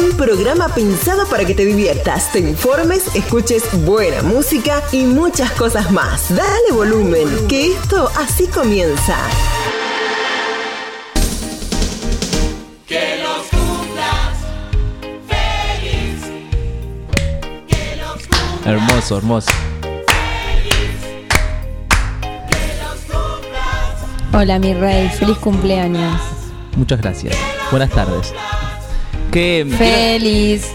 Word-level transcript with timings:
Un 0.00 0.16
programa 0.16 0.68
pensado 0.68 1.26
para 1.26 1.44
que 1.44 1.54
te 1.54 1.64
diviertas, 1.64 2.30
te 2.30 2.38
informes, 2.38 3.14
escuches 3.16 3.64
buena 3.84 4.22
música 4.22 4.80
y 4.92 5.02
muchas 5.04 5.50
cosas 5.52 5.90
más. 5.90 6.28
Dale 6.34 6.72
volumen, 6.72 7.26
que 7.48 7.72
esto 7.72 8.08
así 8.16 8.46
comienza. 8.46 9.16
Que 12.86 13.22
los 13.22 13.48
cumplas 13.48 14.36
feliz. 15.26 16.22
Que 17.66 17.96
los 17.96 18.26
cumplas 18.26 18.66
Hermoso, 18.66 19.18
hermoso. 19.18 19.50
Hola 24.32 24.58
mi 24.60 24.74
rey, 24.74 25.08
feliz 25.08 25.38
cumpleaños. 25.38 26.20
Muchas 26.76 27.00
gracias. 27.00 27.36
Buenas 27.72 27.90
tardes. 27.90 28.32
Que 29.30 29.66
Feliz. 29.76 30.66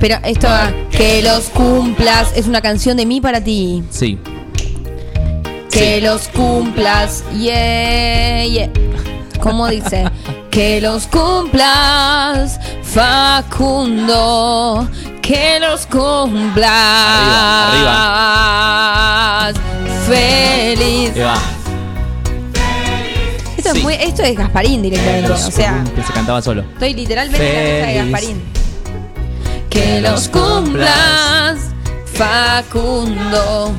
Pero 0.00 0.16
esto, 0.24 0.48
que 0.90 1.22
los 1.22 1.50
cumplas, 1.50 2.32
es 2.34 2.46
una 2.46 2.62
canción 2.62 2.96
de 2.96 3.04
mí 3.04 3.20
para 3.20 3.42
ti. 3.42 3.84
Sí. 3.90 4.18
Que 5.70 6.00
los 6.00 6.28
cumplas, 6.28 7.22
yeah, 7.38 8.44
yeah. 8.44 8.70
¿Cómo 9.40 9.68
dice? 9.68 10.04
que 10.50 10.80
los 10.80 11.06
cumplas, 11.06 12.58
Facundo. 12.82 14.88
Que 15.22 15.60
los 15.60 15.86
cumplas. 15.86 16.70
Feliz. 20.08 21.12
Ahí 21.14 21.20
va. 21.20 21.59
Esto, 23.70 23.74
Sí. 23.74 23.78
es 23.78 23.84
muy, 23.84 23.94
esto 23.94 24.22
es 24.22 24.36
Gasparín 24.36 24.82
directamente. 24.82 25.30
O 25.32 25.36
sea, 25.36 25.84
que 25.94 26.02
se 26.02 26.12
cantaba 26.12 26.42
solo. 26.42 26.62
estoy 26.62 26.94
literalmente 26.94 27.46
en 27.46 27.80
la 27.80 27.86
casa 27.86 27.92
de. 27.92 27.98
Gasparín. 28.10 28.42
Que 29.70 30.00
los 30.00 30.28
cumplas, 30.28 31.58
Facundo. 32.06 33.72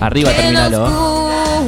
Arriba, 0.00 0.30
que 0.30 0.36
terminalo. 0.36 0.80
los 0.80 0.90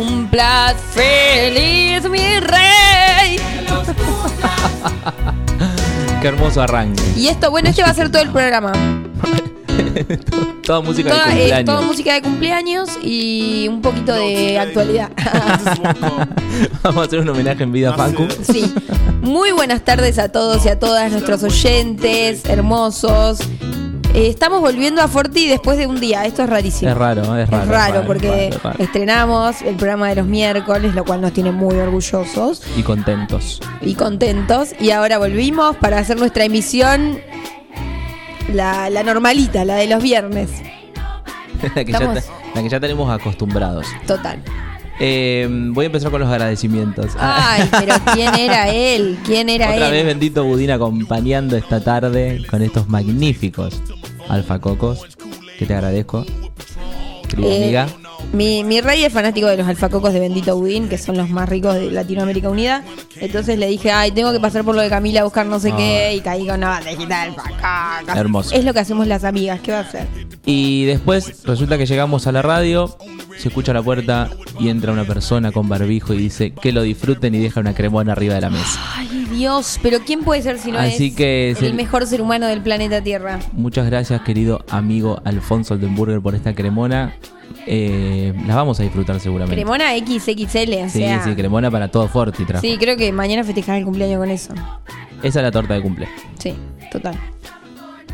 cumplas 0.06 0.74
feliz, 0.92 2.08
mi 2.08 2.40
rey. 2.40 3.40
Qué 6.20 6.28
hermoso 6.28 6.62
arranque. 6.62 7.02
Y 7.16 7.28
esto, 7.28 7.50
bueno, 7.50 7.70
este 7.70 7.82
va 7.82 7.88
a 7.88 7.94
ser 7.94 8.10
todo 8.10 8.22
el 8.22 8.30
programa. 8.30 8.72
Toda 10.62 10.80
música 10.80 11.10
Toda, 11.10 11.26
de 11.26 11.32
eh, 11.32 11.36
cumpleaños. 11.38 11.64
toda 11.66 11.80
música 11.86 12.14
de 12.14 12.22
cumpleaños 12.22 12.90
y 13.02 13.66
un 13.68 13.82
poquito 13.82 14.12
de 14.14 14.58
actualidad. 14.58 15.10
Vamos 16.82 17.02
a 17.02 17.06
hacer 17.06 17.20
un 17.20 17.28
homenaje 17.28 17.62
en 17.64 17.72
vida 17.72 17.90
a 17.90 17.94
Facu. 17.94 18.26
Sí. 18.42 18.72
Muy 19.22 19.50
buenas 19.52 19.82
tardes 19.84 20.18
a 20.18 20.28
todos 20.30 20.64
y 20.64 20.68
a 20.68 20.78
todas 20.78 21.10
nuestros 21.10 21.42
oyentes 21.42 22.44
hermosos. 22.44 23.40
Eh, 24.14 24.28
estamos 24.28 24.60
volviendo 24.60 25.00
a 25.00 25.08
Forti 25.08 25.48
después 25.48 25.78
de 25.78 25.86
un 25.86 25.98
día. 25.98 26.26
Esto 26.26 26.42
es 26.42 26.50
rarísimo. 26.50 26.90
Es 26.90 26.96
raro, 26.96 27.22
es 27.38 27.48
raro. 27.48 27.62
Es 27.64 27.68
raro 27.68 28.04
porque 28.06 28.28
raro, 28.28 28.40
es 28.56 28.62
raro. 28.62 28.78
estrenamos 28.84 29.62
el 29.62 29.74
programa 29.76 30.10
de 30.10 30.16
los 30.16 30.26
miércoles, 30.26 30.94
lo 30.94 31.04
cual 31.04 31.22
nos 31.22 31.32
tiene 31.32 31.50
muy 31.50 31.76
orgullosos 31.76 32.62
Y 32.76 32.82
contentos. 32.82 33.60
y 33.80 33.94
contentos. 33.94 34.70
Y 34.78 34.90
ahora 34.90 35.16
volvimos 35.18 35.76
para 35.76 35.98
hacer 35.98 36.18
nuestra 36.18 36.44
emisión, 36.44 37.18
la, 38.52 38.90
la 38.90 39.02
normalita, 39.02 39.64
la 39.64 39.76
de 39.76 39.86
los 39.86 40.02
viernes. 40.02 40.50
la, 41.74 41.84
que 41.84 41.92
ya, 41.92 41.98
Estamos- 41.98 42.14
te- 42.24 42.30
la 42.54 42.62
que 42.62 42.68
ya 42.68 42.80
tenemos 42.80 43.10
acostumbrados. 43.10 43.86
Total. 44.06 44.38
Eh, 45.00 45.48
voy 45.72 45.84
a 45.84 45.86
empezar 45.86 46.10
con 46.10 46.20
los 46.20 46.30
agradecimientos. 46.30 47.12
Ay, 47.18 47.68
pero 47.70 47.94
¿quién 48.14 48.34
era 48.34 48.68
él? 48.68 49.18
¿Quién 49.24 49.48
era 49.48 49.70
Otra 49.70 49.86
él? 49.86 49.92
vez 49.92 50.06
bendito 50.06 50.44
Budín 50.44 50.70
acompañando 50.70 51.56
esta 51.56 51.82
tarde 51.82 52.42
con 52.48 52.62
estos 52.62 52.88
magníficos 52.88 53.80
alfacocos 54.28 55.06
que 55.58 55.66
te 55.66 55.74
agradezco. 55.74 56.24
Querida 57.28 57.48
Eh, 57.48 57.62
amiga. 57.64 57.86
Mi, 58.32 58.64
mi 58.64 58.80
rey 58.80 59.04
es 59.04 59.12
fanático 59.12 59.46
de 59.46 59.56
los 59.58 59.68
alfacocos 59.68 60.12
de 60.12 60.20
Bendito 60.20 60.56
Budín, 60.56 60.88
que 60.88 60.96
son 60.98 61.16
los 61.18 61.28
más 61.28 61.48
ricos 61.48 61.74
de 61.74 61.90
Latinoamérica 61.90 62.48
Unida. 62.48 62.82
Entonces 63.20 63.58
le 63.58 63.66
dije, 63.66 63.92
ay, 63.92 64.10
tengo 64.12 64.32
que 64.32 64.40
pasar 64.40 64.64
por 64.64 64.74
lo 64.74 64.80
de 64.80 64.88
Camila 64.88 65.20
a 65.20 65.24
buscar 65.24 65.44
no 65.46 65.60
sé 65.60 65.70
Ah. 65.72 65.76
qué. 65.76 66.14
Y 66.16 66.20
caí 66.20 66.46
con 66.46 66.56
una 66.56 66.68
bandejita 66.70 67.08
de 67.24 67.30
alfacocos. 67.30 68.16
Hermoso. 68.16 68.54
Es 68.54 68.64
lo 68.64 68.72
que 68.72 68.80
hacemos 68.80 69.06
las 69.06 69.24
amigas, 69.24 69.60
¿qué 69.60 69.72
va 69.72 69.78
a 69.78 69.82
hacer? 69.82 70.06
Y 70.46 70.84
después 70.86 71.44
resulta 71.44 71.76
que 71.78 71.86
llegamos 71.86 72.26
a 72.26 72.32
la 72.32 72.40
radio, 72.42 72.96
se 73.38 73.48
escucha 73.48 73.72
la 73.72 73.82
puerta 73.82 74.30
y 74.58 74.70
entra 74.70 74.92
una 74.92 75.04
persona 75.04 75.52
con 75.52 75.68
barbijo 75.68 76.14
y 76.14 76.16
dice 76.18 76.52
que 76.52 76.72
lo 76.72 76.82
disfruten 76.82 77.34
y 77.34 77.38
deja 77.38 77.60
una 77.60 77.74
cremona 77.74 78.12
arriba 78.12 78.34
de 78.34 78.40
la 78.40 78.50
mesa. 78.50 78.80
Ay, 78.96 79.26
Dios, 79.30 79.78
pero 79.82 80.00
¿quién 80.04 80.24
puede 80.24 80.42
ser 80.42 80.58
si 80.58 80.72
no 80.72 80.78
Así 80.78 81.08
es 81.08 81.14
que 81.14 81.50
es 81.50 81.58
el, 81.58 81.66
el- 81.66 81.74
mejor 81.74 82.06
ser 82.06 82.22
humano 82.22 82.46
del 82.46 82.60
planeta 82.62 83.00
Tierra? 83.02 83.38
Muchas 83.52 83.86
gracias 83.86 84.22
querido 84.22 84.64
amigo 84.68 85.20
Alfonso 85.24 85.74
Oldenburger 85.74 86.20
por 86.20 86.34
esta 86.34 86.54
cremona. 86.54 87.14
Eh, 87.66 88.32
las 88.46 88.56
vamos 88.56 88.80
a 88.80 88.82
disfrutar 88.82 89.20
seguramente. 89.20 89.54
Cremona 89.56 89.90
XXL, 89.96 90.84
o 90.84 90.88
Sí, 90.88 90.98
sea. 90.98 91.24
sí, 91.24 91.34
cremona 91.34 91.70
para 91.70 91.88
todo 91.88 92.08
Forti. 92.08 92.44
trajo. 92.44 92.60
Sí, 92.60 92.76
creo 92.78 92.96
que 92.96 93.12
mañana 93.12 93.44
festejar 93.44 93.78
el 93.78 93.84
cumpleaños 93.84 94.18
con 94.18 94.30
eso. 94.30 94.52
Esa 95.22 95.38
es 95.40 95.42
la 95.44 95.50
torta 95.52 95.74
de 95.74 95.82
cumple. 95.82 96.08
Sí, 96.38 96.54
total. 96.90 97.14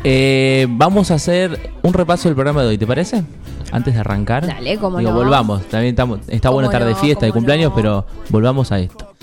Eh, 0.03 0.67
vamos 0.69 1.11
a 1.11 1.15
hacer 1.15 1.71
un 1.81 1.93
repaso 1.93 2.29
del 2.29 2.35
programa 2.35 2.61
de 2.61 2.69
hoy, 2.69 2.77
¿te 2.77 2.87
parece? 2.87 3.23
Antes 3.71 3.93
de 3.95 3.99
arrancar. 3.99 4.45
Dale, 4.47 4.71
Digo, 4.71 4.89
no. 4.89 5.11
volvamos. 5.13 5.63
También 5.67 5.93
estamos, 5.93 6.19
está 6.27 6.49
bueno 6.49 6.69
estar 6.69 6.85
de 6.85 6.91
no, 6.91 6.97
fiesta, 6.97 7.25
de 7.25 7.31
cumpleaños, 7.31 7.69
no. 7.71 7.75
pero 7.75 8.05
volvamos 8.29 8.71
a 8.71 8.79
esto. 8.79 9.13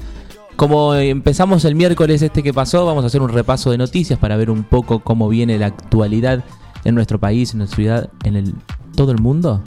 Como 0.57 0.95
empezamos 0.95 1.65
el 1.65 1.75
miércoles 1.75 2.23
este 2.23 2.43
que 2.43 2.53
pasó, 2.55 2.85
vamos 2.87 3.05
a 3.05 3.09
hacer 3.09 3.21
un 3.23 3.29
repaso 3.29 3.71
de 3.71 3.79
noticias 3.79 4.19
para 4.19 4.37
ver 4.37 4.51
un 4.51 4.65
poco 4.65 5.01
cómo 5.01 5.29
viene 5.29 5.59
la 5.59 5.67
actualidad 5.67 6.43
en 6.85 6.95
nuestro 6.95 7.19
país, 7.19 7.53
en 7.53 7.59
nuestra 7.59 7.77
ciudad, 7.77 8.11
en 8.25 8.37
el 8.37 8.55
todo 8.97 9.13
el 9.13 9.19
mundo. 9.19 9.63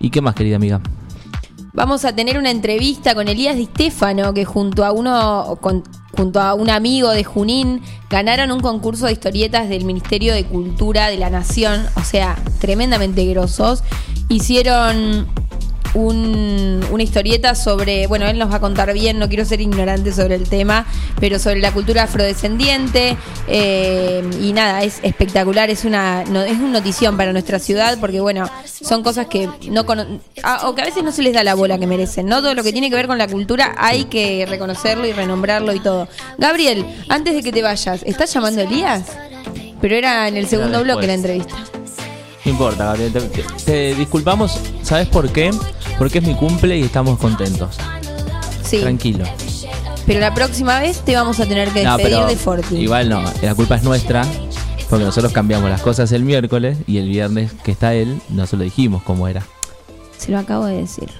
¿Y 0.00 0.10
qué 0.10 0.22
más, 0.22 0.34
querida 0.34 0.56
amiga? 0.56 0.80
Vamos 1.74 2.04
a 2.04 2.14
tener 2.14 2.38
una 2.38 2.50
entrevista 2.50 3.14
con 3.14 3.28
Elías 3.28 3.54
Di 3.54 3.66
Stefano, 3.66 4.32
que 4.32 4.46
junto 4.46 4.84
a 4.84 4.92
uno, 4.92 5.58
junto 6.16 6.40
a 6.40 6.54
un 6.54 6.70
amigo 6.70 7.10
de 7.10 7.22
Junín, 7.22 7.82
ganaron 8.08 8.50
un 8.50 8.60
concurso 8.60 9.06
de 9.06 9.12
historietas 9.12 9.68
del 9.68 9.84
Ministerio 9.84 10.34
de 10.34 10.44
Cultura 10.44 11.08
de 11.08 11.18
la 11.18 11.28
Nación, 11.30 11.86
o 11.96 12.02
sea, 12.02 12.36
tremendamente 12.60 13.24
grosos. 13.26 13.84
Hicieron 14.28 15.28
un- 15.94 16.84
una 16.90 17.02
historieta 17.02 17.54
sobre, 17.54 18.06
bueno, 18.06 18.26
él 18.26 18.38
nos 18.38 18.50
va 18.50 18.56
a 18.56 18.60
contar 18.60 18.92
bien, 18.92 19.18
no 19.18 19.28
quiero 19.28 19.44
ser 19.44 19.60
ignorante 19.60 20.12
sobre 20.12 20.34
el 20.36 20.48
tema, 20.48 20.86
pero 21.18 21.38
sobre 21.38 21.60
la 21.60 21.72
cultura 21.72 22.04
afrodescendiente. 22.04 23.16
eh, 23.52 24.22
y 24.40 24.52
nada, 24.52 24.82
es 24.84 25.00
espectacular, 25.02 25.70
es 25.70 25.84
una, 25.84 26.22
no- 26.24 26.42
es 26.42 26.56
una 26.56 26.68
notición 26.70 27.16
para 27.16 27.32
nuestra 27.32 27.58
ciudad, 27.58 27.98
porque 28.00 28.20
bueno, 28.20 28.48
son 28.64 29.02
cosas 29.02 29.26
que 29.26 29.48
no 29.68 29.84
cono- 29.86 30.20
ah, 30.44 30.68
o 30.68 30.74
que 30.74 30.82
a 30.82 30.84
veces 30.84 31.02
no 31.02 31.10
se 31.10 31.22
les 31.22 31.32
da 31.34 31.42
la 31.42 31.54
bola 31.54 31.76
que 31.78 31.86
merecen, 31.86 32.26
¿no? 32.26 32.40
Todo 32.40 32.54
lo 32.54 32.62
que 32.62 32.72
tiene 32.72 32.90
que 32.90 32.96
ver 32.96 33.06
con 33.08 33.18
la 33.18 33.26
cultura 33.26 33.74
hay 33.76 34.04
que 34.04 34.46
reconocerlo 34.48 35.06
y 35.06 35.12
renombrarlo 35.12 35.72
y 35.74 35.80
todo. 35.80 36.06
Gabriel, 36.38 36.84
antes 37.08 37.34
de 37.34 37.42
que 37.42 37.50
te 37.52 37.62
vayas, 37.62 38.02
¿estás 38.04 38.32
llamando 38.32 38.60
a 38.60 38.64
Elías? 38.64 39.02
Pero 39.80 39.96
era 39.96 40.28
en 40.28 40.36
el 40.36 40.46
segundo 40.46 40.82
bloque 40.84 41.06
la 41.06 41.14
entrevista. 41.14 41.56
No 42.44 42.50
importa, 42.52 42.84
Gabriel. 42.86 43.12
Te, 43.12 43.20
te- 43.20 43.42
te 43.64 43.94
disculpamos, 43.94 44.58
¿sabes 44.82 45.08
por 45.08 45.28
qué? 45.30 45.50
Porque 45.98 46.18
es 46.18 46.24
mi 46.26 46.34
cumple 46.34 46.78
y 46.78 46.82
estamos 46.82 47.18
contentos. 47.18 47.76
Sí. 48.64 48.78
Tranquilo. 48.80 49.24
Pero 50.06 50.20
la 50.20 50.32
próxima 50.34 50.80
vez 50.80 51.00
te 51.00 51.14
vamos 51.14 51.38
a 51.40 51.46
tener 51.46 51.68
que 51.70 51.84
No, 51.84 51.96
despedir 51.96 52.24
de 52.26 52.36
Forti. 52.36 52.76
igual 52.76 53.08
no, 53.08 53.22
la 53.42 53.54
culpa 53.54 53.76
es 53.76 53.82
nuestra, 53.82 54.24
porque 54.88 55.04
nosotros 55.04 55.32
cambiamos 55.32 55.68
las 55.70 55.82
cosas 55.82 56.10
el 56.12 56.24
miércoles 56.24 56.78
y 56.86 56.98
el 56.98 57.08
viernes 57.08 57.52
que 57.62 57.70
está 57.72 57.94
él, 57.94 58.20
no 58.30 58.46
se 58.46 58.56
lo 58.56 58.64
dijimos 58.64 59.02
cómo 59.02 59.28
era. 59.28 59.42
Se 60.16 60.32
lo 60.32 60.38
acabo 60.38 60.64
de 60.64 60.78
decir. 60.78 61.10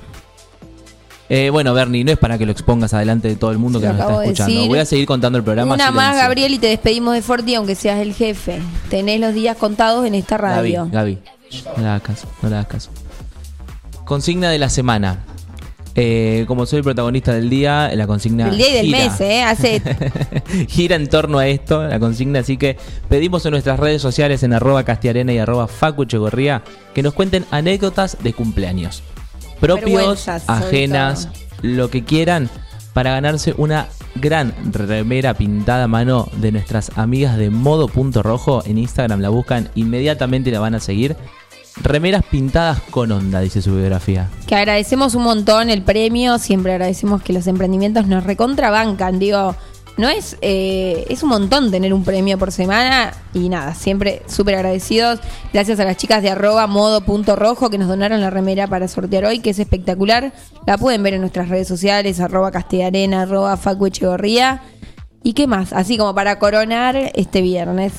Eh, 1.32 1.49
bueno, 1.49 1.73
Bernie, 1.73 2.03
no 2.03 2.11
es 2.11 2.19
para 2.19 2.37
que 2.38 2.44
lo 2.44 2.50
expongas 2.50 2.93
adelante 2.93 3.29
de 3.29 3.37
todo 3.37 3.53
el 3.53 3.59
mundo 3.59 3.81
que 3.81 3.87
lo 3.87 3.93
nos 3.93 4.00
está 4.03 4.25
escuchando. 4.25 4.53
decir. 4.53 4.69
Voy 4.69 4.79
a 4.81 4.85
seguir 4.85 5.06
contando 5.06 5.38
el 5.38 5.44
programa. 5.44 5.75
Una 5.75 5.93
más. 5.93 6.17
Gabriel, 6.17 6.55
y 6.55 6.59
te 6.59 6.67
despedimos 6.67 7.15
de 7.15 7.23
Forti, 7.23 7.55
aunque 7.55 7.77
seas 7.77 8.00
el 8.00 8.15
jefe. 8.15 8.61
Tenés 8.88 9.21
los 9.21 9.32
días 9.32 9.56
contados 9.56 10.05
en 10.05 10.17
esta 10.17 10.37
radio. 10.38 10.88
Gaby, 10.91 11.19
no 11.77 11.82
le 11.82 11.88
hagas 11.88 12.03
caso, 12.03 12.29
no 12.43 12.49
le 12.49 12.56
hagas 12.56 12.67
caso. 12.67 12.91
Consigna 14.05 14.50
de 14.50 14.59
la 14.59 14.69
semana. 14.69 15.21
Eh, 15.94 16.47
como 16.49 16.67
soy 16.67 16.79
el 16.79 16.85
protagonista 16.85 17.32
del 17.32 17.49
día, 17.49 17.91
la 17.94 18.09
consigna. 18.09 18.47
Del 18.47 18.59
día 18.59 18.71
y 18.71 18.75
del 18.75 18.87
gira. 18.87 18.99
mes, 18.99 19.21
¿eh? 19.21 19.43
Hace 19.44 19.82
gira 20.69 20.97
en 20.97 21.09
torno 21.09 21.38
a 21.38 21.47
esto, 21.47 21.87
la 21.87 22.00
consigna, 22.00 22.41
así 22.41 22.56
que 22.56 22.77
pedimos 23.09 23.47
en 23.47 23.53
nuestras 23.53 23.79
redes 23.79 24.03
sociales 24.03 24.43
en 24.43 24.53
arroba 24.53 24.82
castiarena 24.82 25.32
y 25.32 25.38
arroba 25.38 25.69
facuchegorría 25.69 26.62
que 26.93 27.05
nos 27.05 27.15
cuenten 27.15 27.44
anécdotas 27.53 28.17
de 28.21 28.32
cumpleaños. 28.32 29.05
Propios, 29.61 30.29
ajenas, 30.29 31.29
lo 31.62 31.91
que 31.91 32.05
quieran, 32.05 32.49
para 32.93 33.12
ganarse 33.12 33.55
una 33.57 33.87
gran 34.17 34.55
remera 34.73 35.35
pintada 35.35 35.85
a 35.85 35.89
mano 35.89 36.29
de 36.37 36.53
nuestras 36.53 36.97
amigas 36.97 37.37
de 37.37 37.51
modo.rojo. 37.51 38.62
En 38.67 38.79
Instagram 38.79 39.21
la 39.21 39.29
buscan, 39.29 39.69
inmediatamente 39.75 40.51
la 40.51 40.61
van 40.61 40.75
a 40.75 40.81
seguir. 40.81 41.17
Remeras 41.83 42.25
pintadas 42.25 42.81
con 42.91 43.12
onda, 43.12 43.41
dice 43.41 43.62
su 43.62 43.75
biografía. 43.77 44.29
Que 44.47 44.57
agradecemos 44.57 45.15
un 45.15 45.23
montón 45.23 45.71
el 45.71 45.83
premio, 45.83 46.39
siempre 46.39 46.73
agradecemos 46.73 47.23
que 47.23 47.33
los 47.33 47.47
emprendimientos 47.47 48.06
nos 48.06 48.25
recontrabancan, 48.25 49.19
digo, 49.19 49.55
no 50.00 50.08
es, 50.08 50.37
eh, 50.41 51.05
es 51.08 51.23
un 51.23 51.29
montón 51.29 51.70
tener 51.70 51.94
un 51.94 52.02
premio 52.02 52.37
por 52.38 52.50
semana 52.50 53.12
y 53.32 53.49
nada, 53.49 53.75
siempre 53.75 54.23
súper 54.26 54.56
agradecidos. 54.56 55.20
Gracias 55.52 55.79
a 55.79 55.85
las 55.85 55.97
chicas 55.97 56.23
de 56.23 56.31
arroba 56.31 56.67
modo.rojo 56.67 57.70
que 57.70 57.79
nos 57.79 57.87
donaron 57.88 58.20
la 58.20 58.31
remera 58.31 58.67
para 58.67 58.88
sortear 58.88 59.26
hoy, 59.26 59.38
que 59.41 59.50
es 59.50 59.58
espectacular. 59.58 60.32
La 60.67 60.76
pueden 60.79 61.02
ver 61.02 61.14
en 61.14 61.20
nuestras 61.20 61.49
redes 61.49 61.69
sociales, 61.69 62.19
arroba 62.19 62.50
castellarena, 62.50 63.23
arroba 63.23 63.56
Facu 63.56 63.87
Echegorría. 63.87 64.62
¿Y 65.23 65.35
qué 65.35 65.47
más? 65.47 65.73
Así 65.73 65.97
como 65.99 66.14
para 66.14 66.38
coronar 66.38 66.96
este 67.14 67.43
viernes. 67.43 67.93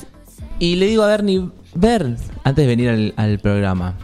Y 0.58 0.76
le 0.76 0.86
digo 0.86 1.04
a 1.04 1.06
Bernie, 1.06 1.48
Ver, 1.74 2.16
antes 2.44 2.62
de 2.64 2.66
venir 2.66 2.90
al, 2.90 3.14
al 3.16 3.38
programa. 3.38 3.96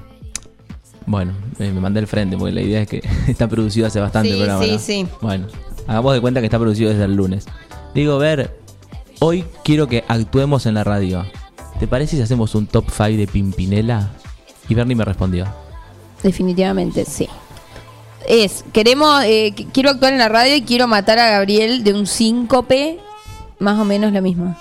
Bueno, 1.05 1.33
eh, 1.59 1.71
me 1.73 1.81
mandé 1.81 2.01
al 2.01 2.07
frente 2.07 2.37
porque 2.37 2.53
la 2.55 2.63
idea 2.63 2.83
es 2.83 2.89
que 2.89 3.03
está 3.29 3.49
producido 3.49 3.87
hace 3.87 4.01
bastante 4.01 4.29
Sí, 4.31 4.35
el 4.35 4.47
programa. 4.47 4.65
sí, 4.65 4.73
¿no? 4.73 4.79
sí. 4.79 5.07
Bueno, 5.21 5.47
hagamos 5.87 6.15
de 6.15 6.21
cuenta 6.21 6.41
que 6.41 6.47
está 6.47 6.59
producido 6.59 6.91
desde 6.91 7.05
el 7.05 7.15
lunes. 7.15 7.47
Digo, 7.95 8.19
Ver, 8.19 8.59
hoy 9.21 9.45
quiero 9.65 9.87
que 9.87 10.05
actuemos 10.09 10.67
en 10.67 10.75
la 10.75 10.85
radio. 10.85 11.25
¿Te 11.81 11.87
parece 11.87 12.17
si 12.17 12.23
hacemos 12.23 12.55
un 12.55 12.67
top 12.67 12.87
5 12.91 13.05
de 13.19 13.27
Pimpinela? 13.27 14.11
Y 14.69 14.75
Bernie 14.75 14.95
me 14.97 15.05
respondió. 15.05 15.47
Definitivamente, 16.23 17.05
sí. 17.05 17.29
Es, 18.27 18.65
queremos, 18.73 19.23
eh, 19.25 19.55
qu- 19.57 19.69
quiero 19.73 19.91
actuar 19.91 20.13
en 20.13 20.19
la 20.19 20.29
radio 20.29 20.55
y 20.57 20.63
quiero 20.63 20.87
matar 20.87 21.19
a 21.19 21.31
Gabriel 21.31 21.83
de 21.85 21.95
un 21.95 22.07
síncope, 22.07 22.99
más 23.59 23.79
o 23.79 23.85
menos 23.85 24.13
lo 24.13 24.21
mismo. 24.21 24.57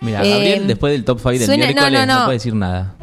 Mira, 0.00 0.22
Eh, 0.24 0.30
Gabriel, 0.30 0.66
después 0.66 0.92
del 0.92 1.04
top 1.04 1.18
5 1.18 1.30
del 1.30 1.44
suena- 1.46 1.66
no, 1.66 1.72
miércoles, 1.72 2.00
no, 2.00 2.06
no, 2.06 2.18
no. 2.20 2.24
puede 2.24 2.38
decir 2.38 2.54
nada. 2.54 2.94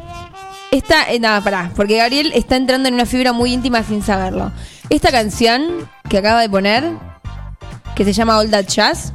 Esta, 0.70 1.10
eh, 1.10 1.18
nada, 1.18 1.40
pará, 1.42 1.72
porque 1.74 1.96
Gabriel 1.96 2.32
está 2.34 2.56
entrando 2.56 2.88
en 2.88 2.94
una 2.94 3.06
fibra 3.06 3.32
muy 3.32 3.54
íntima 3.54 3.82
sin 3.82 4.02
saberlo. 4.02 4.52
Esta 4.90 5.10
canción 5.10 5.88
que 6.10 6.18
acaba 6.18 6.42
de 6.42 6.50
poner, 6.50 6.84
que 7.98 8.04
se 8.04 8.12
llama 8.12 8.38
All 8.38 8.48
That 8.48 8.66
Jazz, 8.66 9.12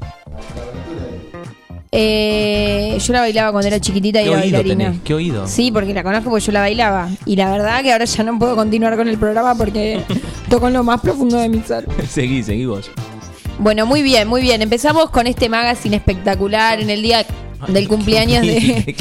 eh, 1.89 2.97
yo 2.99 3.13
la 3.13 3.21
bailaba 3.21 3.51
cuando 3.53 3.67
era 3.67 3.79
chiquitita 3.79 4.19
y 4.21 4.25
¿Qué 4.25 4.31
era 4.31 4.41
oído 4.41 4.57
bailarina. 4.57 4.85
tenés? 4.85 5.01
¿Qué 5.03 5.13
oído? 5.13 5.47
Sí, 5.47 5.71
porque 5.71 5.93
la 5.93 6.03
conozco 6.03 6.29
porque 6.29 6.45
yo 6.45 6.51
la 6.51 6.59
bailaba. 6.59 7.09
Y 7.25 7.37
la 7.37 7.49
verdad 7.49 7.81
que 7.81 7.93
ahora 7.93 8.03
ya 8.03 8.23
no 8.23 8.37
puedo 8.37 8.55
continuar 8.57 8.97
con 8.97 9.07
el 9.07 9.17
programa 9.17 9.55
porque 9.55 10.03
toco 10.49 10.67
en 10.67 10.73
lo 10.73 10.83
más 10.83 10.99
profundo 10.99 11.37
de 11.37 11.47
mi 11.47 11.61
ser. 11.61 11.87
seguí, 12.09 12.43
seguí 12.43 12.65
vos. 12.65 12.91
Bueno, 13.59 13.85
muy 13.85 14.01
bien, 14.01 14.27
muy 14.27 14.41
bien. 14.41 14.61
Empezamos 14.61 15.11
con 15.11 15.27
este 15.27 15.47
magazine 15.47 15.95
espectacular 15.95 16.81
en 16.81 16.89
el 16.89 17.01
día 17.03 17.25
del 17.67 17.87
cumpleaños 17.87 18.41
de... 18.41 18.95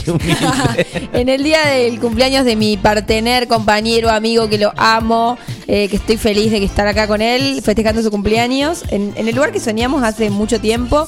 En 1.13 1.29
el 1.29 1.43
día 1.43 1.67
del 1.67 1.99
cumpleaños 2.01 2.45
de 2.45 2.57
mi 2.57 2.77
partener, 2.77 3.49
compañero, 3.49 4.11
amigo, 4.11 4.49
que 4.49 4.59
lo 4.59 4.73
amo, 4.77 5.39
eh, 5.67 5.89
que 5.89 5.97
estoy 5.97 6.17
feliz 6.17 6.51
de 6.51 6.59
que 6.59 6.65
estar 6.67 6.87
acá 6.87 7.07
con 7.07 7.21
él, 7.23 7.61
festejando 7.63 8.03
su 8.03 8.11
cumpleaños, 8.11 8.83
en, 8.91 9.13
en 9.17 9.29
el 9.29 9.35
lugar 9.35 9.53
que 9.53 9.61
soñamos 9.61 10.03
hace 10.03 10.31
mucho 10.31 10.61
tiempo. 10.61 11.07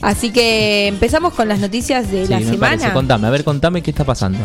Así 0.00 0.30
que 0.30 0.88
empezamos 0.88 1.32
con 1.34 1.48
las 1.48 1.60
noticias 1.60 2.10
de 2.10 2.26
Sí, 2.26 2.32
la 2.32 2.40
me 2.40 2.44
semana. 2.46 2.76
parece. 2.78 2.92
Contame, 2.92 3.26
a 3.28 3.30
ver, 3.30 3.44
contame 3.44 3.82
qué 3.82 3.90
está 3.90 4.04
pasando. 4.04 4.38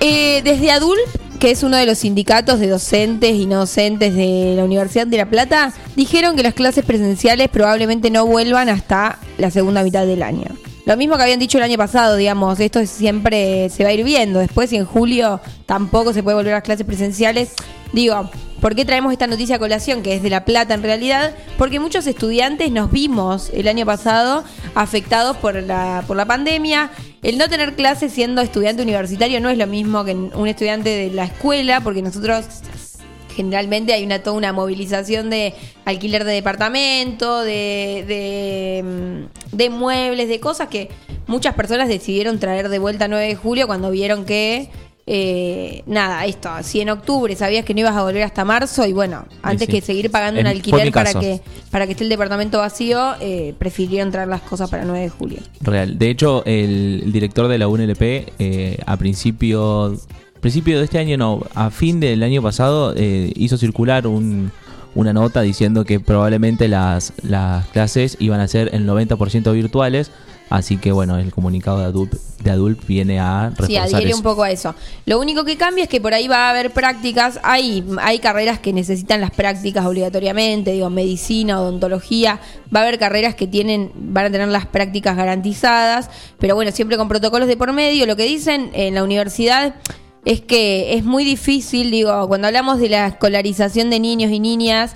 Eh, 0.00 0.40
desde 0.42 0.70
ADULP, 0.70 0.98
que 1.38 1.50
es 1.50 1.62
uno 1.62 1.76
de 1.76 1.86
los 1.86 1.98
sindicatos 1.98 2.58
de 2.58 2.68
docentes 2.68 3.34
y 3.34 3.46
no 3.46 3.58
docentes 3.58 4.14
de 4.14 4.54
la 4.56 4.64
Universidad 4.64 5.06
de 5.06 5.16
La 5.18 5.26
Plata, 5.28 5.72
dijeron 5.94 6.36
que 6.36 6.42
las 6.42 6.54
clases 6.54 6.84
presenciales 6.84 7.48
probablemente 7.50 8.10
no 8.10 8.24
vuelvan 8.26 8.68
hasta 8.68 9.18
la 9.38 9.50
segunda 9.50 9.82
mitad 9.82 10.06
del 10.06 10.22
año. 10.22 10.46
Lo 10.84 10.96
mismo 10.96 11.16
que 11.16 11.22
habían 11.22 11.38
dicho 11.38 11.58
el 11.58 11.64
año 11.64 11.78
pasado, 11.78 12.16
digamos, 12.16 12.58
esto 12.58 12.80
es- 12.80 12.90
siempre 12.90 13.68
se 13.70 13.84
va 13.84 13.90
a 13.90 13.92
ir 13.92 14.04
viendo. 14.04 14.40
Después, 14.40 14.70
si 14.70 14.76
en 14.76 14.84
julio 14.84 15.40
tampoco 15.64 16.12
se 16.12 16.22
puede 16.24 16.36
volver 16.36 16.54
a 16.54 16.56
las 16.56 16.64
clases 16.64 16.84
presenciales, 16.84 17.52
digo, 17.92 18.28
¿por 18.60 18.74
qué 18.74 18.84
traemos 18.84 19.12
esta 19.12 19.28
noticia 19.28 19.56
a 19.56 19.58
colación, 19.60 20.02
que 20.02 20.16
es 20.16 20.22
de 20.24 20.30
La 20.30 20.44
Plata 20.44 20.74
en 20.74 20.82
realidad? 20.82 21.34
Porque 21.56 21.78
muchos 21.78 22.08
estudiantes 22.08 22.72
nos 22.72 22.90
vimos 22.90 23.50
el 23.54 23.68
año 23.68 23.86
pasado 23.86 24.42
afectados 24.74 25.36
por 25.36 25.54
la, 25.62 26.02
por 26.08 26.16
la 26.16 26.24
pandemia. 26.24 26.90
El 27.22 27.38
no 27.38 27.48
tener 27.48 27.76
clases 27.76 28.12
siendo 28.12 28.40
estudiante 28.42 28.82
universitario 28.82 29.40
no 29.40 29.50
es 29.50 29.58
lo 29.58 29.68
mismo 29.68 30.04
que 30.04 30.14
un 30.14 30.48
estudiante 30.48 30.88
de 30.88 31.10
la 31.10 31.24
escuela, 31.26 31.80
porque 31.80 32.02
nosotros 32.02 32.44
generalmente 33.32 33.92
hay 33.92 34.04
una 34.04 34.22
toda 34.22 34.36
una 34.36 34.52
movilización 34.52 35.30
de 35.30 35.54
alquiler 35.84 36.24
de 36.24 36.32
departamento, 36.32 37.40
de, 37.42 38.04
de, 38.06 38.82
mm, 38.84 39.56
de 39.56 39.70
muebles, 39.70 40.28
de 40.28 40.40
cosas 40.40 40.68
que 40.68 40.88
muchas 41.26 41.54
personas 41.54 41.88
decidieron 41.88 42.38
traer 42.38 42.68
de 42.68 42.78
vuelta 42.78 43.06
a 43.06 43.08
9 43.08 43.26
de 43.26 43.34
julio 43.36 43.66
cuando 43.66 43.90
vieron 43.90 44.24
que 44.24 44.68
eh, 45.04 45.82
nada, 45.86 46.24
esto, 46.26 46.48
si 46.62 46.80
en 46.80 46.88
octubre 46.90 47.34
sabías 47.34 47.64
que 47.64 47.74
no 47.74 47.80
ibas 47.80 47.96
a 47.96 48.04
volver 48.04 48.22
hasta 48.22 48.44
marzo 48.44 48.86
y 48.86 48.92
bueno, 48.92 49.24
antes 49.42 49.66
sí. 49.66 49.72
que 49.72 49.80
seguir 49.80 50.12
pagando 50.12 50.38
En- 50.38 50.46
un 50.46 50.52
alquiler 50.52 50.92
para 50.92 51.12
que 51.12 51.40
para 51.72 51.86
que 51.86 51.92
esté 51.92 52.04
el 52.04 52.10
departamento 52.10 52.58
vacío, 52.58 53.14
eh, 53.20 53.52
prefirieron 53.58 54.12
traer 54.12 54.28
las 54.28 54.42
cosas 54.42 54.70
para 54.70 54.84
9 54.84 55.00
de 55.00 55.08
julio. 55.08 55.38
Real. 55.60 55.98
De 55.98 56.08
hecho, 56.08 56.44
el, 56.44 57.00
el 57.04 57.12
director 57.12 57.48
de 57.48 57.58
la 57.58 57.66
UNLP 57.66 58.00
eh, 58.38 58.78
a 58.86 58.96
principio, 58.96 59.96
principio 60.42 60.78
de 60.78 60.84
este 60.84 60.98
año, 60.98 61.16
no, 61.16 61.40
a 61.54 61.70
fin 61.70 61.98
del 62.00 62.22
año 62.22 62.42
pasado, 62.42 62.92
eh, 62.96 63.32
hizo 63.36 63.56
circular 63.56 64.06
un- 64.06 64.50
una 64.94 65.14
nota 65.14 65.40
diciendo 65.40 65.86
que 65.86 66.00
probablemente 66.00 66.68
las, 66.68 67.14
las 67.22 67.64
clases 67.68 68.18
iban 68.20 68.40
a 68.40 68.48
ser 68.48 68.68
el 68.74 68.84
90% 68.86 69.50
virtuales. 69.54 70.10
Así 70.50 70.76
que 70.76 70.92
bueno, 70.92 71.16
el 71.16 71.32
comunicado 71.32 71.78
de 71.78 71.86
Adulp, 71.86 72.12
de 72.44 72.50
Adulp 72.50 72.84
viene 72.86 73.18
a 73.18 73.52
Sí, 73.56 73.62
reforzar 73.62 73.84
adhiere 73.86 74.08
eso. 74.10 74.16
un 74.18 74.22
poco 74.22 74.42
a 74.42 74.50
eso. 74.50 74.74
Lo 75.06 75.18
único 75.18 75.46
que 75.46 75.56
cambia 75.56 75.84
es 75.84 75.88
que 75.88 75.98
por 75.98 76.12
ahí 76.12 76.28
va 76.28 76.48
a 76.48 76.50
haber 76.50 76.72
prácticas. 76.72 77.40
Hay, 77.42 77.82
hay 78.02 78.18
carreras 78.18 78.58
que 78.58 78.74
necesitan 78.74 79.22
las 79.22 79.30
prácticas 79.30 79.86
obligatoriamente, 79.86 80.72
digo, 80.72 80.90
medicina, 80.90 81.58
odontología. 81.58 82.38
Va 82.74 82.80
a 82.80 82.82
haber 82.82 82.98
carreras 82.98 83.34
que 83.34 83.46
tienen, 83.46 83.92
van 83.96 84.26
a 84.26 84.30
tener 84.30 84.48
las 84.48 84.66
prácticas 84.66 85.16
garantizadas, 85.16 86.10
pero 86.38 86.54
bueno, 86.54 86.70
siempre 86.70 86.98
con 86.98 87.08
protocolos 87.08 87.48
de 87.48 87.56
por 87.56 87.72
medio. 87.72 88.04
Lo 88.04 88.16
que 88.16 88.24
dicen 88.24 88.68
en 88.74 88.94
la 88.94 89.04
universidad 89.04 89.74
es 90.24 90.40
que 90.40 90.94
es 90.94 91.04
muy 91.04 91.24
difícil, 91.24 91.90
digo, 91.90 92.28
cuando 92.28 92.46
hablamos 92.46 92.78
de 92.78 92.88
la 92.88 93.08
escolarización 93.08 93.90
de 93.90 93.98
niños 93.98 94.30
y 94.30 94.40
niñas, 94.40 94.92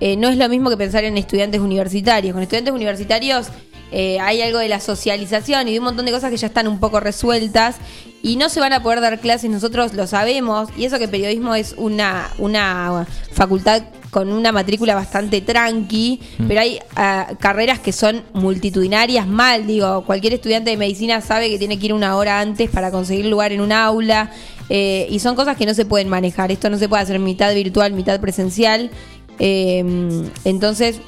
eh, 0.00 0.16
no 0.16 0.28
es 0.28 0.36
lo 0.36 0.48
mismo 0.48 0.70
que 0.70 0.76
pensar 0.76 1.04
en 1.04 1.18
estudiantes 1.18 1.60
universitarios. 1.60 2.32
Con 2.32 2.42
estudiantes 2.42 2.72
universitarios 2.72 3.48
eh, 3.92 4.18
hay 4.20 4.40
algo 4.40 4.58
de 4.58 4.68
la 4.68 4.80
socialización 4.80 5.68
y 5.68 5.72
de 5.72 5.78
un 5.78 5.84
montón 5.84 6.06
de 6.06 6.12
cosas 6.12 6.30
que 6.30 6.38
ya 6.38 6.46
están 6.46 6.66
un 6.66 6.80
poco 6.80 6.98
resueltas 7.00 7.76
y 8.22 8.36
no 8.36 8.48
se 8.48 8.60
van 8.60 8.72
a 8.72 8.82
poder 8.82 9.02
dar 9.02 9.20
clases, 9.20 9.50
nosotros 9.50 9.92
lo 9.94 10.06
sabemos, 10.06 10.70
y 10.76 10.84
eso 10.84 10.98
que 10.98 11.08
periodismo 11.08 11.54
es 11.54 11.74
una, 11.76 12.30
una 12.38 13.06
facultad 13.32 13.82
con 14.12 14.30
una 14.30 14.52
matrícula 14.52 14.94
bastante 14.94 15.40
tranqui, 15.40 16.20
pero 16.46 16.60
hay 16.60 16.78
ah, 16.96 17.28
carreras 17.40 17.80
que 17.80 17.92
son 17.92 18.22
multitudinarias 18.34 19.26
mal, 19.26 19.66
digo, 19.66 20.04
cualquier 20.04 20.34
estudiante 20.34 20.70
de 20.70 20.76
medicina 20.76 21.22
sabe 21.22 21.48
que 21.48 21.58
tiene 21.58 21.78
que 21.78 21.86
ir 21.86 21.94
una 21.94 22.14
hora 22.16 22.38
antes 22.38 22.68
para 22.68 22.90
conseguir 22.90 23.24
lugar 23.24 23.52
en 23.52 23.62
un 23.62 23.72
aula, 23.72 24.30
eh, 24.68 25.06
y 25.10 25.18
son 25.18 25.34
cosas 25.34 25.56
que 25.56 25.64
no 25.64 25.72
se 25.72 25.86
pueden 25.86 26.08
manejar, 26.10 26.52
esto 26.52 26.68
no 26.68 26.76
se 26.76 26.90
puede 26.90 27.02
hacer 27.02 27.18
mitad 27.18 27.54
virtual, 27.54 27.94
mitad 27.94 28.20
presencial, 28.20 28.90
eh, 29.38 29.82
entonces 30.44 31.00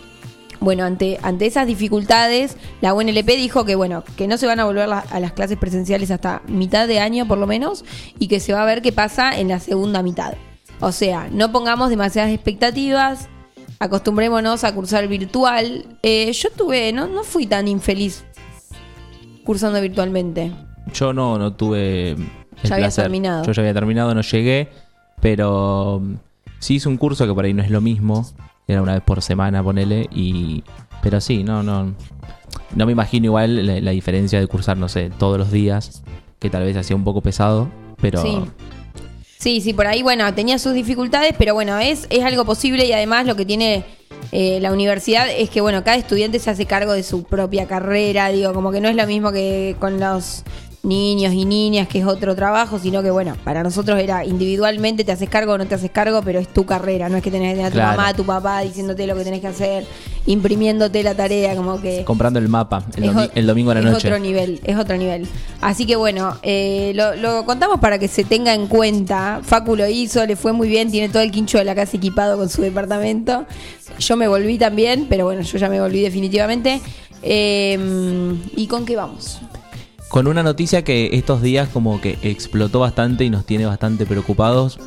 bueno, 0.60 0.84
ante, 0.84 1.18
ante 1.22 1.44
esas 1.44 1.66
dificultades, 1.66 2.56
la 2.80 2.94
UNLP 2.94 3.36
dijo 3.36 3.66
que 3.66 3.74
bueno, 3.74 4.02
que 4.16 4.26
no 4.26 4.38
se 4.38 4.46
van 4.46 4.60
a 4.60 4.64
volver 4.64 4.88
la- 4.88 5.00
a 5.10 5.20
las 5.20 5.32
clases 5.32 5.58
presenciales 5.58 6.10
hasta 6.10 6.40
mitad 6.48 6.88
de 6.88 7.00
año 7.00 7.28
por 7.28 7.36
lo 7.36 7.46
menos, 7.46 7.84
y 8.18 8.28
que 8.28 8.40
se 8.40 8.54
va 8.54 8.62
a 8.62 8.64
ver 8.64 8.80
qué 8.80 8.92
pasa 8.92 9.38
en 9.38 9.48
la 9.48 9.60
segunda 9.60 10.02
mitad. 10.02 10.32
O 10.84 10.92
sea, 10.92 11.28
no 11.32 11.50
pongamos 11.50 11.88
demasiadas 11.88 12.30
expectativas, 12.30 13.28
acostumbrémonos 13.78 14.64
a 14.64 14.74
cursar 14.74 15.08
virtual. 15.08 15.86
Eh, 16.02 16.30
yo 16.32 16.50
tuve, 16.54 16.92
no, 16.92 17.06
no 17.06 17.24
fui 17.24 17.46
tan 17.46 17.68
infeliz 17.68 18.22
cursando 19.44 19.80
virtualmente. 19.80 20.52
Yo 20.92 21.14
no, 21.14 21.38
no 21.38 21.54
tuve 21.54 22.10
el 22.10 22.18
Ya 22.64 22.76
placer. 22.76 23.04
terminado. 23.04 23.44
Yo 23.44 23.52
ya 23.52 23.62
había 23.62 23.72
terminado, 23.72 24.14
no 24.14 24.20
llegué, 24.20 24.68
pero 25.22 26.00
mm, 26.02 26.14
sí 26.58 26.74
hice 26.74 26.88
un 26.90 26.98
curso 26.98 27.26
que 27.26 27.32
por 27.32 27.46
ahí 27.46 27.54
no 27.54 27.62
es 27.62 27.70
lo 27.70 27.80
mismo. 27.80 28.26
Era 28.68 28.82
una 28.82 28.92
vez 28.92 29.02
por 29.02 29.22
semana, 29.22 29.62
ponele, 29.62 30.06
y... 30.12 30.64
Pero 31.02 31.20
sí, 31.22 31.42
no, 31.44 31.62
no... 31.62 31.94
No 32.74 32.84
me 32.86 32.92
imagino 32.92 33.24
igual 33.26 33.66
la, 33.66 33.80
la 33.80 33.90
diferencia 33.92 34.38
de 34.38 34.46
cursar, 34.46 34.76
no 34.76 34.88
sé, 34.90 35.10
todos 35.18 35.38
los 35.38 35.50
días, 35.50 36.02
que 36.38 36.50
tal 36.50 36.64
vez 36.64 36.76
hacía 36.76 36.94
un 36.94 37.04
poco 37.04 37.22
pesado, 37.22 37.68
pero... 38.02 38.20
Sí. 38.20 38.38
Sí, 39.44 39.60
sí, 39.60 39.74
por 39.74 39.86
ahí, 39.86 40.02
bueno, 40.02 40.32
tenía 40.32 40.58
sus 40.58 40.72
dificultades, 40.72 41.34
pero 41.36 41.52
bueno, 41.52 41.78
es, 41.78 42.06
es 42.08 42.24
algo 42.24 42.46
posible 42.46 42.86
y 42.86 42.94
además 42.94 43.26
lo 43.26 43.36
que 43.36 43.44
tiene 43.44 43.84
eh, 44.32 44.58
la 44.62 44.72
universidad 44.72 45.30
es 45.30 45.50
que, 45.50 45.60
bueno, 45.60 45.84
cada 45.84 45.98
estudiante 45.98 46.38
se 46.38 46.48
hace 46.48 46.64
cargo 46.64 46.94
de 46.94 47.02
su 47.02 47.24
propia 47.24 47.66
carrera, 47.66 48.30
digo, 48.30 48.54
como 48.54 48.72
que 48.72 48.80
no 48.80 48.88
es 48.88 48.96
lo 48.96 49.06
mismo 49.06 49.32
que 49.32 49.76
con 49.78 50.00
los 50.00 50.44
niños 50.84 51.32
y 51.32 51.44
niñas, 51.46 51.88
que 51.88 51.98
es 52.00 52.06
otro 52.06 52.34
trabajo, 52.36 52.78
sino 52.78 53.02
que 53.02 53.10
bueno, 53.10 53.36
para 53.42 53.62
nosotros 53.62 53.98
era 53.98 54.24
individualmente, 54.24 55.02
te 55.02 55.12
haces 55.12 55.28
cargo 55.30 55.54
o 55.54 55.58
no 55.58 55.66
te 55.66 55.74
haces 55.74 55.90
cargo, 55.90 56.20
pero 56.22 56.38
es 56.38 56.46
tu 56.48 56.64
carrera, 56.66 57.08
no 57.08 57.16
es 57.16 57.22
que 57.22 57.30
tenés 57.30 57.48
que 57.52 57.54
tener 57.56 57.66
a 57.66 57.70
tu 57.70 57.74
Claro. 57.76 57.96
mamá, 57.96 58.08
a 58.10 58.14
tu 58.14 58.24
papá 58.24 58.60
diciéndote 58.60 59.06
lo 59.06 59.16
que 59.16 59.24
tenés 59.24 59.40
que 59.40 59.46
hacer, 59.48 59.86
imprimiéndote 60.26 61.02
la 61.02 61.14
tarea, 61.14 61.56
como 61.56 61.80
que... 61.80 62.04
Comprando 62.04 62.38
el 62.38 62.48
mapa 62.48 62.84
el, 62.96 63.04
Es 63.04 63.10
domi- 63.12 63.30
el 63.34 63.46
domingo 63.46 63.70
a 63.70 63.74
la 63.74 63.80
es 63.80 63.86
noche. 63.86 64.08
otro 64.08 64.18
nivel, 64.18 64.60
es 64.64 64.76
otro 64.76 64.96
nivel. 64.96 65.26
Así 65.60 65.86
que 65.86 65.96
bueno, 65.96 66.36
eh, 66.42 66.92
lo, 66.94 67.14
lo 67.16 67.44
contamos 67.46 67.80
para 67.80 67.98
que 67.98 68.06
se 68.08 68.24
tenga 68.24 68.52
en 68.54 68.66
cuenta. 68.66 69.40
Facu 69.42 69.76
lo 69.76 69.88
hizo, 69.88 70.24
le 70.26 70.36
fue 70.36 70.52
muy 70.52 70.68
bien, 70.68 70.90
tiene 70.90 71.08
todo 71.08 71.22
el 71.22 71.30
quincho 71.30 71.56
de 71.58 71.64
la 71.64 71.74
casa 71.74 71.96
equipado 71.96 72.36
con 72.36 72.48
su 72.50 72.60
departamento. 72.62 73.46
Yo 73.98 74.16
me 74.16 74.28
volví 74.28 74.58
también, 74.58 75.06
pero 75.08 75.24
bueno, 75.24 75.40
yo 75.42 75.56
ya 75.58 75.68
me 75.68 75.80
volví 75.80 76.00
definitivamente. 76.02 76.80
Eh, 77.22 77.78
¿Y 78.56 78.66
con 78.66 78.84
qué 78.84 78.96
vamos? 78.96 79.40
Con 80.14 80.28
una 80.28 80.44
noticia 80.44 80.84
que 80.84 81.10
estos 81.14 81.42
días 81.42 81.68
como 81.72 82.00
que 82.00 82.16
explotó 82.22 82.78
bastante 82.78 83.24
y 83.24 83.30
nos 83.30 83.44
tiene 83.44 83.66
bastante 83.66 84.06
preocupados. 84.06 84.78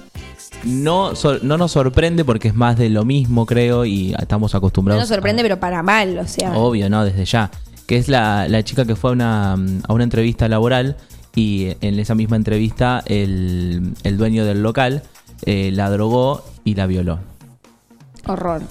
No, 0.64 1.12
no 1.42 1.58
nos 1.58 1.74
sorprende 1.74 2.24
porque 2.24 2.48
es 2.48 2.56
más 2.56 2.78
de 2.78 2.90
lo 2.90 3.04
mismo, 3.04 3.46
creo, 3.46 3.84
y 3.84 4.16
estamos 4.18 4.54
No 4.54 4.58
acostumbrados. 4.60 5.02
nos 5.02 5.10
sorprende, 5.10 5.42
a- 5.42 5.44
pero 5.44 5.60
para 5.60 5.84
mal, 5.84 6.18
o 6.18 6.26
sea. 6.26 6.58
Obvio, 6.58 6.90
¿no? 6.90 7.04
Desde 7.04 7.26
ya. 7.26 7.52
Que 7.88 7.98
es 7.98 8.08
la, 8.08 8.48
la 8.48 8.64
chica 8.64 8.86
que 8.86 8.96
fue 8.96 9.10
a 9.10 9.14
una, 9.14 9.52
a 9.54 9.92
una 9.94 10.06
entrevista 10.06 10.48
laboral 10.48 10.96
y 11.36 11.74
en 11.82 12.00
esa 12.00 12.16
misma 12.16 12.38
entrevista 12.38 13.04
el, 13.06 13.96
el 14.04 14.18
dueño 14.18 14.46
del 14.46 14.64
local 14.64 15.04
eh, 15.46 15.72
la 15.74 15.90
drogó 15.90 16.42
y 16.64 16.76
la 16.76 16.88
violó. 16.88 17.20
Horror. 18.28 18.62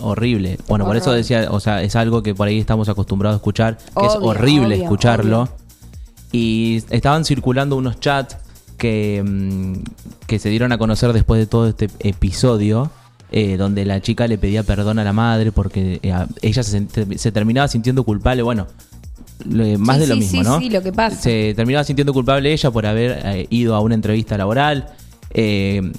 Horrible. 0.00 0.58
Bueno, 0.68 0.86
por 0.86 0.96
eso 0.96 1.12
decía, 1.12 1.48
o 1.50 1.60
sea, 1.60 1.82
es 1.82 1.96
algo 1.96 2.22
que 2.22 2.34
por 2.34 2.48
ahí 2.48 2.58
estamos 2.58 2.88
acostumbrados 2.88 3.34
a 3.34 3.40
escuchar, 3.40 3.76
que 3.76 4.06
es 4.06 4.14
horrible 4.18 4.76
obvio, 4.76 4.84
escucharlo. 4.84 5.40
obvio. 5.42 5.67
Y 6.32 6.82
estaban 6.90 7.24
circulando 7.24 7.76
unos 7.76 8.00
chats 8.00 8.36
que, 8.76 9.22
mm, 9.26 9.72
que 10.26 10.38
se 10.38 10.48
dieron 10.50 10.72
a 10.72 10.78
conocer 10.78 11.12
después 11.12 11.40
de 11.40 11.46
todo 11.46 11.68
este 11.68 11.88
episodio, 12.00 12.90
eh, 13.32 13.56
donde 13.56 13.84
la 13.84 14.00
chica 14.00 14.26
le 14.26 14.38
pedía 14.38 14.62
perdón 14.62 14.98
a 14.98 15.04
la 15.04 15.12
madre 15.12 15.52
porque 15.52 16.00
eh, 16.02 16.14
ella 16.42 16.62
se, 16.62 16.86
se 17.16 17.32
terminaba 17.32 17.68
sintiendo 17.68 18.04
culpable. 18.04 18.42
Bueno, 18.42 18.66
le- 19.48 19.78
más 19.78 19.96
Sí, 19.96 20.00
de 20.02 20.06
lo 20.08 20.14
sí, 20.14 20.20
mismo, 20.20 20.42
sí, 20.42 20.48
¿no? 20.48 20.58
sí, 20.60 20.70
lo 20.70 20.82
que 20.82 20.92
pasa. 20.92 21.16
Se 21.20 21.54
terminaba 21.54 21.84
sintiendo 21.84 22.12
culpable 22.12 22.52
ella 22.52 22.70
por 22.70 22.86
haber 22.86 23.20
eh, 23.24 23.46
ido 23.50 23.74
a 23.74 23.80
una 23.80 23.94
entrevista 23.94 24.36
laboral. 24.38 24.88
Eh, 25.34 25.92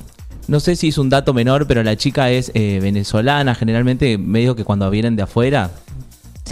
no 0.48 0.60
sé 0.60 0.76
si 0.76 0.88
es 0.88 0.98
un 0.98 1.10
dato 1.10 1.34
menor, 1.34 1.68
pero 1.68 1.84
la 1.84 1.96
chica 1.96 2.32
es 2.32 2.52
eh, 2.56 2.80
venezolana. 2.82 3.54
Generalmente, 3.56 4.18
medio 4.18 4.56
que 4.56 4.64
cuando 4.64 4.90
vienen 4.90 5.16
de 5.16 5.22
afuera, 5.24 5.70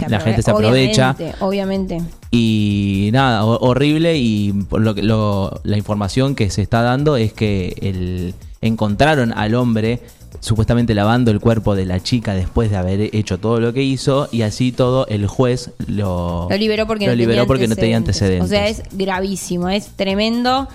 Se 0.04 0.10
la 0.10 0.20
gente 0.20 0.42
se 0.42 0.50
aprovecha. 0.50 1.10
Obviamente, 1.10 1.44
obviamente. 1.44 2.02
Y 2.30 3.10
nada, 3.12 3.44
ho- 3.44 3.58
horrible. 3.60 4.16
Y 4.16 4.52
por 4.68 4.80
lo 4.80 4.94
que- 4.94 5.02
lo- 5.02 5.60
la 5.64 5.76
información 5.76 6.34
que 6.34 6.50
se 6.50 6.62
está 6.62 6.82
dando 6.82 7.16
es 7.16 7.32
que 7.32 7.74
el, 7.80 8.34
encontraron 8.60 9.32
al 9.32 9.54
hombre 9.54 10.00
supuestamente 10.40 10.94
lavando 10.94 11.30
el 11.30 11.40
cuerpo 11.40 11.74
de 11.74 11.84
la 11.86 12.00
chica 12.00 12.34
después 12.34 12.70
de 12.70 12.76
haber 12.76 13.00
hecho 13.14 13.38
todo 13.38 13.60
lo 13.60 13.72
que 13.72 13.82
hizo. 13.82 14.28
Y 14.30 14.42
así 14.42 14.72
todo, 14.72 15.06
el 15.08 15.26
juez 15.26 15.70
lo, 15.86 16.46
Lo 16.50 16.56
liberó 16.56 16.86
porque, 16.86 17.06
lo 17.06 17.12
no, 17.12 17.16
liberó 17.16 17.32
tenía 17.42 17.46
porque 17.46 17.66
no 17.68 17.76
tenía 17.76 17.96
antecedentes. 17.96 18.44
O 18.44 18.48
sea, 18.48 18.68
es 18.68 18.82
gravísimo, 18.92 19.68
es 19.68 19.88
tremendo. 19.96 20.68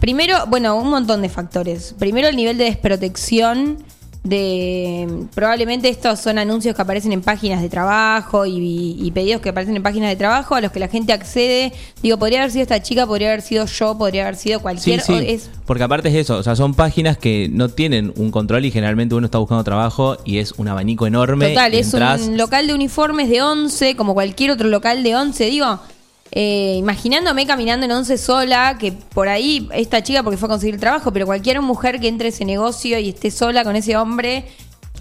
Primero, 0.00 0.36
bueno, 0.48 0.76
un 0.76 0.90
montón 0.90 1.22
de 1.22 1.28
factores. 1.28 1.94
Primero, 1.98 2.28
el 2.28 2.36
nivel 2.36 2.56
de 2.58 2.64
desprotección 2.64 3.78
de... 4.24 5.26
Probablemente 5.34 5.88
estos 5.88 6.20
son 6.20 6.38
anuncios 6.38 6.74
que 6.74 6.82
aparecen 6.82 7.12
en 7.12 7.22
páginas 7.22 7.62
de 7.62 7.68
trabajo 7.68 8.46
y, 8.46 8.96
y 9.00 9.10
pedidos 9.12 9.40
que 9.40 9.50
aparecen 9.50 9.76
en 9.76 9.82
páginas 9.82 10.10
de 10.10 10.16
trabajo 10.16 10.54
a 10.54 10.60
los 10.60 10.72
que 10.72 10.80
la 10.80 10.88
gente 10.88 11.12
accede. 11.12 11.72
Digo, 12.02 12.18
podría 12.18 12.40
haber 12.40 12.50
sido 12.50 12.62
esta 12.62 12.82
chica, 12.82 13.06
podría 13.06 13.28
haber 13.28 13.42
sido 13.42 13.66
yo, 13.66 13.96
podría 13.96 14.22
haber 14.22 14.36
sido 14.36 14.60
cualquier... 14.60 15.00
sí, 15.00 15.14
es, 15.26 15.50
porque 15.66 15.82
aparte 15.82 16.08
es 16.08 16.14
eso, 16.14 16.36
o 16.36 16.42
sea, 16.42 16.56
son 16.56 16.74
páginas 16.74 17.18
que 17.18 17.48
no 17.52 17.68
tienen 17.68 18.12
un 18.16 18.30
control 18.30 18.64
y 18.64 18.70
generalmente 18.70 19.14
uno 19.14 19.26
está 19.26 19.38
buscando 19.38 19.64
trabajo 19.64 20.16
y 20.24 20.38
es 20.38 20.52
un 20.52 20.68
abanico 20.68 21.06
enorme. 21.06 21.48
Total, 21.48 21.74
es 21.74 21.94
un 21.94 22.36
local 22.36 22.66
de 22.66 22.74
uniformes 22.74 23.28
de 23.28 23.42
11, 23.42 23.96
como 23.96 24.14
cualquier 24.14 24.50
otro 24.50 24.68
local 24.68 25.02
de 25.02 25.16
11. 25.16 25.44
Digo, 25.46 25.78
eh, 26.32 26.74
imaginándome 26.78 27.46
caminando 27.46 27.86
en 27.86 27.92
11 27.92 28.18
sola, 28.18 28.76
que 28.78 28.92
por 28.92 29.28
ahí 29.28 29.68
esta 29.72 30.02
chica 30.02 30.22
porque 30.22 30.36
fue 30.36 30.46
a 30.46 30.50
conseguir 30.50 30.78
trabajo, 30.78 31.12
pero 31.12 31.26
cualquier 31.26 31.60
mujer 31.62 32.00
que 32.00 32.08
entre 32.08 32.26
a 32.26 32.30
ese 32.30 32.44
negocio 32.44 32.98
y 32.98 33.08
esté 33.10 33.30
sola 33.30 33.64
con 33.64 33.76
ese 33.76 33.96
hombre, 33.96 34.44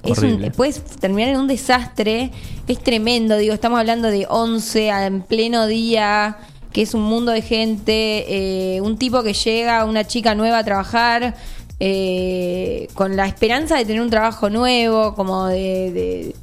es 0.03 0.19
un, 0.19 0.51
puedes 0.51 0.81
terminar 0.83 1.29
en 1.31 1.39
un 1.39 1.47
desastre. 1.47 2.31
Es 2.67 2.79
tremendo, 2.83 3.35
digo, 3.37 3.53
estamos 3.53 3.79
hablando 3.79 4.09
de 4.09 4.25
11 4.29 4.91
a- 4.91 5.05
en 5.07 5.21
pleno 5.21 5.67
día 5.67 6.37
que 6.71 6.83
es 6.83 6.93
un 6.93 7.01
mundo 7.01 7.31
de 7.31 7.41
gente, 7.41 8.75
eh, 8.75 8.81
un 8.81 8.97
tipo 8.99 9.23
que 9.23 9.33
llega, 9.33 9.83
una 9.85 10.05
chica 10.05 10.35
nueva 10.35 10.59
a 10.59 10.63
trabajar, 10.63 11.33
eh, 11.79 12.87
con 12.93 13.15
la 13.15 13.25
esperanza 13.25 13.77
de 13.77 13.85
tener 13.85 14.01
un 14.01 14.09
trabajo 14.09 14.49
nuevo, 14.49 15.15
como 15.15 15.47
de... 15.47 15.91
de- 15.91 16.35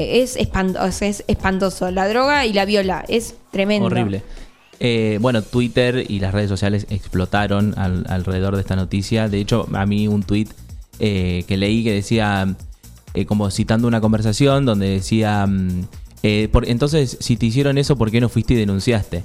es, 0.00 0.36
espantoso, 0.36 1.04
es 1.04 1.24
espantoso. 1.28 1.90
La 1.90 2.08
droga 2.08 2.46
y 2.46 2.52
la 2.52 2.64
viola, 2.64 3.04
es 3.08 3.34
tremendo. 3.50 3.86
Horrible. 3.86 4.22
Eh, 4.82 5.18
bueno, 5.20 5.42
Twitter 5.42 6.04
y 6.08 6.20
las 6.20 6.32
redes 6.32 6.48
sociales 6.48 6.86
explotaron 6.90 7.74
al- 7.78 8.06
alrededor 8.08 8.54
de 8.54 8.62
esta 8.62 8.76
noticia. 8.76 9.28
De 9.28 9.38
hecho, 9.40 9.68
a 9.74 9.84
mí 9.86 10.08
un 10.08 10.22
tweet 10.22 10.48
eh, 10.98 11.44
que 11.46 11.56
leí 11.56 11.82
que 11.84 11.92
decía, 11.92 12.54
eh, 13.14 13.24
como 13.26 13.50
citando 13.50 13.88
una 13.88 14.00
conversación 14.00 14.64
donde 14.66 14.88
decía, 14.88 15.46
mm, 15.46 15.86
por- 16.52 16.68
entonces, 16.68 17.16
si 17.20 17.36
te 17.36 17.46
hicieron 17.46 17.78
eso, 17.78 17.96
¿por 17.96 18.10
qué 18.10 18.20
no 18.20 18.28
fuiste 18.28 18.54
y 18.54 18.56
denunciaste? 18.56 19.22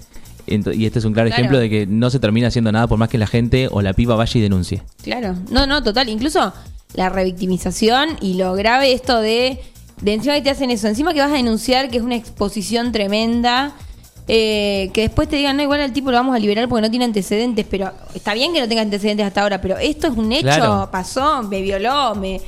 Y 0.48 0.86
este 0.86 1.00
es 1.00 1.06
un 1.06 1.14
claro, 1.14 1.28
Claro. 1.30 1.42
ejemplo 1.42 1.58
de 1.58 1.70
que 1.70 1.88
no 1.88 2.10
se 2.12 2.20
termina 2.20 2.50
haciendo 2.50 2.72
nada 2.72 2.86
por 2.88 3.00
más 3.00 3.10
que 3.10 3.18
la 3.18 3.26
gente 3.28 3.68
o 3.72 3.82
la 3.82 3.94
piba 3.94 4.16
vaya 4.16 4.38
y 4.38 4.42
denuncie. 4.42 4.84
Claro, 5.04 5.36
no, 5.50 5.66
no, 5.68 5.82
total. 5.82 6.08
Incluso 6.08 6.54
la 6.94 7.10
revictimización 7.10 8.10
y 8.22 8.36
lo 8.36 8.54
grave 8.54 8.94
esto 8.94 9.20
de, 9.22 9.60
de 10.02 10.14
encima 10.14 10.36
que 10.36 10.42
te 10.42 10.50
hacen 10.50 10.72
eso, 10.72 10.88
encima 10.88 11.14
que 11.14 11.22
vas 11.22 11.32
a 11.32 11.36
denunciar 11.36 11.90
que 11.90 11.98
es 11.98 12.04
una 12.04 12.16
exposición 12.16 12.92
tremenda, 12.92 13.74
eh, 14.28 14.90
que 14.94 15.02
después 15.02 15.30
te 15.30 15.36
digan, 15.36 15.56
no, 15.58 15.64
igual 15.64 15.82
al 15.82 15.94
tipo 15.94 16.12
lo 16.12 16.18
vamos 16.18 16.36
a 16.36 16.40
liberar 16.40 16.68
porque 16.68 16.82
no 16.82 16.90
tiene 16.90 17.06
antecedentes, 17.06 17.66
pero 17.70 17.92
está 18.14 18.34
bien 18.34 18.54
que 18.54 18.60
no 18.60 18.68
tenga 18.68 18.82
antecedentes 18.82 19.26
hasta 19.26 19.42
ahora, 19.44 19.62
pero 19.62 19.78
esto 19.78 20.08
es 20.08 20.18
un 20.18 20.32
hecho, 20.32 20.44
Claro. 20.46 20.90
pasó, 20.92 21.44
me 21.44 21.62
violó, 21.62 22.16
me, 22.16 22.42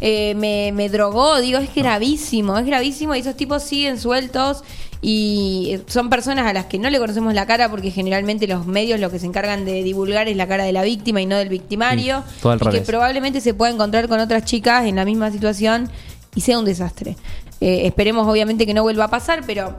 eh, 0.00 0.34
me, 0.36 0.72
me 0.72 0.88
drogó, 0.88 1.40
digo, 1.40 1.58
es 1.58 1.74
gravísimo, 1.74 2.58
es 2.58 2.66
gravísimo 2.66 3.14
y 3.14 3.20
esos 3.20 3.36
tipos 3.36 3.62
siguen 3.62 3.98
sueltos 3.98 4.62
y 5.04 5.78
son 5.88 6.10
personas 6.10 6.46
a 6.46 6.52
las 6.52 6.66
que 6.66 6.78
no 6.78 6.88
le 6.88 6.98
conocemos 7.00 7.34
la 7.34 7.44
cara 7.46 7.68
porque 7.70 7.90
generalmente 7.90 8.46
los 8.46 8.66
medios 8.66 9.00
lo 9.00 9.10
que 9.10 9.18
se 9.18 9.26
encargan 9.26 9.64
de 9.64 9.82
divulgar 9.82 10.28
es 10.28 10.36
la 10.36 10.46
cara 10.46 10.62
de 10.64 10.72
la 10.72 10.82
víctima 10.82 11.20
y 11.20 11.26
no 11.26 11.36
del 11.36 11.48
victimario 11.48 12.22
Sí, 12.40 12.48
y 12.60 12.68
que 12.70 12.80
probablemente 12.82 13.40
se 13.40 13.52
pueda 13.52 13.72
encontrar 13.72 14.06
con 14.06 14.20
otras 14.20 14.44
chicas 14.44 14.84
en 14.86 14.94
la 14.96 15.04
misma 15.04 15.32
situación 15.32 15.90
y 16.34 16.40
sea 16.40 16.58
un 16.58 16.64
desastre. 16.64 17.16
Eh, 17.60 17.86
esperemos 17.86 18.26
obviamente 18.26 18.66
que 18.66 18.74
no 18.74 18.82
vuelva 18.82 19.04
a 19.04 19.08
pasar, 19.10 19.44
pero 19.46 19.76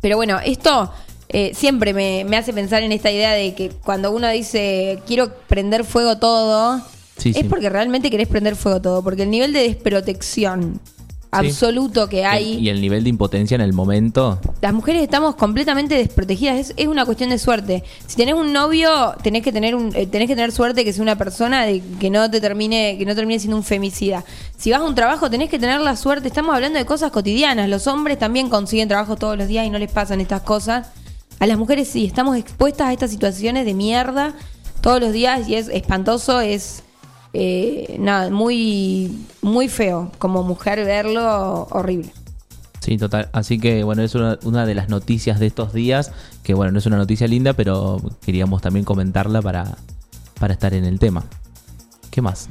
pero 0.00 0.16
bueno, 0.16 0.38
esto 0.44 0.90
eh, 1.28 1.52
siempre 1.54 1.92
me, 1.92 2.24
me 2.24 2.36
hace 2.36 2.52
pensar 2.52 2.82
en 2.82 2.92
esta 2.92 3.10
idea 3.10 3.32
de 3.32 3.54
que 3.54 3.68
cuando 3.70 4.10
uno 4.10 4.28
dice 4.30 4.98
quiero 5.06 5.32
prender 5.46 5.84
fuego 5.84 6.18
todo, 6.18 6.80
Sí, 7.18 7.30
es 7.30 7.36
sí. 7.36 7.44
porque 7.44 7.68
realmente 7.68 8.10
querés 8.10 8.28
prender 8.28 8.56
fuego 8.56 8.80
todo, 8.80 9.02
porque 9.04 9.24
el 9.24 9.30
nivel 9.30 9.52
de 9.52 9.60
desprotección 9.64 10.80
absoluto 11.30 12.08
que 12.08 12.24
hay, 12.24 12.58
Y 12.58 12.68
el 12.68 12.80
nivel 12.80 13.04
de 13.04 13.10
impotencia 13.10 13.54
en 13.54 13.60
el 13.60 13.72
momento. 13.72 14.40
las 14.60 14.72
mujeres 14.72 15.02
estamos 15.02 15.36
completamente 15.36 15.94
desprotegidas, 15.94 16.58
es, 16.58 16.74
es 16.76 16.86
una 16.88 17.04
cuestión 17.04 17.30
de 17.30 17.38
suerte. 17.38 17.84
Si 18.06 18.16
tenés 18.16 18.34
un 18.34 18.52
novio, 18.52 19.14
tenés 19.22 19.42
que 19.42 19.52
tener 19.52 19.74
un, 19.74 19.94
eh, 19.94 20.06
tenés 20.06 20.28
que 20.28 20.34
tener 20.34 20.52
suerte 20.52 20.84
que 20.84 20.92
sea 20.92 21.02
una 21.02 21.16
persona 21.16 21.64
de, 21.64 21.82
que 21.98 22.10
no 22.10 22.30
te 22.30 22.40
termine, 22.40 22.96
que 22.98 23.06
no 23.06 23.14
termine 23.14 23.38
siendo 23.38 23.56
un 23.56 23.64
femicida. 23.64 24.24
Si 24.56 24.70
vas 24.70 24.80
a 24.80 24.84
un 24.84 24.94
trabajo, 24.94 25.30
tenés 25.30 25.50
que 25.50 25.58
tener 25.58 25.80
la 25.80 25.96
suerte, 25.96 26.28
estamos 26.28 26.54
hablando 26.54 26.78
de 26.78 26.84
cosas 26.84 27.10
cotidianas, 27.10 27.68
los 27.68 27.86
hombres 27.86 28.18
también 28.18 28.48
consiguen 28.48 28.88
trabajo 28.88 29.16
todos 29.16 29.38
los 29.38 29.48
días 29.48 29.66
y 29.66 29.70
no 29.70 29.78
les 29.78 29.90
pasan 29.90 30.20
estas 30.20 30.42
cosas. 30.42 30.88
A 31.38 31.46
las 31.46 31.56
mujeres 31.56 31.88
sí, 31.88 32.04
estamos 32.04 32.36
expuestas 32.36 32.88
a 32.88 32.92
estas 32.92 33.10
situaciones 33.10 33.64
de 33.64 33.74
mierda 33.74 34.34
todos 34.80 35.00
los 35.00 35.12
días 35.12 35.48
y 35.48 35.54
es 35.54 35.68
espantoso, 35.68 36.40
es 36.40 36.82
eh, 37.32 37.96
nada, 37.98 38.30
muy, 38.30 39.26
muy 39.42 39.68
feo 39.68 40.10
como 40.18 40.42
mujer 40.42 40.84
verlo, 40.84 41.68
horrible. 41.70 42.12
Sí, 42.80 42.96
total. 42.96 43.28
Así 43.32 43.58
que 43.58 43.84
bueno, 43.84 44.02
es 44.02 44.14
una, 44.14 44.38
una 44.44 44.66
de 44.66 44.74
las 44.74 44.88
noticias 44.88 45.38
de 45.38 45.46
estos 45.46 45.72
días, 45.72 46.12
que 46.42 46.54
bueno, 46.54 46.72
no 46.72 46.78
es 46.78 46.86
una 46.86 46.96
noticia 46.96 47.28
linda, 47.28 47.52
pero 47.52 48.00
queríamos 48.22 48.62
también 48.62 48.84
comentarla 48.84 49.42
para, 49.42 49.76
para 50.38 50.54
estar 50.54 50.74
en 50.74 50.84
el 50.84 50.98
tema. 50.98 51.24
¿Qué 52.10 52.22
más? 52.22 52.48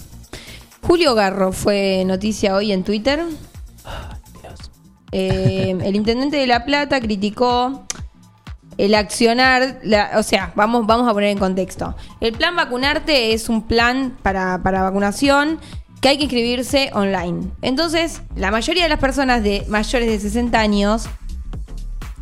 Julio 0.82 1.16
Garro 1.16 1.52
fue 1.52 2.04
noticia 2.06 2.56
hoy 2.56 2.72
en 2.72 2.84
Twitter. 2.84 3.22
Eh, 5.12 5.76
el 5.84 5.96
intendente 5.96 6.38
de 6.38 6.48
La 6.48 6.66
Plata 6.66 7.02
criticó 7.02 7.86
el 8.80 8.96
accionar, 8.96 9.80
la- 9.84 10.12
o 10.18 10.24
sea, 10.24 10.52
vamos, 10.56 10.88
vamos 10.88 11.08
a 11.08 11.14
poner 11.14 11.30
en 11.30 11.38
contexto. 11.38 11.96
El 12.22 12.34
plan 12.34 12.56
vacunarte 12.56 13.34
es 13.34 13.50
un 13.50 13.62
plan 13.62 14.18
para, 14.24 14.64
para 14.64 14.82
vacunación 14.84 15.60
que 16.02 16.08
hay 16.10 16.18
que 16.18 16.24
inscribirse 16.24 16.90
online. 16.94 17.48
Entonces, 17.62 18.22
la 18.36 18.52
mayoría 18.52 18.84
de 18.84 18.90
las 18.90 19.00
personas 19.00 19.44
de 19.44 19.66
mayores 19.68 20.08
de 20.10 20.20
60 20.20 20.58
años 20.60 21.08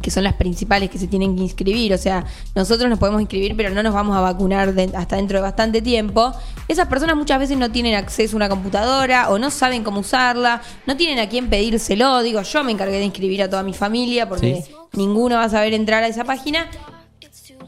que 0.01 0.11
son 0.11 0.23
las 0.23 0.35
principales 0.35 0.89
que 0.89 0.97
se 0.99 1.07
tienen 1.07 1.35
que 1.35 1.41
inscribir, 1.41 1.93
o 1.93 1.97
sea, 1.97 2.23
nosotros 2.55 2.89
nos 2.89 2.97
podemos 2.97 3.19
inscribir, 3.19 3.57
pero 3.57 3.71
no 3.71 3.83
nos 3.83 3.93
vamos 3.93 4.15
a 4.15 4.21
vacunar 4.21 4.73
de- 4.73 4.95
hasta 4.95 5.17
dentro 5.17 5.39
de 5.39 5.41
bastante 5.41 5.81
tiempo. 5.81 6.31
Esas 6.69 6.87
personas 6.87 7.17
muchas 7.17 7.39
veces 7.39 7.57
no 7.57 7.71
tienen 7.71 7.95
acceso 7.95 8.35
a 8.35 8.37
una 8.37 8.47
computadora 8.47 9.29
o 9.29 9.37
no 9.37 9.49
saben 9.51 9.83
cómo 9.83 9.99
usarla, 10.01 10.61
no 10.85 10.95
tienen 10.95 11.19
a 11.19 11.27
quién 11.27 11.49
pedírselo. 11.49 12.21
Digo, 12.21 12.41
yo 12.41 12.63
me 12.63 12.71
encargué 12.71 12.99
de 12.99 13.05
inscribir 13.05 13.41
a 13.43 13.49
toda 13.49 13.63
mi 13.63 13.73
familia 13.73 14.29
porque 14.29 14.63
Sí. 14.65 14.71
Ninguno 14.93 15.35
va 15.35 15.45
a 15.45 15.49
saber 15.49 15.73
entrar 15.73 16.03
a 16.03 16.07
esa 16.07 16.23
página. 16.23 16.69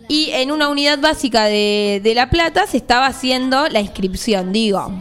Y 0.07 0.31
en 0.31 0.51
una 0.51 0.69
unidad 0.69 0.99
básica 0.99 1.45
de, 1.45 2.01
de 2.03 2.15
La 2.15 2.29
Plata 2.29 2.65
se 2.65 2.77
estaba 2.77 3.05
haciendo 3.05 3.67
la 3.69 3.79
inscripción, 3.79 4.51
digo. 4.51 4.91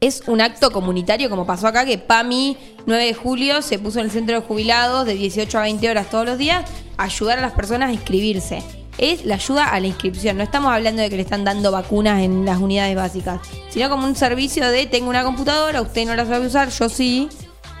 Es 0.00 0.22
un 0.26 0.40
acto 0.40 0.70
comunitario 0.70 1.28
como 1.28 1.46
pasó 1.46 1.66
acá, 1.66 1.84
que 1.84 1.98
PAMI 1.98 2.56
9 2.86 3.04
de 3.04 3.14
julio 3.14 3.60
se 3.60 3.78
puso 3.78 3.98
en 3.98 4.06
el 4.06 4.10
centro 4.10 4.40
de 4.40 4.46
jubilados 4.46 5.04
de 5.04 5.12
18 5.14 5.58
a 5.58 5.62
20 5.62 5.90
horas 5.90 6.08
todos 6.08 6.24
los 6.24 6.38
días 6.38 6.64
ayudar 6.96 7.38
a 7.38 7.42
las 7.42 7.52
personas 7.52 7.90
a 7.90 7.92
inscribirse. 7.92 8.62
Es 8.98 9.24
la 9.24 9.36
ayuda 9.36 9.66
a 9.66 9.80
la 9.80 9.86
inscripción. 9.86 10.36
No 10.36 10.42
estamos 10.42 10.72
hablando 10.72 11.00
de 11.00 11.08
que 11.08 11.16
le 11.16 11.22
están 11.22 11.44
dando 11.44 11.72
vacunas 11.72 12.22
en 12.22 12.44
las 12.44 12.58
unidades 12.58 12.94
básicas, 12.94 13.40
sino 13.70 13.88
como 13.88 14.06
un 14.06 14.14
servicio 14.14 14.68
de 14.70 14.86
tengo 14.86 15.08
una 15.08 15.24
computadora, 15.24 15.80
usted 15.80 16.06
no 16.06 16.14
la 16.14 16.26
sabe 16.26 16.46
usar, 16.46 16.68
yo 16.70 16.88
sí, 16.88 17.28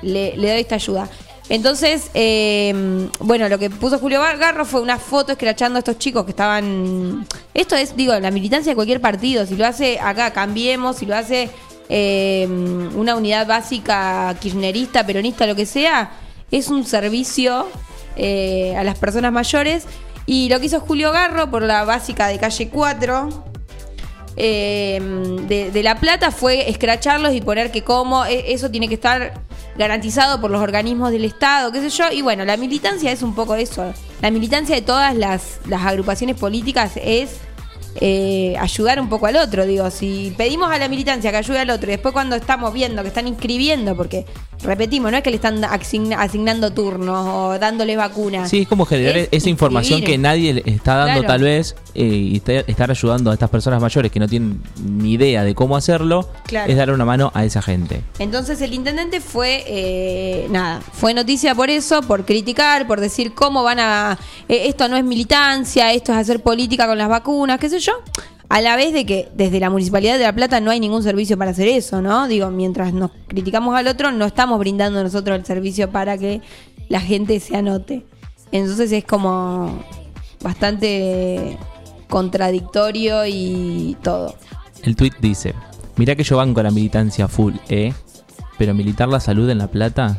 le, 0.02 0.36
le 0.36 0.50
doy 0.50 0.60
esta 0.60 0.76
ayuda. 0.76 1.08
Entonces, 1.50 2.12
eh, 2.14 3.08
bueno, 3.18 3.48
lo 3.48 3.58
que 3.58 3.70
puso 3.70 3.98
Julio 3.98 4.20
Garro 4.20 4.64
fue 4.64 4.80
una 4.80 4.98
foto 4.98 5.32
escrachando 5.32 5.78
a 5.78 5.80
estos 5.80 5.98
chicos 5.98 6.24
que 6.24 6.30
estaban... 6.30 7.26
Esto 7.52 7.74
es, 7.74 7.96
digo, 7.96 8.16
la 8.20 8.30
militancia 8.30 8.70
de 8.70 8.76
cualquier 8.76 9.00
partido. 9.00 9.44
Si 9.44 9.56
lo 9.56 9.66
hace 9.66 9.98
acá, 9.98 10.32
cambiemos. 10.32 10.98
Si 10.98 11.06
lo 11.06 11.16
hace 11.16 11.50
eh, 11.88 12.46
una 12.94 13.16
unidad 13.16 13.48
básica 13.48 14.32
kirchnerista, 14.40 15.04
peronista, 15.04 15.44
lo 15.44 15.56
que 15.56 15.66
sea, 15.66 16.12
es 16.52 16.68
un 16.68 16.86
servicio 16.86 17.66
eh, 18.14 18.76
a 18.76 18.84
las 18.84 18.96
personas 18.96 19.32
mayores. 19.32 19.86
Y 20.26 20.48
lo 20.50 20.60
que 20.60 20.66
hizo 20.66 20.78
Julio 20.78 21.10
Garro 21.10 21.50
por 21.50 21.62
la 21.62 21.82
básica 21.82 22.28
de 22.28 22.38
calle 22.38 22.68
4, 22.68 23.44
eh, 24.36 25.00
de, 25.48 25.72
de 25.72 25.82
La 25.82 25.96
Plata 25.98 26.30
fue 26.30 26.70
escracharlos 26.70 27.34
y 27.34 27.40
poner 27.40 27.72
que 27.72 27.82
como 27.82 28.24
e- 28.24 28.52
eso 28.52 28.70
tiene 28.70 28.86
que 28.86 28.94
estar 28.94 29.32
garantizado 29.80 30.42
por 30.42 30.50
los 30.50 30.60
organismos 30.60 31.10
del 31.10 31.24
Estado, 31.24 31.72
qué 31.72 31.80
sé 31.80 31.88
yo. 31.88 32.12
Y 32.12 32.20
bueno, 32.20 32.44
la 32.44 32.58
militancia 32.58 33.10
es 33.10 33.22
un 33.22 33.34
poco 33.34 33.54
eso. 33.54 33.92
La 34.20 34.30
militancia 34.30 34.76
de 34.76 34.82
todas 34.82 35.16
las, 35.16 35.58
las 35.66 35.82
agrupaciones 35.86 36.36
políticas 36.36 36.92
es 37.02 37.40
eh, 37.96 38.54
ayudar 38.58 39.00
un 39.00 39.08
poco 39.08 39.26
al 39.26 39.36
otro. 39.36 39.66
Digo, 39.66 39.90
si 39.90 40.32
pedimos 40.36 40.70
a 40.70 40.78
la 40.78 40.88
militancia 40.88 41.30
que 41.30 41.36
ayude 41.38 41.58
al 41.58 41.70
otro 41.70 41.88
y 41.88 41.92
después 41.92 42.12
cuando 42.12 42.36
estamos 42.36 42.72
viendo 42.72 43.02
que 43.02 43.08
están 43.08 43.26
inscribiendo, 43.28 43.96
porque 43.96 44.24
repetimos, 44.62 45.10
no 45.10 45.16
es 45.16 45.22
que 45.22 45.30
le 45.30 45.36
están 45.36 45.62
asign- 45.62 46.14
asignando 46.16 46.70
turnos 46.72 47.26
o 47.26 47.58
dándole 47.58 47.96
vacunas. 47.96 48.50
Sí, 48.50 48.62
es 48.62 48.68
como 48.68 48.84
generar 48.84 49.16
Es 49.16 49.28
esa 49.32 49.48
información 49.48 50.02
que 50.02 50.18
nadie 50.18 50.52
le 50.54 50.62
está 50.66 50.96
dando 50.96 51.20
Claro. 51.20 51.26
tal 51.34 51.42
vez 51.42 51.74
eh, 51.94 52.04
y 52.04 52.36
está- 52.36 52.52
estar 52.60 52.90
ayudando 52.90 53.30
a 53.30 53.34
estas 53.34 53.50
personas 53.50 53.80
mayores 53.80 54.12
que 54.12 54.20
no 54.20 54.28
tienen 54.28 54.62
ni 54.84 55.12
idea 55.14 55.42
de 55.44 55.54
cómo 55.54 55.76
hacerlo, 55.76 56.28
Claro. 56.44 56.70
es 56.70 56.76
darle 56.76 56.94
una 56.94 57.04
mano 57.04 57.32
a 57.34 57.44
esa 57.44 57.62
gente. 57.62 58.02
Entonces 58.18 58.60
el 58.60 58.74
intendente 58.74 59.20
fue, 59.20 59.64
eh, 59.66 60.46
nada, 60.50 60.80
fue 60.92 61.14
noticia 61.14 61.54
por 61.54 61.70
eso, 61.70 62.02
por 62.02 62.24
criticar, 62.24 62.86
por 62.86 63.00
decir 63.00 63.32
cómo 63.34 63.62
van 63.62 63.80
a, 63.80 64.18
eh, 64.48 64.64
esto 64.68 64.86
no 64.88 64.96
es 64.96 65.04
militancia, 65.04 65.92
esto 65.92 66.12
es 66.12 66.18
hacer 66.18 66.42
política 66.42 66.86
con 66.86 66.98
las 66.98 67.08
vacunas, 67.08 67.58
qué 67.58 67.68
sé 67.68 67.79
A 68.48 68.60
la 68.60 68.74
vez 68.74 68.92
de 68.92 69.06
que 69.06 69.28
desde 69.34 69.60
la 69.60 69.70
Municipalidad 69.70 70.18
de 70.18 70.24
La 70.24 70.34
Plata 70.34 70.60
no 70.60 70.70
hay 70.72 70.80
ningún 70.80 71.02
servicio 71.02 71.38
para 71.38 71.52
hacer 71.52 71.68
eso, 71.68 72.02
¿no? 72.02 72.26
Digo, 72.26 72.50
mientras 72.50 72.92
nos 72.92 73.12
criticamos 73.28 73.76
al 73.76 73.86
otro, 73.86 74.10
no 74.10 74.24
estamos 74.24 74.58
brindando 74.58 75.02
nosotros 75.02 75.38
el 75.38 75.44
servicio 75.44 75.90
para 75.90 76.18
que 76.18 76.40
la 76.88 77.00
gente 77.00 77.38
se 77.38 77.56
anote. 77.56 78.04
Entonces 78.50 78.90
es 78.90 79.04
como 79.04 79.84
bastante 80.42 81.56
contradictorio 82.08 83.24
y 83.24 83.96
todo. 84.02 84.34
El 84.82 84.96
tweet 84.96 85.12
dice: 85.20 85.54
Mirá 85.96 86.16
que 86.16 86.24
yo 86.24 86.36
banco 86.36 86.62
la 86.62 86.72
militancia 86.72 87.28
full, 87.28 87.54
¿eh? 87.68 87.94
Pero 88.58 88.74
militar 88.74 89.08
la 89.08 89.20
salud 89.20 89.48
en 89.48 89.58
La 89.58 89.68
Plata, 89.68 90.18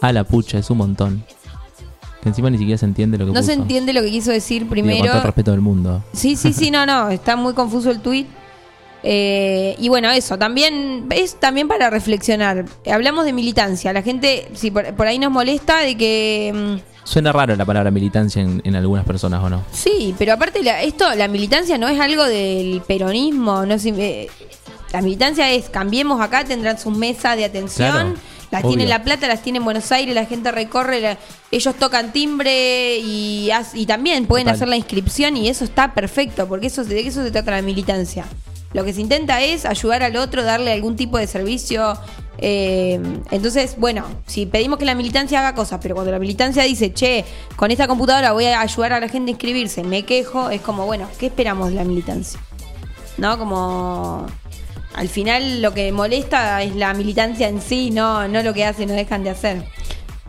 a 0.00 0.12
la 0.12 0.24
pucha, 0.24 0.58
es 0.58 0.68
un 0.70 0.78
montón. 0.78 1.24
Que 2.28 2.30
encima 2.30 2.50
ni 2.50 2.58
siquiera 2.58 2.76
se 2.78 2.84
entiende 2.84 3.16
lo 3.18 3.26
que 3.26 3.32
No 3.32 3.42
se 3.42 3.54
entiende 3.54 3.92
lo 3.94 4.02
que 4.02 4.10
quiso 4.10 4.30
decir 4.30 4.62
Digo, 4.62 4.70
primero. 4.70 4.98
con 4.98 5.06
todo 5.08 5.16
el 5.18 5.22
respeto 5.24 5.50
del 5.52 5.60
mundo. 5.60 6.04
Sí, 6.12 6.36
sí, 6.36 6.52
sí, 6.52 6.70
no, 6.70 6.84
no, 6.84 7.08
está 7.10 7.36
muy 7.36 7.54
confuso 7.54 7.90
el 7.90 8.00
tuit. 8.00 8.26
Eh, 9.02 9.76
y 9.78 9.88
bueno, 9.88 10.10
eso, 10.10 10.36
también 10.38 11.06
es 11.10 11.36
también 11.36 11.68
para 11.68 11.88
reflexionar. 11.88 12.64
Hablamos 12.90 13.24
de 13.24 13.32
militancia, 13.32 13.92
la 13.92 14.02
gente, 14.02 14.48
si 14.54 14.70
por, 14.70 14.92
por 14.94 15.06
ahí 15.06 15.18
nos 15.18 15.30
molesta 15.30 15.78
de 15.80 15.96
que... 15.96 16.52
mm, 16.54 17.04
Suena 17.04 17.32
raro 17.32 17.56
la 17.56 17.64
palabra 17.64 17.90
militancia 17.90 18.42
en, 18.42 18.60
en 18.64 18.74
algunas 18.76 19.04
personas, 19.06 19.42
¿o 19.42 19.48
no? 19.48 19.62
Sí, 19.72 20.14
pero 20.18 20.32
aparte 20.34 20.62
la- 20.62 20.82
esto, 20.82 21.06
la 21.14 21.28
militancia 21.28 21.78
no 21.78 21.88
es 21.88 21.98
algo 22.00 22.24
del 22.24 22.82
peronismo, 22.86 23.64
no 23.64 23.78
sé, 23.78 23.90
eh, 23.96 24.28
la 24.92 25.00
militancia 25.00 25.50
es 25.50 25.70
cambiemos 25.70 26.20
acá, 26.20 26.44
tendrán 26.44 26.78
sus 26.78 26.94
mesas 26.96 27.36
de 27.36 27.44
atención, 27.46 27.90
Claro, 27.92 28.14
las 28.50 28.62
obvio. 28.62 28.70
tiene 28.70 28.82
en 28.84 28.88
La 28.90 29.02
Plata, 29.02 29.28
las 29.28 29.42
tiene 29.42 29.58
en 29.58 29.64
Buenos 29.64 29.90
Aires, 29.92 30.14
la 30.14 30.24
gente 30.26 30.50
recorre, 30.52 31.00
la- 31.00 31.18
ellos 31.50 31.74
tocan 31.76 32.12
timbre 32.12 32.98
y, 32.98 33.50
también 33.86 34.26
pueden 34.26 34.46
Total. 34.46 34.56
hacer 34.56 34.68
la 34.68 34.76
inscripción 34.76 35.36
y 35.36 35.48
eso 35.48 35.64
está 35.64 35.94
perfecto, 35.94 36.46
porque 36.48 36.66
eso 36.68 36.84
de 36.84 37.00
eso 37.06 37.22
se 37.22 37.30
trata 37.30 37.50
la 37.52 37.62
militancia. 37.62 38.24
Lo 38.74 38.84
que 38.84 38.92
se 38.92 39.00
intenta 39.00 39.40
es 39.42 39.64
ayudar 39.64 40.02
al 40.02 40.16
otro, 40.16 40.42
darle 40.44 40.72
algún 40.72 40.96
tipo 40.96 41.16
de 41.18 41.26
servicio. 41.26 41.98
eh, 42.40 43.00
entonces, 43.32 43.74
bueno, 43.78 44.04
si 44.26 44.46
pedimos 44.46 44.78
que 44.78 44.84
la 44.84 44.94
militancia 44.94 45.40
haga 45.40 45.54
cosas, 45.56 45.80
pero 45.82 45.94
cuando 45.96 46.12
la 46.12 46.18
militancia 46.20 46.62
dice, 46.62 46.92
che, 46.92 47.24
con 47.56 47.70
esta 47.72 47.88
computadora 47.88 48.30
voy 48.32 48.44
a 48.44 48.60
ayudar 48.60 48.92
a 48.92 49.00
la 49.00 49.08
gente 49.08 49.30
a 49.30 49.32
inscribirse, 49.32 49.82
me 49.82 50.04
quejo, 50.04 50.48
es 50.50 50.60
como, 50.60 50.86
bueno, 50.86 51.08
¿qué 51.18 51.26
esperamos 51.26 51.70
de 51.70 51.74
la 51.76 51.84
militancia? 51.84 52.38
¿No? 53.16 53.36
Como 53.38 54.26
al 54.98 55.08
final 55.08 55.62
lo 55.62 55.72
que 55.74 55.92
molesta 55.92 56.60
es 56.62 56.74
la 56.74 56.92
militancia 56.92 57.48
en 57.48 57.62
sí, 57.62 57.90
no, 57.92 58.26
no 58.26 58.42
lo 58.42 58.52
que 58.52 58.64
hacen 58.64 58.90
o 58.90 58.94
dejan 58.94 59.22
de 59.22 59.30
hacer. 59.30 59.64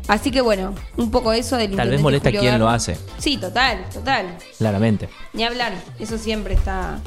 Así 0.08 0.30
que 0.30 0.42
bueno, 0.42 0.76
un 0.98 1.10
poco 1.10 1.34
eso 1.34 1.58
del 1.58 1.76
Tal 1.76 1.90
vez 1.90 2.02
molesta 2.02 2.30
Julio 2.30 2.42
quien 2.42 2.54
Garro. 2.54 2.66
lo 2.66 2.70
hace, 2.70 2.96
Sí, 3.18 3.38
total, 3.38 3.84
total. 3.92 4.38
claramente. 4.60 5.10
Ni 5.34 5.44
hablar, 5.44 5.74
eso 6.00 6.18
siempre 6.20 6.54
está 6.54 7.00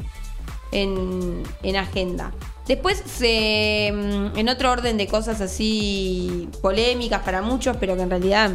en, 0.71 1.43
en 1.63 1.75
agenda. 1.77 2.31
Después, 2.67 3.01
se, 3.05 3.91
mm, 3.93 4.37
en 4.37 4.49
otro 4.49 4.71
orden 4.71 4.97
de 4.97 5.07
cosas 5.07 5.39
así 5.41 6.49
polémicas 6.61 7.21
para 7.23 7.41
muchos, 7.41 7.77
pero 7.77 7.95
que 7.95 8.01
en 8.03 8.09
realidad 8.09 8.51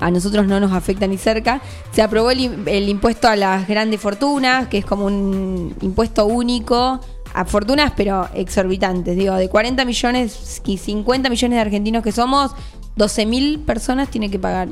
a 0.00 0.10
nosotros 0.10 0.46
no 0.46 0.60
nos 0.60 0.72
afecta 0.72 1.06
ni 1.06 1.16
cerca, 1.16 1.62
se 1.92 2.02
aprobó 2.02 2.30
el 2.30 2.88
impuesto 2.88 3.28
a 3.28 3.36
las 3.36 3.66
grandes 3.66 4.00
fortunas, 4.00 4.68
que 4.68 4.76
es 4.78 4.84
como 4.84 5.06
un 5.06 5.74
impuesto 5.80 6.26
único 6.26 7.00
a 7.36 7.44
fortunas, 7.44 7.92
pero 7.94 8.28
exorbitantes. 8.34 9.14
Digo, 9.14 9.34
de 9.34 9.50
40 9.50 9.84
millones 9.84 10.62
y 10.64 10.78
50 10.78 11.28
millones 11.28 11.56
de 11.56 11.60
argentinos 11.60 12.02
que 12.02 12.10
somos, 12.10 12.52
12 12.96 13.26
mil 13.26 13.58
personas 13.60 14.08
tienen 14.08 14.30
que 14.30 14.38
pagar. 14.38 14.68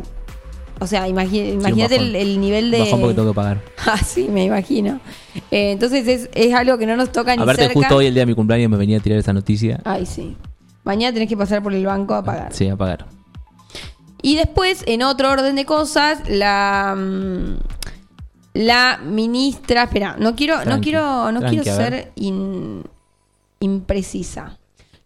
O 0.81 0.87
sea, 0.87 1.07
imagínate 1.07 1.97
el, 1.97 2.17
el 2.17 2.41
nivel 2.41 2.71
de... 2.71 2.81
Bajón 2.81 3.01
porque 3.03 3.15
tengo 3.15 3.29
que 3.29 3.35
pagar. 3.35 3.61
Ah, 3.87 3.99
sí, 3.99 4.29
me 4.31 4.45
imagino. 4.45 4.99
Eh, 5.51 5.73
entonces 5.73 6.09
es, 6.09 6.31
es 6.33 6.55
algo 6.55 6.79
que 6.79 6.87
no 6.87 6.97
nos 6.97 7.13
toca 7.13 7.37
ni 7.37 7.43
Aparte, 7.43 7.65
cerca. 7.65 7.79
justo 7.79 7.97
hoy, 7.97 8.07
el 8.07 8.15
día 8.15 8.23
de 8.23 8.27
mi 8.27 8.35
cumpleaños, 8.35 8.71
me 8.71 8.79
venía 8.79 8.97
a 8.97 9.01
tirar 9.01 9.19
esa 9.19 9.35
noticia. 9.35 9.81
Ay, 9.85 10.07
sí. 10.07 10.35
Mañana 10.85 11.13
tenés 11.13 11.29
que 11.29 11.37
pasar 11.37 11.63
por 11.63 11.75
el 11.75 11.85
banco 11.85 12.15
a 12.15 12.25
pagar. 12.25 12.55
Sí, 12.55 12.67
a 12.67 12.77
pagar. 12.77 13.05
Y 14.23 14.37
después, 14.37 14.85
en 14.87 15.03
otro 15.03 15.31
orden 15.31 15.55
de 15.55 15.67
cosas, 15.67 16.27
la 16.27 16.95
mm, 16.97 17.57
la 18.55 19.01
ministra, 19.05 19.83
espera, 19.85 20.17
no 20.19 20.35
quiero, 20.35 20.65
no 20.65 20.81
quiero, 20.81 21.31
no 21.33 21.41
tranqui, 21.41 21.59
quiero 21.59 21.77
ser 21.77 22.13
in- 22.15 22.83
imprecisa. 23.61 24.59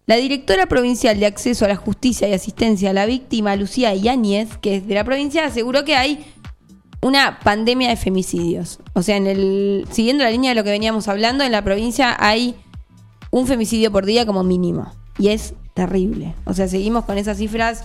La 0.07 0.17
directora 0.17 0.67
provincial 0.67 1.19
de 1.19 1.27
acceso 1.27 1.65
a 1.65 1.69
la 1.69 1.77
justicia 1.77 2.29
y 2.29 2.33
asistencia 2.35 2.91
a 2.91 2.93
la 2.93 3.07
víctima, 3.07 3.57
Lucía 3.57 3.95
Yáñez, 3.95 4.57
que 4.59 4.77
es 4.77 4.87
de 4.87 4.95
la 4.95 5.05
provincia, 5.05 5.45
aseguró 5.45 5.85
que 5.85 5.97
hay 5.97 6.25
una 7.03 7.39
pandemia 7.41 7.91
de 7.91 7.97
femicidios. 7.97 8.81
O 8.95 9.03
sea, 9.03 9.17
en 9.17 9.27
el 9.27 9.87
siguiendo 9.91 10.25
la 10.25 10.31
línea 10.31 10.51
de 10.51 10.55
lo 10.55 10.65
que 10.65 10.71
veníamos 10.71 11.09
hablando, 11.09 11.45
en 11.45 11.53
la 11.53 11.63
provincia 11.63 12.17
hay 12.19 12.55
un 13.31 13.47
femicidio 13.47 13.93
por 13.93 14.07
día 14.07 14.25
como 14.25 14.45
mínimo. 14.45 14.93
Y 15.19 15.29
es 15.29 15.55
terrible. 15.75 16.35
O 16.45 16.55
sea, 16.55 16.69
seguimos 16.69 17.05
con 17.05 17.19
esas 17.19 17.37
cifras 17.39 17.85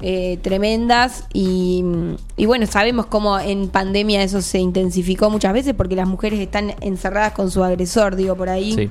eh, 0.00 0.38
tremendas 0.42 1.24
y, 1.32 1.84
y 2.36 2.46
bueno, 2.46 2.66
sabemos 2.66 3.06
cómo 3.06 3.38
en 3.38 3.68
pandemia 3.68 4.22
eso 4.22 4.42
se 4.42 4.58
intensificó 4.58 5.30
muchas 5.30 5.52
veces 5.52 5.74
porque 5.74 5.96
las 5.96 6.08
mujeres 6.08 6.40
están 6.40 6.74
encerradas 6.80 7.32
con 7.32 7.50
su 7.50 7.62
agresor, 7.62 8.16
digo, 8.16 8.36
por 8.36 8.48
ahí. 8.48 8.74
Sí. 8.74 8.90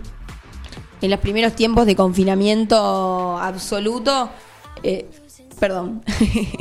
En 1.02 1.12
los 1.12 1.20
primeros 1.20 1.54
tiempos 1.54 1.86
de 1.86 1.98
confinamiento 1.98 3.38
absoluto, 3.38 4.30
eh, 4.82 5.10
perdón, 5.60 6.02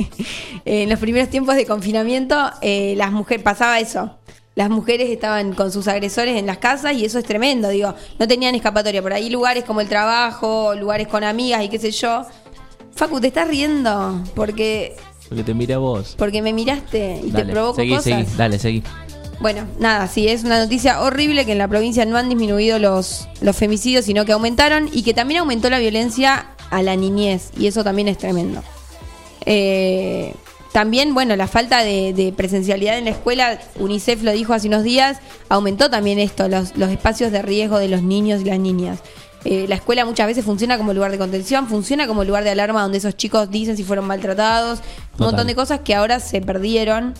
en 0.65 0.89
los 0.89 0.99
primeros 0.99 1.29
tiempos 1.29 1.55
de 1.55 1.65
confinamiento, 1.65 2.51
eh, 2.61 2.93
las 2.97 3.11
mujeres, 3.11 3.43
pasaba 3.43 3.79
eso. 3.79 4.17
Las 4.55 4.69
mujeres 4.69 5.09
estaban 5.09 5.55
con 5.55 5.71
sus 5.71 5.87
agresores 5.87 6.37
en 6.37 6.45
las 6.45 6.59
casas 6.59 6.93
y 6.93 7.05
eso 7.05 7.17
es 7.17 7.25
tremendo, 7.25 7.69
digo, 7.69 7.95
no 8.19 8.27
tenían 8.27 8.53
escapatoria. 8.53 9.01
Por 9.01 9.13
ahí 9.13 9.29
lugares 9.29 9.63
como 9.63 9.81
el 9.81 9.89
trabajo, 9.89 10.75
lugares 10.75 11.07
con 11.07 11.23
amigas 11.23 11.63
y 11.63 11.69
qué 11.69 11.79
sé 11.79 11.91
yo. 11.91 12.25
Facu, 12.95 13.19
te 13.19 13.27
estás 13.27 13.47
riendo 13.47 14.21
porque 14.35 14.95
Porque 15.29 15.43
te 15.43 15.53
miré 15.53 15.73
a 15.73 15.77
vos. 15.79 16.15
Porque 16.17 16.41
me 16.41 16.53
miraste 16.53 17.21
y 17.23 17.31
te 17.31 17.45
provoco 17.45 17.75
seguí, 17.75 17.89
cosas. 17.89 18.03
seguí, 18.03 18.25
dale, 18.37 18.59
seguí. 18.59 18.83
Bueno, 19.39 19.65
nada, 19.79 20.07
sí, 20.07 20.27
es 20.27 20.43
una 20.43 20.59
noticia 20.59 21.01
horrible 21.01 21.45
que 21.45 21.53
en 21.53 21.57
la 21.57 21.67
provincia 21.67 22.05
no 22.05 22.17
han 22.17 22.29
disminuido 22.29 22.79
los, 22.79 23.27
los 23.41 23.55
femicidios, 23.57 24.05
sino 24.05 24.25
que 24.25 24.31
aumentaron 24.31 24.89
y 24.93 25.03
que 25.03 25.13
también 25.13 25.41
aumentó 25.41 25.69
la 25.69 25.79
violencia 25.79 26.45
a 26.69 26.81
la 26.81 26.95
niñez. 26.95 27.49
Y 27.57 27.67
eso 27.67 27.83
también 27.83 28.07
es 28.07 28.17
tremendo. 28.17 28.63
Eh, 29.45 30.33
también, 30.71 31.13
bueno, 31.13 31.35
la 31.35 31.47
falta 31.47 31.83
de, 31.83 32.13
de 32.13 32.31
presencialidad 32.31 32.97
en 32.97 33.05
la 33.05 33.11
escuela, 33.11 33.59
UNICEF 33.79 34.23
lo 34.23 34.31
dijo 34.31 34.53
hace 34.53 34.67
unos 34.67 34.83
días, 34.83 35.17
aumentó 35.49 35.89
también 35.89 36.19
esto, 36.19 36.47
los, 36.47 36.75
los 36.77 36.89
espacios 36.89 37.31
de 37.31 37.41
riesgo 37.41 37.79
de 37.79 37.89
los 37.89 38.01
niños 38.01 38.41
y 38.41 38.45
las 38.45 38.59
niñas. 38.59 38.99
Eh, 39.45 39.65
la 39.67 39.75
escuela 39.75 40.05
muchas 40.05 40.27
veces 40.27 40.45
funciona 40.45 40.77
como 40.77 40.93
lugar 40.93 41.11
de 41.11 41.17
contención, 41.17 41.67
funciona 41.67 42.07
como 42.07 42.23
lugar 42.23 42.43
de 42.43 42.51
alarma 42.51 42.81
donde 42.81 42.97
esos 42.97 43.17
chicos 43.17 43.49
dicen 43.51 43.75
si 43.75 43.83
fueron 43.83 44.05
maltratados, 44.05 44.79
un 45.19 45.25
montón 45.25 45.47
de 45.47 45.55
cosas 45.55 45.81
que 45.81 45.95
ahora 45.95 46.19
se 46.19 46.41
perdieron. 46.41 47.13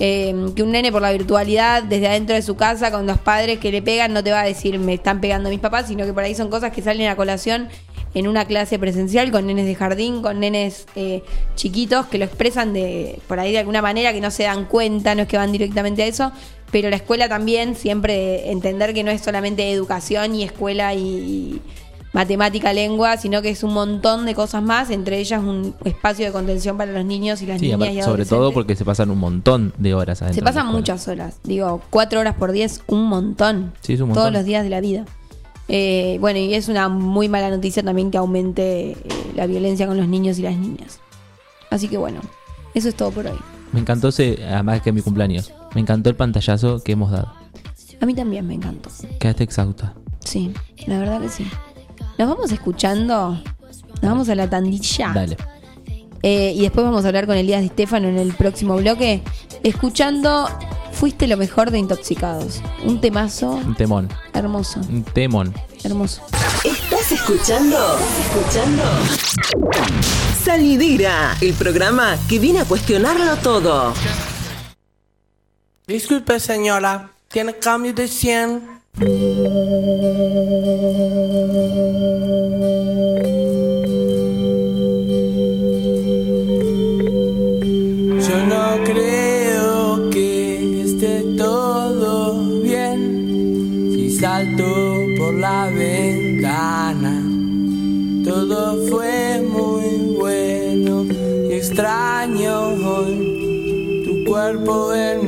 Eh, 0.00 0.52
que 0.54 0.62
un 0.62 0.70
nene 0.70 0.92
por 0.92 1.02
la 1.02 1.10
virtualidad 1.10 1.82
desde 1.82 2.06
adentro 2.06 2.36
de 2.36 2.42
su 2.42 2.54
casa 2.54 2.92
con 2.92 3.04
los 3.04 3.18
padres 3.18 3.58
que 3.58 3.72
le 3.72 3.82
pegan 3.82 4.12
no 4.12 4.22
te 4.22 4.30
va 4.30 4.42
a 4.42 4.44
decir 4.44 4.78
me 4.78 4.94
están 4.94 5.20
pegando 5.20 5.50
mis 5.50 5.58
papás, 5.58 5.88
sino 5.88 6.06
que 6.06 6.12
por 6.12 6.22
ahí 6.22 6.36
son 6.36 6.50
cosas 6.50 6.70
que 6.70 6.82
salen 6.82 7.08
a 7.08 7.16
colación 7.16 7.66
en 8.14 8.28
una 8.28 8.44
clase 8.44 8.78
presencial 8.78 9.32
con 9.32 9.46
nenes 9.46 9.66
de 9.66 9.74
jardín, 9.74 10.22
con 10.22 10.38
nenes 10.38 10.86
eh, 10.94 11.24
chiquitos 11.56 12.06
que 12.06 12.18
lo 12.18 12.24
expresan 12.24 12.72
de 12.72 13.18
por 13.26 13.40
ahí 13.40 13.50
de 13.50 13.58
alguna 13.58 13.82
manera 13.82 14.12
que 14.12 14.20
no 14.20 14.30
se 14.30 14.44
dan 14.44 14.66
cuenta, 14.66 15.16
no 15.16 15.22
es 15.22 15.28
que 15.28 15.36
van 15.36 15.50
directamente 15.50 16.04
a 16.04 16.06
eso, 16.06 16.32
pero 16.70 16.90
la 16.90 16.96
escuela 16.96 17.28
también 17.28 17.74
siempre 17.74 18.50
entender 18.50 18.94
que 18.94 19.04
no 19.04 19.10
es 19.10 19.22
solamente 19.22 19.70
educación 19.72 20.34
y 20.34 20.44
escuela 20.44 20.94
y, 20.94 21.60
matemática, 22.12 22.72
lengua, 22.72 23.16
sino 23.16 23.42
que 23.42 23.50
es 23.50 23.62
un 23.62 23.74
montón 23.74 24.26
de 24.26 24.34
cosas 24.34 24.62
más, 24.62 24.90
entre 24.90 25.18
ellas 25.18 25.42
un 25.42 25.74
espacio 25.84 26.26
de 26.26 26.32
contención 26.32 26.76
para 26.76 26.92
los 26.92 27.04
niños 27.04 27.42
y 27.42 27.46
las 27.46 27.60
Sí, 27.60 27.70
niñas 27.70 27.94
y 27.94 28.02
sobre 28.02 28.24
todo 28.24 28.52
porque 28.52 28.74
se 28.76 28.84
pasan 28.84 29.10
un 29.10 29.18
montón 29.18 29.72
de 29.78 29.94
horas 29.94 30.22
adentro. 30.22 30.40
Se 30.40 30.44
pasan 30.44 30.66
muchas 30.66 31.06
horas. 31.08 31.38
Digo, 31.44 31.80
cuatro 31.90 32.20
horas 32.20 32.34
por 32.36 32.52
día 32.52 32.64
es 32.64 32.82
un 32.86 33.04
montón. 33.04 33.72
Sí, 33.80 33.94
es 33.94 34.00
un 34.00 34.08
montón. 34.08 34.22
Todos 34.22 34.32
los 34.32 34.44
días 34.44 34.64
de 34.64 34.70
la 34.70 34.80
vida. 34.80 35.04
Eh, 35.68 36.16
bueno, 36.20 36.38
y 36.38 36.54
es 36.54 36.68
una 36.68 36.88
muy 36.88 37.28
mala 37.28 37.50
noticia 37.50 37.82
también 37.82 38.10
que 38.10 38.16
aumente 38.16 38.92
eh, 38.92 38.96
la 39.36 39.46
violencia 39.46 39.86
con 39.86 39.98
los 39.98 40.08
niños 40.08 40.38
y 40.38 40.42
las 40.42 40.56
niñas. 40.56 41.00
Así 41.70 41.88
que 41.88 41.98
bueno, 41.98 42.20
eso 42.74 42.88
es 42.88 42.94
todo 42.94 43.10
por 43.10 43.26
hoy. 43.26 43.38
Me 43.72 43.80
encantó 43.80 44.08
ese, 44.08 44.38
además 44.46 44.80
que 44.80 44.88
es 44.90 44.94
mi 44.94 45.02
cumpleaños. 45.02 45.52
Me 45.74 45.80
encantó 45.80 46.10
el 46.10 46.16
pantallazo 46.16 46.82
que 46.82 46.92
hemos 46.92 47.10
dado. 47.10 47.32
A 48.00 48.06
mí 48.06 48.14
también 48.14 48.46
me 48.46 48.54
encantó. 48.54 48.90
Quedaste 49.18 49.44
exhausta. 49.44 49.94
Sí, 50.24 50.52
la 50.86 50.98
verdad 50.98 51.20
que 51.20 51.28
sí. 51.28 51.46
Nos 52.18 52.28
vamos 52.28 52.52
escuchando. 52.52 53.32
Nos 53.32 54.02
vamos 54.02 54.28
a 54.28 54.34
la 54.34 54.48
tandilla. 54.48 55.12
Dale. 55.14 55.36
Eh, 56.22 56.52
y 56.56 56.62
después 56.62 56.84
vamos 56.84 57.04
a 57.04 57.08
hablar 57.08 57.26
con 57.26 57.36
Elías 57.36 57.62
Di 57.62 57.68
Stefano 57.68 58.08
en 58.08 58.18
el 58.18 58.32
próximo 58.34 58.76
bloque. 58.76 59.22
Escuchando 59.62 60.48
Fuiste 60.92 61.28
lo 61.28 61.36
mejor 61.36 61.70
de 61.70 61.78
Intoxicados. 61.78 62.60
Un 62.84 63.00
temazo 63.00 63.52
Un 63.52 63.76
temón. 63.76 64.08
hermoso. 64.34 64.80
Un 64.90 65.04
temón. 65.04 65.54
Hermoso. 65.84 66.22
¿Estás 66.64 67.12
escuchando? 67.12 67.76
¿Escuchando? 68.20 68.82
Salidera, 70.42 71.36
el 71.40 71.54
programa 71.54 72.16
que 72.28 72.38
viene 72.40 72.60
a 72.60 72.64
cuestionarlo 72.64 73.36
todo. 73.36 73.92
Disculpe 75.88 76.38
señora, 76.38 77.12
¿tiene 77.28 77.54
cambio 77.54 77.94
de 77.94 78.08
100? 78.08 78.60
Yo 88.20 88.36
no 88.52 88.84
creo 88.84 90.10
que 90.10 90.82
esté 90.82 91.24
todo 91.38 92.60
bien 92.60 93.92
si 93.94 94.14
salto 94.18 94.66
por 95.16 95.32
la 95.38 95.70
ventana. 95.70 97.14
Todo 98.26 98.76
fue 98.90 99.40
muy 99.40 100.16
bueno 100.18 101.06
y 101.48 101.54
extraño 101.54 102.74
hoy 102.86 104.04
tu 104.04 104.30
cuerpo 104.30 104.92
en 104.94 105.27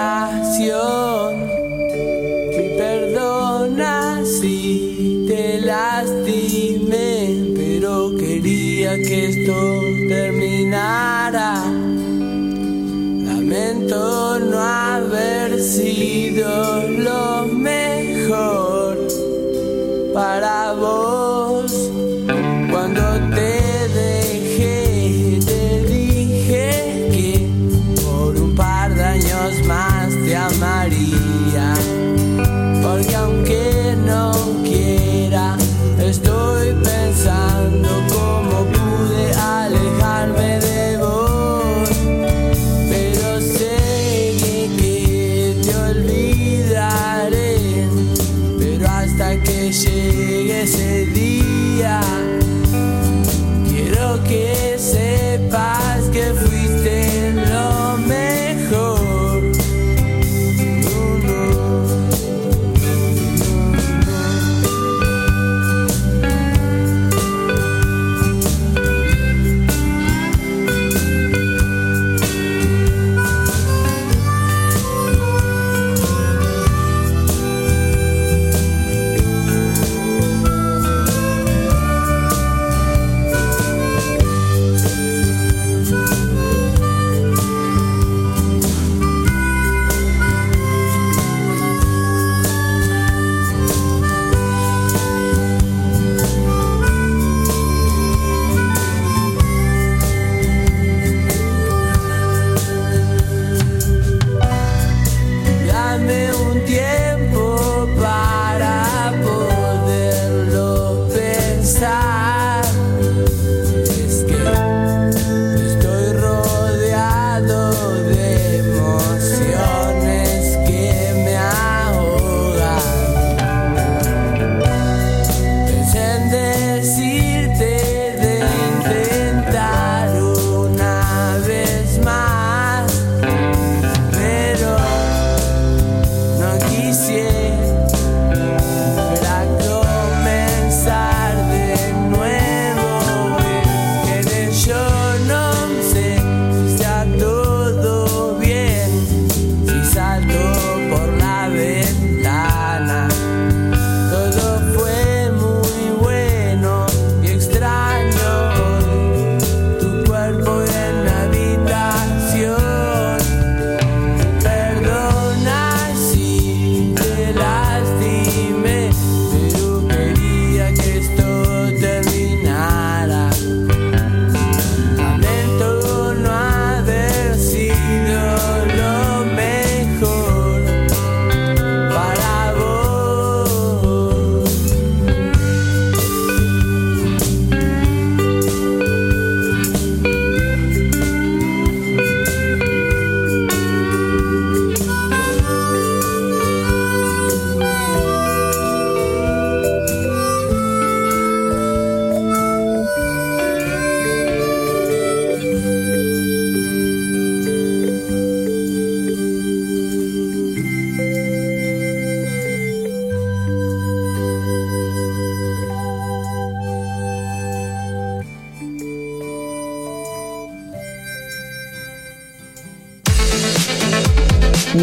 habitación. 0.00 1.50
Y 2.52 2.78
perdona 2.78 4.22
si 4.24 5.26
te 5.28 5.60
lastimé, 5.60 7.52
pero 7.54 8.14
quería 8.16 8.96
que 8.96 9.28
esto 9.28 9.82
terminara. 10.08 11.54
Lamento 13.26 14.38
no 14.40 14.58
haber 14.58 15.60
sido 15.60 16.88
lo 16.88 17.46
mejor 17.46 17.79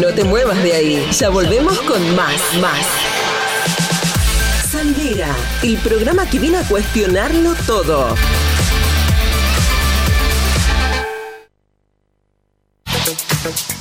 No 0.00 0.14
te 0.14 0.22
muevas 0.22 0.62
de 0.62 0.72
ahí. 0.72 1.08
Ya 1.10 1.28
volvemos 1.28 1.80
con 1.80 2.14
más, 2.14 2.40
más. 2.60 2.86
Sandera, 4.70 5.34
el 5.62 5.76
programa 5.78 6.28
que 6.30 6.38
viene 6.38 6.58
a 6.58 6.68
cuestionarlo 6.68 7.54
todo. 7.66 8.14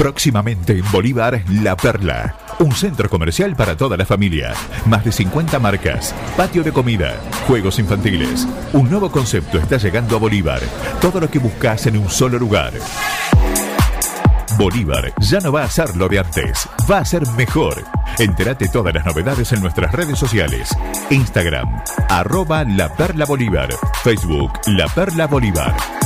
Próximamente 0.00 0.78
en 0.78 0.90
Bolívar, 0.90 1.44
La 1.62 1.76
Perla. 1.76 2.34
Un 2.58 2.72
centro 2.72 3.10
comercial 3.10 3.54
para 3.54 3.76
toda 3.76 3.98
la 3.98 4.06
familia. 4.06 4.54
Más 4.86 5.04
de 5.04 5.12
50 5.12 5.58
marcas. 5.58 6.14
Patio 6.38 6.62
de 6.62 6.72
comida. 6.72 7.20
Juegos 7.46 7.78
infantiles. 7.78 8.48
Un 8.72 8.88
nuevo 8.88 9.12
concepto 9.12 9.58
está 9.58 9.76
llegando 9.76 10.16
a 10.16 10.18
Bolívar. 10.18 10.62
Todo 11.02 11.20
lo 11.20 11.30
que 11.30 11.38
buscas 11.38 11.86
en 11.86 11.98
un 11.98 12.08
solo 12.08 12.38
lugar. 12.38 12.72
Bolívar 14.56 15.12
ya 15.20 15.38
no 15.40 15.52
va 15.52 15.64
a 15.64 15.70
ser 15.70 15.94
lo 15.94 16.08
de 16.08 16.20
antes, 16.20 16.66
va 16.90 17.00
a 17.00 17.04
ser 17.04 17.26
mejor. 17.36 17.84
Entérate 18.18 18.68
todas 18.68 18.94
las 18.94 19.04
novedades 19.04 19.52
en 19.52 19.60
nuestras 19.60 19.92
redes 19.92 20.18
sociales. 20.18 20.74
Instagram, 21.10 21.82
arroba 22.08 22.64
La 22.64 22.88
Perla 22.96 23.26
Bolívar. 23.26 23.68
Facebook, 24.02 24.52
La 24.66 24.86
Perla 24.88 25.26
Bolívar. 25.26 25.99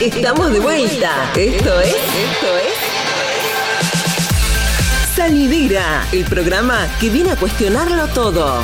Estamos 0.00 0.52
de 0.52 0.60
vuelta. 0.60 1.32
Esto 1.34 1.80
es. 1.80 1.88
Esto 1.88 2.56
es. 2.56 2.72
Salidera, 5.16 6.06
el 6.12 6.24
programa 6.24 6.86
que 7.00 7.10
viene 7.10 7.32
a 7.32 7.36
cuestionarlo 7.36 8.06
todo. 8.08 8.62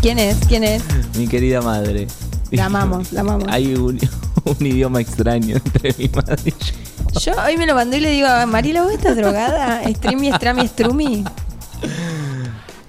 ¿Quién 0.00 0.18
es? 0.18 0.36
¿Quién 0.48 0.64
es? 0.64 0.82
Mi 1.16 1.28
querida 1.28 1.60
madre. 1.62 2.08
La 2.50 2.66
amamos, 2.66 3.12
la 3.12 3.20
amamos. 3.20 3.48
Hay 3.48 3.74
un, 3.74 3.98
un 4.44 4.66
idioma 4.66 5.00
extraño 5.00 5.56
entre 5.56 5.94
mi 5.98 6.08
madre 6.08 6.42
y 6.44 6.50
yo. 6.50 7.20
Yo 7.20 7.32
hoy 7.44 7.56
me 7.56 7.66
lo 7.66 7.74
mandé 7.74 7.98
y 7.98 8.00
le 8.00 8.10
digo, 8.10 8.28
Marila, 8.48 8.82
¿vos 8.82 8.92
estás 8.92 9.16
drogada? 9.16 9.82
Streamy, 9.94 10.32
Strami, 10.32 10.66
Strumi. 10.66 11.24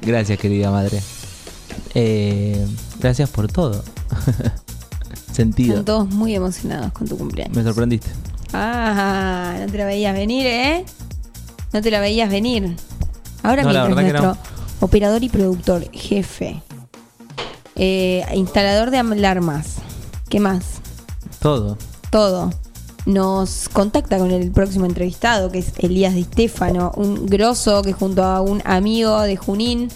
Gracias, 0.02 0.40
querida 0.40 0.72
madre. 0.72 1.02
Eh, 1.94 2.66
gracias 3.00 3.30
por 3.30 3.52
todo. 3.52 3.84
Sentido. 5.32 5.72
Están 5.72 5.86
todos 5.86 6.10
muy 6.10 6.36
emocionados 6.36 6.92
con 6.94 7.08
tu 7.08 7.18
cumpleaños. 7.18 7.56
Me 7.56 7.64
sorprendiste. 7.64 8.10
Ah, 8.54 9.56
no 9.60 9.72
te 9.72 9.78
la 9.78 9.86
veías 9.86 10.14
venir, 10.14 10.46
¿eh? 10.46 10.86
No 11.72 11.82
te 11.82 11.90
la 11.90 12.00
veías 12.00 12.30
venir. 12.30 12.76
Ahora 13.42 13.64
No, 13.64 13.70
mientras 13.70 14.22
nuestro 14.24 14.38
operador 14.80 15.24
y 15.24 15.30
productor, 15.30 15.90
jefe, 15.92 16.62
eh, 17.76 18.24
instalador 18.34 18.92
de 18.92 19.00
alarmas, 19.00 19.78
¿qué 20.30 20.40
más? 20.40 20.82
Todo. 21.40 21.78
Todo. 22.10 22.52
Nos 23.06 23.68
contacta 23.70 24.18
con 24.18 24.32
el 24.32 24.52
próximo 24.52 24.86
entrevistado, 24.86 25.52
que 25.52 25.60
es 25.60 25.74
Elías 25.80 26.14
Di 26.14 26.24
Stefano, 26.24 26.94
un 26.96 27.26
grosso 27.26 27.82
que 27.82 27.92
junto 27.92 28.24
a 28.24 28.40
un 28.40 28.62
amigo 28.66 29.20
de 29.22 29.36
Junín 29.36 29.90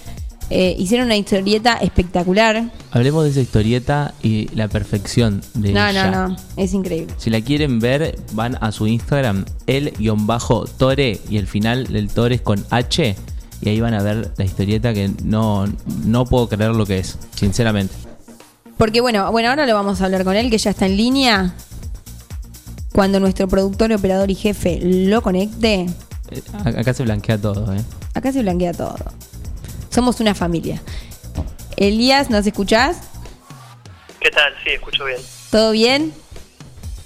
eh, 0.50 0.76
hicieron 0.78 1.08
una 1.08 1.18
historieta 1.18 1.74
espectacular. 1.78 2.72
Hablemos 2.92 3.24
de 3.26 3.32
esa 3.32 3.42
historieta 3.42 4.14
y 4.24 4.48
la 4.56 4.68
perfección 4.68 5.42
de 5.54 5.74
No, 5.74 5.88
ella. 5.88 6.10
no, 6.12 6.30
no. 6.30 6.36
Es 6.56 6.74
increíble. 6.74 7.14
Si 7.18 7.30
la 7.30 7.42
quieren 7.42 7.80
ver, 7.80 8.18
van 8.34 8.58
a 8.62 8.72
su 8.72 8.88
Instagram, 8.88 9.46
el-tore, 9.68 11.20
y 11.30 11.38
el 11.38 11.48
final 11.48 11.88
del 11.88 12.10
tore 12.10 12.36
es 12.36 12.42
con 12.42 12.66
H, 12.70 13.16
y 13.62 13.70
ahí 13.70 13.82
van 13.82 13.94
a 13.94 14.02
ver 14.04 14.32
la 14.38 14.46
historieta 14.46 14.94
que 14.94 15.12
no, 15.24 15.66
no 16.06 16.26
puedo 16.26 16.48
creer 16.48 16.72
lo 16.72 16.86
que 16.86 17.00
es, 17.00 17.18
sinceramente. 17.36 17.94
Porque 18.78 19.02
bueno, 19.02 19.32
bueno, 19.32 19.50
ahora 19.50 19.66
lo 19.66 19.74
vamos 19.74 20.02
a 20.02 20.06
hablar 20.06 20.24
con 20.24 20.36
él, 20.36 20.50
que 20.52 20.58
ya 20.60 20.70
está 20.70 20.86
en 20.86 20.96
línea. 20.98 21.54
Cuando 22.94 23.20
nuestro 23.20 23.48
productor, 23.48 23.92
operador 23.92 24.32
y 24.32 24.36
jefe 24.36 24.80
lo 24.82 25.22
conecte, 25.22 25.88
Eh, 26.30 26.42
Acá 26.64 26.94
se 26.94 27.04
blanquea 27.04 27.38
todo, 27.38 27.74
¿eh? 27.74 27.82
acá 28.14 28.32
se 28.32 28.42
blanquea 28.42 28.74
todo. 28.74 28.96
Somos 29.98 30.20
una 30.20 30.36
familia. 30.36 30.80
Elías, 31.76 32.30
¿nos 32.30 32.46
escuchás? 32.46 33.00
¿Qué 34.20 34.30
tal? 34.30 34.54
Sí, 34.64 34.70
escucho 34.70 35.06
bien. 35.06 35.18
¿Todo 35.50 35.72
bien? 35.72 36.14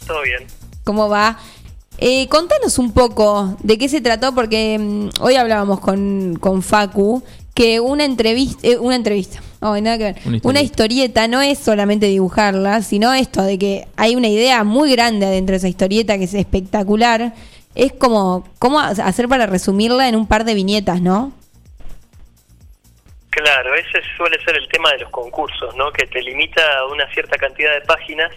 Todo 0.06 0.22
bien. 0.24 0.46
¿Cómo 0.84 1.08
va? 1.08 1.40
Eh, 2.00 2.28
contanos 2.28 2.78
un 2.80 2.92
poco 2.92 3.56
de 3.64 3.78
qué 3.78 3.88
se 3.88 4.02
trató, 4.02 4.36
porque 4.36 4.78
mm, 4.78 5.22
hoy 5.22 5.36
hablábamos 5.36 5.80
con, 5.80 6.38
con 6.42 6.62
Facu 6.62 7.24
que 7.54 7.80
una 7.80 8.04
entrevista, 8.04 8.60
eh, 8.68 8.78
una 8.78 8.98
entrevista, 8.98 9.42
oh, 9.62 9.80
nada 9.80 9.98
que 9.98 10.04
ver. 10.04 10.16
Una 10.26 10.40
Una, 10.44 10.62
historieta. 10.62 10.62
historieta 10.62 11.28
no 11.30 11.42
es 11.42 11.60
solamente 11.60 12.08
dibujarla, 12.08 12.82
sino 12.82 13.14
esto 13.14 13.42
de 13.42 13.58
que 13.58 13.88
hay 13.96 14.18
una 14.18 14.28
idea 14.28 14.66
muy 14.66 14.92
grande 14.92 15.28
adentro 15.28 15.54
de 15.54 15.60
esa 15.60 15.70
historieta 15.70 16.18
que 16.18 16.26
es 16.26 16.34
espectacular. 16.34 17.34
Es 17.74 17.94
como 17.94 18.44
cómo 18.60 18.82
hacer 18.82 19.30
para 19.30 19.46
resumirla 19.46 20.10
en 20.10 20.18
un 20.18 20.28
par 20.28 20.44
de 20.44 20.56
viñetas, 20.56 21.02
¿no? 21.02 21.32
Claro, 23.32 23.74
ese 23.76 24.02
suele 24.18 24.38
ser 24.44 24.58
el 24.58 24.68
tema 24.68 24.92
de 24.92 25.00
los 25.00 25.10
concursos, 25.10 25.74
¿no? 25.76 25.92
Que 25.92 26.06
te 26.06 26.22
limita 26.22 26.80
a 26.80 26.86
una 26.88 27.10
cierta 27.14 27.38
cantidad 27.38 27.74
de 27.74 27.82
páginas 27.82 28.32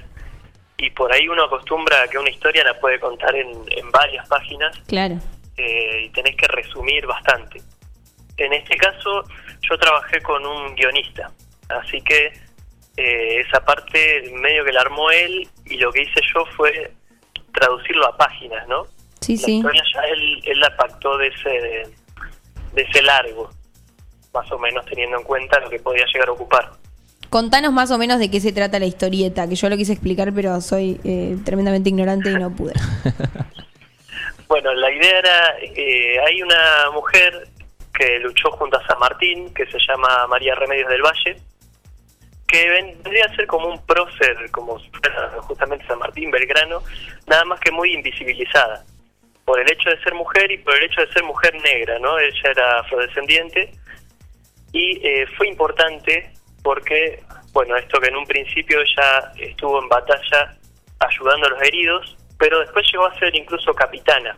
y 0.77 0.89
por 0.91 1.13
ahí 1.13 1.29
uno 1.29 1.45
acostumbra 1.45 2.03
a 2.03 2.09
que 2.09 2.17
una 2.17 2.31
historia 2.31 2.63
la 2.65 2.79
puede 2.79 2.99
contar 3.01 3.35
en, 3.35 3.51
en 3.77 3.91
varias 3.91 4.27
páginas 4.29 4.77
Claro. 4.87 5.17
eh, 5.57 6.05
y 6.05 6.09
tenés 6.11 6.37
que 6.37 6.47
resumir 6.47 7.05
bastante. 7.07 7.61
En 8.37 8.53
este 8.53 8.77
caso, 8.77 9.25
yo 9.69 9.79
trabajé 9.79 10.21
con 10.23 10.45
un 10.47 10.75
guionista, 10.77 11.31
así 11.69 12.01
que 12.03 12.33
eh, 12.97 13.41
esa 13.41 13.65
parte 13.65 14.31
medio 14.33 14.65
que 14.65 14.73
la 14.73 14.83
armó 14.83 15.11
él 15.11 15.49
y 15.67 15.77
lo 15.79 15.93
que 15.93 16.03
hice 16.03 16.21
yo 16.33 16.45
fue 16.57 16.93
traducirlo 17.53 18.07
a 18.07 18.17
páginas, 18.17 18.67
¿no? 18.69 18.87
Sí, 19.21 19.37
la 19.37 19.43
sí. 19.43 19.57
historia 19.57 19.83
ya 19.93 20.01
él, 20.03 20.41
él 20.45 20.61
la 20.61 20.77
pactó 20.77 21.17
de 21.19 21.29
ese, 21.29 21.51
de 22.73 22.83
ese 22.83 23.03
largo, 23.03 23.51
más 24.35 24.51
o 24.53 24.59
menos 24.59 24.85
teniendo 24.87 25.17
en 25.17 25.25
cuenta 25.25 25.61
lo 25.61 25.71
que 25.71 25.79
podía 25.79 26.05
llegar 26.13 26.29
a 26.29 26.33
ocupar. 26.33 26.73
Contanos 27.31 27.73
más 27.73 27.91
o 27.91 27.99
menos 27.99 28.19
de 28.19 28.31
qué 28.31 28.41
se 28.41 28.53
trata 28.53 28.79
la 28.79 28.87
historieta, 28.87 29.49
que 29.49 29.55
yo 29.55 29.69
lo 29.69 29.77
quise 29.77 29.93
explicar, 29.93 30.33
pero 30.35 30.61
soy 30.61 31.01
eh, 31.05 31.37
tremendamente 31.45 31.89
ignorante 31.89 32.31
y 32.31 32.35
no 32.35 32.55
pude. 32.55 32.75
Bueno, 34.47 34.75
la 34.75 34.93
idea 34.93 35.19
era, 35.19 35.57
eh, 35.63 36.21
hay 36.21 36.43
una 36.43 36.91
mujer 36.93 37.49
que 37.93 38.19
luchó 38.19 38.51
junto 38.53 38.79
a 38.79 38.87
San 38.87 38.99
Martín, 38.99 39.53
que 39.55 39.67
se 39.67 39.79
llama 39.89 40.27
María 40.29 40.55
Remedios 40.55 40.89
del 40.91 41.03
Valle, 41.03 41.37
que 42.47 42.69
vendría 42.69 43.25
a 43.25 43.35
ser 43.35 43.47
como 43.47 43.69
un 43.69 43.85
prócer, 43.87 44.51
como 44.51 44.79
justamente 45.41 45.87
San 45.87 45.99
Martín, 45.99 46.31
Belgrano, 46.31 46.83
nada 47.27 47.45
más 47.47 47.59
que 47.59 47.71
muy 47.71 47.95
invisibilizada, 47.95 48.85
por 49.45 49.59
el 49.61 49.71
hecho 49.71 49.91
de 49.91 50.01
ser 50.03 50.15
mujer 50.15 50.53
y 50.53 50.59
por 50.59 50.77
el 50.77 50.85
hecho 50.85 51.01
de 51.01 51.13
ser 51.13 51.25
mujer 51.25 51.55
negra, 51.63 51.99
¿no? 51.99 52.19
Ella 52.19 52.51
era 52.51 52.81
afrodescendiente 52.81 53.73
y 54.75 55.01
eh, 55.07 55.27
fue 55.37 55.49
importante 55.49 56.31
porque, 56.63 57.23
bueno, 57.53 57.77
esto 57.77 57.99
que 58.01 58.09
en 58.09 58.17
un 58.17 58.27
principio 58.27 58.81
ella 58.81 59.33
estuvo 59.39 59.81
en 59.83 59.89
batalla 59.89 60.57
ayudando 60.99 61.47
a 61.47 61.51
los 61.51 61.63
heridos, 61.63 62.17
pero 62.39 62.59
después 62.61 62.85
llegó 62.93 63.07
a 63.07 63.19
ser 63.19 63.35
incluso 63.37 63.73
capitana. 63.73 64.37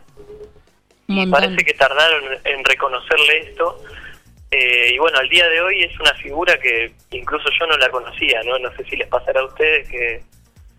Y 1.07 1.25
parece 1.27 1.63
que 1.63 1.73
tardaron 1.73 2.23
en 2.43 2.63
reconocerle 2.65 3.39
esto. 3.49 3.81
eh, 4.51 4.91
y 4.93 4.97
bueno, 4.99 5.17
al 5.19 5.29
día 5.29 5.47
de 5.47 5.61
hoy 5.61 5.81
es 5.83 5.97
una 5.99 6.13
figura 6.15 6.57
que 6.59 6.91
incluso 7.11 7.49
yo 7.59 7.65
no 7.65 7.77
la 7.77 7.89
conocía, 7.89 8.41
¿no? 8.43 8.59
No 8.59 8.69
sé 8.75 8.83
si 8.89 8.95
les 8.97 9.07
pasará 9.07 9.39
a 9.41 9.45
ustedes 9.45 9.87
que, 9.89 10.21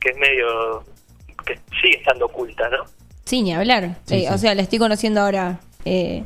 que 0.01 0.11
es 0.11 0.16
medio. 0.18 0.85
que 1.47 1.59
sigue 1.81 1.97
estando 1.99 2.27
oculta, 2.27 2.68
¿no? 2.68 2.85
Sí, 3.25 3.42
ni 3.42 3.55
hablar. 3.55 3.97
Sí, 4.05 4.16
Eh, 4.16 4.21
sí. 4.29 4.35
O 4.35 4.38
sea, 4.38 4.55
la 4.55 4.62
estoy 4.62 4.79
conociendo 4.79 5.21
ahora. 5.23 5.61
Eh, 5.87 6.23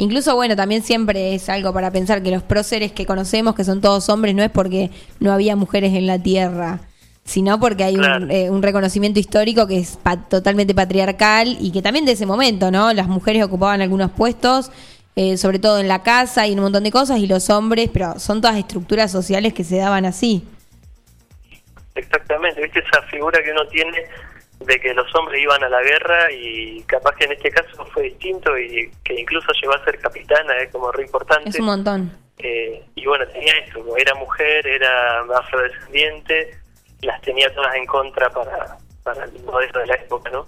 incluso, 0.00 0.34
bueno, 0.34 0.56
también 0.56 0.82
siempre 0.82 1.34
es 1.34 1.48
algo 1.48 1.72
para 1.72 1.90
pensar 1.90 2.22
que 2.22 2.30
los 2.30 2.42
próceres 2.42 2.92
que 2.92 3.06
conocemos, 3.06 3.54
que 3.54 3.64
son 3.64 3.80
todos 3.80 4.08
hombres, 4.08 4.34
no 4.34 4.42
es 4.42 4.50
porque 4.50 4.90
no 5.20 5.32
había 5.32 5.56
mujeres 5.56 5.94
en 5.94 6.06
la 6.06 6.18
tierra, 6.18 6.80
sino 7.24 7.60
porque 7.60 7.84
hay 7.84 7.96
Claro. 7.96 8.24
un, 8.24 8.30
eh, 8.30 8.50
un 8.50 8.62
reconocimiento 8.62 9.20
histórico 9.20 9.66
que 9.66 9.78
es 9.78 9.96
pa- 10.02 10.16
totalmente 10.28 10.74
patriarcal 10.74 11.56
y 11.60 11.70
que 11.70 11.82
también 11.82 12.04
de 12.04 12.12
ese 12.12 12.26
momento, 12.26 12.70
¿no? 12.70 12.92
Las 12.92 13.08
mujeres 13.08 13.44
ocupaban 13.44 13.80
algunos 13.82 14.10
puestos, 14.10 14.70
eh, 15.16 15.36
sobre 15.36 15.58
todo 15.58 15.78
en 15.78 15.88
la 15.88 16.02
casa 16.02 16.46
y 16.46 16.52
en 16.52 16.58
un 16.58 16.64
montón 16.64 16.84
de 16.84 16.90
cosas, 16.90 17.18
y 17.18 17.26
los 17.26 17.50
hombres, 17.50 17.90
pero 17.92 18.18
son 18.18 18.40
todas 18.40 18.56
estructuras 18.56 19.10
sociales 19.12 19.52
que 19.52 19.64
se 19.64 19.76
daban 19.76 20.06
así. 20.06 20.42
Exactamente, 21.94 22.62
¿viste 22.62 22.78
esa 22.80 23.02
figura 23.10 23.42
que 23.44 23.50
uno 23.50 23.66
tiene 23.66 23.98
de 24.60 24.78
que 24.78 24.92
los 24.92 25.12
hombres 25.14 25.40
iban 25.42 25.64
a 25.64 25.68
la 25.68 25.82
guerra 25.82 26.30
y 26.30 26.82
capaz 26.82 27.16
que 27.16 27.24
en 27.24 27.32
este 27.32 27.50
caso 27.50 27.84
fue 27.86 28.04
distinto 28.04 28.56
y 28.58 28.90
que 29.02 29.14
incluso 29.18 29.48
llegó 29.60 29.74
a 29.74 29.84
ser 29.84 29.98
capitana, 29.98 30.56
es 30.58 30.70
como 30.70 30.92
re 30.92 31.04
importante. 31.04 31.48
Es 31.48 31.58
un 31.58 31.66
montón. 31.66 32.12
Eh, 32.38 32.84
y 32.94 33.06
bueno, 33.06 33.26
tenía 33.28 33.52
esto, 33.64 33.80
como 33.80 33.96
era 33.96 34.14
mujer, 34.14 34.66
era 34.66 35.20
afrodescendiente, 35.20 36.58
las 37.02 37.20
tenía 37.22 37.52
todas 37.54 37.74
en 37.74 37.86
contra 37.86 38.28
para, 38.30 38.78
para 39.02 39.24
el 39.24 39.42
modelo 39.44 39.80
de 39.80 39.86
la 39.86 39.94
época, 39.94 40.30
¿no? 40.30 40.46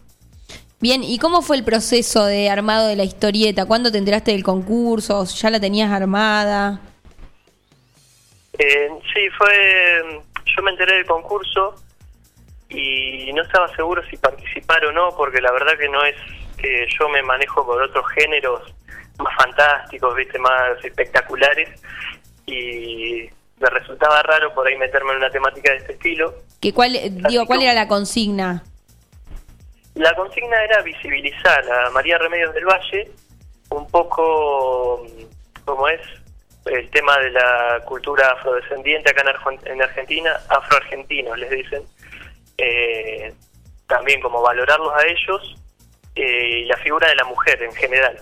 Bien, 0.80 1.02
¿y 1.04 1.18
cómo 1.18 1.42
fue 1.42 1.56
el 1.56 1.64
proceso 1.64 2.26
de 2.26 2.50
armado 2.50 2.88
de 2.88 2.96
la 2.96 3.04
historieta? 3.04 3.66
¿Cuándo 3.66 3.92
te 3.92 3.98
enteraste 3.98 4.32
del 4.32 4.42
concurso? 4.42 5.24
¿Ya 5.24 5.48
la 5.48 5.60
tenías 5.60 5.90
armada? 5.92 6.80
Eh, 8.58 8.88
sí, 9.14 9.20
fue. 9.38 10.22
Yo 10.44 10.62
me 10.62 10.72
enteré 10.72 10.96
del 10.96 11.06
concurso 11.06 11.76
y 12.74 13.32
no 13.32 13.42
estaba 13.42 13.68
seguro 13.74 14.02
si 14.08 14.16
participar 14.16 14.84
o 14.86 14.92
no, 14.92 15.10
porque 15.16 15.40
la 15.40 15.52
verdad 15.52 15.76
que 15.78 15.88
no 15.88 16.02
es 16.04 16.16
que 16.56 16.86
yo 16.98 17.08
me 17.08 17.22
manejo 17.22 17.64
por 17.66 17.82
otros 17.82 18.04
géneros 18.14 18.62
más 19.18 19.34
fantásticos, 19.36 20.14
viste, 20.16 20.38
más 20.38 20.82
espectaculares 20.82 21.68
y 22.46 23.28
me 23.58 23.70
resultaba 23.70 24.22
raro 24.22 24.54
por 24.54 24.66
ahí 24.66 24.76
meterme 24.76 25.12
en 25.12 25.18
una 25.18 25.30
temática 25.30 25.70
de 25.72 25.78
este 25.78 25.92
estilo. 25.92 26.34
¿Que 26.60 26.72
cuál, 26.72 26.92
digo, 27.28 27.46
¿Cuál 27.46 27.62
era 27.62 27.74
la 27.74 27.88
consigna? 27.88 28.62
La 29.94 30.14
consigna 30.14 30.64
era 30.64 30.80
visibilizar 30.82 31.70
a 31.70 31.90
María 31.90 32.16
Remedios 32.18 32.54
del 32.54 32.64
Valle 32.64 33.10
un 33.70 33.86
poco 33.90 35.06
como 35.64 35.88
es 35.88 36.00
el 36.66 36.88
tema 36.90 37.18
de 37.18 37.30
la 37.30 37.80
cultura 37.84 38.30
afrodescendiente 38.32 39.10
acá 39.10 39.22
en 39.64 39.82
Argentina, 39.82 40.38
afroargentinos 40.48 41.38
les 41.38 41.50
dicen, 41.50 41.82
Eh, 42.58 43.34
también 43.86 44.20
como 44.20 44.40
valorarlos 44.42 44.92
a 44.94 45.06
ellos 45.06 45.56
eh, 46.14 46.60
y 46.60 46.64
la 46.64 46.76
figura 46.78 47.08
de 47.08 47.16
la 47.16 47.24
mujer 47.24 47.62
en 47.62 47.72
general. 47.72 48.16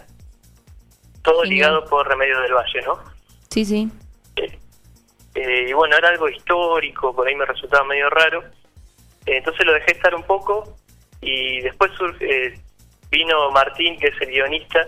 Todo 1.23 1.45
ligado 1.45 1.85
por 1.85 2.09
Remedios 2.09 2.43
del 2.43 2.55
Valle, 2.55 2.83
¿no? 2.83 2.99
Sí, 3.51 3.65
sí. 3.65 3.89
Eh, 5.35 5.67
y 5.69 5.73
bueno, 5.73 5.97
era 5.97 6.09
algo 6.09 6.29
histórico, 6.29 7.15
por 7.15 7.29
ahí 7.29 7.35
me 7.35 7.45
resultaba 7.45 7.85
medio 7.85 8.11
raro. 8.11 8.43
Eh, 9.27 9.37
entonces 9.37 9.65
lo 9.65 9.73
dejé 9.75 9.93
estar 9.93 10.15
un 10.15 10.25
poco 10.25 10.77
y 11.21 11.61
después 11.61 11.93
eh, 12.21 12.59
vino 13.11 13.51
Martín, 13.51 13.99
que 13.99 14.09
es 14.09 14.21
el 14.21 14.31
guionista, 14.31 14.81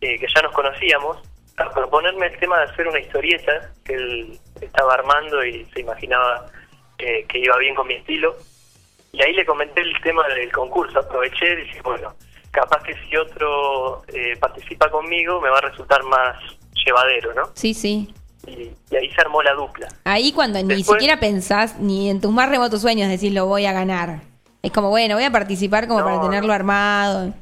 eh, 0.00 0.18
que 0.18 0.26
ya 0.34 0.42
nos 0.42 0.52
conocíamos, 0.52 1.18
a 1.56 1.70
proponerme 1.70 2.26
el 2.26 2.38
tema 2.38 2.58
de 2.58 2.64
hacer 2.64 2.88
una 2.88 3.00
historieta 3.00 3.70
que 3.84 3.94
él 3.94 4.38
estaba 4.60 4.94
armando 4.94 5.44
y 5.44 5.64
se 5.66 5.80
imaginaba 5.80 6.46
eh, 6.98 7.24
que 7.28 7.38
iba 7.38 7.56
bien 7.58 7.74
con 7.74 7.86
mi 7.86 7.94
estilo. 7.94 8.36
Y 9.12 9.22
ahí 9.22 9.32
le 9.32 9.44
comenté 9.44 9.80
el 9.80 9.92
tema 10.02 10.26
del 10.28 10.50
concurso, 10.52 11.00
aproveché 11.00 11.52
y 11.52 11.56
dije, 11.64 11.80
bueno, 11.82 12.14
capaz 12.50 12.82
que 12.82 12.94
si 12.94 13.16
otro 13.16 14.04
eh, 14.08 14.36
participa 14.38 14.90
conmigo 14.90 15.40
me 15.40 15.50
va 15.50 15.58
a 15.58 15.62
resultar 15.62 16.02
más 16.04 16.36
llevadero, 16.84 17.34
¿no? 17.34 17.50
Sí, 17.54 17.74
sí. 17.74 18.14
Y, 18.46 18.70
y 18.90 18.96
ahí 18.96 19.10
se 19.10 19.20
armó 19.20 19.42
la 19.42 19.52
dupla. 19.54 19.88
Ahí 20.04 20.32
cuando 20.32 20.62
ni 20.62 20.82
siquiera 20.82 21.20
pensás, 21.20 21.78
ni 21.78 22.08
en 22.08 22.20
tus 22.20 22.30
más 22.30 22.48
remotos 22.48 22.80
sueños 22.80 23.08
decís 23.08 23.32
lo 23.32 23.46
voy 23.46 23.66
a 23.66 23.72
ganar. 23.72 24.20
Es 24.62 24.72
como, 24.72 24.90
bueno, 24.90 25.14
voy 25.14 25.24
a 25.24 25.30
participar 25.30 25.88
como 25.88 26.00
No, 26.00 26.06
para 26.06 26.20
tenerlo 26.20 26.52
armado. 26.52 27.32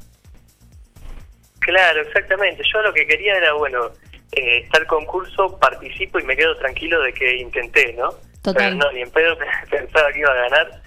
Claro, 1.59 2.01
exactamente. 2.01 2.63
Yo 2.73 2.81
lo 2.81 2.93
que 2.93 3.05
quería 3.05 3.35
era, 3.35 3.53
bueno, 3.53 3.91
eh, 4.31 4.59
está 4.63 4.79
el 4.79 4.87
concurso, 4.87 5.57
participo 5.59 6.19
y 6.19 6.23
me 6.23 6.35
quedo 6.35 6.55
tranquilo 6.57 7.01
de 7.01 7.13
que 7.13 7.37
intenté, 7.37 7.93
¿no? 7.93 8.11
Total. 8.41 8.55
Pero 8.55 8.75
no, 8.75 8.91
ni 8.91 9.01
en 9.01 9.11
pedo 9.11 9.37
pensaba 9.69 10.11
que 10.11 10.19
iba 10.19 10.31
a 10.31 10.49
ganar. 10.49 10.81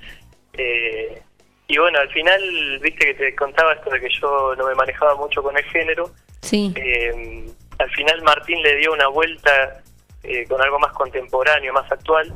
Eh, 0.55 1.23
y 1.69 1.79
bueno, 1.79 1.99
al 1.99 2.09
final, 2.11 2.79
viste 2.81 3.07
que 3.07 3.15
te 3.15 3.35
contaba 3.35 3.73
esto 3.73 3.91
de 3.91 4.01
que 4.01 4.09
yo 4.21 4.55
no 4.57 4.67
me 4.67 4.75
manejaba 4.75 5.15
mucho 5.17 5.43
con 5.43 5.57
el 5.57 5.65
género. 5.65 6.11
Sí. 6.43 6.73
Eh, 6.77 7.47
al 7.79 7.91
final 7.91 8.23
Martín 8.23 8.63
le 8.63 8.77
dio 8.77 8.93
una 8.93 9.09
vuelta 9.09 9.81
eh, 10.23 10.47
con 10.47 10.61
algo 10.61 10.79
más 10.79 10.93
contemporáneo, 10.93 11.73
más 11.73 11.91
actual. 11.91 12.33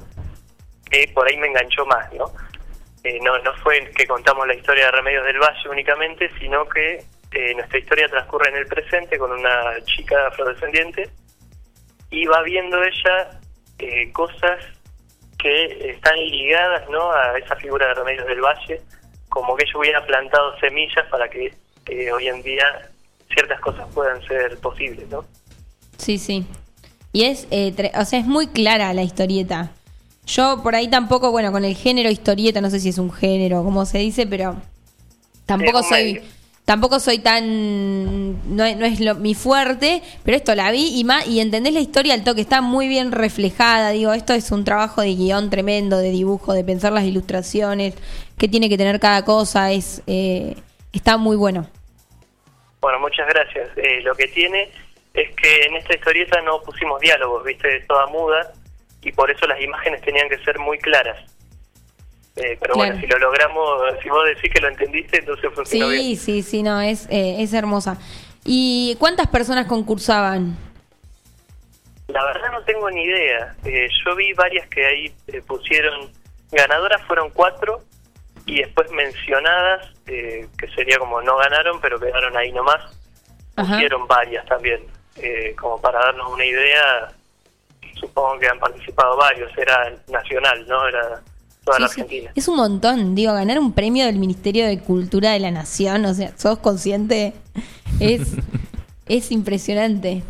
que 0.91 1.11
por 1.15 1.29
ahí 1.29 1.37
me 1.37 1.49
enganchó 1.49 1.85
más, 1.87 2.13
¿no? 2.13 2.33
Eh, 3.05 3.21
no, 3.23 3.39
no 3.39 3.55
fue 3.59 3.89
que 3.97 4.07
contamos 4.07 4.47
la 4.47 4.55
historia 4.55 4.87
de 4.87 4.93
Remedios 4.93 5.25
del 5.25 5.39
Valle 5.39 5.69
únicamente, 5.69 6.31
sino 6.39 6.69
que 6.69 7.05
eh, 7.33 7.55
nuestra 7.55 7.79
historia 7.79 8.09
transcurre 8.09 8.51
en 8.51 8.57
el 8.57 8.67
presente 8.67 9.19
con 9.19 9.31
una 9.31 9.75
chica 9.85 10.29
afrodescendiente 10.29 11.09
y 12.11 12.27
va 12.27 12.43
viendo 12.43 12.83
ella 12.83 13.41
eh, 13.79 14.11
cosas 14.13 14.65
que 15.39 15.91
están 15.91 16.17
ligadas 16.17 16.89
¿no? 16.91 17.11
a 17.13 17.39
esa 17.39 17.57
figura 17.57 17.87
de 17.89 17.95
Remedios 17.95 18.27
del 18.27 18.41
Valle, 18.41 18.81
como 19.29 19.57
que 19.57 19.65
ella 19.65 19.79
hubiera 19.79 20.07
plantado 20.07 20.59
semillas 20.59 21.05
para 21.11 21.29
que 21.29 21.53
eh, 21.87 22.13
hoy 22.13 22.29
en 22.29 22.43
día 22.43 22.65
ciertas 23.33 23.61
cosas 23.61 23.87
puedan 23.95 24.23
ser 24.27 24.57
posibles, 24.59 25.09
¿no? 25.09 25.25
Sí, 25.99 26.19
sí. 26.19 26.47
Y 27.13 27.25
es, 27.25 27.47
eh, 27.51 27.73
tre- 27.77 27.93
o 28.01 28.05
sea, 28.05 28.19
es 28.19 28.27
muy 28.27 28.49
clara 28.49 28.93
la 28.95 29.03
historieta. 29.03 29.71
Yo 30.27 30.61
por 30.63 30.75
ahí 30.75 30.89
tampoco, 30.89 31.31
bueno, 31.31 31.53
con 31.53 31.65
el 31.65 31.75
género 31.77 32.11
historieta, 32.11 32.61
no 32.61 32.71
sé 32.71 32.81
si 32.81 32.89
es 32.89 32.99
un 32.99 33.13
género, 33.13 33.63
como 33.63 33.85
se 33.87 33.99
dice, 33.99 34.27
pero 34.27 34.57
tampoco 35.47 35.83
soy, 35.83 36.15
medio. 36.15 36.23
Tampoco 36.67 37.01
soy 37.01 37.21
tan, 37.21 38.55
no, 38.55 38.65
es- 38.65 38.77
no 38.77 38.85
es 38.85 39.01
lo, 39.01 39.15
mi 39.15 39.35
fuerte, 39.35 40.03
pero 40.25 40.37
esto 40.37 40.55
la 40.55 40.71
vi 40.71 40.99
y 41.01 41.05
más, 41.05 41.27
y 41.27 41.41
entendés 41.41 41.73
la 41.73 41.81
historia 41.81 42.13
al 42.13 42.25
toque, 42.25 42.43
está 42.43 42.61
muy 42.61 42.89
bien 42.89 43.13
reflejada, 43.13 43.91
digo, 43.91 44.13
esto 44.13 44.35
es 44.35 44.51
un 44.51 44.65
trabajo 44.65 45.01
de 45.01 45.15
guion 45.15 45.49
tremendo, 45.49 45.97
de 45.97 46.11
dibujo, 46.11 46.53
de 46.53 46.65
pensar 46.65 46.93
las 46.93 47.05
ilustraciones, 47.05 47.95
que 48.37 48.49
tiene 48.49 48.69
que 48.69 48.77
tener 48.77 49.01
cada 49.01 49.25
cosa, 49.25 49.73
es, 49.73 50.03
eh, 50.07 50.57
está 50.93 51.17
muy 51.17 51.37
bueno. 51.37 51.67
Bueno, 52.81 53.01
muchas 53.01 53.27
gracias. 53.29 53.69
Eh, 53.77 54.01
lo 54.03 54.15
que 54.15 54.29
tiene 54.29 54.69
es 55.15 55.35
que 55.35 55.63
en 55.65 55.77
esta 55.77 55.95
historieta 55.95 56.43
no 56.43 56.61
pusimos 56.63 57.01
diálogos, 57.01 57.43
viste, 57.45 57.81
toda 57.89 58.07
muda 58.09 58.53
y 59.03 59.13
por 59.13 59.31
eso 59.31 59.47
las 59.47 59.61
imágenes 59.61 60.03
tenían 60.03 60.29
que 60.29 60.39
ser 60.45 60.59
muy 60.59 60.79
claras. 60.79 61.17
Eh, 62.37 62.57
pero 62.61 62.75
Claro. 62.75 62.91
bueno, 62.91 63.01
si 63.01 63.07
lo 63.07 63.19
logramos, 63.19 63.83
si 64.03 64.09
vos 64.11 64.25
decís 64.27 64.53
que 64.53 64.61
lo 64.61 64.69
entendiste, 64.69 65.19
entonces 65.21 65.51
funcionó 65.55 65.89
bien. 65.89 66.03
Sí, 66.03 66.17
sí, 66.17 66.43
sí, 66.43 66.63
no, 66.63 66.81
es, 66.81 67.07
eh, 67.11 67.37
es 67.43 67.53
hermosa. 67.55 67.97
¿Y 68.45 68.95
cuántas 69.01 69.27
personas 69.29 69.67
concursaban? 69.67 70.57
La 72.09 72.25
verdad 72.25 72.53
no 72.53 72.63
tengo 72.63 72.91
ni 72.91 73.03
idea. 73.05 73.57
Eh, 73.65 73.89
yo 74.05 74.15
vi 74.15 74.33
varias 74.35 74.69
que 74.69 74.85
ahí 74.87 75.13
eh, 75.29 75.43
pusieron, 75.43 76.13
ganadoras 76.53 77.03
fueron 77.07 77.31
cuatro 77.31 77.83
y 78.45 78.59
después 78.61 78.91
mencionadas, 78.93 79.91
eh, 80.07 80.47
que 80.59 80.69
sería 80.69 80.99
como 80.99 81.21
no 81.23 81.37
ganaron, 81.39 81.81
pero 81.81 81.99
quedaron 81.99 82.37
ahí 82.37 82.53
nomás, 82.53 82.81
Ajá. 83.57 83.73
pusieron 83.73 84.07
varias 84.07 84.45
también. 84.47 84.85
Eh, 85.17 85.57
como 85.59 85.81
para 85.81 85.99
darnos 86.01 86.31
una 86.31 86.45
idea, 86.45 87.09
supongo 87.99 88.39
que 88.39 88.47
han 88.49 88.59
participado 88.61 89.17
varios, 89.17 89.51
era 89.57 89.93
nacional, 90.09 90.65
¿no? 90.69 90.87
Era 90.87 91.23
toda 91.67 91.81
la 91.81 91.89
Sí, 91.89 91.97
sí. 91.97 92.01
Argentina. 92.01 92.33
Es 92.35 92.49
un 92.49 92.57
montón, 92.57 93.15
digo, 93.15 93.35
ganar 93.35 93.59
un 93.59 93.73
premio 93.73 94.07
del 94.07 94.17
Ministerio 94.19 94.67
de 94.67 94.79
Cultura 94.79 95.33
de 95.33 95.41
la 95.41 95.51
Nación, 95.51 96.05
o 96.07 96.15
sea, 96.15 96.33
¿sos 96.39 96.59
consciente? 96.61 97.35
Es, 98.01 98.37
es 99.07 99.31
impresionante. 99.33 100.23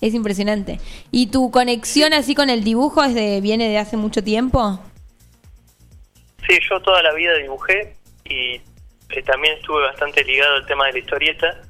Es 0.00 0.14
impresionante. 0.14 0.80
¿Y 1.10 1.26
tu 1.28 1.50
conexión 1.50 2.12
así 2.12 2.34
con 2.34 2.48
el 2.48 2.64
dibujo 2.64 3.04
es 3.04 3.14
de, 3.14 3.40
viene 3.40 3.68
de 3.68 3.78
hace 3.78 3.96
mucho 3.96 4.22
tiempo? 4.24 4.80
Sí, 6.48 6.58
yo 6.68 6.80
toda 6.80 7.02
la 7.02 7.12
vida 7.12 7.34
dibujé 7.36 7.94
y 8.24 8.54
eh, 9.10 9.22
también 9.24 9.56
estuve 9.58 9.82
bastante 9.82 10.24
ligado 10.24 10.56
al 10.56 10.66
tema 10.66 10.86
de 10.86 10.92
la 10.94 10.98
historieta. 10.98 11.60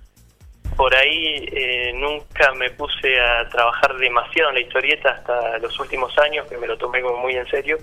Por 0.77 0.95
ahí 0.95 1.47
eh, 1.53 1.93
nunca 1.95 2.55
me 2.55 2.71
puse 2.71 3.21
a 3.21 3.47
trabajar 3.51 3.97
demasiado 3.99 4.49
en 4.51 4.55
la 4.55 4.61
historieta 4.63 5.11
hasta 5.11 5.59
los 5.59 5.79
últimos 5.79 6.17
años, 6.19 6.47
que 6.49 6.57
me 6.57 6.67
lo 6.67 6.79
tomé 6.79 7.03
como 7.03 7.19
muy 7.19 7.35
en 7.35 7.47
serio. 7.49 7.77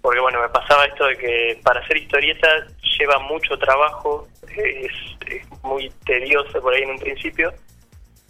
Porque 0.00 0.20
bueno, 0.20 0.40
me 0.40 0.48
pasaba 0.48 0.84
esto 0.84 1.06
de 1.06 1.16
que 1.16 1.60
para 1.62 1.80
hacer 1.80 1.96
historieta 1.96 2.48
lleva 2.98 3.18
mucho 3.20 3.58
trabajo, 3.58 4.28
es, 4.48 4.92
es 5.26 5.62
muy 5.62 5.90
tedioso 6.06 6.60
por 6.60 6.74
ahí 6.74 6.82
en 6.82 6.90
un 6.90 6.98
principio. 6.98 7.52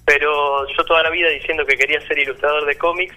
Pero 0.05 0.67
yo 0.69 0.85
toda 0.87 1.03
la 1.03 1.11
vida 1.11 1.29
diciendo 1.29 1.67
que 1.67 1.77
quería 1.77 2.01
ser 2.07 2.19
ilustrador 2.19 2.65
de 2.65 2.77
cómics 2.79 3.15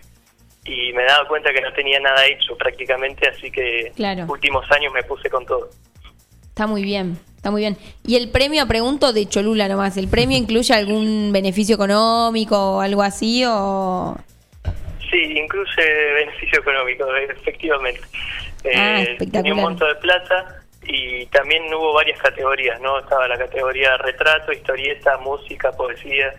y 0.65 0.93
me 0.93 1.03
daba 1.05 1.27
cuenta 1.27 1.51
que 1.53 1.61
no 1.61 1.71
tenía 1.73 1.99
nada 1.99 2.25
hecho 2.25 2.55
prácticamente, 2.57 3.27
así 3.29 3.49
que 3.49 3.91
Claro. 3.95 4.25
últimos 4.27 4.69
años 4.71 4.93
me 4.93 5.03
puse 5.03 5.29
con 5.29 5.45
todo. 5.45 5.69
Está 6.49 6.67
muy 6.67 6.83
bien, 6.83 7.17
está 7.37 7.49
muy 7.49 7.61
bien. 7.61 7.77
¿Y 8.05 8.17
el 8.17 8.29
premio, 8.29 8.67
pregunto 8.67 9.13
de 9.13 9.25
Cholula 9.27 9.67
nomás, 9.69 9.95
¿el 9.97 10.09
premio 10.09 10.37
incluye 10.37 10.73
algún 10.73 11.31
beneficio 11.31 11.75
económico 11.75 12.57
o 12.57 12.81
algo 12.81 13.01
así 13.01 13.43
o...? 13.47 14.17
Sí, 15.11 15.17
incluye 15.37 16.13
beneficio 16.15 16.59
económico, 16.59 17.05
efectivamente. 17.15 18.01
Ah, 18.73 19.01
Eh, 19.01 19.17
tenía 19.31 19.53
un 19.53 19.61
monto 19.61 19.85
de 19.85 19.95
plata 19.95 20.63
y 20.83 21.25
también 21.27 21.63
hubo 21.73 21.93
varias 21.93 22.19
categorías, 22.19 22.79
¿no? 22.81 22.99
Estaba 22.99 23.27
la 23.27 23.37
categoría 23.37 23.97
retrato, 23.97 24.53
historieta, 24.53 25.17
música, 25.17 25.71
poesía. 25.73 26.33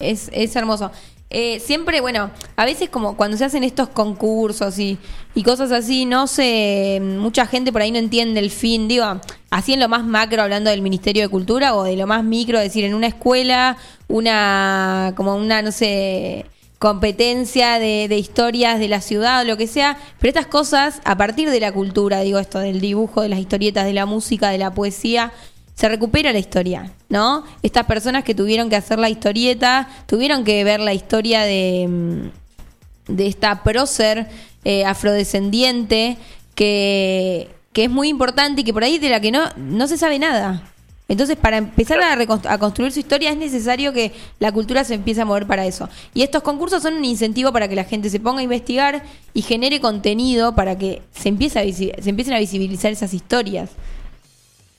Es, 0.00 0.30
es 0.32 0.56
hermoso. 0.56 0.90
Eh, 1.34 1.60
siempre, 1.60 2.02
bueno, 2.02 2.30
a 2.56 2.64
veces 2.66 2.90
como 2.90 3.16
cuando 3.16 3.38
se 3.38 3.46
hacen 3.46 3.64
estos 3.64 3.88
concursos 3.88 4.78
y, 4.78 4.98
y 5.34 5.42
cosas 5.44 5.72
así, 5.72 6.04
no 6.04 6.26
sé, 6.26 6.98
mucha 7.00 7.46
gente 7.46 7.72
por 7.72 7.80
ahí 7.80 7.90
no 7.90 7.98
entiende 7.98 8.38
el 8.40 8.50
fin, 8.50 8.86
digo, 8.86 9.06
así 9.50 9.72
en 9.72 9.80
lo 9.80 9.88
más 9.88 10.04
macro 10.04 10.42
hablando 10.42 10.68
del 10.68 10.82
Ministerio 10.82 11.22
de 11.22 11.28
Cultura 11.30 11.74
o 11.74 11.84
de 11.84 11.96
lo 11.96 12.06
más 12.06 12.22
micro, 12.22 12.58
es 12.58 12.64
decir, 12.64 12.84
en 12.84 12.92
una 12.94 13.06
escuela, 13.06 13.78
una, 14.08 15.14
como 15.16 15.34
una, 15.36 15.62
no 15.62 15.72
sé, 15.72 16.44
competencia 16.82 17.78
de, 17.78 18.08
de 18.08 18.18
historias 18.18 18.80
de 18.80 18.88
la 18.88 19.00
ciudad 19.00 19.42
o 19.42 19.44
lo 19.44 19.56
que 19.56 19.68
sea, 19.68 19.96
pero 20.18 20.30
estas 20.30 20.48
cosas 20.48 21.00
a 21.04 21.16
partir 21.16 21.48
de 21.48 21.60
la 21.60 21.70
cultura, 21.70 22.22
digo 22.22 22.40
esto, 22.40 22.58
del 22.58 22.80
dibujo, 22.80 23.22
de 23.22 23.28
las 23.28 23.38
historietas, 23.38 23.84
de 23.84 23.92
la 23.92 24.04
música, 24.04 24.50
de 24.50 24.58
la 24.58 24.74
poesía, 24.74 25.30
se 25.76 25.88
recupera 25.88 26.32
la 26.32 26.40
historia, 26.40 26.90
¿no? 27.08 27.44
Estas 27.62 27.86
personas 27.86 28.24
que 28.24 28.34
tuvieron 28.34 28.68
que 28.68 28.74
hacer 28.74 28.98
la 28.98 29.08
historieta, 29.08 29.88
tuvieron 30.06 30.42
que 30.42 30.64
ver 30.64 30.80
la 30.80 30.92
historia 30.92 31.42
de, 31.42 31.86
mm, 31.88 33.14
de 33.14 33.26
esta 33.28 33.62
prócer 33.62 34.26
eh, 34.64 34.84
afrodescendiente 34.84 36.16
que, 36.56 37.48
que 37.72 37.84
es 37.84 37.90
muy 37.90 38.08
importante 38.08 38.62
y 38.62 38.64
que 38.64 38.72
por 38.72 38.82
ahí 38.82 38.98
de 38.98 39.08
la 39.08 39.20
que 39.20 39.30
no, 39.30 39.44
no 39.56 39.86
se 39.86 39.96
sabe 39.96 40.18
nada. 40.18 40.71
Entonces, 41.08 41.36
para 41.36 41.58
empezar 41.58 42.00
a, 42.00 42.12
a 42.14 42.58
construir 42.58 42.92
su 42.92 43.00
historia 43.00 43.30
es 43.30 43.36
necesario 43.36 43.92
que 43.92 44.12
la 44.38 44.50
cultura 44.52 44.82
se 44.84 44.94
empiece 44.94 45.20
a 45.20 45.24
mover 45.24 45.46
para 45.46 45.66
eso. 45.66 45.88
Y 46.14 46.22
estos 46.22 46.42
concursos 46.42 46.82
son 46.82 46.94
un 46.94 47.04
incentivo 47.04 47.52
para 47.52 47.68
que 47.68 47.76
la 47.76 47.84
gente 47.84 48.08
se 48.08 48.20
ponga 48.20 48.40
a 48.40 48.44
investigar 48.44 49.02
y 49.34 49.42
genere 49.42 49.80
contenido 49.80 50.54
para 50.54 50.78
que 50.78 51.02
se, 51.12 51.28
empiece 51.28 51.58
a 51.58 51.62
se 52.02 52.08
empiecen 52.10 52.34
a 52.34 52.38
visibilizar 52.38 52.92
esas 52.92 53.12
historias. 53.12 53.70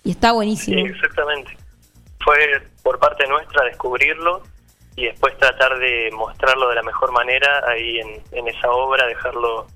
Y 0.04 0.12
está 0.12 0.30
Sí, 0.30 0.36
buenísimo. 0.36 0.80
exactamente. 0.88 1.56
Fue 2.24 2.38
por 2.82 3.00
parte 3.00 3.28
nuestra 3.28 3.66
descubrirlo 3.66 4.42
y 4.96 5.06
después 5.06 5.38
tratar 5.38 5.78
de 5.78 6.10
mostrarlo 6.14 6.70
de 6.70 6.76
la 6.76 6.84
mejor 6.84 7.12
manera 7.12 7.64
ahí 7.68 8.00
en, 8.00 8.22
en 8.32 8.48
esa 8.48 8.72
obra, 8.72 9.06
dejarlo 9.08 9.68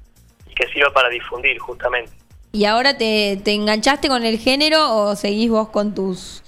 y 0.49 0.53
que 0.53 0.67
sirva 0.69 0.91
para 0.91 1.09
difundir 1.09 1.59
justamente. 1.59 2.11
¿Y 2.51 2.65
ahora 2.65 2.97
te, 2.97 3.39
te 3.43 3.53
enganchaste 3.53 4.07
con 4.07 4.23
el 4.25 4.39
género 4.39 4.95
o 4.95 5.15
seguís 5.15 5.49
vos 5.49 5.69
con 5.69 5.93
tus 5.93 6.43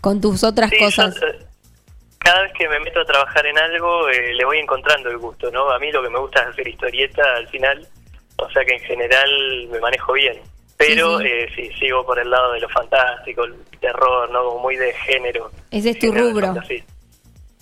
con 0.00 0.20
tus 0.20 0.44
otras 0.44 0.70
Sí, 0.70 0.78
cosas? 0.78 1.14
yo, 1.14 1.26
cada 2.18 2.42
vez 2.42 2.52
que 2.56 2.68
me 2.68 2.78
meto 2.80 3.00
a 3.00 3.04
trabajar 3.04 3.44
en 3.46 3.58
algo 3.58 4.08
eh, 4.08 4.34
le 4.34 4.44
voy 4.44 4.58
encontrando 4.58 5.10
el 5.10 5.18
gusto, 5.18 5.50
¿no? 5.50 5.70
A 5.70 5.78
mí 5.78 5.90
lo 5.92 6.02
que 6.02 6.10
me 6.10 6.18
gusta 6.18 6.40
es 6.42 6.48
hacer 6.48 6.68
historieta 6.68 7.22
al 7.36 7.48
final, 7.48 7.86
o 8.36 8.50
sea 8.50 8.64
que 8.64 8.74
en 8.74 8.80
general 8.80 9.30
me 9.70 9.80
manejo 9.80 10.12
bien. 10.12 10.38
Pero 10.76 11.18
Sí, 11.18 11.24
sí. 11.24 11.30
eh, 11.30 11.48
sí, 11.54 11.70
sigo 11.78 12.04
por 12.06 12.18
el 12.18 12.30
lado 12.30 12.52
de 12.52 12.60
lo 12.60 12.68
fantástico, 12.70 13.44
el 13.44 13.54
terror, 13.80 14.30
¿no? 14.30 14.44
Como 14.44 14.60
muy 14.60 14.76
de 14.76 14.92
género. 15.06 15.50
Ese 15.70 15.90
es 15.90 15.98
tu 15.98 16.10
rubro. 16.12 16.54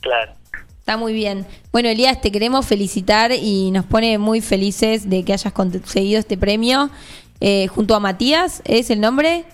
Claro. 0.00 0.32
Está 0.78 0.96
muy 0.96 1.12
bien. 1.12 1.44
Bueno, 1.72 1.88
Elías, 1.88 2.20
te 2.20 2.30
queremos 2.32 2.64
felicitar 2.66 3.32
y 3.32 3.70
nos 3.72 3.84
pone 3.84 4.18
muy 4.18 4.40
felices 4.40 5.10
de 5.10 5.24
que 5.24 5.32
hayas 5.34 5.52
conseguido 5.52 6.18
este 6.20 6.38
premio 6.38 6.90
eh, 7.40 7.68
junto 7.68 7.94
a 7.94 8.00
Matías, 8.00 8.62
¿es 8.64 8.90
el 8.90 9.00
nombre? 9.00 9.44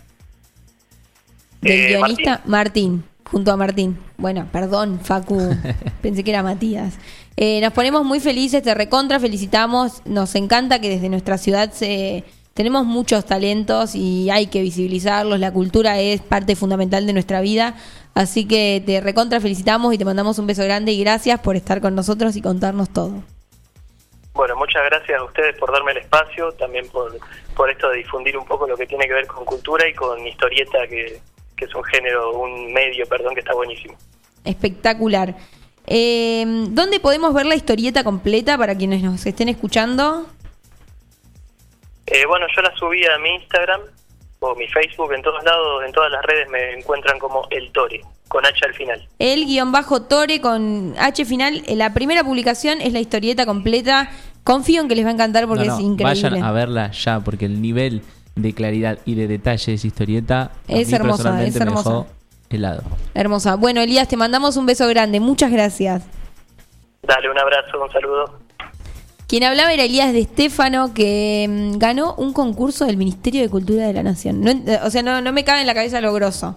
Del 1.61 1.73
Eh, 1.73 1.89
guionista 1.89 2.43
Martín. 2.47 3.05
junto 3.31 3.53
a 3.53 3.57
Martín. 3.57 3.99
Bueno, 4.17 4.47
perdón, 4.53 5.01
Facu, 5.03 5.39
pensé 6.03 6.23
que 6.25 6.31
era 6.31 6.43
Matías. 6.43 6.95
Eh, 7.37 7.61
nos 7.61 7.73
ponemos 7.73 8.05
muy 8.05 8.21
felices, 8.21 8.63
te 8.63 8.75
recontra 8.75 9.19
felicitamos, 9.19 10.03
nos 10.05 10.35
encanta 10.35 10.81
que 10.81 10.89
desde 10.89 11.09
nuestra 11.09 11.39
ciudad 11.39 11.73
se... 11.73 12.25
Tenemos 12.55 12.87
muchos 12.87 13.27
talentos 13.27 13.97
y 13.97 14.31
hay 14.31 14.47
que 14.47 14.63
visibilizarlos, 14.63 15.41
la 15.41 15.53
cultura 15.53 15.99
es 15.99 16.21
parte 16.21 16.55
fundamental 16.55 17.05
de 17.05 17.13
nuestra 17.13 17.41
vida, 17.41 17.75
así 18.15 18.45
que 18.45 18.81
te 18.87 19.01
recontra 19.01 19.41
felicitamos 19.41 19.93
y 19.93 19.99
te 19.99 20.05
mandamos 20.05 20.39
un 20.39 20.47
beso 20.47 20.63
grande 20.63 20.93
y 20.93 21.01
gracias 21.01 21.41
por 21.41 21.57
estar 21.57 21.81
con 21.81 21.97
nosotros 21.97 22.37
y 22.37 22.43
contarnos 22.43 22.91
todo. 22.91 23.25
Bueno, 24.35 24.57
muchas 24.57 24.85
gracias 24.87 25.21
a 25.21 25.25
ustedes 25.25 25.57
por 25.57 25.73
darme 25.73 25.93
el 25.93 25.99
espacio, 25.99 26.51
también 26.53 26.89
por, 26.89 27.17
por 27.55 27.71
esto 27.71 27.89
de 27.91 27.99
difundir 27.99 28.37
un 28.37 28.45
poco 28.45 28.67
lo 28.67 28.77
que 28.77 28.85
tiene 28.85 29.07
que 29.07 29.15
ver 29.15 29.27
con 29.29 29.45
cultura 29.45 29.89
y 29.89 29.95
con 29.95 30.27
historieta, 30.27 30.87
que, 30.89 31.21
que 31.57 31.65
es 31.65 31.75
un 31.75 31.85
género, 31.85 32.33
un 32.33 32.73
medio, 32.73 33.07
perdón, 33.07 33.35
que 33.35 33.41
está 33.41 33.55
buenísimo. 33.55 33.97
Espectacular. 34.45 35.37
Eh, 35.87 36.45
¿Dónde 36.47 36.99
podemos 36.99 37.33
ver 37.33 37.47
la 37.47 37.55
historieta 37.55 38.03
completa 38.03 38.59
para 38.59 38.77
quienes 38.77 39.03
nos 39.03 39.25
estén 39.25 39.49
escuchando? 39.49 40.27
Eh, 42.07 42.27
bueno, 42.27 42.47
yo 42.55 42.63
la 42.63 42.75
subí 42.75 43.05
a 43.07 43.17
mi 43.19 43.37
Instagram 43.37 43.81
o 44.51 44.55
mi 44.57 44.67
Facebook, 44.69 45.13
en 45.13 45.23
todos 45.23 45.43
lados, 45.45 45.83
en 45.87 45.93
todas 45.93 46.11
las 46.11 46.23
redes 46.25 46.49
me 46.51 46.73
encuentran 46.79 47.19
como 47.19 47.47
El 47.51 47.71
Tore, 47.73 48.01
con 48.29 48.45
H 48.45 48.65
al 48.67 48.75
final. 48.75 49.09
El 49.19 49.47
guion 49.47 49.73
bajo 49.73 50.03
Tore 50.03 50.41
con 50.41 50.95
H 50.99 51.25
final. 51.25 51.63
Eh, 51.67 51.77
La 51.77 51.93
primera 51.95 52.23
publicación 52.25 52.81
es 52.81 52.93
la 52.93 53.01
historieta 53.01 53.47
completa. 53.47 54.11
Confío 54.45 54.83
en 54.83 54.89
que 54.89 54.95
les 54.95 55.05
va 55.05 55.11
a 55.11 55.13
encantar 55.15 55.47
porque 55.47 55.65
No, 55.65 55.73
no, 55.73 55.79
es 55.79 55.85
increíble. 55.85 56.29
Vayan 56.31 56.45
a 56.45 56.53
verla 56.53 56.91
ya, 56.91 57.21
porque 57.21 57.47
el 57.47 57.63
nivel 57.63 58.03
de 58.37 58.53
claridad 58.53 58.99
y 59.05 59.15
de 59.15 59.27
detalle 59.29 59.65
de 59.73 59.75
esa 59.75 59.87
historieta 59.87 60.51
Es 60.69 60.93
hermosa, 60.93 61.43
es 61.45 61.57
hermosa. 61.57 61.89
me 61.91 61.97
dejó 61.97 62.07
helado. 62.51 62.83
Hermosa. 63.15 63.57
Bueno, 63.57 63.81
Elías, 63.81 64.09
te 64.09 64.17
mandamos 64.17 64.57
un 64.57 64.67
beso 64.67 64.87
grande. 64.89 65.21
Muchas 65.21 65.51
gracias. 65.51 66.03
Dale, 67.03 67.31
un 67.31 67.39
abrazo, 67.39 67.83
un 67.83 67.91
saludo. 67.93 68.39
Quien 69.35 69.43
hablaba 69.43 69.73
era 69.73 69.83
Elías 69.83 70.13
de 70.13 70.21
Estefano, 70.21 70.95
que 70.95 71.49
mm, 71.51 71.79
ganó 71.79 72.15
un 72.15 72.33
concurso 72.33 72.85
del 72.85 72.97
Ministerio 72.97 73.43
de 73.43 73.49
Cultura 73.49 73.85
de 73.85 73.93
la 73.93 74.05
Nación. 74.05 74.47
En- 74.47 74.65
o 74.85 74.91
sea, 74.91 75.03
no, 75.03 75.21
no 75.23 75.33
me 75.33 75.43
cabe 75.43 75.61
en 75.63 75.67
la 75.67 75.75
cabeza 75.75 76.01
lo 76.01 76.13
grosso. 76.13 76.55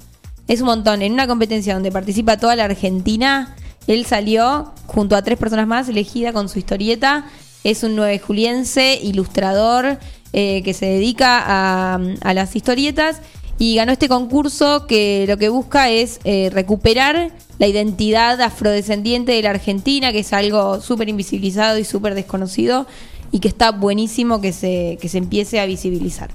Es 0.47 0.59
un 0.61 0.67
montón. 0.67 1.01
En 1.01 1.11
una 1.11 1.25
competencia 1.25 1.73
donde 1.73 1.91
participa 1.91 2.37
toda 2.37 2.55
la 2.55 2.65
Argentina, 2.65 3.55
él 3.87 4.05
salió 4.05 4.73
junto 4.85 5.15
a 5.15 5.23
tres 5.23 5.39
personas 5.39 5.65
más, 5.65 5.89
elegida 5.89 6.33
con 6.33 6.49
su 6.49 6.59
historieta. 6.59 7.25
Es 7.63 7.81
un 7.81 7.95
nueve 7.95 8.19
juliense, 8.19 8.99
ilustrador, 9.01 9.97
eh, 10.33 10.61
que 10.61 10.75
se 10.75 10.85
dedica 10.85 11.41
a, 11.47 11.99
a 12.21 12.33
las 12.35 12.55
historietas. 12.55 13.21
Y 13.59 13.75
ganó 13.75 13.91
este 13.91 14.07
concurso 14.07 14.85
que 14.85 15.25
lo 15.27 15.37
que 15.37 15.49
busca 15.49 15.89
es 15.89 16.19
eh, 16.23 16.49
recuperar 16.53 17.31
la 17.57 17.67
identidad 17.67 18.39
afrodescendiente 18.41 19.31
de 19.31 19.41
la 19.41 19.49
Argentina, 19.49 20.11
que 20.11 20.19
es 20.19 20.31
algo 20.33 20.79
súper 20.79 21.09
invisibilizado 21.09 21.79
y 21.79 21.83
súper 21.83 22.13
desconocido, 22.13 22.85
y 23.31 23.39
que 23.39 23.47
está 23.47 23.71
buenísimo 23.71 24.41
que 24.41 24.53
se, 24.53 24.97
que 25.01 25.09
se 25.09 25.17
empiece 25.17 25.59
a 25.59 25.65
visibilizar. 25.65 26.29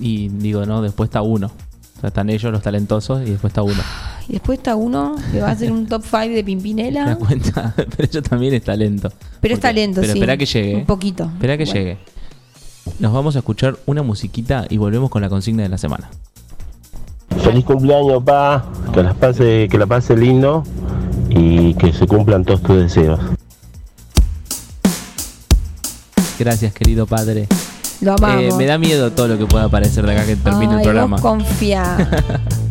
Y 0.00 0.28
digo, 0.28 0.66
no, 0.66 0.82
después 0.82 1.08
está 1.08 1.22
uno. 1.22 1.46
O 1.96 2.00
sea, 2.00 2.08
están 2.08 2.28
ellos 2.30 2.52
los 2.52 2.62
talentosos 2.62 3.22
y 3.26 3.30
después 3.30 3.50
está 3.50 3.62
uno. 3.62 3.82
Y 4.28 4.32
después 4.34 4.58
está 4.58 4.74
uno 4.76 5.16
que 5.32 5.40
va 5.40 5.48
a 5.48 5.52
hacer 5.52 5.72
un 5.72 5.86
top 5.86 6.02
5 6.04 6.18
de 6.18 6.28
¿Te 6.28 6.34
das 6.36 6.44
Pimpinela. 6.44 7.16
cuenta? 7.18 7.74
Pero 7.76 8.04
eso 8.08 8.22
también 8.22 8.54
es 8.54 8.62
talento. 8.64 9.10
Pero 9.40 9.54
es 9.54 9.60
talento, 9.60 10.00
Pero 10.02 10.12
sí. 10.12 10.18
espera 10.18 10.36
que 10.36 10.46
llegue. 10.46 10.76
Un 10.76 10.86
poquito. 10.86 11.24
Espera 11.24 11.56
que 11.58 11.64
Bueno. 11.64 11.78
llegue. 11.80 11.98
Nos 12.98 13.12
vamos 13.12 13.36
a 13.36 13.40
escuchar 13.40 13.78
una 13.86 14.02
musiquita 14.02 14.66
y 14.68 14.76
volvemos 14.76 15.10
con 15.10 15.22
la 15.22 15.28
consigna 15.28 15.62
de 15.62 15.68
la 15.68 15.78
semana. 15.78 16.10
Feliz 17.38 17.64
cumpleaños, 17.64 18.22
pa. 18.24 18.64
Que 18.92 19.02
las 19.02 19.14
pase, 19.14 19.68
que 19.70 19.78
la 19.78 19.86
pase 19.86 20.16
lindo 20.16 20.64
y 21.28 21.74
que 21.74 21.92
se 21.92 22.06
cumplan 22.06 22.44
todos 22.44 22.62
tus 22.62 22.76
deseos. 22.76 23.20
Gracias, 26.38 26.72
querido 26.72 27.06
padre. 27.06 27.46
Lo 28.00 28.14
amamos. 28.14 28.42
Eh, 28.42 28.50
me 28.56 28.66
da 28.66 28.78
miedo 28.78 29.12
todo 29.12 29.28
lo 29.28 29.38
que 29.38 29.46
pueda 29.46 29.64
aparecer 29.64 30.06
de 30.06 30.12
acá 30.12 30.24
que 30.24 30.36
termine 30.36 30.76
el 30.76 30.82
programa. 30.82 31.16
Vos 31.16 31.22
confía. 31.22 31.96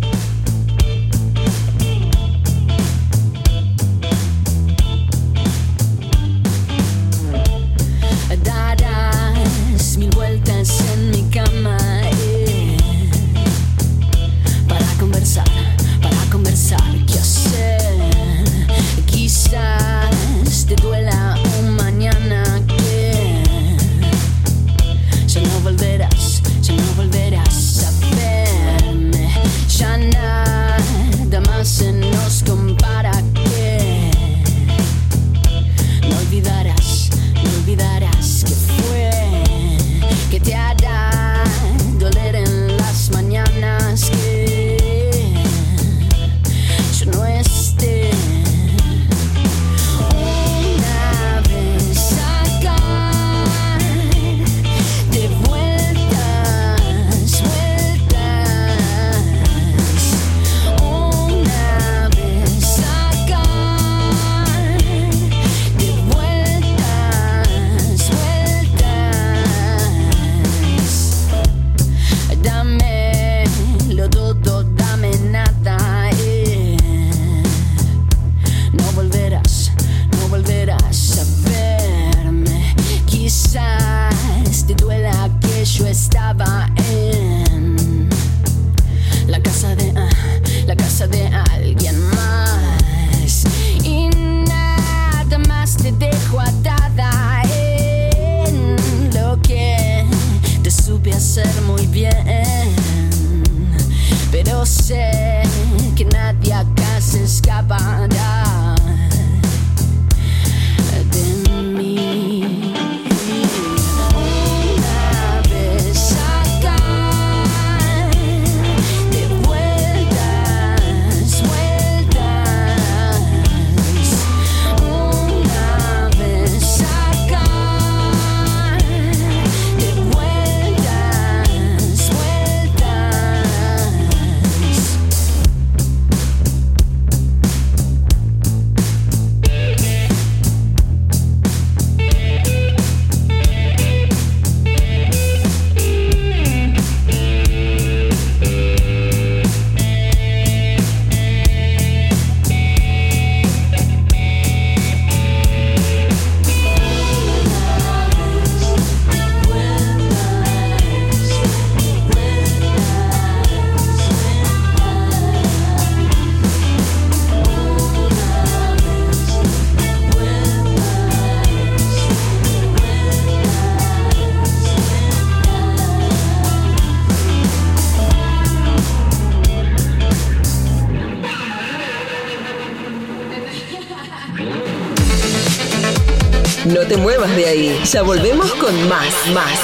Ya 187.91 188.03
volvemos 188.03 188.53
con 188.53 188.87
más, 188.87 189.13
más. 189.33 189.59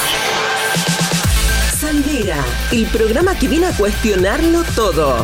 Sandera, 1.80 2.44
el 2.72 2.88
programa 2.88 3.38
que 3.38 3.48
viene 3.48 3.68
a 3.68 3.78
cuestionarlo 3.78 4.64
todo. 4.76 5.24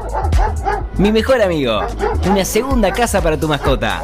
Mi 0.98 1.12
mejor 1.12 1.42
amigo, 1.42 1.82
una 2.30 2.46
segunda 2.46 2.92
casa 2.92 3.22
para 3.22 3.40
tu 3.40 3.48
mascota. 3.48 4.04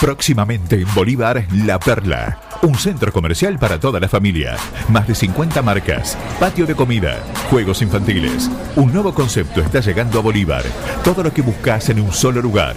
Próximamente 0.00 0.80
en 0.80 0.94
Bolívar, 0.94 1.44
La 1.52 1.80
Perla. 1.80 2.38
Un 2.62 2.76
centro 2.76 3.12
comercial 3.12 3.58
para 3.58 3.80
toda 3.80 3.98
la 3.98 4.08
familia. 4.08 4.56
Más 4.88 5.08
de 5.08 5.14
50 5.14 5.60
marcas. 5.60 6.16
Patio 6.38 6.66
de 6.66 6.76
comida. 6.76 7.18
Juegos 7.50 7.82
infantiles. 7.82 8.48
Un 8.76 8.92
nuevo 8.92 9.12
concepto 9.12 9.60
está 9.60 9.80
llegando 9.80 10.20
a 10.20 10.22
Bolívar. 10.22 10.62
Todo 11.02 11.24
lo 11.24 11.32
que 11.32 11.42
buscas 11.42 11.88
en 11.88 12.00
un 12.00 12.12
solo 12.12 12.40
lugar. 12.40 12.76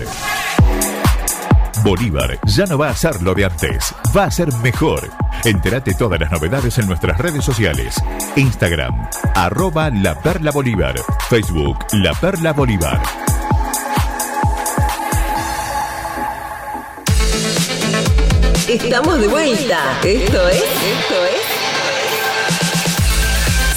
Bolívar 1.84 2.40
ya 2.46 2.66
no 2.66 2.78
va 2.78 2.90
a 2.90 2.96
ser 2.96 3.22
lo 3.22 3.34
de 3.34 3.46
antes, 3.46 3.94
va 4.16 4.26
a 4.26 4.32
ser 4.32 4.54
mejor. 4.58 5.10
Entérate 5.44 5.94
todas 5.96 6.20
las 6.20 6.32
novedades 6.32 6.78
en 6.78 6.86
nuestras 6.88 7.18
redes 7.18 7.44
sociales. 7.44 7.96
Instagram, 8.36 8.94
arroba 9.34 9.90
La 9.90 10.20
Perla 10.22 10.52
Bolívar. 10.52 10.96
Facebook, 11.28 11.78
La 11.94 12.14
Perla 12.14 12.54
Bolívar. 12.54 13.02
Estamos 18.72 19.20
de 19.20 19.28
vuelta. 19.28 20.00
Esto 20.02 20.48
es. 20.48 20.56
Esto 20.56 21.26
es. 21.26 21.42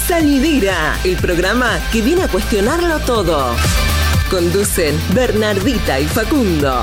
Salidera, 0.07 0.97
el 1.03 1.17
programa 1.17 1.81
que 1.91 2.01
viene 2.01 2.23
a 2.23 2.27
cuestionarlo 2.29 2.99
todo. 3.01 3.57
Conducen 4.29 4.97
Bernardita 5.13 5.99
y 5.99 6.05
Facundo. 6.05 6.81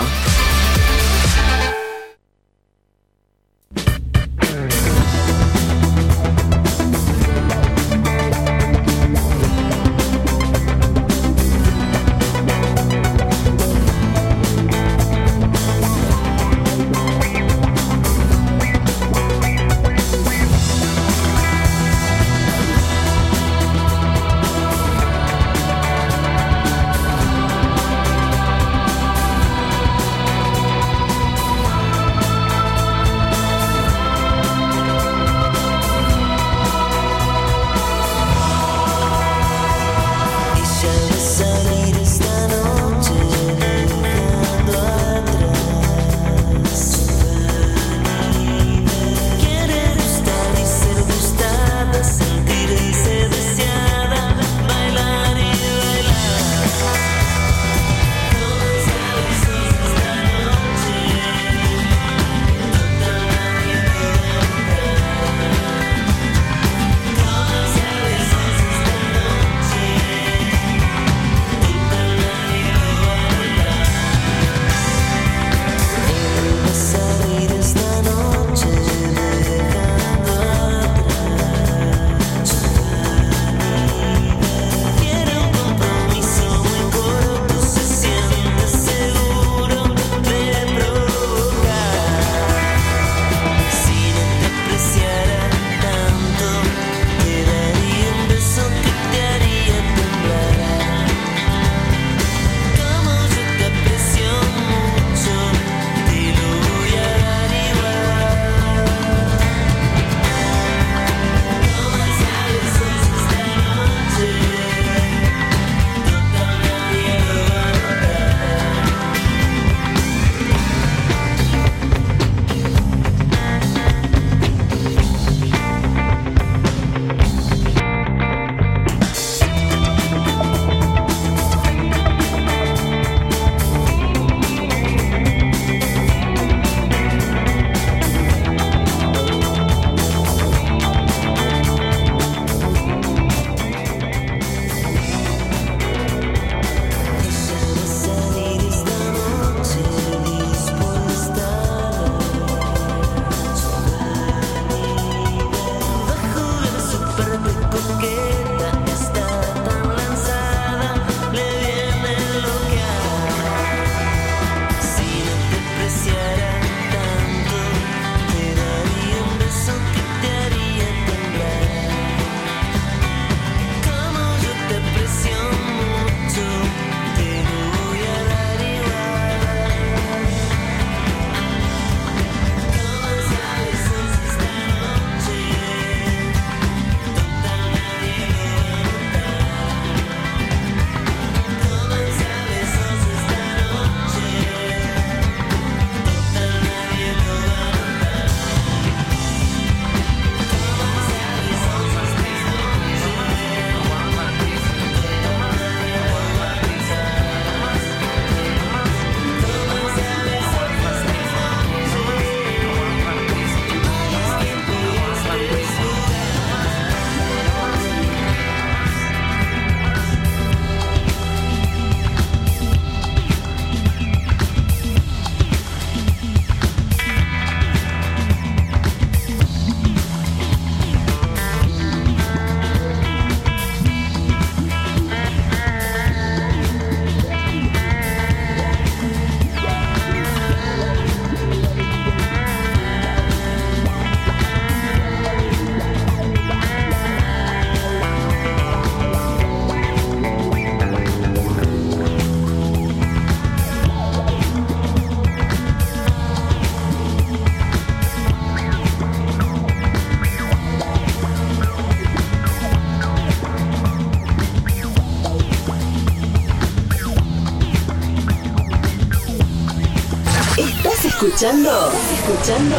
Escuchando? 271.43 271.71
¿Estás 271.89 272.13
escuchando? 272.19 272.77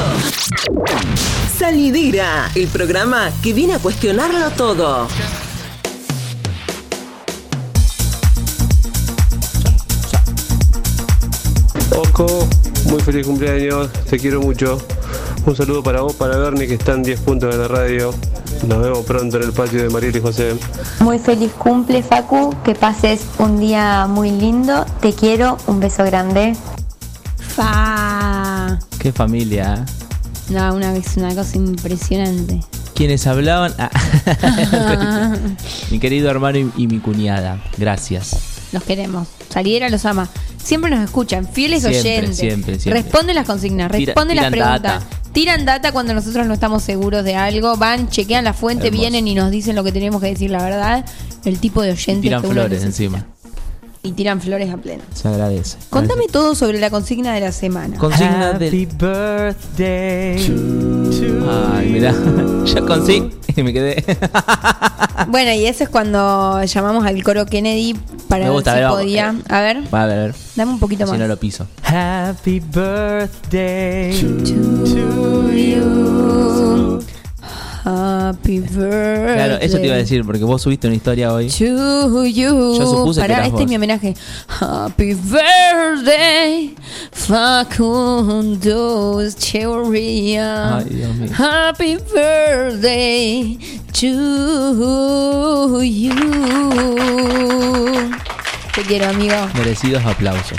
Salidera, 1.58 2.50
el 2.56 2.68
programa 2.70 3.30
que 3.42 3.52
viene 3.52 3.74
a 3.74 3.80
cuestionarlo 3.80 4.52
todo. 4.52 5.08
Oco, 11.98 12.48
muy 12.86 13.02
feliz 13.02 13.28
cumpleaños, 13.28 13.90
te 14.10 14.18
quiero 14.18 14.40
mucho. 14.40 14.78
Un 15.46 15.58
saludo 15.58 15.84
para 15.84 16.00
vos, 16.00 16.14
para 16.14 16.38
Bernie, 16.38 16.66
que 16.66 16.76
está 16.76 16.94
en 16.94 17.04
10 17.04 17.20
puntos 17.20 17.54
de 17.54 17.58
la 17.62 17.68
radio. 17.68 18.14
Nos 18.66 18.82
vemos 18.82 19.00
pronto 19.00 19.36
en 19.36 19.44
el 19.44 19.52
patio 19.52 19.84
de 19.84 19.90
Mariel 19.90 20.16
y 20.16 20.22
José. 20.22 20.56
Muy 21.02 21.20
feliz 21.20 21.52
cumple, 21.52 22.02
Facu. 22.02 22.56
Que 22.64 22.76
pases 22.76 23.26
un 23.40 23.60
día 23.60 24.08
muy 24.08 24.32
lindo. 24.32 24.86
Te 25.02 25.12
quiero. 25.12 25.58
Un 25.68 25.82
beso 25.82 26.06
grande. 26.06 26.56
Qué 29.04 29.12
familia. 29.12 29.86
¿eh? 29.88 29.92
No, 30.54 30.74
una 30.76 30.92
vez 30.94 31.18
una 31.18 31.36
cosa 31.36 31.58
impresionante. 31.58 32.62
Quienes 32.96 33.28
hablaban. 33.28 33.74
Ah. 33.78 33.90
mi 35.92 36.00
querido 36.00 36.30
hermano 36.30 36.58
y, 36.60 36.72
y 36.78 36.88
mi 36.88 37.00
cuñada. 37.00 37.62
Gracias. 37.78 38.36
Los 38.72 38.84
queremos. 38.84 39.28
Saliera 39.50 39.90
los 39.90 40.06
ama. 40.06 40.30
Siempre 40.64 40.90
nos 40.90 41.04
escuchan, 41.04 41.48
fieles 41.48 41.82
Siempre, 41.82 42.00
oyentes. 42.00 42.38
siempre, 42.38 42.80
siempre. 42.80 43.02
Responden 43.04 43.36
las 43.36 43.46
consignas, 43.46 43.92
Tira- 43.92 44.06
responden 44.14 44.38
las 44.38 44.50
preguntas. 44.50 44.82
data. 44.82 45.02
Tiran 45.34 45.66
data 45.66 45.92
cuando 45.92 46.14
nosotros 46.14 46.48
no 46.48 46.54
estamos 46.54 46.84
seguros 46.84 47.24
de 47.26 47.36
algo. 47.36 47.76
Van, 47.76 48.08
chequean 48.08 48.46
la 48.46 48.54
fuente, 48.54 48.88
Hermoso. 48.88 49.02
vienen 49.02 49.28
y 49.28 49.36
nos 49.36 49.52
dicen 49.52 49.76
lo 49.76 49.84
que 49.84 49.92
tenemos 49.92 50.22
que 50.22 50.28
decir, 50.28 50.52
la 50.52 50.64
verdad. 50.64 51.04
El 51.44 51.60
tipo 51.60 51.82
de 51.82 51.92
oyentes 51.92 52.22
Tiran 52.22 52.42
que 52.42 52.48
flores 52.48 52.82
necesita. 52.84 53.18
encima. 53.18 53.33
Y 54.06 54.12
tiran 54.12 54.42
flores 54.42 54.70
a 54.70 54.76
pleno. 54.78 55.02
Se 55.14 55.30
agradece. 55.30 55.78
Contame 55.90 56.26
todo 56.30 56.56
sobre 56.56 56.78
la 56.80 56.90
consigna 56.90 57.34
de 57.34 57.40
la 57.40 57.54
semana. 57.54 57.98
Consigna 57.98 58.50
Happy 58.50 58.86
del. 58.86 58.88
birthday. 58.98 60.38
Ay, 61.74 61.90
mirá. 61.90 62.14
Yo 62.66 62.86
consigo. 62.86 63.30
Y 63.56 63.64
me 63.64 63.72
quedé. 63.74 64.04
Bueno, 65.28 65.54
y 65.54 65.66
eso 65.68 65.84
es 65.86 65.90
cuando 65.90 66.62
llamamos 66.64 67.06
al 67.06 67.24
coro 67.24 67.46
Kennedy 67.46 67.96
para 68.28 68.46
Me 68.46 68.50
gusta, 68.52 68.74
ver 68.74 68.84
a 68.84 68.90
si 68.90 68.96
ver, 68.96 69.04
podía. 69.04 69.26
vamos. 69.28 69.44
A 69.48 69.62
ver, 69.62 69.78
a 69.78 69.82
ver, 70.06 70.18
a 70.20 70.22
ver. 70.24 70.36
dame 70.56 70.72
un 70.74 70.80
poquito 70.80 71.06
Si 71.06 71.12
más. 71.12 71.20
no 71.20 71.28
lo 71.28 71.38
piso. 71.38 71.68
Happy 71.84 72.60
birthday 72.60 74.20
to 74.44 75.52
you. 75.54 77.00
Happy 77.86 78.60
birthday. 78.60 79.36
Claro, 79.36 79.56
eso 79.62 79.78
te 79.78 79.86
iba 79.88 79.96
a 79.96 79.98
decir, 79.98 80.24
porque 80.26 80.44
vos 80.46 80.62
subiste 80.62 80.88
una 80.88 80.96
historia 80.96 81.34
hoy. 81.34 81.50
To 81.50 82.26
you. 82.26 82.78
Yo 82.78 82.88
supuse 82.88 83.20
que 83.20 83.24
Pará, 83.28 83.34
eras 83.36 83.48
este 83.48 83.52
vos. 83.52 83.62
es 83.62 83.68
mi 83.68 83.76
homenaje. 83.76 84.16
Happy 84.60 85.14
birthday, 85.16 86.76
Facundo 87.12 89.20
Echeverría. 89.22 90.78
Ay, 90.78 90.86
Dios 90.90 91.14
mío. 91.16 91.30
Happy 91.38 91.98
birthday 92.14 93.58
to 93.92 95.84
you. 95.84 96.14
Te 98.76 98.82
quiero, 98.84 99.10
amigo. 99.10 99.36
Merecidos 99.56 100.06
aplausos. 100.06 100.58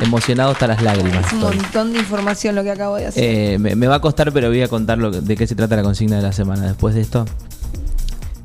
Emocionado 0.00 0.50
hasta 0.52 0.66
las 0.66 0.82
lágrimas. 0.82 1.26
Es 1.26 1.32
un 1.32 1.38
estoy. 1.40 1.56
montón 1.56 1.92
de 1.92 1.98
información 1.98 2.54
lo 2.54 2.62
que 2.62 2.70
acabo 2.70 2.96
de 2.96 3.06
hacer. 3.06 3.22
Eh, 3.24 3.58
me, 3.58 3.74
me 3.74 3.86
va 3.86 3.96
a 3.96 4.00
costar, 4.00 4.32
pero 4.32 4.48
voy 4.48 4.62
a 4.62 4.68
contar 4.68 4.98
lo, 4.98 5.10
que- 5.10 5.20
de 5.20 5.36
qué 5.36 5.46
se 5.46 5.54
trata 5.54 5.76
la 5.76 5.82
consigna 5.82 6.16
de 6.16 6.22
la 6.22 6.32
semana. 6.32 6.66
Después 6.66 6.94
de 6.94 7.00
esto, 7.00 7.24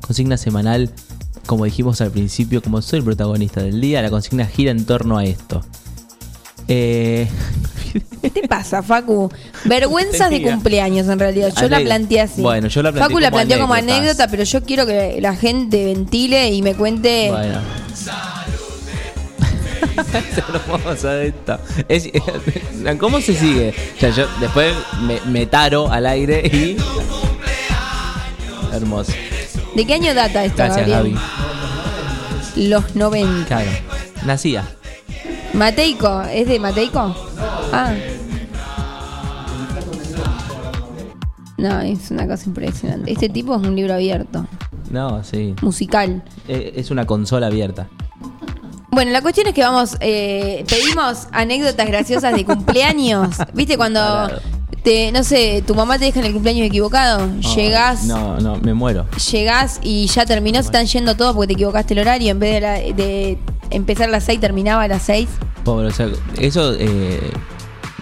consigna 0.00 0.36
semanal, 0.36 0.90
como 1.46 1.64
dijimos 1.64 2.00
al 2.00 2.10
principio, 2.10 2.60
como 2.62 2.82
soy 2.82 2.98
el 3.00 3.04
protagonista 3.04 3.62
del 3.62 3.80
día, 3.80 4.02
la 4.02 4.10
consigna 4.10 4.46
gira 4.46 4.70
en 4.70 4.84
torno 4.84 5.16
a 5.18 5.24
esto. 5.24 5.64
Eh, 6.66 7.28
¿Qué 8.22 8.30
te 8.30 8.48
pasa, 8.48 8.82
Facu? 8.82 9.30
Vergüenzas 9.64 10.30
de 10.30 10.42
cumpleaños, 10.42 11.06
en 11.08 11.18
realidad. 11.18 11.52
Yo 11.60 11.68
la 11.68 11.78
planteé 11.80 12.22
así. 12.22 12.42
Bueno, 12.42 12.66
yo 12.68 12.82
la 12.82 12.90
planteé 12.90 13.08
Facu 13.08 13.20
la 13.20 13.30
planteó 13.30 13.60
como 13.60 13.74
anécdota, 13.74 14.26
pero 14.28 14.42
yo 14.44 14.62
quiero 14.64 14.86
que 14.86 15.18
la 15.20 15.36
gente 15.36 15.84
ventile 15.84 16.50
y 16.52 16.62
me 16.62 16.74
cuente. 16.74 17.30
bueno. 17.30 17.58
Es 20.14 20.38
hermosa 20.38 21.22
esta. 21.22 21.60
Es- 21.88 22.08
¿Cómo 22.98 23.20
se 23.20 23.34
sigue? 23.34 23.74
O 23.96 24.00
sea, 24.00 24.10
yo 24.10 24.26
después 24.40 24.74
me, 25.02 25.20
me 25.26 25.46
taro 25.46 25.90
al 25.90 26.06
aire 26.06 26.40
y. 26.46 26.76
Hermoso. 28.72 29.12
¿De 29.74 29.84
qué 29.86 29.94
año 29.94 30.14
data 30.14 30.44
esto, 30.44 30.58
Gracias, 30.58 30.88
Gabriel? 30.88 31.14
Gaby. 32.54 32.68
Los 32.68 32.94
90. 32.96 33.46
Claro. 33.46 33.70
Nacía. 34.24 34.64
Mateico, 35.52 36.22
¿es 36.22 36.48
de 36.48 36.58
Mateico? 36.58 37.14
Ah. 37.72 37.92
No, 41.56 41.80
es 41.80 42.10
una 42.10 42.26
cosa 42.26 42.44
impresionante. 42.46 43.10
Este 43.12 43.28
tipo 43.28 43.54
es 43.56 43.62
un 43.66 43.76
libro 43.76 43.94
abierto, 43.94 44.46
No, 44.90 45.22
sí. 45.22 45.54
musical. 45.62 46.22
Eh, 46.48 46.72
Es 46.76 46.90
una 46.90 47.06
consola 47.06 47.46
abierta. 47.46 47.88
Bueno, 48.94 49.10
la 49.12 49.20
cuestión 49.22 49.46
es 49.48 49.54
que 49.54 49.62
vamos, 49.62 49.96
eh, 50.00 50.64
pedimos 50.68 51.26
anécdotas 51.32 51.86
graciosas 51.86 52.34
de 52.34 52.44
cumpleaños. 52.44 53.36
¿Viste 53.54 53.76
cuando, 53.76 54.00
te, 54.82 55.10
no 55.12 55.24
sé, 55.24 55.62
tu 55.66 55.74
mamá 55.74 55.98
te 55.98 56.06
deja 56.06 56.20
en 56.20 56.26
el 56.26 56.32
cumpleaños 56.32 56.66
equivocado? 56.66 57.22
Ay, 57.42 57.54
Llegás, 57.56 58.04
No, 58.04 58.38
no, 58.40 58.56
me 58.56 58.72
muero. 58.74 59.06
llegás 59.32 59.80
y 59.82 60.06
ya 60.06 60.24
terminó, 60.26 60.60
se 60.60 60.66
están 60.66 60.86
yendo 60.86 61.16
todos 61.16 61.34
porque 61.34 61.48
te 61.48 61.52
equivocaste 61.54 61.94
el 61.94 62.00
horario. 62.00 62.30
En 62.30 62.38
vez 62.38 62.54
de, 62.54 62.60
la- 62.60 62.72
de 62.74 63.38
empezar 63.70 64.08
a 64.08 64.12
las 64.12 64.24
6, 64.24 64.40
terminaba 64.40 64.82
a 64.82 64.88
las 64.88 65.02
6. 65.02 65.28
Pobre, 65.64 65.88
o 65.88 65.90
sea, 65.90 66.08
eso 66.38 66.74
eh, 66.78 67.20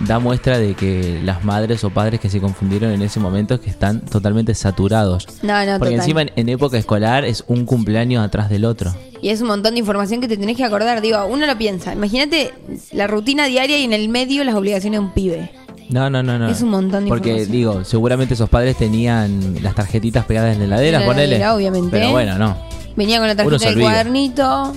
da 0.06 0.18
muestra 0.18 0.58
de 0.58 0.74
que 0.74 1.20
las 1.24 1.44
madres 1.44 1.84
o 1.84 1.90
padres 1.90 2.20
que 2.20 2.28
se 2.28 2.40
confundieron 2.40 2.90
en 2.92 3.02
ese 3.02 3.20
momento 3.20 3.54
es 3.54 3.60
que 3.60 3.70
están 3.70 4.00
totalmente 4.00 4.54
saturados. 4.54 5.26
No, 5.42 5.64
no, 5.64 5.78
Porque 5.78 5.94
total. 5.94 6.00
encima 6.00 6.22
en, 6.22 6.32
en 6.36 6.48
época 6.48 6.76
escolar 6.78 7.24
es 7.24 7.44
un 7.46 7.64
cumpleaños 7.66 8.24
atrás 8.24 8.50
del 8.50 8.64
otro. 8.64 8.94
Y 9.20 9.28
es 9.28 9.40
un 9.40 9.48
montón 9.48 9.74
de 9.74 9.80
información 9.80 10.20
que 10.20 10.28
te 10.28 10.36
tenés 10.36 10.56
que 10.56 10.64
acordar. 10.64 11.00
Digo, 11.00 11.24
uno 11.26 11.46
lo 11.46 11.56
piensa. 11.56 11.92
Imagínate 11.92 12.52
la 12.92 13.06
rutina 13.06 13.46
diaria 13.46 13.78
y 13.78 13.84
en 13.84 13.92
el 13.92 14.08
medio 14.08 14.42
las 14.44 14.54
obligaciones 14.56 14.98
de 15.00 15.06
un 15.06 15.12
pibe. 15.12 15.50
No, 15.90 16.08
no, 16.10 16.22
no, 16.22 16.38
no. 16.38 16.48
Es 16.48 16.62
un 16.62 16.70
montón 16.70 17.04
de 17.04 17.08
Porque 17.08 17.44
digo, 17.46 17.84
seguramente 17.84 18.34
esos 18.34 18.48
padres 18.48 18.76
tenían 18.76 19.56
las 19.62 19.74
tarjetitas 19.74 20.24
pegadas 20.24 20.54
en 20.54 20.60
la 20.60 20.64
heladera, 20.66 21.00
la 21.00 21.06
ponele. 21.06 21.24
heladera, 21.36 21.54
obviamente. 21.54 21.88
Pero 21.90 22.10
bueno, 22.10 22.38
no. 22.38 22.56
Venía 22.96 23.18
con 23.18 23.26
la 23.28 23.36
tarjeta 23.36 23.70
del 23.70 23.80
cuadernito. 23.80 24.72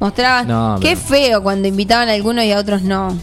Mostraba. 0.00 0.42
No, 0.44 0.76
Qué 0.80 0.88
pero- 0.96 1.00
feo 1.00 1.42
cuando 1.42 1.68
invitaban 1.68 2.08
a 2.08 2.12
algunos 2.12 2.44
y 2.44 2.52
a 2.52 2.58
otros 2.58 2.82
no. 2.82 3.16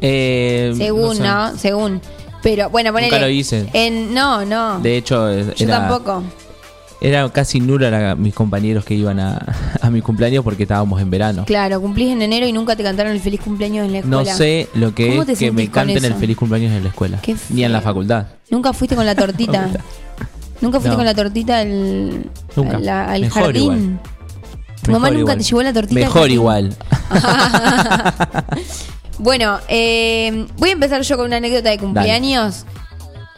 Eh, 0.00 0.72
Según, 0.76 1.16
sé. 1.16 1.22
¿no? 1.22 1.56
Según. 1.56 2.00
Pero 2.42 2.70
bueno, 2.70 2.92
ponele. 2.92 3.10
Nunca 3.10 3.24
lo 3.24 3.30
hice. 3.30 3.68
En, 3.72 4.14
no, 4.14 4.44
no. 4.44 4.78
De 4.80 4.96
hecho, 4.96 5.32
Yo 5.32 5.52
era, 5.58 5.80
tampoco. 5.88 6.22
era 7.00 7.28
casi 7.30 7.60
nulo 7.60 7.86
a 7.88 8.14
mis 8.14 8.34
compañeros 8.34 8.84
que 8.84 8.94
iban 8.94 9.18
a, 9.18 9.38
a 9.80 9.90
mi 9.90 10.00
cumpleaños 10.00 10.44
porque 10.44 10.62
estábamos 10.64 11.00
en 11.00 11.10
verano. 11.10 11.44
Claro, 11.44 11.80
cumplís 11.80 12.12
en 12.12 12.22
enero 12.22 12.46
y 12.46 12.52
nunca 12.52 12.76
te 12.76 12.82
cantaron 12.84 13.12
el 13.12 13.20
feliz 13.20 13.40
cumpleaños 13.40 13.86
en 13.86 13.92
la 13.92 13.98
escuela. 13.98 14.30
No 14.30 14.36
sé 14.36 14.68
lo 14.74 14.94
que 14.94 15.08
¿Cómo 15.16 15.22
es 15.22 15.38
que 15.38 15.50
me 15.50 15.68
canten 15.70 16.04
el 16.04 16.14
feliz 16.14 16.36
cumpleaños 16.36 16.72
en 16.72 16.82
la 16.84 16.88
escuela. 16.90 17.18
Ni 17.50 17.64
en 17.64 17.72
la 17.72 17.80
facultad. 17.80 18.26
Nunca 18.50 18.72
fuiste 18.72 18.94
con 18.94 19.06
la 19.06 19.14
tortita. 19.16 19.68
Nunca 20.60 20.78
fuiste 20.78 20.90
No. 20.90 20.96
con 20.96 21.04
la 21.04 21.14
tortita 21.14 21.58
al, 21.58 22.30
Nunca. 22.54 22.78
Mejor 22.78 23.30
jardín. 23.42 23.62
igual. 23.62 24.00
Tu 24.82 24.92
mamá 24.92 25.08
nunca 25.08 25.20
igual. 25.20 25.38
te 25.38 25.42
llevó 25.44 25.62
la 25.62 25.72
tortita. 25.72 26.00
Mejor 26.00 26.30
igual. 26.30 26.76
Bueno, 29.18 29.58
eh, 29.68 30.46
voy 30.56 30.70
a 30.70 30.72
empezar 30.72 31.00
yo 31.02 31.16
con 31.16 31.26
una 31.26 31.36
anécdota 31.36 31.70
de 31.70 31.78
cumpleaños. 31.78 32.64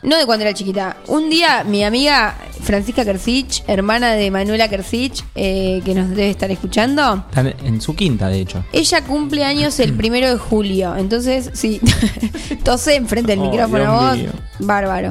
No 0.03 0.16
de 0.16 0.26
cuando 0.26 0.45
era 0.45 0.55
chiquita. 0.55 0.97
Un 1.09 1.29
día 1.29 1.64
mi 1.64 1.83
amiga 1.83 2.37
Francisca 2.62 3.05
Kersich, 3.05 3.64
hermana 3.66 4.12
de 4.12 4.31
Manuela 4.31 4.68
Kersich, 4.68 5.24
eh, 5.35 5.83
que 5.85 5.93
nos 5.95 6.11
debe 6.11 6.31
estar 6.31 6.51
escuchando, 6.53 7.24
Están 7.29 7.49
en 7.64 7.81
su 7.81 7.97
quinta, 7.97 8.29
de 8.29 8.41
hecho. 8.41 8.64
ella 8.72 9.03
cumple 9.05 9.45
años 9.45 9.79
el 9.81 9.93
primero 9.97 10.31
de 10.31 10.37
julio. 10.39 10.95
Entonces, 10.97 11.51
sí, 11.55 11.81
tosé 12.64 12.95
enfrente 12.95 13.33
del 13.33 13.41
Oh, 13.41 13.51
micrófono 13.51 13.93
vos. 13.95 14.18
Bárbaro. 14.61 15.11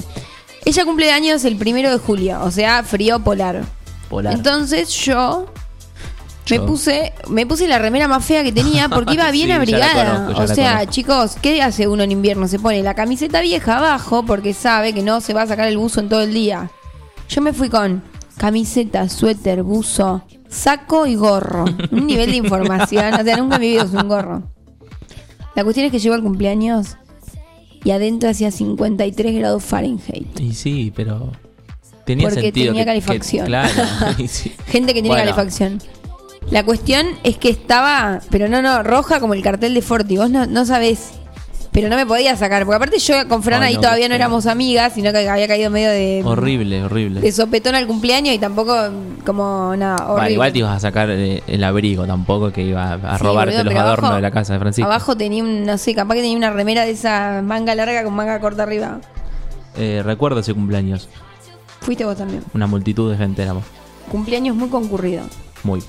Ella 0.63 0.85
cumple 0.85 1.11
años 1.11 1.43
el 1.45 1.57
primero 1.57 1.91
de 1.91 1.97
julio, 1.97 2.39
o 2.43 2.51
sea, 2.51 2.83
frío 2.83 3.19
polar. 3.19 3.63
Polar. 4.09 4.33
Entonces 4.35 4.89
yo 4.89 5.51
me 6.49 6.59
puse, 6.61 7.13
me 7.29 7.45
puse 7.45 7.67
la 7.67 7.79
remera 7.79 8.07
más 8.07 8.23
fea 8.25 8.43
que 8.43 8.51
tenía 8.51 8.89
porque 8.89 9.13
iba 9.13 9.29
bien 9.31 9.47
Sí, 9.47 9.51
abrigada. 9.51 10.25
conozco, 10.25 10.43
o 10.43 10.47
sea, 10.47 10.85
chicos, 10.87 11.35
¿qué 11.41 11.61
hace 11.61 11.87
uno 11.87 12.03
en 12.03 12.11
invierno? 12.11 12.47
Se 12.47 12.59
pone 12.59 12.81
la 12.83 12.93
camiseta 12.93 13.41
vieja 13.41 13.77
abajo 13.77 14.23
porque 14.25 14.53
sabe 14.53 14.93
que 14.93 15.01
no 15.03 15.21
se 15.21 15.33
va 15.33 15.43
a 15.43 15.47
sacar 15.47 15.67
el 15.67 15.77
buzo 15.77 15.99
en 15.99 16.09
todo 16.09 16.21
el 16.21 16.33
día. 16.33 16.71
Yo 17.29 17.41
me 17.41 17.53
fui 17.53 17.69
con 17.69 18.03
camiseta, 18.37 19.09
suéter, 19.09 19.63
buzo, 19.63 20.23
saco 20.47 21.05
y 21.07 21.15
gorro. 21.15 21.65
Un 21.91 22.07
nivel 22.07 22.31
de 22.31 22.37
información. 22.37 23.13
O 23.13 23.23
sea, 23.23 23.37
nunca 23.37 23.57
vida 23.57 23.83
usé 23.83 23.97
un 23.97 24.07
gorro. 24.07 24.43
La 25.55 25.63
cuestión 25.63 25.87
es 25.87 25.91
que 25.91 25.99
llegó 25.99 26.15
el 26.15 26.21
cumpleaños 26.23 26.95
y 27.83 27.91
adentro 27.91 28.29
hacía 28.29 28.51
53 28.51 29.35
grados 29.35 29.63
Fahrenheit. 29.63 30.39
Y 30.39 30.53
sí, 30.53 30.93
pero. 30.95 31.31
Tenía 32.05 32.27
Porque 32.27 32.41
sentido. 32.43 32.67
tenía 32.67 32.85
que- 32.85 32.91
que- 32.91 33.05
calefacción. 33.05 33.45
claro. 33.47 33.73
sí. 34.29 34.53
Gente 34.67 34.93
que 34.93 35.01
tiene 35.01 35.09
Bueno. 35.09 35.23
calefacción. 35.23 35.81
La 36.51 36.63
cuestión 36.63 37.05
es 37.23 37.37
que 37.37 37.49
estaba, 37.49 38.21
pero 38.29 38.47
no, 38.47 38.61
no, 38.61 38.81
roja 38.83 39.19
como 39.19 39.33
el 39.33 39.41
cartel 39.43 39.73
de 39.73 39.81
Forti. 39.81 40.17
Vos 40.17 40.29
no, 40.29 40.45
no 40.45 40.65
sabés. 40.65 41.11
Pero 41.73 41.89
no 41.89 41.95
me 41.95 42.07
podía 42.07 42.35
sacar, 42.35 42.63
porque 42.65 42.77
aparte 42.77 42.97
yo 42.97 43.27
con 43.27 43.43
Fran 43.43 43.61
Ay, 43.61 43.67
ahí 43.69 43.75
no, 43.75 43.81
todavía 43.81 44.09
no 44.09 44.15
éramos 44.15 44.47
amigas, 44.47 44.93
sino 44.93 45.11
que 45.11 45.29
había 45.29 45.47
caído 45.47 45.69
medio 45.69 45.89
de, 45.91 46.23
Horrible, 46.25 46.81
horrible. 46.83 47.21
de 47.21 47.31
sopetón 47.31 47.75
al 47.75 47.85
cumpleaños 47.85 48.33
y 48.33 48.39
tampoco 48.39 48.73
como 49.23 49.75
nada, 49.77 50.07
horrible. 50.11 50.33
igual 50.33 50.53
te 50.53 50.59
ibas 50.59 50.75
a 50.75 50.79
sacar 50.79 51.11
eh, 51.11 51.43
el 51.45 51.63
abrigo 51.63 52.07
tampoco, 52.07 52.51
que 52.51 52.63
iba 52.63 52.93
a 52.93 53.17
Sí, 53.19 53.23
robarte 53.23 53.51
boludo, 53.57 53.63
los 53.65 53.73
pero 53.73 53.81
adornos 53.85 54.05
abajo- 54.05 54.15
de 54.15 54.21
la 54.23 54.31
casa 54.31 54.53
de 54.53 54.59
Francisco. 54.59 54.89
Abajo 54.89 55.15
tenía 55.17 55.43
un, 55.43 55.65
no 55.65 55.77
sé, 55.77 55.93
capaz 55.93 56.15
que 56.15 56.21
tenía 56.21 56.37
una 56.37 56.49
remera 56.49 56.83
de 56.83 56.91
esa 56.91 57.43
manga 57.43 57.75
larga 57.75 58.03
con 58.03 58.13
manga 58.15 58.39
corta 58.39 58.63
arriba. 58.63 58.99
Eh, 59.77 60.01
recuerdo 60.03 60.39
ese 60.39 60.55
cumpleaños. 60.55 61.09
Fuiste 61.81 62.05
vos 62.05 62.17
también. 62.17 62.43
Una 62.55 62.65
multitud 62.65 63.11
de 63.11 63.17
gente 63.17 63.43
éramos. 63.43 63.65
Cumpleaños 64.11 64.55
muy 64.55 64.69
concurrido. 64.69 65.21
Muy. 65.63 65.83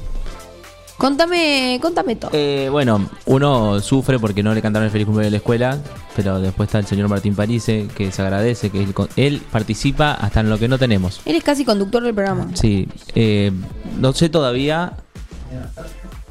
Contame, 0.99 1.79
contame 1.81 2.17
todo. 2.17 2.33
Eh, 2.35 2.69
bueno, 2.73 3.09
uno 3.27 3.81
sufre 3.81 4.19
porque 4.19 4.43
no 4.43 4.53
le 4.53 4.61
cantaron 4.61 4.85
el 4.87 4.91
feliz 4.91 5.07
cumpleaños 5.07 5.29
en 5.29 5.33
la 5.33 5.39
escuela, 5.39 5.79
pero 6.17 6.41
después 6.41 6.67
está 6.67 6.81
el 6.81 6.87
señor 6.87 7.09
Martín 7.09 7.37
Parise, 7.37 7.87
que 7.97 8.11
se 8.11 8.21
agradece, 8.21 8.71
que 8.71 8.83
él, 8.83 8.93
él 9.15 9.41
participa 9.53 10.13
hasta 10.15 10.41
en 10.41 10.51
lo 10.51 10.59
que 10.59 10.67
no 10.67 10.77
tenemos. 10.77 11.21
Él 11.25 11.37
es 11.37 11.45
casi 11.45 11.65
conductor 11.65 12.03
del 12.03 12.15
programa. 12.15 12.49
Sí, 12.55 12.89
eh, 13.15 13.53
no 14.01 14.13
sé 14.13 14.29
todavía. 14.29 14.95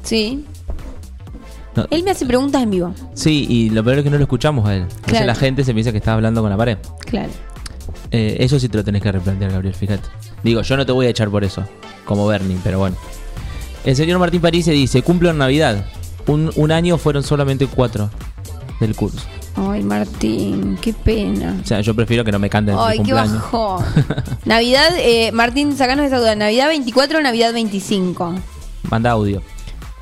Sí. 0.02 0.44
No. 1.74 1.86
Él 1.90 2.02
me 2.02 2.10
hace 2.10 2.26
preguntas 2.26 2.62
en 2.62 2.70
vivo. 2.70 2.94
Sí, 3.14 3.46
y 3.48 3.70
lo 3.70 3.82
peor 3.82 3.98
es 3.98 4.04
que 4.04 4.10
no 4.10 4.18
lo 4.18 4.24
escuchamos 4.24 4.68
a 4.68 4.74
él. 4.76 4.82
Entonces 4.82 5.24
la 5.24 5.34
gente 5.34 5.64
se 5.64 5.72
piensa 5.72 5.92
que 5.92 5.98
está 5.98 6.12
hablando 6.12 6.42
con 6.42 6.50
la 6.50 6.58
pared. 6.58 6.76
Claro. 7.06 7.30
Eh, 8.10 8.36
eso 8.40 8.60
sí 8.60 8.68
te 8.68 8.76
lo 8.76 8.84
tenés 8.84 9.00
que 9.00 9.12
replantear, 9.12 9.50
Gabriel, 9.50 9.74
fíjate. 9.74 10.08
Digo, 10.42 10.60
yo 10.60 10.76
no 10.76 10.84
te 10.84 10.92
voy 10.92 11.06
a 11.06 11.08
echar 11.08 11.30
por 11.30 11.42
eso, 11.42 11.64
como 12.04 12.26
Bernie, 12.26 12.58
pero 12.62 12.80
bueno. 12.80 12.96
El 13.88 13.96
señor 13.96 14.18
Martín 14.18 14.42
Parise 14.42 14.70
dice, 14.72 15.00
cumplo 15.00 15.30
en 15.30 15.38
Navidad. 15.38 15.86
Un, 16.26 16.52
un 16.56 16.72
año 16.72 16.98
fueron 16.98 17.22
solamente 17.22 17.66
cuatro 17.66 18.10
del 18.80 18.94
curso. 18.94 19.20
Ay, 19.56 19.82
Martín, 19.82 20.76
qué 20.78 20.92
pena. 20.92 21.56
O 21.64 21.66
sea, 21.66 21.80
yo 21.80 21.94
prefiero 21.96 22.22
que 22.22 22.30
no 22.30 22.38
me 22.38 22.50
canten 22.50 22.76
Ay, 22.78 23.00
qué 23.02 23.14
bajón. 23.14 23.82
Navidad, 24.44 24.90
eh, 24.98 25.32
Martín, 25.32 25.74
sacanos 25.74 26.04
esa 26.04 26.18
duda. 26.18 26.34
Navidad 26.34 26.68
24 26.68 27.20
o 27.20 27.22
Navidad 27.22 27.54
25. 27.54 28.34
Manda 28.90 29.12
audio. 29.12 29.40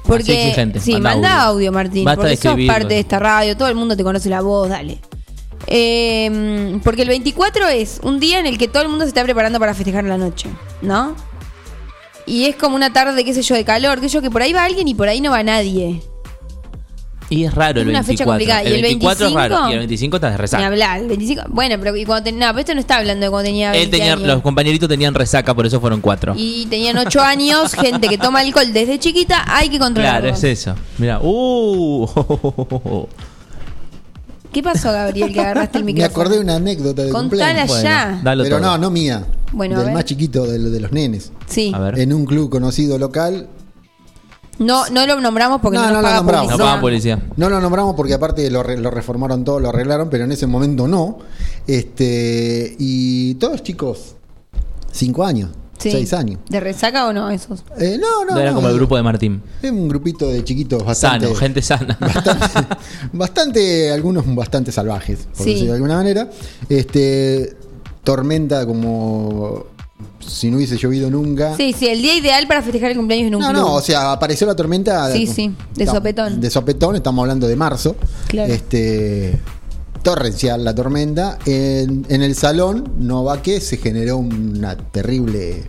Porque 0.03 0.49
exigente, 0.49 0.81
sí, 0.81 0.95
manda 0.95 1.11
manda, 1.11 1.43
audio. 1.43 1.51
audio. 1.53 1.73
Martín, 1.73 2.05
Basta 2.07 2.23
porque 2.23 2.31
de 2.31 2.37
sos 2.39 2.61
parte 2.67 2.95
de 2.95 2.99
esta 2.99 3.21
radio, 3.21 3.57
todo 3.57 3.69
el 3.69 3.77
mundo 3.77 3.97
te 3.97 4.03
conoce 4.03 4.29
la 4.29 4.41
voz, 4.41 4.69
dale. 4.69 4.99
Eh, 5.69 6.81
porque 6.83 7.03
el 7.03 7.09
24 7.09 7.69
es 7.69 8.01
un 8.03 8.19
día 8.19 8.41
en 8.41 8.47
el 8.47 8.59
que 8.59 8.67
todo 8.67 8.83
el 8.83 8.89
mundo 8.89 9.05
se 9.05 9.11
está 9.11 9.23
preparando 9.23 9.61
para 9.61 9.75
festejar 9.75 10.03
la 10.03 10.19
noche, 10.19 10.49
¿no? 10.83 11.15
Y 12.27 12.47
es 12.47 12.57
como 12.57 12.75
una 12.77 12.93
tarde, 12.93 13.25
qué 13.25 13.33
sé 13.33 13.43
yo, 13.43 13.55
de 13.55 13.65
calor, 13.65 14.01
que 14.01 14.09
yo, 14.09 14.21
que 14.21 14.31
por 14.31 14.43
ahí 14.43 14.53
va 14.53 14.65
alguien 14.65 14.89
y 14.89 14.95
por 14.95 15.09
ahí 15.09 15.21
no 15.21 15.31
va 15.31 15.43
nadie. 15.43 16.03
Y 17.29 17.43
es 17.45 17.53
raro 17.55 17.81
Es 17.81 17.83
el 17.83 17.89
una 17.89 18.03
24. 18.03 18.07
fecha 18.13 18.25
complicada. 18.25 18.63
¿Y 18.65 18.73
el 18.75 18.83
24 18.83 19.27
es 19.27 19.35
25? 19.35 19.57
raro. 19.57 19.69
Y 19.69 19.73
el 19.73 19.79
25 19.81 20.17
estás 20.17 20.31
de 20.31 20.37
Ni 20.37 20.41
resaca. 20.43 20.67
hablar, 20.67 21.01
el 21.01 21.09
25. 21.09 21.43
Bueno, 21.49 21.75
pero 21.81 21.97
y 21.97 22.05
cuando 22.05 22.23
ten- 22.25 22.39
no, 22.39 22.47
pero 22.49 22.59
esto 22.61 22.75
no 22.75 22.81
está 22.81 22.97
hablando 22.99 23.27
de 23.27 23.31
cuando 23.31 23.47
tenía 23.49 23.73
20 23.73 23.85
Él 23.85 23.91
tenía, 23.91 24.13
años. 24.15 24.27
los 24.29 24.43
compañeritos 24.43 24.89
tenían 24.89 25.13
resaca, 25.15 25.53
por 25.55 25.67
eso 25.67 25.81
fueron 25.81 26.01
cuatro. 26.01 26.35
Y 26.37 26.67
tenían 26.67 26.97
8 26.99 27.21
años, 27.21 27.73
gente 27.81 28.09
que 28.09 28.17
toma 28.19 28.41
alcohol 28.41 28.73
desde 28.73 28.99
chiquita, 29.01 29.45
hay 29.49 29.69
que 29.69 29.79
controlarlo. 29.81 30.21
Claro, 30.21 30.37
es 30.37 30.45
eso. 30.45 30.77
Mira, 30.99 31.19
uh. 31.21 33.07
¿Qué 34.57 34.63
pasó, 34.63 34.91
Gabriel, 34.91 35.35
que 35.35 35.41
agarraste 35.41 35.77
el 35.77 35.85
Me 35.85 35.93
micrófono? 35.93 36.13
acordé 36.23 36.37
de 36.37 36.41
una 36.43 36.55
anécdota 36.57 37.03
de 37.05 37.11
Contala 37.11 37.45
cumpleaños. 37.69 37.83
ya. 37.83 38.21
Pero 38.25 38.49
todo. 38.49 38.61
no, 38.61 38.79
no 38.79 38.91
mía. 38.91 39.23
Bueno, 39.53 39.79
del 39.83 39.93
más 39.93 40.07
chiquito, 40.07 40.47
de, 40.47 40.59
de 40.59 40.81
los 40.81 40.93
nenes. 40.93 41.31
Sí. 41.47 41.73
A 41.75 41.79
ver. 41.79 41.99
En 41.99 42.15
un 42.15 42.25
club 42.25 42.49
conocido 42.49 42.97
local. 42.99 43.49
No, 44.59 44.89
no 44.89 45.07
lo 45.07 45.21
nombramos 45.21 45.61
porque 45.61 45.77
no, 45.77 45.83
No, 45.85 45.91
nos 45.91 45.97
no 45.97 46.01
lo 46.01 46.07
paga 46.09 46.17
nombramos. 46.17 46.45
No 46.47 46.57
publicidad. 46.57 46.67
pagan 46.69 46.81
policía. 46.81 47.23
No 47.37 47.51
lo 47.51 47.61
nombramos 47.61 47.95
porque 47.97 48.15
aparte 48.15 48.51
lo, 48.51 48.63
re- 48.63 48.79
lo 48.79 48.91
reformaron 48.91 49.45
todo, 49.45 49.61
lo 49.61 49.69
arreglaron, 49.69 50.09
pero 50.09 50.25
en 50.25 50.33
ese 50.33 50.47
momento 50.47 50.89
no. 50.89 51.19
Este 51.67 52.75
Y 52.79 53.35
todos 53.35 53.63
chicos, 53.63 54.17
cinco 54.91 55.23
años, 55.27 55.51
Sí. 55.79 55.91
seis 55.91 56.13
años. 56.13 56.41
¿De 56.49 56.59
resaca 56.61 57.07
o 57.07 57.13
no 57.13 57.29
esos? 57.31 57.63
Eh, 57.79 57.99
no, 58.01 58.25
no, 58.25 58.35
No 58.35 58.41
era 58.41 58.51
no, 58.51 58.57
como 58.57 58.69
el 58.69 58.75
grupo 58.77 58.97
de 58.97 59.03
Martín. 59.03 59.43
Es 59.63 59.71
un 59.71 59.89
grupito 59.89 60.29
de 60.29 60.43
chiquitos 60.45 60.85
bastante. 60.85 61.27
Sano, 61.27 61.39
gente 61.39 61.63
sana. 61.63 61.99
bastante, 63.13 63.91
algunos 63.93 64.25
bastante 64.35 64.73
salvajes, 64.73 65.27
por 65.37 65.45
Sí. 65.45 65.51
decirlo 65.53 65.73
de 65.73 65.77
alguna 65.77 65.97
manera. 65.97 66.31
Este, 66.69 67.57
tormenta 68.05 68.67
como 68.67 69.67
si 70.21 70.51
no 70.51 70.57
hubiese 70.57 70.77
llovido 70.77 71.11
nunca. 71.11 71.57
Sí, 71.57 71.73
sí, 71.73 71.87
el 71.89 72.03
día 72.03 72.17
ideal 72.17 72.47
para 72.49 72.63
festejar 72.63 72.91
el 72.91 72.97
cumpleaños 72.97 73.29
en 73.29 73.35
un 73.37 73.43
No, 73.43 73.51
club. 73.51 73.61
no, 73.63 73.75
o 73.75 73.81
sea, 73.81 74.13
apareció 74.13 74.47
la 74.47 74.55
tormenta. 74.57 75.11
Sí, 75.13 75.27
sí, 75.27 75.55
de 75.75 75.87
sopetón. 75.87 76.41
De 76.41 76.51
sopetón, 76.51 76.97
estamos 76.97 77.23
hablando 77.23 77.47
de 77.47 77.57
marzo. 77.57 77.97
Claro. 78.29 78.53
Este, 78.53 79.39
torrencial 80.07 80.63
la 80.65 80.73
tormenta. 80.73 81.37
En, 81.47 82.07
en 82.09 82.23
el 82.23 82.37
salón, 82.37 82.93
no 82.97 83.25
va 83.25 83.43
que 83.43 83.61
se 83.61 83.77
generó 83.79 84.19
una 84.19 84.77
terrible 84.77 85.69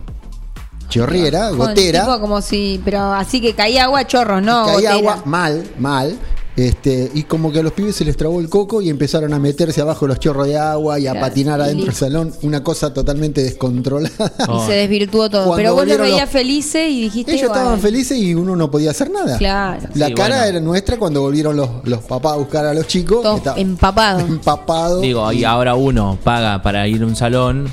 chorriera, 0.88 1.48
Con 1.48 1.58
gotera. 1.58 2.04
tipo 2.04 2.20
como 2.20 2.40
si, 2.40 2.80
pero 2.84 3.00
así 3.12 3.40
que 3.40 3.54
caía 3.54 3.84
agua 3.84 4.00
a 4.00 4.06
chorros, 4.06 4.40
no. 4.40 4.64
caía 4.64 4.74
gotera. 4.74 4.94
agua 4.94 5.22
mal, 5.26 5.68
mal. 5.80 6.16
Este, 6.58 7.08
y 7.14 7.22
como 7.22 7.52
que 7.52 7.60
a 7.60 7.62
los 7.62 7.72
pibes 7.72 7.94
se 7.94 8.04
les 8.04 8.16
trabó 8.16 8.40
el 8.40 8.48
coco 8.48 8.82
y 8.82 8.90
empezaron 8.90 9.32
a 9.32 9.38
meterse 9.38 9.80
abajo 9.80 10.08
los 10.08 10.18
chorros 10.18 10.48
de 10.48 10.58
agua 10.58 10.98
y 10.98 11.06
a 11.06 11.12
Claro, 11.12 11.26
patinar 11.26 11.60
adentro 11.60 11.86
del 11.86 11.94
salón, 11.94 12.32
una 12.42 12.64
cosa 12.64 12.92
totalmente 12.92 13.42
descontrolada. 13.44 14.10
Y 14.48 14.66
se 14.66 14.72
desvirtuó 14.72 15.30
todo. 15.30 15.44
Cuando 15.46 15.56
Pero 15.56 15.74
vos 15.74 15.86
los 15.86 15.98
veías 15.98 16.20
los- 16.22 16.30
felices 16.30 16.90
y 16.90 17.02
dijiste. 17.02 17.30
Ellos 17.32 17.44
estaban 17.44 17.78
felices 17.80 18.18
y 18.18 18.34
uno 18.34 18.56
no 18.56 18.70
podía 18.72 18.90
hacer 18.90 19.08
nada. 19.10 19.38
Claro. 19.38 19.86
La 19.94 20.08
Sí, 20.08 20.14
cara 20.14 20.36
bueno. 20.38 20.50
era 20.50 20.60
nuestra 20.60 20.96
cuando 20.98 21.20
volvieron 21.20 21.56
los, 21.56 21.68
los 21.84 22.00
papás 22.02 22.32
a 22.32 22.36
buscar 22.36 22.66
a 22.66 22.74
los 22.74 22.88
chicos. 22.88 23.22
Todos 23.22 23.56
empapados. 23.56 24.22
empapado. 24.22 25.00
Digo, 25.00 25.30
y 25.32 25.44
ahora 25.44 25.76
uno 25.76 26.18
paga 26.24 26.60
para 26.60 26.88
ir 26.88 27.02
a 27.02 27.06
un 27.06 27.14
salón 27.14 27.70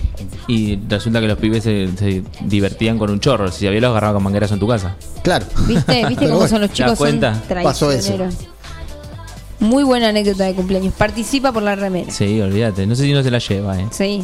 y 0.47 0.77
resulta 0.87 1.19
que 1.21 1.27
los 1.27 1.39
pibes 1.39 1.63
se, 1.63 1.89
se 1.97 2.23
divertían 2.41 2.99
con 2.99 3.09
un 3.09 3.19
chorro. 3.19 3.51
Si 3.51 3.65
había 3.65 3.81
los 3.81 3.89
agarraba 3.89 4.13
con 4.13 4.23
mangueras 4.23 4.51
en 4.51 4.59
tu 4.59 4.67
casa. 4.67 4.95
Claro. 5.23 5.47
¿Viste? 5.67 6.05
¿Viste 6.07 6.25
cómo 6.25 6.35
bueno, 6.37 6.49
son 6.49 6.61
los 6.61 6.69
¿te 6.69 6.75
chicos? 6.75 6.99
Son 6.99 7.19
Pasó 7.63 7.91
eso. 7.91 8.13
Muy 9.65 9.83
buena 9.83 10.09
anécdota 10.09 10.45
de 10.45 10.53
cumpleaños. 10.53 10.93
Participa 10.93 11.51
por 11.51 11.63
la 11.63 11.75
remera. 11.75 12.11
Sí, 12.11 12.39
olvídate. 12.41 12.85
No 12.85 12.95
sé 12.95 13.03
si 13.03 13.13
no 13.13 13.23
se 13.23 13.31
la 13.31 13.39
lleva, 13.39 13.79
eh. 13.79 13.87
Sí. 13.91 14.23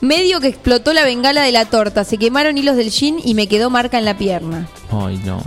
Medio 0.00 0.40
que 0.40 0.48
explotó 0.48 0.92
la 0.92 1.04
bengala 1.04 1.42
de 1.42 1.52
la 1.52 1.64
torta. 1.64 2.04
Se 2.04 2.18
quemaron 2.18 2.56
hilos 2.56 2.76
del 2.76 2.90
jean 2.90 3.16
y 3.24 3.34
me 3.34 3.46
quedó 3.48 3.68
marca 3.70 3.98
en 3.98 4.04
la 4.04 4.16
pierna. 4.16 4.68
Ay, 4.90 5.20
no. 5.24 5.42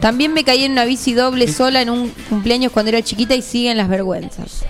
También 0.00 0.32
me 0.32 0.44
caí 0.44 0.64
en 0.64 0.72
una 0.72 0.84
bici 0.84 1.12
doble 1.12 1.46
sola 1.48 1.82
en 1.82 1.90
un 1.90 2.10
cumpleaños 2.28 2.72
cuando 2.72 2.88
era 2.90 3.02
chiquita 3.02 3.34
y 3.34 3.42
siguen 3.42 3.76
las 3.76 3.88
vergüenzas. 3.88 4.64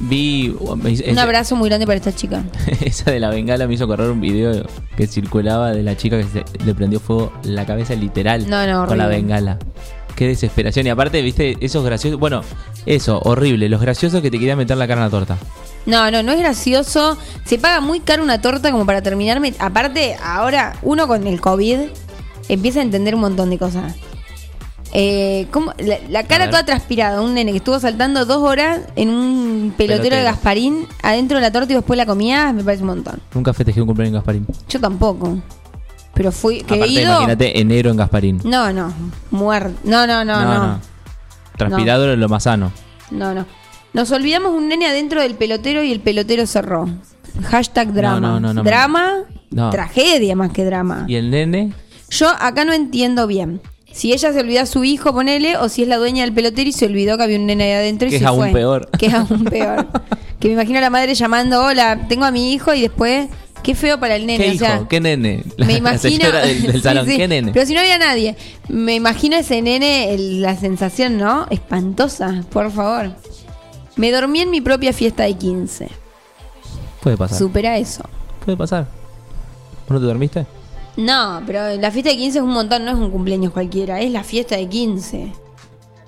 Vi. 0.00 0.48
Un 0.60 1.18
abrazo 1.20 1.54
muy 1.54 1.68
grande 1.68 1.86
para 1.86 1.96
esta 1.96 2.12
chica. 2.14 2.44
Esa 2.80 3.12
de 3.12 3.20
la 3.20 3.30
bengala 3.30 3.68
me 3.68 3.74
hizo 3.74 3.86
correr 3.86 4.10
un 4.10 4.20
video 4.20 4.66
que 4.96 5.06
circulaba 5.06 5.70
de 5.70 5.84
la 5.84 5.96
chica 5.96 6.16
que 6.18 6.24
se- 6.24 6.64
le 6.64 6.74
prendió 6.74 6.98
fuego 6.98 7.32
la 7.44 7.64
cabeza 7.64 7.94
literal 7.94 8.48
No, 8.50 8.66
no, 8.66 8.86
con 8.86 8.98
la 8.98 9.04
horrible. 9.06 9.22
bengala. 9.22 9.58
Qué 10.14 10.28
desesperación. 10.28 10.86
Y 10.86 10.90
aparte, 10.90 11.20
viste, 11.22 11.56
esos 11.60 11.84
graciosos. 11.84 12.20
Bueno, 12.20 12.42
eso, 12.86 13.20
horrible. 13.24 13.68
Los 13.68 13.80
graciosos 13.80 14.22
que 14.22 14.30
te 14.30 14.38
querían 14.38 14.58
meter 14.58 14.76
la 14.76 14.86
cara 14.86 15.00
en 15.00 15.06
la 15.06 15.10
torta. 15.10 15.38
No, 15.86 16.10
no, 16.10 16.22
no 16.22 16.32
es 16.32 16.38
gracioso. 16.38 17.18
Se 17.44 17.58
paga 17.58 17.80
muy 17.80 18.00
caro 18.00 18.22
una 18.22 18.40
torta 18.40 18.70
como 18.70 18.86
para 18.86 19.02
terminarme. 19.02 19.54
Aparte, 19.58 20.16
ahora 20.22 20.76
uno 20.82 21.06
con 21.08 21.26
el 21.26 21.40
COVID 21.40 21.78
empieza 22.48 22.80
a 22.80 22.82
entender 22.82 23.14
un 23.14 23.22
montón 23.22 23.50
de 23.50 23.58
cosas. 23.58 23.94
Eh, 24.96 25.48
¿cómo? 25.50 25.72
La, 25.78 25.98
la 26.08 26.22
cara 26.22 26.48
toda 26.48 26.64
transpirada, 26.64 27.20
un 27.20 27.34
nene 27.34 27.50
que 27.50 27.56
estuvo 27.58 27.80
saltando 27.80 28.24
dos 28.26 28.38
horas 28.38 28.78
en 28.94 29.08
un 29.08 29.74
pelotero, 29.76 30.04
de 30.04 30.10
Pelotero. 30.10 30.22
Gasparín 30.22 30.86
adentro 31.02 31.38
de 31.38 31.42
la 31.42 31.50
torta 31.50 31.72
y 31.72 31.76
después 31.76 31.96
la 31.96 32.06
comías, 32.06 32.54
me 32.54 32.62
parece 32.62 32.84
un 32.84 32.90
montón. 32.90 33.20
Nunca 33.34 33.52
festejé 33.52 33.80
un 33.80 33.88
cumpleaños 33.88 34.12
en 34.12 34.14
Gasparín. 34.14 34.46
Yo 34.68 34.78
tampoco. 34.80 35.38
Pero 36.14 36.30
fui. 36.32 36.62
Que 36.62 36.74
he 36.74 36.76
Aparte, 36.78 36.92
ido. 36.92 37.02
imagínate 37.12 37.60
enero 37.60 37.90
en 37.90 37.96
Gasparín. 37.96 38.40
No, 38.44 38.72
no. 38.72 38.92
Muerto. 39.30 39.72
No, 39.84 40.06
no, 40.06 40.24
no, 40.24 40.42
no. 40.44 40.80
Transpirado 41.56 42.12
es 42.12 42.18
lo 42.18 42.28
más 42.28 42.44
sano. 42.44 42.72
No, 43.10 43.34
no. 43.34 43.46
Nos 43.92 44.10
olvidamos 44.10 44.52
un 44.52 44.68
nene 44.68 44.86
adentro 44.86 45.20
del 45.22 45.34
pelotero 45.34 45.82
y 45.82 45.92
el 45.92 46.00
pelotero 46.00 46.46
cerró. 46.46 46.88
Hashtag 47.44 47.92
drama. 47.92 48.20
no, 48.20 48.40
no, 48.40 48.54
no. 48.54 48.62
drama, 48.62 49.22
No. 49.50 49.70
tragedia 49.70 50.34
más 50.36 50.50
que 50.52 50.64
drama. 50.64 51.04
¿Y 51.08 51.16
el 51.16 51.30
nene? 51.30 51.72
Yo 52.10 52.28
acá 52.28 52.64
no 52.64 52.72
entiendo 52.72 53.26
bien. 53.26 53.60
Si 53.92 54.12
ella 54.12 54.32
se 54.32 54.40
olvidó 54.40 54.62
a 54.62 54.66
su 54.66 54.82
hijo, 54.82 55.12
ponele, 55.12 55.56
o 55.56 55.68
si 55.68 55.82
es 55.82 55.88
la 55.88 55.96
dueña 55.98 56.24
del 56.24 56.32
pelotero 56.34 56.68
y 56.68 56.72
se 56.72 56.86
olvidó 56.86 57.16
que 57.16 57.22
había 57.22 57.38
un 57.38 57.46
nene 57.46 57.64
ahí 57.64 57.72
adentro 57.72 58.08
y 58.08 58.10
Que 58.10 58.16
es 58.16 58.24
aún 58.24 58.40
fue. 58.40 58.52
peor. 58.52 58.90
Que 58.98 59.06
es 59.06 59.14
aún 59.14 59.44
peor. 59.44 59.86
que 60.40 60.48
me 60.48 60.54
imagino 60.54 60.78
a 60.78 60.82
la 60.82 60.90
madre 60.90 61.14
llamando, 61.14 61.64
hola, 61.64 62.06
tengo 62.08 62.24
a 62.24 62.32
mi 62.32 62.52
hijo 62.52 62.74
y 62.74 62.80
después, 62.82 63.28
qué 63.64 63.74
feo 63.74 63.98
para 63.98 64.14
el 64.14 64.24
nene. 64.26 64.44
¿Qué 64.44 64.50
o 64.50 64.54
hijo? 64.54 64.64
sea, 64.64 64.86
¿Qué 64.88 65.00
nene? 65.00 65.42
La, 65.56 65.66
me 65.66 65.72
imagino. 65.74 66.30
del, 66.30 66.62
del 66.62 66.72
Sí, 66.74 66.80
salón. 66.80 67.06
sí. 67.06 67.16
¿Qué 67.16 67.26
nene? 67.26 67.50
Pero 67.52 67.66
si 67.66 67.74
no 67.74 67.80
había 67.80 67.98
nadie. 67.98 68.36
Me 68.68 68.94
imagino 68.94 69.34
ese 69.36 69.60
nene, 69.60 70.14
el- 70.14 70.40
la 70.40 70.56
sensación, 70.56 71.18
¿no? 71.18 71.48
Espantosa, 71.50 72.44
por 72.52 72.70
favor. 72.70 73.10
Me 73.96 74.12
dormí 74.12 74.40
en 74.40 74.50
mi 74.50 74.60
propia 74.60 74.92
fiesta 74.92 75.24
de 75.24 75.34
15. 75.34 75.88
Puede 77.02 77.16
pasar. 77.16 77.38
Supera 77.38 77.76
eso. 77.78 78.04
Puede 78.44 78.56
pasar. 78.56 78.86
¿Vos 79.88 79.90
no 79.90 79.98
te 80.00 80.06
dormiste? 80.06 80.46
No, 80.96 81.42
pero 81.46 81.74
la 81.76 81.90
fiesta 81.90 82.10
de 82.10 82.16
15 82.16 82.38
es 82.38 82.44
un 82.44 82.50
montón, 82.52 82.84
no 82.84 82.92
es 82.92 82.96
un 82.96 83.10
cumpleaños 83.10 83.52
cualquiera, 83.52 84.00
es 84.00 84.10
la 84.12 84.22
fiesta 84.22 84.56
de 84.56 84.68
15. 84.68 85.32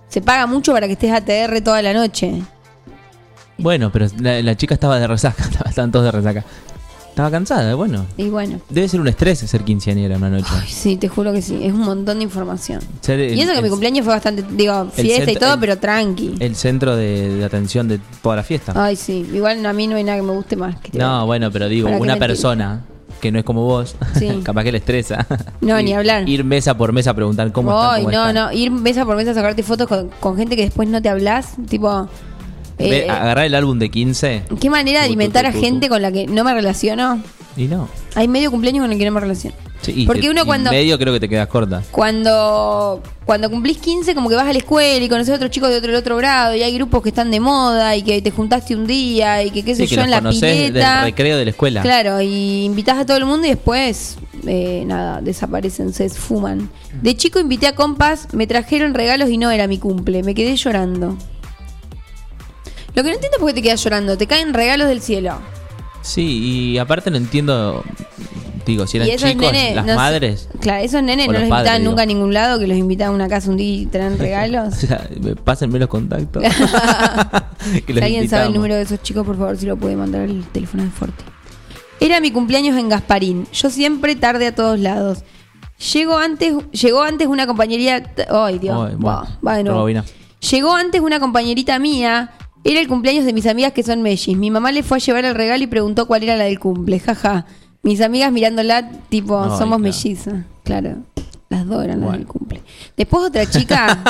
Se 0.09 0.21
paga 0.23 0.47
mucho 0.47 0.73
para 0.73 0.87
que 0.87 0.93
estés 0.93 1.11
ATR 1.11 1.61
toda 1.63 1.83
la 1.83 1.93
noche. 1.93 2.41
Bueno, 3.59 3.91
pero 3.91 4.07
la, 4.21 4.41
la 4.43 4.55
chica 4.57 4.75
estaba 4.75 4.99
de 4.99 5.07
resaca, 5.07 5.45
estaban 5.69 5.91
todos 5.91 6.05
de 6.07 6.13
resaca. 6.13 6.45
Estaba 7.17 7.31
cansada, 7.31 7.75
bueno. 7.77 8.05
Y 8.19 8.29
bueno. 8.29 8.61
Debe 8.69 8.87
ser 8.91 9.01
un 9.01 9.09
estrés 9.09 9.39
ser 9.39 9.63
quinceañera 9.65 10.19
una 10.19 10.29
noche. 10.29 10.51
Ay, 10.51 10.69
sí, 10.69 10.97
te 10.97 11.09
juro 11.09 11.33
que 11.33 11.41
sí. 11.41 11.59
Es 11.63 11.73
un 11.73 11.81
montón 11.81 12.19
de 12.19 12.25
información. 12.25 12.81
Ser 13.01 13.19
y 13.21 13.41
eso 13.41 13.53
que 13.53 13.57
el- 13.57 13.65
mi 13.65 13.71
cumpleaños 13.71 14.05
fue 14.05 14.13
bastante, 14.13 14.45
digo, 14.51 14.91
fiesta 14.93 15.33
y 15.33 15.37
todo, 15.37 15.55
el- 15.55 15.61
pero 15.61 15.79
tranqui. 15.79 16.35
El 16.41 16.55
centro 16.55 16.95
de, 16.95 17.37
de 17.37 17.43
atención 17.47 17.89
de 17.89 18.01
toda 18.23 18.37
la 18.37 18.43
fiesta. 18.43 18.75
Ay, 18.77 18.97
sí. 18.97 19.27
Igual 19.33 19.65
a 19.65 19.73
mí 19.73 19.87
no 19.87 19.97
hay 19.97 20.05
nada 20.05 20.19
que 20.19 20.25
me 20.25 20.33
guste 20.33 20.57
más 20.57 20.77
que 20.79 20.99
No, 20.99 21.25
bueno, 21.25 21.51
pero 21.51 21.69
digo, 21.71 21.87
¿Para 21.87 21.97
qué 21.97 22.03
una 22.03 22.17
persona 22.19 22.83
que 23.23 23.33
no 23.33 23.39
es 23.39 23.47
como 23.47 23.63
vos, 23.65 23.97
Sí. 24.19 24.29
capaz 24.45 24.65
que 24.65 24.73
le 24.73 24.79
estresa. 24.79 25.27
No, 25.63 25.81
Ir- 25.81 25.85
ni 25.85 25.93
hablar. 25.95 26.29
Ir 26.29 26.45
mesa 26.45 26.77
por 26.77 26.93
mesa 26.93 27.13
a 27.13 27.15
preguntar 27.15 27.51
cómo 27.51 27.71
están, 27.71 27.95
Ay, 27.95 28.03
cómo 28.05 28.13
no, 28.15 28.29
están. 28.29 28.35
no. 28.35 28.53
Ir 28.53 28.71
mesa 28.71 29.07
por 29.07 29.17
mesa 29.17 29.31
a 29.31 29.35
sacarte 29.35 29.63
fotos 29.63 29.89
con, 29.89 30.11
con 30.21 30.37
gente 30.37 30.55
que 30.55 30.65
después 30.65 30.87
no 30.87 31.01
te 31.01 31.09
hablas. 31.09 31.55
Tipo. 31.67 32.11
Ve- 32.79 33.07
eh, 33.07 33.11
agarrar 33.11 33.47
el 33.47 33.55
álbum 33.55 33.79
de 33.79 33.91
15 33.91 34.43
¿Qué 34.61 34.69
manera 34.71 35.01
de 35.01 35.07
alimentar 35.07 35.47
a 35.47 35.53
gente 35.53 35.89
con 35.89 36.03
la 36.03 36.13
que 36.13 36.27
no 36.27 36.45
me 36.45 36.53
relaciono? 36.55 37.23
y 37.57 37.65
no. 37.65 37.89
Hay 38.15 38.29
medio 38.29 38.51
cumpleaños 38.51 38.83
con 38.85 38.93
el 38.93 38.99
que 38.99 39.05
no 39.07 39.13
me 39.13 39.21
relaciono. 39.21 39.57
Sí, 39.81 39.93
y 39.97 40.07
Porque 40.07 40.23
te- 40.23 40.31
uno 40.31 40.43
y 40.43 40.47
cuando- 40.47 40.71
medio 40.71 40.99
creo 40.99 41.13
que 41.15 41.21
te 41.21 41.29
quedas 41.29 41.47
corta. 41.49 41.83
Cuando, 41.91 43.03
cuando 43.25 43.49
cumplís 43.51 43.79
15, 43.79 44.15
como 44.15 44.29
que 44.29 44.35
vas 44.35 44.47
a 44.47 44.53
la 44.53 44.59
escuela 44.59 45.05
y 45.05 45.09
conoces 45.09 45.33
a 45.33 45.37
otros 45.37 45.51
chicos 45.51 45.69
de 45.71 45.77
otro, 45.77 45.89
del 45.91 45.99
otro 46.01 46.17
grado 46.17 46.55
y 46.55 46.63
hay 46.63 46.75
grupos 46.75 47.03
que 47.03 47.11
están 47.11 47.31
de 47.31 47.41
moda 47.41 47.95
y 47.97 48.03
que 48.03 48.21
te 48.21 48.31
juntaste 48.31 48.75
un 48.75 48.87
día 48.87 49.43
y 49.43 49.51
que 49.51 49.63
qué 49.63 49.75
sé 49.75 49.87
Sí, 49.87 49.95
yo 49.95 50.03
en 50.03 50.11
la 50.11 50.21
pileta. 50.21 50.97
del 50.97 51.05
recreo 51.05 51.37
de 51.39 51.45
la 51.45 51.51
escuela. 51.51 51.83
Claro, 51.83 52.21
y 52.21 52.65
invitás 52.65 52.99
a 52.99 53.07
todo 53.07 53.17
el 53.17 53.25
mundo 53.27 53.47
y 53.47 53.51
después, 53.51 54.17
eh, 54.47 54.83
nada, 54.87 55.21
desaparecen, 55.23 55.93
se 55.93 56.05
esfuman. 56.07 56.69
De 57.03 57.17
chico 57.17 57.39
invité 57.39 57.67
a 57.69 57.75
compas, 57.75 58.33
me 58.35 58.47
trajeron 58.47 58.93
regalos 58.95 59.31
y 59.31 59.39
no 59.39 59.51
era 59.51 59.67
mi 59.67 59.79
cumple, 59.79 60.23
me 60.23 60.35
quedé 60.35 60.57
llorando. 60.57 61.17
Lo 62.97 63.03
que 63.05 63.09
no 63.11 63.15
entiendo 63.15 63.37
es 63.37 63.41
por 63.41 63.49
qué 63.49 63.55
te 63.55 63.63
quedas 63.63 63.85
llorando, 63.85 64.19
te 64.19 64.27
caen 64.27 64.53
regalos 64.55 64.89
del 64.89 65.01
cielo. 65.01 65.39
Sí, 66.03 66.73
y 66.73 66.79
aparte 66.79 67.11
no 67.11 67.17
entiendo, 67.19 67.85
digo, 68.65 68.87
si 68.87 68.97
eran 68.97 69.09
chicos, 69.11 69.53
las 69.53 69.85
no 69.85 69.93
sé- 69.93 69.97
madres. 69.97 70.49
claro, 70.61 70.83
esos 70.85 71.03
nenes 71.03 71.29
O 71.29 71.33
no 71.33 71.39
los 71.39 71.43
los 71.43 71.51
padres, 71.51 71.59
invitaban 71.73 71.81
digo. 71.83 71.91
nunca 71.93 72.03
a 72.03 72.07
ningún 72.07 72.33
lado, 72.35 72.59
que 72.59 72.67
los 72.67 72.77
invitaban 72.79 73.13
a 73.13 73.17
una 73.17 73.29
casa 73.29 73.51
un 73.51 73.57
día 73.57 73.83
y 73.83 73.87
traen 73.87 74.19
regalos. 74.19 74.75
O 74.75 74.77
sea, 74.77 75.09
pásenme 75.45 75.79
los 75.79 75.89
contactos. 75.89 76.43
Que 77.67 77.83
Si 77.87 77.93
los 77.95 78.03
alguien 78.03 78.29
sabe 78.29 78.43
el 78.45 78.49
invitamos. 78.49 78.55
número 78.55 78.75
de 78.77 78.83
esos 78.83 79.03
chicos, 79.03 79.27
por 79.27 79.37
favor, 79.37 79.57
si 79.57 79.67
lo 79.67 79.77
puede 79.77 79.97
mandar 79.97 80.23
al 80.23 80.45
teléfono 80.53 80.85
de 80.85 80.91
Forte. 80.91 81.25
Era 81.99 82.21
mi 82.21 82.31
cumpleaños 82.31 82.77
en 82.79 82.89
Gasparín. 82.89 83.47
Yo 83.53 83.71
siempre 83.71 84.15
tarde 84.17 84.47
a 84.47 84.55
todos 84.55 84.79
lados. 84.79 85.25
Llegó 85.93 86.17
antes, 86.19 86.55
llegó 86.71 87.03
antes 87.03 87.27
una 87.27 87.47
compañería. 87.47 88.13
Ay, 88.31 88.59
Dios. 88.61 88.77
Ay, 88.91 88.95
va, 88.95 89.23
bueno, 89.23 89.39
va 89.47 89.57
de 89.57 89.63
nuevo. 89.65 89.79
rebobina. 89.79 90.05
Llegó 90.51 90.75
antes 90.75 91.01
una 91.01 91.19
compañerita 91.19 91.79
mía. 91.79 92.31
Era 92.69 92.81
el 92.81 92.89
cumpleaños 92.89 93.25
de 93.25 93.33
mis 93.33 93.47
amigas 93.47 93.73
que 93.73 93.83
son 93.83 94.03
mellis. 94.03 94.37
Mi 94.37 94.51
mamá 94.51 94.73
le 94.73 94.83
fue 94.83 94.99
a 94.99 95.01
llevar 95.01 95.25
el 95.25 95.35
regalo 95.35 95.63
y 95.63 95.67
preguntó 95.67 96.07
cuál 96.07 96.23
era 96.25 96.37
la 96.37 96.45
del 96.45 96.59
cumple. 96.59 96.99
Jaja. 97.01 97.47
Mis 97.83 98.01
amigas 98.01 98.33
mirándola, 98.33 98.91
tipo, 99.09 99.39
Ay, 99.41 99.51
somos 99.51 99.59
claro. 99.59 99.79
mellizas. 99.79 100.35
Claro. 100.65 100.97
Las 101.49 101.67
dos 101.67 101.85
eran 101.85 102.01
las 102.01 102.13
del 102.13 102.27
cumple. 102.27 102.61
Después 102.97 103.25
otra 103.29 103.49
chica. 103.49 104.03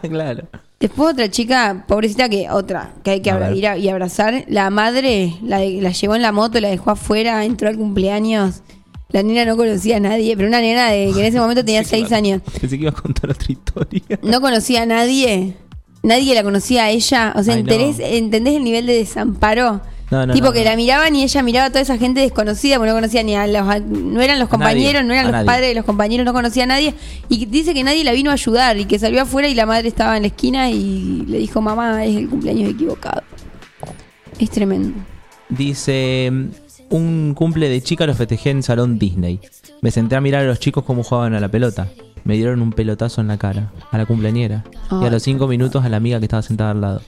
claro. 0.02 0.48
Después 0.80 1.12
otra 1.12 1.30
chica, 1.30 1.84
pobrecita 1.86 2.28
que 2.28 2.50
otra, 2.50 2.90
que 3.04 3.12
hay 3.12 3.20
que 3.20 3.30
A 3.30 3.34
abra- 3.34 3.48
ver. 3.50 3.56
ir 3.58 3.66
a- 3.68 3.78
y 3.78 3.88
abrazar. 3.88 4.44
La 4.48 4.68
madre 4.70 5.34
la 5.42 5.60
llevó 5.60 6.16
en 6.16 6.22
la 6.22 6.32
moto, 6.32 6.60
la 6.60 6.68
dejó 6.68 6.90
afuera, 6.90 7.44
entró 7.44 7.68
al 7.68 7.76
cumpleaños. 7.76 8.62
La 9.10 9.22
nena 9.22 9.44
no 9.44 9.56
conocía 9.56 9.98
a 9.98 10.00
nadie, 10.00 10.34
pero 10.36 10.48
una 10.48 10.60
nena 10.60 10.88
de, 10.90 11.12
que 11.14 11.20
en 11.20 11.26
ese 11.26 11.38
momento 11.38 11.64
tenía 11.64 11.84
seis 11.84 12.10
años. 12.10 12.42
Pensé 12.60 12.76
que 12.76 12.82
iba 12.82 12.90
a 12.90 12.94
contar 12.94 13.30
otra 13.30 13.46
historia. 13.52 14.02
No 14.22 14.40
conocía 14.40 14.82
a 14.82 14.86
nadie. 14.86 15.56
Nadie 16.04 16.34
la 16.34 16.44
conocía 16.44 16.84
a 16.84 16.90
ella. 16.90 17.32
O 17.34 17.42
sea, 17.42 17.54
Ay, 17.54 17.62
no. 17.62 17.72
¿entendés, 17.72 17.98
¿entendés 17.98 18.54
el 18.54 18.62
nivel 18.62 18.86
de 18.86 18.94
desamparo? 18.94 19.80
No, 20.10 20.26
no, 20.26 20.34
tipo 20.34 20.48
no, 20.48 20.52
que 20.52 20.62
la 20.64 20.76
miraban 20.76 21.16
y 21.16 21.22
ella 21.22 21.42
miraba 21.42 21.66
a 21.66 21.70
toda 21.70 21.80
esa 21.80 21.96
gente 21.96 22.20
desconocida, 22.20 22.76
porque 22.76 22.90
no 22.90 22.94
conocía 22.94 23.22
ni 23.22 23.34
a 23.34 23.46
los. 23.46 23.64
No 23.88 24.20
eran 24.20 24.38
los 24.38 24.48
nadie, 24.48 24.50
compañeros, 24.50 25.04
no 25.04 25.12
eran 25.14 25.24
los 25.24 25.32
nadie. 25.32 25.46
padres 25.46 25.68
de 25.70 25.74
los 25.74 25.84
compañeros, 25.84 26.26
no 26.26 26.34
conocía 26.34 26.64
a 26.64 26.66
nadie. 26.66 26.94
Y 27.30 27.46
dice 27.46 27.72
que 27.72 27.82
nadie 27.82 28.04
la 28.04 28.12
vino 28.12 28.30
a 28.30 28.34
ayudar 28.34 28.78
y 28.78 28.84
que 28.84 28.98
salió 28.98 29.22
afuera 29.22 29.48
y 29.48 29.54
la 29.54 29.64
madre 29.64 29.88
estaba 29.88 30.16
en 30.16 30.22
la 30.22 30.28
esquina 30.28 30.70
y 30.70 31.24
le 31.26 31.38
dijo: 31.38 31.62
Mamá, 31.62 32.04
es 32.04 32.16
el 32.16 32.28
cumpleaños 32.28 32.70
equivocado. 32.70 33.22
Es 34.38 34.50
tremendo. 34.50 34.94
Dice, 35.48 36.30
un 36.90 37.34
cumple 37.34 37.68
de 37.70 37.82
chica 37.82 38.06
lo 38.06 38.14
festejé 38.14 38.50
en 38.50 38.62
Salón 38.62 38.98
Disney. 38.98 39.40
Me 39.80 39.90
senté 39.90 40.16
a 40.16 40.20
mirar 40.20 40.42
a 40.42 40.46
los 40.46 40.60
chicos 40.60 40.84
cómo 40.84 41.02
jugaban 41.02 41.34
a 41.34 41.40
la 41.40 41.48
pelota. 41.48 41.88
Me 42.24 42.34
dieron 42.34 42.62
un 42.62 42.72
pelotazo 42.72 43.20
en 43.20 43.28
la 43.28 43.36
cara, 43.36 43.70
a 43.90 43.98
la 43.98 44.06
cumpleañera. 44.06 44.64
Y 44.90 45.04
a 45.04 45.10
los 45.10 45.22
cinco 45.22 45.46
minutos 45.46 45.84
a 45.84 45.88
la 45.88 45.98
amiga 45.98 46.18
que 46.18 46.24
estaba 46.24 46.42
sentada 46.42 46.70
al 46.70 46.80
lado. 46.80 47.02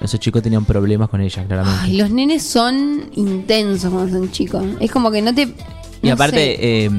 Esos 0.00 0.20
chicos 0.20 0.42
tenían 0.42 0.64
problemas 0.64 1.08
con 1.08 1.20
ella, 1.20 1.44
claramente. 1.44 1.80
Ay, 1.82 1.96
los 1.96 2.10
nenes 2.10 2.42
son 2.42 3.10
intensos 3.14 3.92
cuando 3.92 4.18
son 4.18 4.30
chicos. 4.30 4.62
Es 4.78 4.90
como 4.90 5.10
que 5.10 5.22
no 5.22 5.34
te. 5.34 5.48
y 6.02 6.10
aparte, 6.10 6.84
eh, 6.84 6.90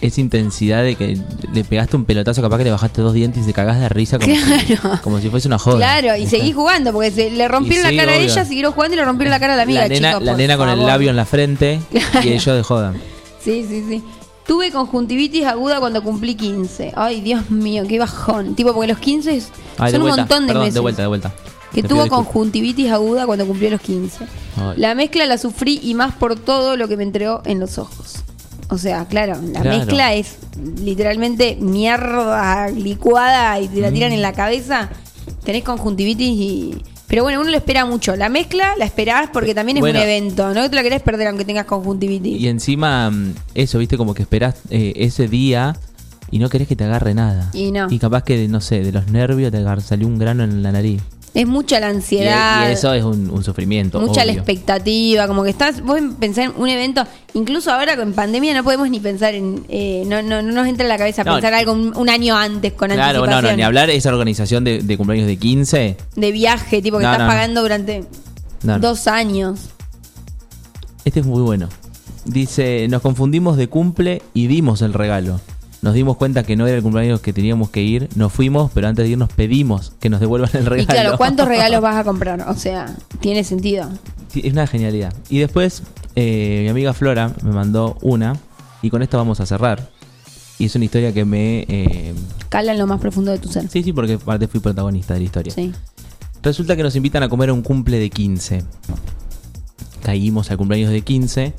esa 0.00 0.20
intensidad 0.20 0.82
de 0.82 0.94
que 0.94 1.18
le 1.52 1.64
pegaste 1.64 1.96
un 1.96 2.04
pelotazo, 2.04 2.40
capaz 2.42 2.58
que 2.58 2.64
le 2.64 2.70
bajaste 2.70 3.02
dos 3.02 3.12
dientes 3.12 3.42
y 3.42 3.46
te 3.46 3.52
cagás 3.52 3.80
de 3.80 3.88
risa 3.88 4.18
como, 4.18 4.32
Claro. 4.34 4.60
si, 4.66 4.76
como 5.02 5.20
si 5.20 5.28
fuese 5.30 5.48
una 5.48 5.58
joda. 5.58 5.76
Claro, 5.78 6.16
y 6.16 6.26
seguís 6.26 6.54
jugando, 6.54 6.92
porque 6.92 7.10
se, 7.10 7.30
le 7.30 7.48
rompieron 7.48 7.86
Y 7.86 7.90
sí, 7.90 7.96
la 7.96 8.02
cara 8.02 8.16
a 8.16 8.20
ella, 8.20 8.44
siguieron 8.44 8.72
jugando 8.72 8.94
y 8.94 8.98
le 8.98 9.04
rompieron 9.04 9.30
la 9.30 9.40
cara 9.40 9.54
a 9.54 9.56
la 9.56 9.62
amiga, 9.62 9.82
la 9.82 9.88
nena, 9.88 10.08
chicos, 10.10 10.22
la 10.24 10.32
por 10.32 10.38
nena 10.40 10.56
con 10.56 10.68
el 10.68 10.86
labio 10.86 11.10
en 11.10 11.16
la 11.16 11.26
frente 11.26 11.80
y 12.22 12.28
ellos 12.28 12.56
de 12.56 12.62
joda. 12.62 12.94
Sí, 13.42 13.64
sí, 13.68 13.84
sí. 13.88 14.02
Tuve 14.46 14.72
conjuntivitis 14.72 15.44
aguda 15.46 15.78
cuando 15.78 16.02
cumplí 16.02 16.34
15. 16.34 16.92
Ay, 16.96 17.20
Dios 17.20 17.50
mío, 17.50 17.84
qué 17.88 17.98
bajón. 17.98 18.54
Tipo, 18.56 18.72
porque 18.72 18.88
los 18.88 18.98
15 18.98 19.36
es- 19.36 19.48
Ay, 19.78 19.92
de 19.92 19.98
son 19.98 20.08
un 20.10 20.16
montón 20.16 20.42
de 20.42 20.46
perdón, 20.48 20.62
meses. 20.62 20.74
de 20.74 20.80
vuelta, 20.80 21.02
de 21.02 21.08
vuelta. 21.08 21.32
Que 21.72 21.82
Te 21.82 21.88
tuvo 21.88 22.08
conjuntivitis 22.08 22.90
aguda 22.90 23.26
cuando 23.26 23.46
cumplió 23.46 23.70
los 23.70 23.80
15. 23.80 24.24
Ay. 24.56 24.74
La 24.76 24.94
mezcla 24.96 25.24
la 25.26 25.38
sufrí 25.38 25.78
y 25.82 25.94
más 25.94 26.12
por 26.14 26.34
todo 26.34 26.76
lo 26.76 26.88
que 26.88 26.96
me 26.96 27.04
entregó 27.04 27.42
en 27.44 27.60
los 27.60 27.78
ojos. 27.78 28.16
O 28.70 28.78
sea, 28.78 29.04
claro, 29.06 29.34
la 29.52 29.60
Claro. 29.60 29.78
mezcla 29.78 30.14
es 30.14 30.36
literalmente 30.82 31.56
mierda 31.60 32.68
licuada 32.70 33.60
y 33.60 33.68
te 33.68 33.80
la 33.80 33.90
Mm. 33.90 33.94
tiran 33.94 34.12
en 34.12 34.22
la 34.22 34.32
cabeza. 34.32 34.88
Tenés 35.44 35.62
conjuntivitis 35.64 36.28
y... 36.28 36.82
Pero 37.10 37.24
bueno, 37.24 37.40
uno 37.40 37.50
lo 37.50 37.56
espera 37.56 37.84
mucho. 37.84 38.14
La 38.14 38.28
mezcla 38.28 38.74
la 38.78 38.84
esperás 38.84 39.30
porque 39.32 39.52
también 39.52 39.78
es 39.78 39.80
Bueno. 39.80 39.98
un 39.98 40.04
evento. 40.04 40.54
No 40.54 40.70
te 40.70 40.76
la 40.76 40.82
querés 40.84 41.02
perder 41.02 41.26
aunque 41.26 41.44
tengas 41.44 41.66
conjuntivitis. 41.66 42.40
Y 42.40 42.46
encima, 42.46 43.10
mm, 43.10 43.34
eso, 43.56 43.78
viste, 43.80 43.96
como 43.96 44.14
que 44.14 44.22
esperás 44.22 44.54
eh, 44.70 44.92
ese 44.94 45.26
día 45.26 45.76
y 46.30 46.38
no 46.38 46.48
querés 46.48 46.68
que 46.68 46.76
te 46.76 46.84
agarre 46.84 47.12
nada. 47.12 47.50
Y 47.52 47.72
no. 47.72 47.88
Y 47.90 47.98
capaz 47.98 48.22
que, 48.22 48.46
no 48.46 48.60
sé, 48.60 48.84
de 48.84 48.92
los 48.92 49.08
nervios 49.08 49.50
te 49.50 49.80
salió 49.80 50.06
un 50.06 50.18
grano 50.18 50.44
en 50.44 50.62
la 50.62 50.70
nariz. 50.70 51.02
Es 51.32 51.46
mucha 51.46 51.78
la 51.78 51.88
ansiedad. 51.88 52.68
y 52.68 52.72
eso 52.72 52.92
es 52.92 53.04
un, 53.04 53.30
un 53.30 53.44
sufrimiento. 53.44 54.00
Mucha 54.00 54.24
la 54.24 54.32
expectativa, 54.32 55.28
como 55.28 55.44
que 55.44 55.50
estás, 55.50 55.80
vos 55.82 56.00
pensás 56.18 56.46
en 56.46 56.52
un 56.60 56.68
evento, 56.68 57.04
incluso 57.34 57.70
ahora 57.70 57.96
con 57.96 58.12
pandemia 58.14 58.52
no 58.52 58.64
podemos 58.64 58.90
ni 58.90 58.98
pensar 58.98 59.34
en, 59.34 59.64
eh, 59.68 60.02
no, 60.06 60.22
no, 60.22 60.42
no 60.42 60.50
nos 60.52 60.66
entra 60.66 60.84
en 60.84 60.88
la 60.88 60.98
cabeza 60.98 61.22
No, 61.22 61.34
pensar 61.34 61.54
algo 61.54 61.72
un, 61.72 61.96
un 61.96 62.08
año 62.08 62.36
antes 62.36 62.72
con 62.72 62.90
Claro, 62.90 63.18
no, 63.20 63.24
anticipación. 63.26 63.52
no, 63.52 63.56
ni 63.58 63.62
hablar 63.62 63.90
esa 63.90 64.08
organización 64.08 64.64
de, 64.64 64.82
de 64.82 64.96
cumpleaños 64.96 65.28
de 65.28 65.36
15. 65.36 65.96
De 66.16 66.32
viaje, 66.32 66.82
tipo 66.82 66.98
que 66.98 67.04
estás 67.04 67.18
pagando 67.18 67.62
durante 67.62 68.04
dos 68.62 69.06
años. 69.06 69.60
Este 71.04 71.20
es 71.20 71.26
muy 71.26 71.42
bueno. 71.42 71.68
Dice, 72.24 72.86
nos 72.90 73.02
confundimos 73.02 73.56
de 73.56 73.68
cumple 73.68 74.20
y 74.34 74.48
dimos 74.48 74.82
el 74.82 74.92
regalo. 74.92 75.40
Nos 75.82 75.94
dimos 75.94 76.16
cuenta 76.18 76.42
que 76.42 76.56
no 76.56 76.66
era 76.66 76.76
el 76.76 76.82
cumpleaños 76.82 77.20
que 77.20 77.32
teníamos 77.32 77.70
que 77.70 77.80
ir, 77.82 78.08
nos 78.14 78.32
fuimos, 78.32 78.70
pero 78.74 78.86
antes 78.88 79.04
de 79.04 79.12
irnos 79.12 79.30
pedimos 79.32 79.92
que 79.98 80.10
nos 80.10 80.20
devuelvan 80.20 80.50
el 80.54 80.66
regalo. 80.66 80.82
Y 80.82 80.86
claro, 80.86 81.16
¿cuántos 81.16 81.48
regalos 81.48 81.80
vas 81.80 81.96
a 81.96 82.04
comprar? 82.04 82.44
O 82.48 82.54
sea, 82.54 82.94
tiene 83.20 83.44
sentido. 83.44 83.88
Sí, 84.28 84.42
es 84.44 84.52
una 84.52 84.66
genialidad. 84.66 85.14
Y 85.30 85.38
después, 85.38 85.82
eh, 86.16 86.60
mi 86.64 86.68
amiga 86.68 86.92
Flora 86.92 87.32
me 87.42 87.52
mandó 87.52 87.96
una, 88.02 88.36
y 88.82 88.90
con 88.90 89.00
esto 89.02 89.16
vamos 89.16 89.40
a 89.40 89.46
cerrar. 89.46 89.88
Y 90.58 90.66
es 90.66 90.74
una 90.74 90.84
historia 90.84 91.14
que 91.14 91.24
me... 91.24 91.64
eh, 91.68 92.14
Cala 92.50 92.72
en 92.72 92.78
lo 92.78 92.86
más 92.86 93.00
profundo 93.00 93.30
de 93.32 93.38
tu 93.38 93.48
ser. 93.48 93.66
sí, 93.70 93.82
sí, 93.82 93.94
porque 93.94 94.14
aparte 94.14 94.48
fui 94.48 94.60
protagonista 94.60 95.14
de 95.14 95.20
la 95.20 95.24
historia. 95.26 95.54
Sí. 95.54 95.72
Resulta 96.42 96.76
que 96.76 96.82
nos 96.82 96.94
invitan 96.96 97.22
a 97.22 97.28
comer 97.30 97.48
a 97.48 97.54
un 97.54 97.62
cumple 97.62 97.98
de 97.98 98.10
15. 98.10 98.62
Caímos 100.02 100.50
al 100.50 100.56
cumpleaños 100.58 100.90
de 100.90 101.00
15, 101.02 101.54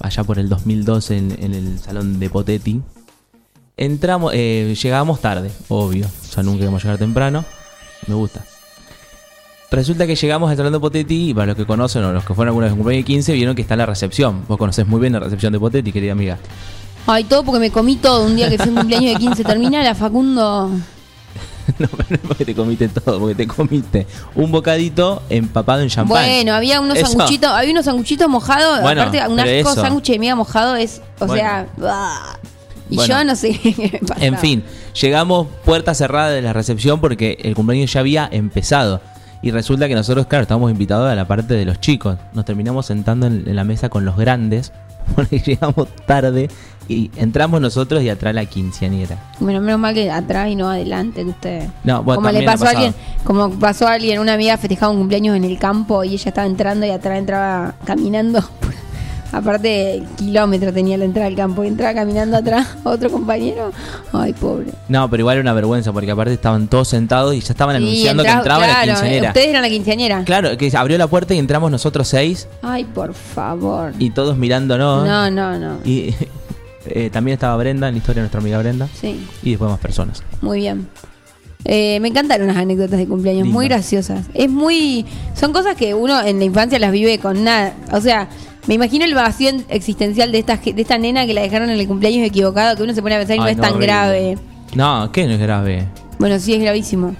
allá 0.00 0.24
por 0.24 0.38
el 0.38 0.48
2012 0.48 1.16
en, 1.16 1.36
en 1.40 1.54
el 1.54 1.78
salón 1.80 2.18
de 2.20 2.30
Potetti. 2.30 2.80
Entramos, 3.78 4.32
eh, 4.34 4.74
llegábamos 4.82 5.20
tarde, 5.20 5.50
obvio. 5.68 6.06
O 6.06 6.32
sea, 6.32 6.42
nunca 6.42 6.62
íbamos 6.62 6.82
a 6.82 6.84
llegar 6.84 6.98
temprano. 6.98 7.44
Me 8.06 8.14
gusta. 8.14 8.42
Resulta 9.70 10.06
que 10.06 10.14
llegamos 10.14 10.50
al 10.50 10.56
salón 10.56 10.72
de 10.72 10.80
Potetti 10.80 11.30
y 11.30 11.34
para 11.34 11.48
los 11.48 11.56
que 11.56 11.66
conocen 11.66 12.02
o 12.04 12.12
los 12.12 12.24
que 12.24 12.32
fueron 12.32 12.50
alguna 12.52 12.66
vez 12.66 12.72
un 12.72 12.78
cumpleaños 12.78 13.04
de 13.04 13.12
15 13.12 13.32
vieron 13.34 13.54
que 13.54 13.60
está 13.62 13.76
la 13.76 13.84
recepción. 13.84 14.44
Vos 14.48 14.56
conocés 14.56 14.86
muy 14.86 14.98
bien 15.00 15.12
la 15.12 15.20
recepción 15.20 15.52
de 15.52 15.60
Potetti, 15.60 15.92
querida 15.92 16.12
amiga. 16.12 16.38
Ay, 17.06 17.24
todo 17.24 17.42
porque 17.44 17.60
me 17.60 17.70
comí 17.70 17.96
todo 17.96 18.24
un 18.24 18.36
día 18.36 18.48
que 18.48 18.56
fue 18.56 18.68
un 18.68 18.76
cumpleaños 18.76 19.12
de 19.12 19.18
15. 19.18 19.44
Termina 19.44 19.82
la 19.82 19.94
Facundo. 19.94 20.68
no, 21.78 21.88
pero 21.88 22.06
no 22.08 22.14
es 22.16 22.20
porque 22.26 22.44
te 22.46 22.54
comiste 22.54 22.88
todo, 22.88 23.18
porque 23.20 23.34
te 23.34 23.46
comiste 23.46 24.06
un 24.36 24.50
bocadito 24.52 25.22
empapado 25.28 25.82
en 25.82 25.88
champán. 25.90 26.24
Bueno, 26.24 26.54
había 26.54 26.80
unos 26.80 26.96
Eso. 26.96 27.08
sanguchitos, 27.08 27.50
había 27.50 27.72
unos 27.72 27.84
sanguchitos 27.84 28.26
mojados. 28.28 28.80
Bueno, 28.80 29.02
aparte, 29.02 29.26
un 29.28 29.38
asco 29.38 29.74
sándwich 29.74 30.06
de 30.12 30.18
miga 30.18 30.34
mojado 30.34 30.76
es, 30.76 31.02
o 31.18 31.26
Bueno. 31.26 31.34
sea. 31.34 31.66
Y 32.90 32.96
Bueno. 32.96 33.18
yo 33.18 33.24
no 33.24 33.36
sé 33.36 33.52
qué 33.62 34.00
me. 34.18 34.26
En 34.26 34.38
fin, 34.38 34.62
llegamos 35.00 35.48
puerta 35.64 35.94
cerrada 35.94 36.30
de 36.30 36.42
la 36.42 36.52
recepción 36.52 37.00
porque 37.00 37.38
el 37.42 37.54
cumpleaños 37.54 37.92
ya 37.92 38.00
había 38.00 38.28
empezado. 38.30 39.00
Y 39.42 39.50
resulta 39.50 39.86
que 39.86 39.94
nosotros, 39.94 40.26
claro, 40.26 40.42
estábamos 40.42 40.70
invitados 40.70 41.10
a 41.10 41.14
la 41.14 41.26
parte 41.28 41.54
de 41.54 41.64
los 41.64 41.78
chicos. 41.80 42.16
Nos 42.32 42.44
terminamos 42.44 42.86
sentando 42.86 43.26
en, 43.26 43.44
en 43.46 43.54
la 43.54 43.64
mesa 43.64 43.88
con 43.88 44.04
los 44.04 44.16
grandes, 44.16 44.72
porque 45.14 45.38
llegamos 45.38 45.88
tarde 46.06 46.48
y 46.88 47.10
entramos 47.16 47.60
nosotros 47.60 48.02
y 48.02 48.08
atrás 48.08 48.34
la 48.34 48.44
quinceañera. 48.46 49.18
Bueno, 49.40 49.60
menos 49.60 49.80
mal 49.80 49.94
que 49.94 50.10
atrás 50.10 50.48
y 50.50 50.54
no 50.56 50.70
adelante 50.70 51.24
de 51.24 51.30
ustedes. 51.30 51.70
No, 51.84 52.02
bueno, 52.02 52.22
como 52.22 52.32
le 52.32 52.44
pasó 52.44 52.66
a 52.66 52.70
alguien, 52.70 52.94
como 53.24 53.50
pasó 53.50 53.86
a 53.88 53.94
alguien, 53.94 54.20
una 54.20 54.34
amiga 54.34 54.56
festejaba 54.56 54.92
un 54.92 54.98
cumpleaños 54.98 55.36
en 55.36 55.44
el 55.44 55.58
campo 55.58 56.04
y 56.04 56.14
ella 56.14 56.28
estaba 56.28 56.46
entrando 56.46 56.86
y 56.86 56.90
atrás 56.90 57.18
entraba 57.18 57.74
caminando. 57.84 58.40
Aparte, 59.32 60.02
kilómetro 60.16 60.72
tenía 60.72 60.96
la 60.96 61.04
entrada 61.04 61.26
al 61.28 61.34
campo 61.34 61.62
y 61.64 61.68
entraba 61.68 61.94
caminando 61.94 62.36
atrás 62.36 62.66
otro 62.84 63.10
compañero. 63.10 63.72
Ay, 64.12 64.32
pobre. 64.32 64.66
No, 64.88 65.10
pero 65.10 65.22
igual 65.22 65.34
era 65.36 65.42
una 65.42 65.52
vergüenza, 65.52 65.92
porque 65.92 66.10
aparte 66.10 66.32
estaban 66.34 66.68
todos 66.68 66.88
sentados 66.88 67.34
y 67.34 67.40
ya 67.40 67.52
estaban 67.52 67.76
anunciando 67.76 68.22
entra- 68.22 68.32
que 68.32 68.38
entraba 68.38 68.64
claro, 68.64 68.78
la 68.86 68.92
quinceañera. 68.94 69.28
Ustedes 69.28 69.48
eran 69.48 69.62
la 69.62 69.68
quinceañera. 69.68 70.24
Claro, 70.24 70.56
que 70.56 70.72
abrió 70.76 70.96
la 70.98 71.06
puerta 71.08 71.34
y 71.34 71.38
entramos 71.38 71.70
nosotros 71.70 72.08
seis 72.08 72.48
Ay, 72.62 72.84
por 72.84 73.14
favor. 73.14 73.92
y 73.98 74.10
todos 74.10 74.36
mirándonos. 74.36 75.06
No, 75.06 75.30
no, 75.30 75.58
no. 75.58 75.78
Y 75.84 76.14
eh, 76.86 77.10
también 77.12 77.34
estaba 77.34 77.56
Brenda, 77.56 77.88
en 77.88 77.94
la 77.94 77.98
historia 77.98 78.20
de 78.22 78.24
nuestra 78.24 78.40
amiga 78.40 78.58
Brenda. 78.58 78.88
Sí, 79.00 79.26
Y 79.42 79.50
después 79.50 79.70
más 79.70 79.80
personas. 79.80 80.22
muy 80.40 80.58
bien. 80.60 80.88
Eh, 81.68 81.98
me 82.00 82.06
encantaron 82.08 82.46
las 82.46 82.56
anécdotas 82.58 82.96
de 82.96 83.08
cumpleaños, 83.08 83.48
muy 83.48 83.66
graciosas. 83.66 84.26
Es 84.34 84.48
muy. 84.48 85.04
Son 85.34 85.52
cosas 85.52 85.74
que 85.74 85.94
uno 85.94 86.22
en 86.22 86.38
la 86.38 86.44
infancia 86.44 86.78
las 86.78 86.92
vive 86.92 87.18
con 87.18 87.42
nada. 87.42 87.72
O 87.90 88.00
sea, 88.00 88.28
me 88.66 88.74
imagino 88.74 89.04
el 89.04 89.14
vacío 89.14 89.50
existencial 89.68 90.32
de 90.32 90.38
esta, 90.38 90.56
de 90.56 90.80
esta 90.82 90.98
nena 90.98 91.26
que 91.26 91.34
la 91.34 91.42
dejaron 91.42 91.70
en 91.70 91.78
el 91.78 91.86
cumpleaños 91.86 92.26
equivocado, 92.26 92.76
que 92.76 92.82
uno 92.82 92.94
se 92.94 93.02
pone 93.02 93.14
a 93.14 93.18
pensar 93.18 93.36
y 93.36 93.40
no 93.40 93.46
es 93.48 93.56
tan 93.56 93.70
horrible. 93.74 93.86
grave. 93.86 94.38
No, 94.74 95.10
¿qué 95.12 95.26
no 95.26 95.32
es 95.32 95.38
grave? 95.40 95.86
Bueno, 96.18 96.38
sí, 96.38 96.54
es 96.54 96.60
gravísimo. 96.60 97.14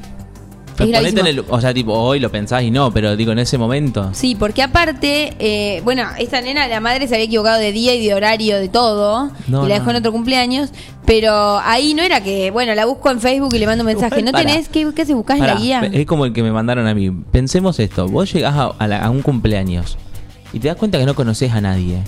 Pero 0.76 0.90
Es 0.90 0.96
ponete 0.98 1.08
en 1.08 1.14
gravísimo. 1.24 1.44
el, 1.48 1.54
o 1.54 1.60
sea, 1.60 1.72
tipo, 1.72 1.92
hoy 1.94 2.20
lo 2.20 2.30
pensás 2.30 2.62
y 2.62 2.70
no, 2.70 2.90
pero 2.92 3.16
digo, 3.16 3.32
en 3.32 3.38
ese 3.38 3.56
momento. 3.56 4.10
Sí, 4.12 4.34
porque 4.34 4.62
aparte, 4.62 5.32
eh, 5.38 5.80
bueno, 5.84 6.02
esta 6.18 6.42
nena, 6.42 6.66
la 6.68 6.80
madre 6.80 7.08
se 7.08 7.14
había 7.14 7.24
equivocado 7.24 7.58
de 7.58 7.72
día 7.72 7.94
y 7.94 8.04
de 8.06 8.12
horario, 8.12 8.58
de 8.58 8.68
todo, 8.68 9.30
No, 9.48 9.64
y 9.64 9.68
la 9.70 9.74
no. 9.76 9.80
dejó 9.80 9.90
en 9.90 9.96
otro 9.96 10.12
cumpleaños, 10.12 10.70
pero 11.06 11.58
ahí 11.64 11.94
no 11.94 12.02
era 12.02 12.22
que, 12.22 12.50
bueno, 12.50 12.74
la 12.74 12.84
busco 12.84 13.10
en 13.10 13.20
Facebook 13.22 13.54
y 13.54 13.58
le 13.58 13.66
mando 13.66 13.84
un 13.84 13.86
mensaje, 13.86 14.20
¿no 14.22 14.32
tenés? 14.32 14.68
¿Qué, 14.68 14.86
qué 14.94 15.06
se 15.06 15.14
buscás 15.14 15.36
en 15.38 15.44
Pará, 15.44 15.54
la 15.54 15.60
guía? 15.60 15.80
es 15.90 16.04
como 16.04 16.26
el 16.26 16.34
que 16.34 16.42
me 16.42 16.52
mandaron 16.52 16.86
a 16.86 16.94
mí. 16.94 17.10
Pensemos 17.32 17.78
esto, 17.80 18.06
vos 18.08 18.30
llegás 18.34 18.54
a, 18.54 18.66
a 18.78 18.86
la- 18.86 19.02
a 19.02 19.08
un 19.08 19.22
cumpleaños 19.22 19.96
y 20.56 20.58
te 20.58 20.68
das 20.68 20.76
cuenta 20.78 20.98
que 20.98 21.04
no 21.04 21.14
conoces 21.14 21.52
a 21.52 21.60
nadie. 21.60 22.00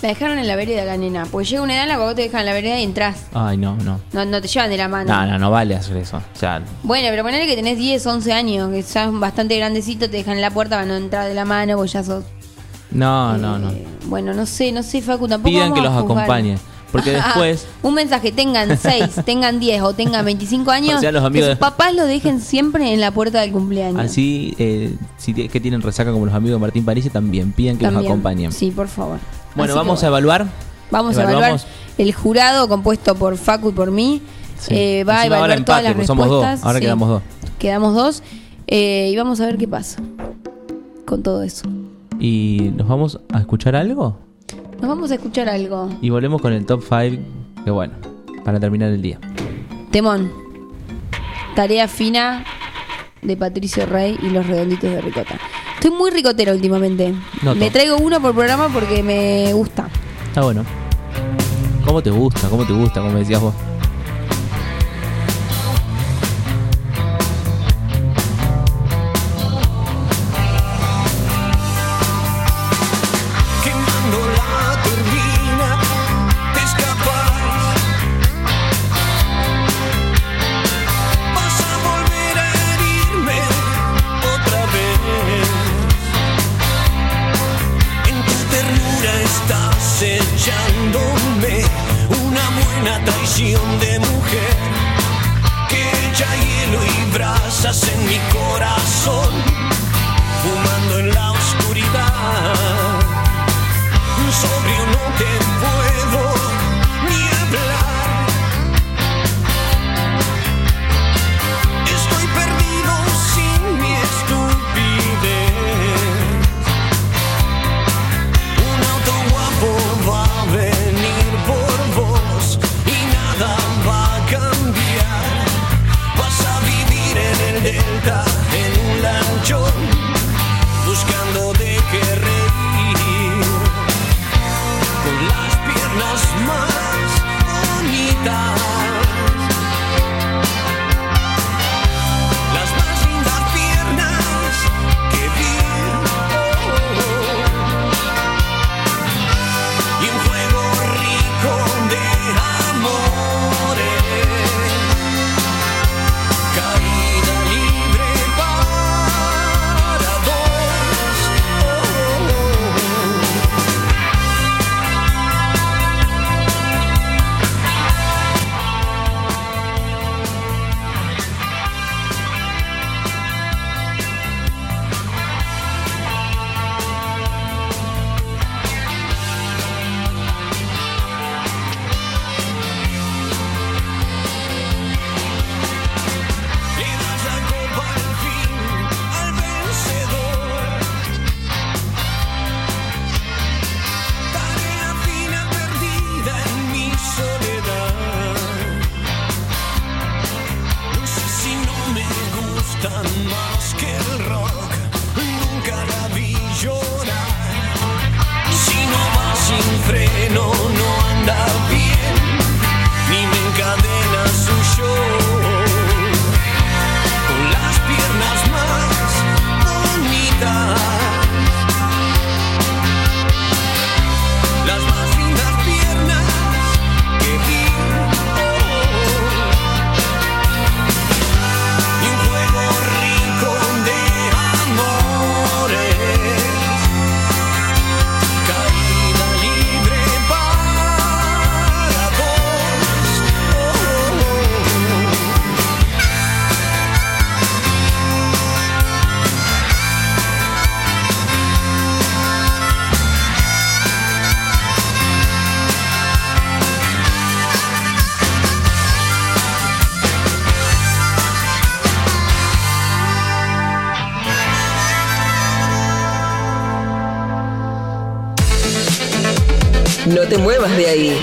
La 0.00 0.08
dejaron 0.08 0.38
en 0.38 0.46
la 0.46 0.56
vereda 0.56 0.86
la 0.86 0.96
nena, 0.96 1.26
porque 1.30 1.46
llega 1.48 1.60
una 1.62 1.74
edad 1.74 1.82
en 1.82 1.88
la 1.90 1.96
que 1.96 2.00
vos 2.00 2.14
te 2.14 2.22
dejan 2.22 2.40
en 2.40 2.46
la 2.46 2.52
vereda 2.54 2.80
y 2.80 2.84
entras, 2.84 3.26
Ay, 3.34 3.58
no, 3.58 3.76
no. 3.76 4.00
no, 4.14 4.24
no 4.24 4.40
te 4.40 4.48
llevan 4.48 4.70
de 4.70 4.78
la 4.78 4.88
mano. 4.88 5.12
No, 5.14 5.26
no, 5.26 5.38
no 5.38 5.50
vale 5.50 5.76
hacer 5.76 5.98
eso. 5.98 6.16
O 6.16 6.38
sea, 6.38 6.62
Bueno, 6.82 7.08
pero 7.10 7.22
ponele 7.22 7.46
que 7.46 7.54
tenés 7.54 7.76
10, 7.76 8.06
11 8.06 8.32
años, 8.32 8.70
que 8.70 8.82
sos 8.82 9.20
bastante 9.20 9.58
grandecito, 9.58 10.08
te 10.08 10.16
dejan 10.16 10.36
en 10.36 10.40
la 10.40 10.50
puerta 10.50 10.76
para 10.76 10.86
no 10.86 10.96
entrar 10.96 11.28
de 11.28 11.34
la 11.34 11.44
mano, 11.44 11.76
vos 11.76 11.92
ya 11.92 12.02
sos... 12.02 12.24
no, 12.90 13.36
no, 13.36 13.58
no. 13.58 13.70
Bueno, 14.06 14.32
no 14.32 14.46
sé, 14.46 14.72
no 14.72 14.82
sé, 14.82 15.02
Facu, 15.02 15.28
tampoco 15.28 15.50
Pidan 15.50 15.68
vamos 15.70 15.74
que 15.74 15.80
a 15.86 15.90
los 15.90 16.00
juzgar. 16.02 16.18
acompañen. 16.24 16.58
Porque 16.92 17.10
después, 17.12 17.66
Un 17.82 17.94
mensaje, 17.94 18.32
tengan 18.32 18.76
6, 18.78 19.04
tengan 19.24 19.60
10 19.60 19.82
o 19.82 19.92
tengan 19.94 20.24
25 20.24 20.70
años, 20.70 20.96
O 20.96 21.00
sea, 21.00 21.12
los 21.12 21.30
que 21.30 21.46
sus 21.46 21.56
papás 21.56 21.94
lo 21.94 22.04
dejen 22.06 22.40
siempre 22.40 22.92
en 22.92 23.00
la 23.00 23.10
puerta 23.12 23.40
del 23.40 23.52
cumpleaños. 23.52 24.00
así, 24.00 24.54
eh, 24.58 24.94
si 25.18 25.32
que 25.34 25.60
tienen 25.60 25.82
resaca 25.82 26.12
como 26.12 26.26
los 26.26 26.34
amigos 26.34 26.56
de 26.56 26.60
Martín 26.60 26.84
París, 26.84 27.08
también 27.12 27.52
pidan 27.52 27.76
que 27.78 27.90
los 27.90 28.04
acompañen. 28.04 28.52
Sí, 28.52 28.70
por 28.70 28.88
favor. 28.88 29.18
Bueno, 29.54 29.72
Así 29.72 29.78
vamos 29.78 30.02
a 30.02 30.06
evaluar. 30.08 30.46
Vamos 30.90 31.16
a 31.16 31.22
evaluar 31.22 31.60
el 31.98 32.12
jurado 32.12 32.68
compuesto 32.68 33.14
por 33.14 33.36
Facu 33.36 33.68
y 33.70 33.72
por 33.72 33.90
mí. 33.90 34.20
Sí. 34.58 34.74
eh, 34.74 35.04
va 35.04 35.14
a 35.14 35.16
Encima 35.24 35.36
evaluar 35.38 35.48
todas 35.48 35.58
empate, 35.58 35.82
las 35.84 35.92
porque 35.94 36.06
somos 36.06 36.28
dos. 36.28 36.42
respuestas. 36.42 36.66
Ahora 36.66 36.78
sí. 36.78 36.84
quedamos 36.84 37.08
dos. 37.08 37.22
Quedamos 37.58 37.94
dos. 37.94 38.22
eh, 38.66 39.08
y 39.12 39.16
vamos 39.16 39.40
a 39.40 39.46
ver 39.46 39.56
qué 39.56 39.66
pasa 39.68 40.00
con 41.06 41.22
todo 41.22 41.42
eso. 41.42 41.64
¿Y 42.18 42.70
nos 42.76 42.86
vamos 42.88 43.18
a 43.32 43.38
escuchar 43.38 43.74
algo? 43.76 44.18
Nos 44.80 44.88
vamos 44.88 45.10
a 45.10 45.16
escuchar 45.16 45.48
algo. 45.48 45.90
Y 46.00 46.08
volvemos 46.08 46.40
con 46.40 46.52
el 46.52 46.64
top 46.64 46.82
5. 46.82 47.22
Que 47.64 47.70
bueno, 47.70 47.92
para 48.44 48.58
terminar 48.58 48.90
el 48.90 49.02
día. 49.02 49.18
Temón. 49.90 50.32
Tarea 51.54 51.86
fina 51.86 52.44
de 53.20 53.36
Patricio 53.36 53.84
Rey 53.84 54.18
y 54.22 54.30
los 54.30 54.46
redonditos 54.46 54.90
de 54.90 55.00
ricota. 55.02 55.38
Estoy 55.74 55.90
muy 55.90 56.10
ricotera 56.10 56.52
últimamente. 56.52 57.14
Noto. 57.42 57.58
Me 57.58 57.70
traigo 57.70 57.98
uno 57.98 58.20
por 58.22 58.32
programa 58.32 58.68
porque 58.72 59.02
me 59.02 59.52
gusta. 59.52 59.88
Está 60.28 60.42
bueno. 60.42 60.64
¿Cómo 61.84 62.02
te 62.02 62.10
gusta? 62.10 62.48
¿Cómo 62.48 62.64
te 62.64 62.72
gusta? 62.72 63.00
Como 63.00 63.18
decías 63.18 63.40
vos. 63.40 63.54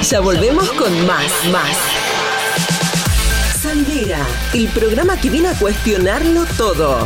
Ya 0.04 0.20
volvemos 0.20 0.70
con 0.74 1.06
más, 1.06 1.32
más. 1.52 1.78
Sandera, 3.62 4.26
el 4.54 4.68
programa 4.70 5.20
que 5.20 5.30
viene 5.30 5.50
a 5.50 5.54
cuestionarlo 5.58 6.46
todo. 6.58 7.06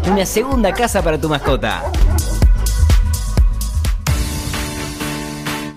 una 0.09 0.25
segunda 0.25 0.71
casa 0.71 1.01
para 1.01 1.19
tu 1.19 1.27
mascota. 1.27 1.83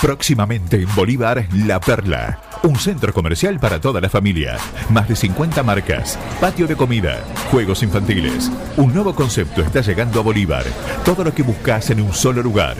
Próximamente 0.00 0.76
en 0.80 0.94
Bolívar, 0.94 1.48
La 1.52 1.80
Perla. 1.80 2.38
Un 2.62 2.76
centro 2.76 3.12
comercial 3.12 3.58
para 3.58 3.80
toda 3.80 4.00
la 4.00 4.08
familia. 4.08 4.56
Más 4.90 5.08
de 5.08 5.16
50 5.16 5.62
marcas. 5.64 6.16
Patio 6.40 6.68
de 6.68 6.76
comida. 6.76 7.18
Juegos 7.50 7.82
infantiles. 7.82 8.48
Un 8.76 8.94
nuevo 8.94 9.12
concepto 9.12 9.60
está 9.60 9.80
llegando 9.80 10.20
a 10.20 10.22
Bolívar. 10.22 10.64
Todo 11.04 11.24
lo 11.24 11.34
que 11.34 11.42
buscas 11.42 11.90
en 11.90 12.00
un 12.00 12.12
solo 12.12 12.42
lugar. 12.42 12.76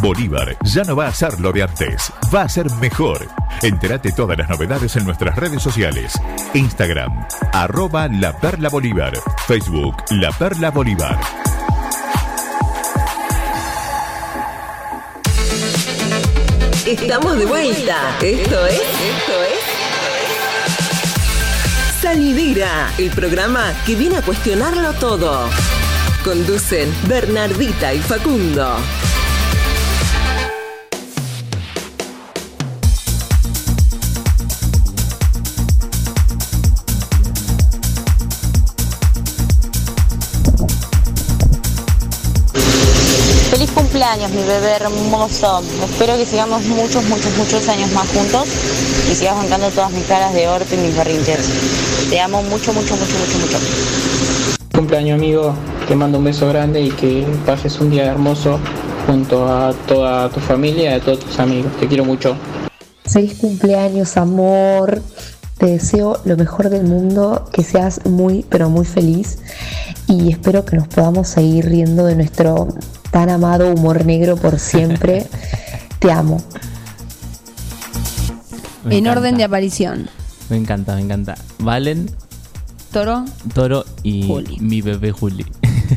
Bolívar 0.00 0.56
ya 0.64 0.82
no 0.82 0.96
va 0.96 1.06
a 1.06 1.12
ser 1.12 1.40
lo 1.40 1.52
de 1.52 1.62
antes, 1.62 2.12
va 2.32 2.42
a 2.42 2.48
ser 2.48 2.70
mejor. 2.80 3.26
Entérate 3.62 4.12
todas 4.12 4.38
las 4.38 4.48
novedades 4.48 4.94
en 4.96 5.04
nuestras 5.04 5.34
redes 5.36 5.60
sociales. 5.62 6.20
Instagram, 6.54 7.26
arroba 7.52 8.06
La 8.08 8.38
Perla 8.38 8.68
Bolívar. 8.68 9.12
Facebook, 9.46 9.96
La 10.10 10.30
Perla 10.30 10.70
Bolívar. 10.70 11.18
Estamos 16.88 17.38
de 17.38 17.44
vuelta. 17.44 18.16
Esto 18.22 18.64
es. 18.64 18.76
Esto 18.76 19.42
es. 19.42 19.58
Salidera, 22.00 22.90
el 22.96 23.10
programa 23.10 23.74
que 23.84 23.94
viene 23.94 24.16
a 24.16 24.22
cuestionarlo 24.22 24.94
todo. 24.94 25.50
Conducen 26.24 26.90
Bernardita 27.06 27.92
y 27.92 27.98
Facundo. 27.98 28.78
Cumpleaños, 44.08 44.40
mi 44.40 44.48
bebé 44.48 44.70
hermoso. 44.72 45.60
Espero 45.84 46.16
que 46.16 46.24
sigamos 46.24 46.64
muchos, 46.64 47.04
muchos, 47.04 47.36
muchos 47.36 47.68
años 47.68 47.92
más 47.92 48.08
juntos 48.08 48.46
y 49.10 49.14
sigas 49.14 49.36
bancando 49.36 49.68
todas 49.68 49.90
mis 49.90 50.06
caras 50.06 50.32
de 50.32 50.48
orto 50.48 50.74
y 50.74 50.78
mis 50.78 50.96
berrinches. 50.96 51.46
Te 52.08 52.18
amo 52.18 52.42
mucho, 52.44 52.72
mucho, 52.72 52.96
mucho, 52.96 53.18
mucho, 53.18 53.38
mucho. 53.38 53.58
Cumpleaños 54.74 55.18
amigo, 55.18 55.54
te 55.86 55.94
mando 55.94 56.16
un 56.16 56.24
beso 56.24 56.48
grande 56.48 56.80
y 56.80 56.90
que 56.90 57.26
pases 57.44 57.78
un 57.80 57.90
día 57.90 58.06
hermoso 58.06 58.58
junto 59.06 59.46
a 59.46 59.74
toda 59.86 60.30
tu 60.30 60.40
familia 60.40 60.92
y 60.92 60.94
a 60.94 61.00
todos 61.00 61.20
tus 61.20 61.38
amigos. 61.38 61.70
Te 61.78 61.86
quiero 61.86 62.06
mucho. 62.06 62.34
Feliz 63.04 63.36
cumpleaños, 63.38 64.16
amor. 64.16 65.02
Te 65.58 65.66
deseo 65.66 66.18
lo 66.24 66.34
mejor 66.38 66.70
del 66.70 66.84
mundo, 66.84 67.44
que 67.52 67.62
seas 67.62 68.06
muy, 68.06 68.42
pero 68.48 68.70
muy 68.70 68.86
feliz 68.86 69.38
y 70.08 70.30
espero 70.30 70.64
que 70.64 70.76
nos 70.76 70.88
podamos 70.88 71.28
seguir 71.28 71.66
riendo 71.66 72.06
de 72.06 72.16
nuestro 72.16 72.68
tan 73.10 73.30
amado 73.30 73.72
humor 73.72 74.04
negro 74.04 74.36
por 74.36 74.58
siempre. 74.58 75.26
Te 75.98 76.10
amo. 76.12 76.42
Me 78.84 78.96
en 78.98 79.04
encanta. 79.06 79.20
orden 79.20 79.36
de 79.36 79.44
aparición. 79.44 80.08
Me 80.48 80.56
encanta, 80.56 80.94
me 80.94 81.02
encanta. 81.02 81.36
Valen, 81.58 82.10
Toro, 82.92 83.24
Toro 83.54 83.84
y 84.02 84.26
Juli. 84.26 84.58
mi 84.60 84.80
bebé 84.80 85.10
Juli. 85.12 85.44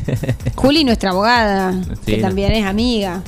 Juli, 0.56 0.84
nuestra 0.84 1.10
abogada, 1.10 1.72
Sí, 2.04 2.12
que 2.12 2.16
no. 2.18 2.22
también 2.28 2.52
es 2.52 2.66
amiga. 2.66 3.22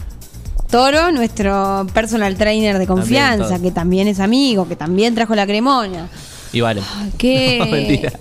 Toro, 0.71 1.13
nuestro 1.13 1.87
personal 1.95 2.37
trainer 2.37 2.79
de 2.79 2.87
confianza, 2.87 3.61
que 3.61 3.71
también 3.71 4.09
es 4.09 4.19
amigo, 4.19 4.67
que 4.67 4.75
también 4.77 5.15
trajo 5.15 5.35
la 5.35 5.47
cremona. 5.47 6.09
Y 6.53 6.61
Valen. 6.61 6.85
Qué, 7.17 7.59
No, 7.65 7.67
mentira. 7.67 8.13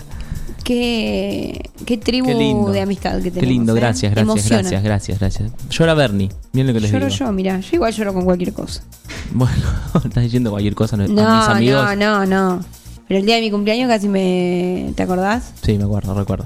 Qué, 0.63 1.69
qué 1.85 1.97
tribu 1.97 2.27
Qué 2.27 2.33
lindo. 2.35 2.71
de 2.71 2.81
amistad 2.81 3.13
que 3.17 3.31
tenemos. 3.31 3.39
Qué 3.41 3.45
lindo, 3.45 3.73
¿eh? 3.75 3.79
gracias, 3.79 4.11
gracias, 4.13 4.23
Emociona. 4.29 4.61
gracias, 4.61 4.83
gracias, 4.83 5.19
gracias. 5.19 5.51
Llora 5.69 5.93
Bernie, 5.93 6.29
miren 6.53 6.67
lo 6.67 6.73
que 6.73 6.79
les 6.81 6.91
Lloro 6.91 7.05
digo. 7.07 7.17
yo, 7.17 7.31
mira, 7.31 7.59
yo 7.59 7.69
igual 7.73 7.93
lloro 7.93 8.13
con 8.13 8.25
cualquier 8.25 8.53
cosa. 8.53 8.81
Bueno, 9.33 9.55
estás 10.05 10.23
diciendo 10.23 10.51
cualquier 10.51 10.75
cosa 10.75 10.95
a 10.95 10.99
mis 10.99 11.09
No, 11.09 11.27
amigos. 11.27 11.83
no, 11.97 12.25
no, 12.25 12.25
no. 12.25 12.65
Pero 13.07 13.19
el 13.19 13.25
día 13.25 13.35
de 13.35 13.41
mi 13.41 13.51
cumpleaños 13.51 13.87
casi 13.89 14.07
me... 14.07 14.91
¿Te 14.95 15.03
acordás? 15.03 15.51
Sí, 15.61 15.77
me 15.77 15.83
acuerdo, 15.85 16.13
recuerdo. 16.13 16.45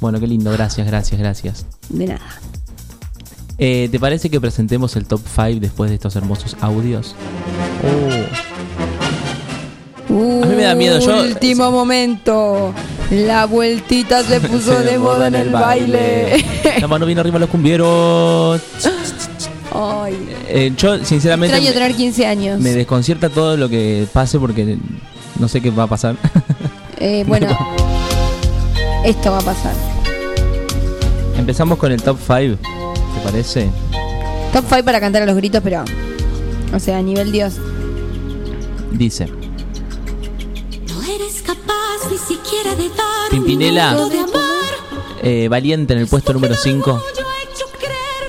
Bueno, 0.00 0.18
qué 0.20 0.26
lindo, 0.26 0.50
gracias, 0.52 0.86
gracias, 0.86 1.18
gracias. 1.20 1.66
De 1.88 2.06
nada. 2.06 2.20
Eh, 3.58 3.88
¿Te 3.90 3.98
parece 3.98 4.28
que 4.28 4.40
presentemos 4.40 4.96
el 4.96 5.06
top 5.06 5.20
5 5.24 5.60
después 5.60 5.88
de 5.90 5.94
estos 5.96 6.14
hermosos 6.16 6.56
audios? 6.60 7.14
A 10.42 10.46
mí 10.46 10.54
me 10.56 10.62
da 10.62 10.74
miedo, 10.74 10.98
yo- 10.98 11.20
Último 11.22 11.70
momento. 11.70 12.72
La 13.10 13.46
vueltita 13.46 14.22
se 14.24 14.40
puso 14.48 14.78
de 14.80 14.98
moda 14.98 15.28
en 15.28 15.34
el 15.36 15.50
baile. 15.50 16.44
La 16.80 16.88
mano 16.88 17.06
viene 17.06 17.20
arriba 17.20 17.38
los 17.38 17.50
cumbieros. 17.50 18.60
Ay, 19.72 20.16
Eh, 20.48 20.72
yo, 20.76 21.04
sinceramente, 21.04 21.54
extraño 21.56 21.74
me, 21.74 21.80
tener 21.86 21.96
15 21.96 22.26
años. 22.26 22.60
me 22.60 22.70
desconcierta 22.72 23.28
todo 23.28 23.56
lo 23.58 23.68
que 23.68 24.06
pase 24.12 24.38
porque 24.38 24.78
no 25.38 25.48
sé 25.48 25.60
qué 25.60 25.70
va 25.70 25.84
a 25.84 25.86
pasar. 25.88 26.16
Eh, 26.98 27.24
bueno, 27.28 27.46
esto 29.04 29.30
va 29.30 29.36
a 29.38 29.42
pasar. 29.42 29.74
Empezamos 31.36 31.76
con 31.76 31.92
el 31.92 32.00
top 32.02 32.16
5, 32.26 32.56
¿te 32.62 33.20
parece? 33.22 33.68
Top 34.50 34.64
5 34.66 34.82
para 34.82 34.98
cantar 34.98 35.20
a 35.22 35.26
los 35.26 35.36
gritos, 35.36 35.60
pero. 35.62 35.84
O 36.74 36.78
sea, 36.80 36.96
a 36.96 37.02
nivel 37.02 37.32
Dios. 37.32 37.56
Dice. 38.92 39.28
Eres 41.08 41.42
capaz 41.42 42.10
ni 42.10 42.18
siquiera 42.18 42.74
de 42.74 42.88
dar 42.88 43.30
Pimpinela. 43.30 43.96
un 44.02 44.10
de 44.10 44.18
amor. 44.18 44.32
Eh, 45.22 45.48
Valiente 45.48 45.92
en 45.92 46.00
el 46.00 46.06
puesto 46.08 46.32
número 46.32 46.54
5. 46.56 47.02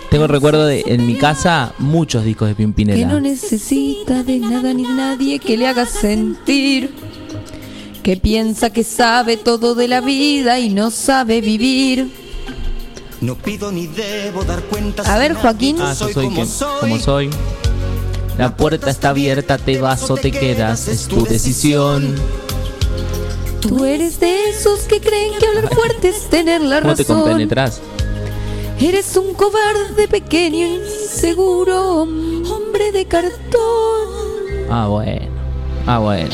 Tengo 0.10 0.24
el 0.26 0.30
recuerdo 0.30 0.66
de 0.66 0.84
en 0.88 1.06
mi 1.06 1.16
casa 1.16 1.74
muchos 1.80 2.24
discos 2.24 2.48
de 2.48 2.54
Que 2.56 2.64
Pimpinela. 2.64 3.08
no 3.08 3.20
necesita 3.20 4.24
de 4.24 4.38
nada 4.40 4.74
ni 4.74 4.84
de 4.84 4.94
nadie 4.94 5.40
que 5.40 5.58
le 5.58 5.68
haga 5.68 5.86
sentir. 5.86 6.94
Que 8.04 8.16
piensa 8.16 8.70
que 8.70 8.84
sabe 8.84 9.36
todo 9.36 9.76
de 9.76 9.88
la 9.88 9.99
vida 9.99 10.60
y 10.60 10.70
no 10.70 10.91
sabe 10.91 11.41
vivir. 11.41 12.10
No 13.20 13.36
pido 13.36 13.72
ni 13.72 13.88
debo 13.88 14.44
dar 14.44 14.62
cuentas. 14.64 15.08
A 15.08 15.18
ver, 15.18 15.34
Joaquín. 15.34 15.78
Ah, 15.82 15.94
soy 15.95 16.14
quien, 16.14 16.48
como 16.80 16.99
soy. 16.99 17.30
La 18.38 18.56
puerta 18.56 18.91
está 18.91 19.10
abierta, 19.10 19.58
te 19.58 19.80
vas 19.80 20.10
o 20.12 20.16
te 20.16 20.32
quedas, 20.32 20.88
es 20.88 21.08
tu 21.08 21.26
decisión. 21.26 22.16
Tú 23.61 23.84
eres 23.85 24.19
de 24.19 24.49
esos 24.49 24.81
que 24.81 24.99
creen 25.01 25.34
que 25.39 25.45
hablar 25.47 25.73
fuerte 25.73 26.09
es 26.09 26.29
tener 26.29 26.61
la 26.61 26.81
¿Cómo 26.81 26.95
te 26.95 27.03
razón. 27.03 27.21
compenetras? 27.21 27.81
Eres 28.79 29.15
un 29.17 29.34
cobarde 29.34 30.07
pequeño, 30.07 30.65
inseguro, 30.67 32.01
hombre 32.03 32.91
de 32.93 33.05
cartón. 33.05 33.31
Ah, 34.69 34.88
bueno. 34.88 35.27
Ah, 35.88 35.99
bueno. 35.99 36.29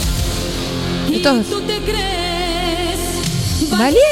Esto 1.11 1.35
es- 1.37 1.47
Tú 1.49 1.61
te 1.61 1.77
crees 1.79 3.69
¡Valiente! 3.69 4.03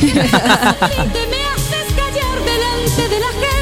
Te 0.00 0.06
me 0.12 0.14
haces 0.14 1.88
callar 1.96 2.38
delante 2.44 3.08
de 3.08 3.20
la 3.20 3.26
gente. 3.32 3.55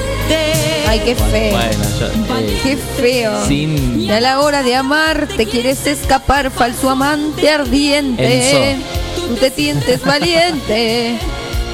Ay, 0.94 1.00
qué 1.04 1.14
feo. 1.16 1.50
Bueno, 1.56 1.84
yo. 1.98 2.06
eh, 2.38 2.60
Qué 2.62 2.76
feo. 2.76 3.46
sin. 3.46 4.00
Y 4.00 4.10
a 4.10 4.20
la 4.20 4.40
hora 4.40 4.62
de 4.62 4.74
amar 4.76 5.26
te 5.36 5.46
quieres 5.46 5.86
escapar, 5.86 6.50
falso 6.52 6.88
amante 6.88 7.50
ardiente. 7.50 8.76
Enzo. 8.76 8.84
Tú 9.28 9.34
te 9.36 9.50
sientes 9.50 10.04
valiente. 10.04 11.18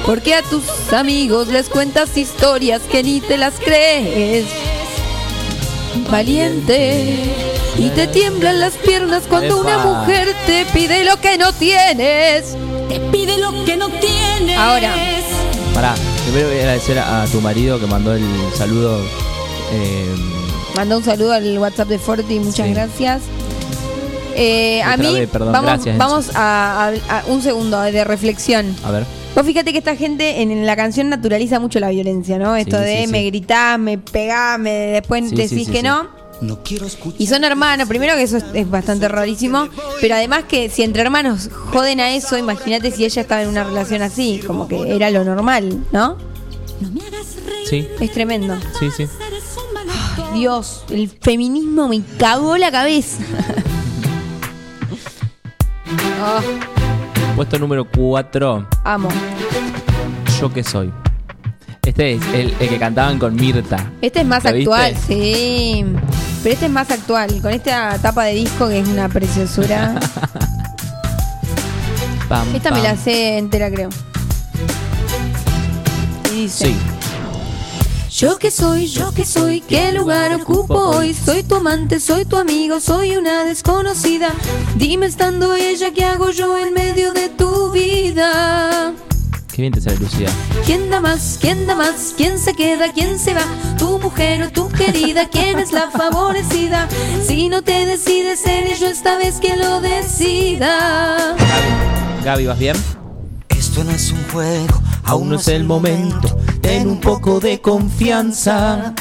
Porque 0.05 0.33
a 0.33 0.41
tus 0.41 0.63
amigos 0.93 1.49
les 1.49 1.69
cuentas 1.69 2.17
historias 2.17 2.81
que 2.91 3.03
ni 3.03 3.21
te 3.21 3.37
las 3.37 3.53
crees. 3.59 4.45
Valiente. 6.09 7.15
Y 7.77 7.89
te 7.89 8.07
tiemblan 8.07 8.59
las 8.59 8.73
piernas 8.73 9.23
cuando 9.29 9.59
una 9.61 9.77
mujer 9.77 10.33
te 10.45 10.65
pide 10.73 11.03
lo 11.03 11.19
que 11.21 11.37
no 11.37 11.53
tienes. 11.53 12.55
Te 12.89 12.99
pide 13.11 13.37
lo 13.37 13.63
que 13.65 13.77
no 13.77 13.89
tienes. 13.89 14.57
Ahora. 14.57 14.93
Pará, 15.73 15.93
primero 16.31 16.47
voy 16.49 16.57
a 16.57 16.61
agradecer 16.61 16.99
a, 16.99 17.23
a 17.23 17.27
tu 17.27 17.41
marido 17.41 17.79
que 17.79 17.87
mandó 17.87 18.13
el 18.13 18.23
saludo. 18.55 18.99
eh, 19.73 20.15
Manda 20.75 20.97
un 20.97 21.03
saludo 21.03 21.33
al 21.33 21.57
WhatsApp 21.59 21.89
de 21.89 21.99
Forti, 21.99 22.39
muchas 22.39 22.67
Sí. 22.67 22.73
gracias. 22.73 23.21
Eh, 24.35 24.81
a 24.83 24.95
mí, 24.95 25.13
vez, 25.13 25.29
perdón, 25.29 25.51
vamos, 25.51 25.69
gracias, 25.71 25.97
vamos 25.97 26.29
a, 26.35 26.87
a- 27.09 27.19
a 27.19 27.23
un 27.27 27.41
segundo 27.41 27.79
de 27.81 28.03
reflexión. 28.05 28.73
a 28.83 28.91
ver. 28.91 29.05
Vos 29.35 29.45
fíjate 29.45 29.71
que 29.71 29.77
esta 29.77 29.95
gente 29.95 30.41
en, 30.41 30.51
en 30.51 30.65
la 30.65 30.75
canción 30.75 31.09
naturaliza 31.09 31.59
mucho 31.59 31.79
la 31.79 31.89
violencia, 31.89 32.37
¿no? 32.37 32.55
Esto 32.55 32.77
Sí, 32.79 32.83
de 32.83 33.01
sí, 33.05 33.11
me 33.11 33.23
gritás, 33.25 33.77
me 33.79 33.97
pegás, 33.97 34.59
me 34.59 34.71
después 34.71 35.29
decís 35.31 35.69
que 35.69 35.83
no. 35.83 36.07
No 36.41 36.63
quiero 36.63 36.87
escuchar. 36.87 37.21
Y 37.21 37.27
son 37.27 37.43
hermanos, 37.43 37.87
primero 37.87 38.15
que 38.15 38.23
eso 38.23 38.37
es, 38.37 38.45
es 38.53 38.69
bastante 38.69 39.07
rarísimo, 39.07 39.67
pero 40.01 40.15
además 40.15 40.45
que 40.47 40.69
si 40.69 40.81
entre 40.83 41.03
hermanos 41.03 41.49
joden 41.71 41.99
a 41.99 42.11
eso, 42.11 42.35
imagínate 42.37 42.89
si 42.91 43.05
ella 43.05 43.21
estaba 43.21 43.43
en 43.43 43.49
una 43.49 43.63
relación 43.63 44.01
así, 44.01 44.41
como 44.45 44.67
que 44.67 44.95
era 44.95 45.11
lo 45.11 45.23
normal, 45.23 45.83
¿no? 45.91 46.17
Sí, 47.69 47.87
Es 47.99 48.11
tremendo. 48.11 48.57
sí, 48.79 48.89
sí. 48.95 49.07
Dios, 50.33 50.83
el 50.89 51.09
feminismo 51.09 51.87
me 51.87 52.01
cagó 52.17 52.57
la 52.57 52.71
cabeza. 52.71 53.21
Ah, 56.23 56.39
Puesto 57.35 57.57
número 57.57 57.83
4. 57.85 58.67
amo. 58.83 59.09
Yo 60.39 60.53
que 60.53 60.63
soy. 60.63 60.91
Este 61.83 62.13
es 62.13 62.21
el, 62.33 62.53
el 62.59 62.69
que 62.69 62.77
cantaban 62.77 63.17
con 63.17 63.35
Mirta. 63.35 63.91
Este 64.01 64.19
es 64.21 64.25
más 64.27 64.45
actual, 64.45 64.95
sí. 64.95 65.83
Pero 66.43 66.53
este 66.53 66.65
es 66.65 66.71
más 66.71 66.89
actual, 66.89 67.39
con 67.41 67.51
esta 67.51 67.97
tapa 67.99 68.25
de 68.25 68.33
disco 68.33 68.67
que 68.67 68.79
es 68.79 68.87
una 68.87 69.09
preciosura. 69.09 69.99
Pam, 72.29 72.55
esta 72.55 72.71
me 72.71 72.81
la 72.81 72.95
sé 72.95 73.37
entera, 73.37 73.69
creo. 73.69 73.89
Y 76.33 76.43
dice: 76.43 76.67
Sí. 76.67 76.75
Yo 78.21 78.37
que 78.37 78.51
soy, 78.51 78.87
yo 78.87 79.11
que 79.13 79.25
soy, 79.25 79.61
¿qué 79.61 79.91
lugar 79.91 80.33
ocupo 80.35 80.75
hoy? 80.75 81.13
Soy 81.13 81.43
tu 81.43 81.55
amante, 81.55 81.99
soy 81.99 82.25
tu 82.25 82.37
amigo, 82.37 82.79
soy 82.79 83.17
una 83.17 83.45
desconocida. 83.45 84.31
Dime 84.75 85.07
estando 85.07 85.55
ella, 85.55 85.91
¿qué 85.91 86.05
hago 86.05 86.29
yo 86.29 86.57
en 86.57 86.73
medio 86.73 87.13
de 87.13 87.29
tu 87.29 87.71
vida? 87.71 88.93
Qué 89.51 89.63
bien 89.63 89.73
te 89.73 89.81
sale 89.81 89.97
Lucía. 89.97 90.29
¿Quién 90.65 90.89
da 90.89 91.01
más? 91.01 91.37
¿Quién 91.41 91.65
da 91.65 91.75
más? 91.75 92.13
¿Quién 92.15 92.37
se 92.37 92.53
queda? 92.53 92.93
¿Quién 92.93 93.17
se 93.17 93.33
va? 93.33 93.43
¿Tu 93.77 93.90
mujer 94.01 94.43
o 94.43 94.51
tu 94.51 94.67
querida? 94.69 95.29
¿Quién 95.29 95.59
es 95.59 95.71
la 95.71 95.89
favorecida? 95.89 96.87
Si 97.25 97.47
no 97.47 97.61
te 97.61 97.85
decides, 97.85 98.39
seré 98.39 98.75
yo 98.75 98.87
esta 98.87 99.17
vez 99.17 99.35
quien 99.39 99.59
lo 99.59 99.79
decida. 99.81 101.35
Gaby, 102.23 102.45
¿vas 102.47 102.59
bien? 102.59 102.75
Esto 103.49 103.83
no 103.83 103.91
es 103.91 104.11
un 104.11 104.23
juego, 104.31 104.81
Aún 105.03 105.29
no 105.29 105.35
es 105.35 105.47
el 105.47 105.63
momento. 105.63 106.37
Ten 106.61 106.89
un 106.89 106.99
poco 106.99 107.39
de 107.39 107.59
confianza. 107.61 108.93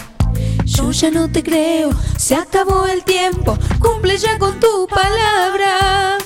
Yo 0.65 0.91
ya 0.93 1.11
no 1.11 1.31
te 1.31 1.43
creo, 1.43 1.91
se 2.17 2.35
acabó 2.35 2.87
el 2.87 3.05
tiempo. 3.05 3.59
Cumple 3.79 4.17
ya 4.17 4.39
con 4.39 4.59
tu 4.61 4.87
palabra. 4.87 6.19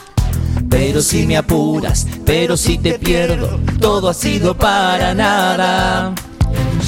Pero 0.68 1.00
si 1.02 1.26
me 1.26 1.36
apuras, 1.36 2.06
pero 2.24 2.56
si 2.56 2.78
te 2.78 2.98
pierdo, 2.98 3.60
todo 3.80 4.08
ha 4.08 4.14
sido 4.14 4.56
para 4.56 5.14
nada. 5.14 6.14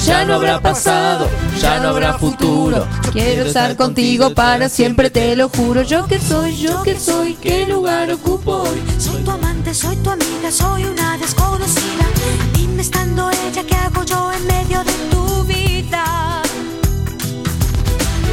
Ya 0.05 0.23
no 0.25 0.35
habrá 0.35 0.61
pasado, 0.61 1.29
ya 1.59 1.79
no 1.79 1.89
habrá 1.89 2.17
futuro. 2.17 2.87
Quiero 3.11 3.45
estar 3.45 3.75
contigo 3.75 4.33
para 4.33 4.69
siempre, 4.69 5.09
te 5.09 5.35
lo 5.35 5.49
juro. 5.49 5.81
Yo 5.81 6.07
que 6.07 6.19
soy, 6.19 6.55
yo 6.55 6.81
que 6.83 6.99
soy, 6.99 7.35
¿qué 7.35 7.65
lugar 7.65 8.11
ocupo 8.11 8.63
hoy? 8.63 8.81
Soy 8.99 9.21
tu 9.23 9.31
amante, 9.31 9.73
soy 9.73 9.95
tu 9.97 10.09
amiga, 10.09 10.51
soy 10.51 10.85
una 10.85 11.17
desconocida. 11.17 12.05
Dime 12.53 12.81
estando 12.81 13.29
ella, 13.29 13.63
¿qué 13.67 13.75
hago 13.75 14.03
yo 14.03 14.31
en 14.31 14.47
medio 14.47 14.83
de 14.83 14.93
tu 15.11 15.43
vida? 15.43 16.41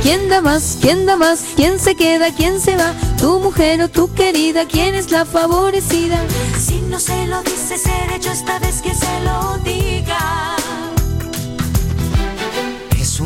¿Quién 0.03 0.29
da 0.29 0.41
más? 0.41 0.79
¿Quién 0.81 1.07
da 1.07 1.17
más? 1.17 1.45
¿Quién 1.57 1.81
se 1.81 1.97
queda? 1.97 2.33
¿Quién 2.33 2.61
se 2.61 2.77
va? 2.77 2.93
¿Tu 3.19 3.41
mujer 3.41 3.83
o 3.83 3.89
tu 3.89 4.13
querida? 4.13 4.67
¿Quién 4.67 4.95
es 4.95 5.11
la 5.11 5.25
favorecida? 5.25 6.19
Si 6.59 6.83
no 6.83 7.01
se 7.01 7.27
lo 7.27 7.43
dice, 7.43 7.79
seré 7.79 8.21
yo 8.21 8.31
esta 8.31 8.59
vez 8.59 8.83
que 8.83 8.95
se 8.95 9.21
lo 9.25 9.59
diga. 9.65 10.54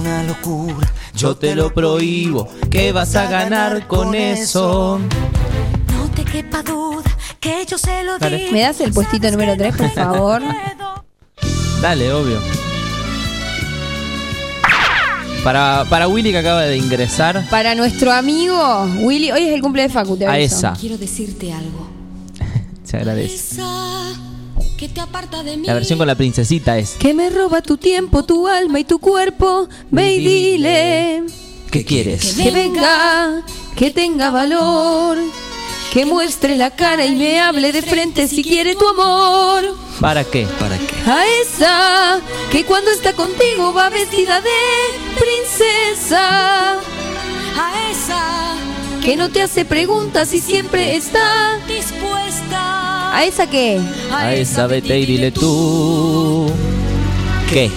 Una 0.09 0.23
locura. 0.25 0.93
Yo 1.15 1.37
te 1.37 1.55
lo 1.55 1.73
prohíbo, 1.73 2.49
¿qué 2.71 2.93
vas 2.93 3.15
a 3.17 3.27
ganar 3.29 3.87
con 3.87 4.15
eso? 4.15 5.01
No 5.93 6.11
te 6.15 6.25
quepa 6.25 6.63
duda 6.63 7.05
que 7.41 7.65
yo 7.67 7.79
se 7.79 8.05
lo 8.05 8.19
diga. 8.19 8.53
¿Me 8.53 8.61
das 8.61 8.81
el 8.81 8.93
puestito 8.93 9.31
número 9.31 9.57
3, 9.57 9.77
por 9.77 9.91
favor? 9.91 10.43
Dale, 11.81 12.13
obvio. 12.13 12.41
Para, 15.45 15.87
para 15.89 16.09
Willy 16.09 16.33
que 16.33 16.39
acaba 16.39 16.63
de 16.63 16.77
ingresar 16.77 17.49
Para 17.49 17.77
nuestro 17.77 18.13
amigo 18.13 18.83
Willy, 18.99 19.31
hoy 19.31 19.45
es 19.45 19.55
el 19.55 19.63
cumple 19.63 19.83
de 19.83 19.89
Facu, 19.89 20.17
te 20.17 20.27
a 20.27 20.33
aviso. 20.33 20.57
esa, 20.57 20.73
Quiero 20.73 20.99
decirte 20.99 21.53
algo. 21.53 21.89
se 22.85 22.97
agradece. 22.97 23.35
Esa 23.37 24.15
que 24.79 24.89
te 24.89 25.01
aparta 25.01 25.43
de 25.43 25.57
mí. 25.57 25.67
La 25.67 25.75
versión 25.75 25.99
con 25.99 26.07
la 26.07 26.15
princesita 26.15 26.79
es. 26.79 26.93
Que 26.93 27.13
me 27.13 27.29
roba 27.31 27.61
tu 27.63 27.77
tiempo, 27.77 28.25
tu 28.25 28.47
alma 28.47 28.79
y 28.81 28.85
tu 28.85 28.99
cuerpo. 29.01 29.69
Ve 29.91 30.15
y 30.15 30.19
dile 30.25 31.23
¿Qué 31.71 31.85
quieres? 31.85 32.35
que 32.37 32.51
venga, 32.53 33.43
que 33.77 33.91
tenga 33.91 34.31
valor. 34.31 35.19
Que 35.93 36.05
muestre 36.07 36.55
la 36.57 36.71
cara 36.71 37.07
y 37.07 37.17
me 37.17 37.41
hable 37.41 37.73
de 37.73 37.83
frente 37.83 38.29
si 38.29 38.45
quiere 38.45 38.77
tu 38.77 38.87
amor. 38.87 39.75
¿Para 40.01 40.23
qué? 40.23 40.47
¿Para 40.61 40.77
qué? 40.79 41.11
A 41.11 41.25
esa 41.43 42.21
que 42.53 42.65
cuando 42.65 42.91
está 42.91 43.15
contigo 43.15 43.73
va 43.73 43.89
vestida 43.89 44.41
de 44.41 45.19
princesa. 45.19 46.75
A 46.75 47.91
esa 47.91 48.55
Que 49.03 49.17
no 49.17 49.31
te 49.31 49.43
hace 49.43 49.65
preguntas 49.65 50.33
y 50.35 50.41
siempre 50.41 50.95
está. 50.95 51.59
dispuesta. 51.67 52.78
¿A 53.13 53.25
esa 53.25 53.49
qué? 53.49 53.81
A 54.13 54.35
esa 54.35 54.67
vete 54.67 54.99
y 54.99 55.07
dile 55.07 55.31
tú. 55.33 56.51
¿Qué? 57.51 57.71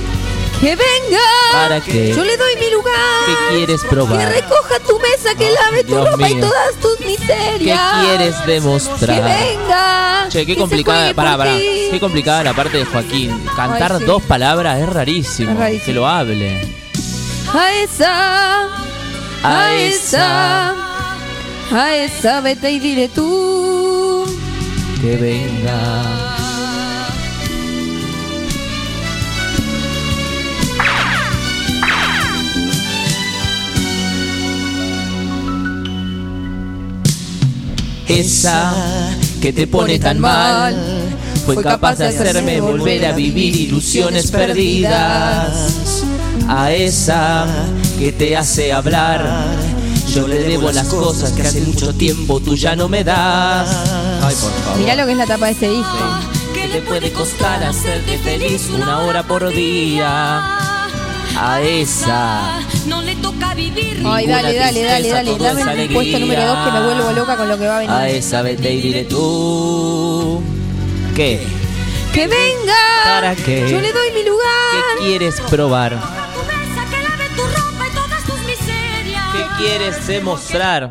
Que 0.59 0.75
venga. 0.75 1.19
¿Para 1.53 1.81
qué? 1.81 2.13
Yo 2.15 2.23
le 2.23 2.37
doy 2.37 2.55
mi 2.59 2.69
lugar. 2.69 2.93
¿Qué 3.25 3.55
quieres 3.55 3.81
Que 3.81 3.87
probar? 3.89 4.29
recoja 4.29 4.79
tu 4.87 4.99
mesa, 4.99 5.33
que 5.35 5.49
lave 5.51 5.83
tu 5.83 5.93
Dios 5.95 6.11
ropa 6.11 6.29
y 6.29 6.39
todas 6.39 6.75
tus 6.81 6.95
¿Qué 6.97 7.05
miserias. 7.05 7.79
quieres 8.01 8.35
Que 8.45 8.51
demostrar? 8.51 9.23
venga. 9.23 10.25
Che, 10.29 10.45
qué 10.45 10.53
que 10.53 10.59
complicada, 10.59 11.13
pará, 11.15 11.37
pará. 11.37 11.55
ti. 11.57 11.87
Qué 11.89 11.99
complicada 11.99 12.43
la 12.43 12.53
parte 12.53 12.77
de 12.77 12.85
Joaquín. 12.85 13.43
Cantar 13.55 13.93
Ay, 13.93 13.99
sí. 13.99 14.05
dos 14.05 14.21
palabras 14.23 14.79
es 14.79 14.87
rarísimo. 14.89 15.51
Es 15.51 15.57
rarísimo. 15.57 15.85
Que 15.85 15.93
lo 15.93 16.07
hable. 16.07 16.75
A 17.53 17.73
esa. 17.81 18.67
A 19.43 19.73
esa. 19.75 20.75
A 21.71 21.95
esa, 21.95 22.41
vete 22.41 22.69
y 22.71 22.79
dile 22.79 23.09
tú. 23.09 23.90
Que 25.01 25.17
venga. 25.17 26.31
Esa 38.07 38.75
que 39.41 39.51
te 39.51 39.65
pone 39.65 39.97
tan 39.97 40.19
mal 40.19 40.75
fue 41.47 41.63
capaz 41.63 41.97
de 41.97 42.05
hacerme 42.05 42.61
volver 42.61 43.03
a 43.07 43.13
vivir 43.13 43.55
ilusiones 43.55 44.29
perdidas. 44.29 46.03
A 46.47 46.71
esa 46.71 47.47
que 47.97 48.11
te 48.11 48.37
hace 48.37 48.71
hablar, 48.71 49.25
yo 50.13 50.27
le 50.27 50.39
debo 50.39 50.71
las 50.71 50.87
cosas 50.87 51.31
que 51.31 51.41
hace 51.41 51.61
mucho 51.61 51.93
tiempo 51.93 52.39
tú 52.41 52.55
ya 52.55 52.75
no 52.75 52.89
me 52.89 53.03
das. 53.03 53.69
Ay, 54.21 54.35
por 54.35 54.51
favor. 54.51 54.79
Mirá 54.79 54.95
lo 54.95 55.05
que 55.05 55.11
es 55.13 55.17
la 55.17 55.25
tapa 55.25 55.45
de 55.45 55.51
este 55.53 55.69
disco. 55.69 55.97
¿Qué 56.53 56.67
te 56.67 56.81
puede 56.81 57.11
costar 57.13 57.63
hacerte 57.63 58.17
feliz 58.17 58.69
una 58.73 58.99
hora 58.99 59.23
por 59.23 59.47
día? 59.53 60.41
A 61.37 61.61
esa. 61.61 62.59
No 62.87 63.01
le 63.01 63.15
toca 63.15 63.53
vivir. 63.53 64.03
Ay, 64.05 64.27
dale, 64.27 64.53
dale, 64.53 64.83
dale, 64.83 65.09
dale. 65.09 65.37
Dame 65.37 65.83
el 65.83 65.93
puesto 65.93 66.19
número 66.19 66.45
2 66.45 66.57
que 66.65 66.71
me 66.71 66.83
vuelvo 66.83 67.11
loca 67.13 67.37
con 67.37 67.47
lo 67.47 67.57
que 67.57 67.67
va 67.67 67.77
a 67.77 67.79
venir. 67.79 67.95
A 67.95 68.09
esa 68.09 68.41
vete 68.41 68.73
y 68.73 68.81
dile 68.81 69.05
tú. 69.05 70.41
¿Qué? 71.15 71.41
Que 72.13 72.27
venga. 72.27 72.75
¿Para 73.05 73.35
qué? 73.35 73.61
Yo 73.69 73.79
le 73.79 73.93
doy 73.93 74.11
mi 74.13 74.23
lugar. 74.23 74.97
¿Qué 74.99 75.05
quieres 75.05 75.39
probar? 75.49 76.20
Quieres 79.61 80.07
demostrar? 80.07 80.89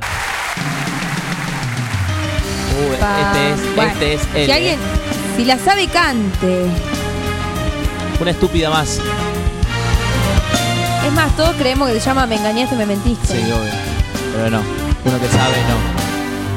Uy, 2.79 2.95
este 2.95 3.51
es, 3.53 3.75
Bueno, 3.77 3.93
este 3.93 4.15
es 4.15 4.23
el. 4.35 4.47
Si 4.47 4.53
alguien, 4.53 4.79
si 5.37 5.45
la 5.45 5.59
sabe, 5.59 5.87
cante. 5.89 6.67
Una 8.21 8.31
estúpida 8.31 8.71
más. 8.71 8.89
Sí, 8.89 9.01
Es 11.07 11.13
más, 11.13 11.35
todos 11.37 11.55
creemos 11.57 11.89
que 11.89 11.99
se 11.99 12.07
llama 12.07 12.27
Me 12.27 12.37
engañaste, 12.37 12.77
me 12.77 12.87
mentiste. 12.87 13.35
obvio. 13.35 13.73
Pero 14.35 14.51
no. 14.51 14.61
Uno 15.05 15.19
que 15.21 15.29
sabe, 15.29 15.57
no. 15.69 16.10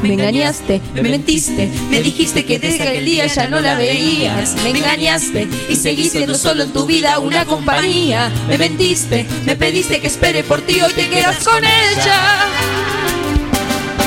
Me 0.03 0.15
engañaste, 0.15 0.81
me 0.95 1.01
mentiste, 1.01 1.69
me 1.89 2.01
dijiste 2.01 2.43
que 2.43 2.59
desde 2.59 2.83
aquel 2.83 3.05
día 3.05 3.25
ya 3.25 3.47
no 3.47 3.61
la 3.61 3.75
veías. 3.75 4.53
Me 4.61 4.71
engañaste 4.71 5.47
y 5.69 5.77
seguís 5.77 6.11
siendo 6.11 6.35
solo 6.35 6.63
en 6.63 6.73
tu 6.73 6.85
vida 6.85 7.19
una 7.19 7.45
compañía. 7.45 8.29
Me 8.49 8.57
mentiste, 8.57 9.25
me 9.45 9.55
pediste 9.55 10.01
que 10.01 10.07
espere 10.07 10.43
por 10.43 10.59
ti, 10.59 10.81
hoy 10.81 10.91
te 10.91 11.07
quedas 11.07 11.41
con 11.45 11.63
ella. 11.63 12.47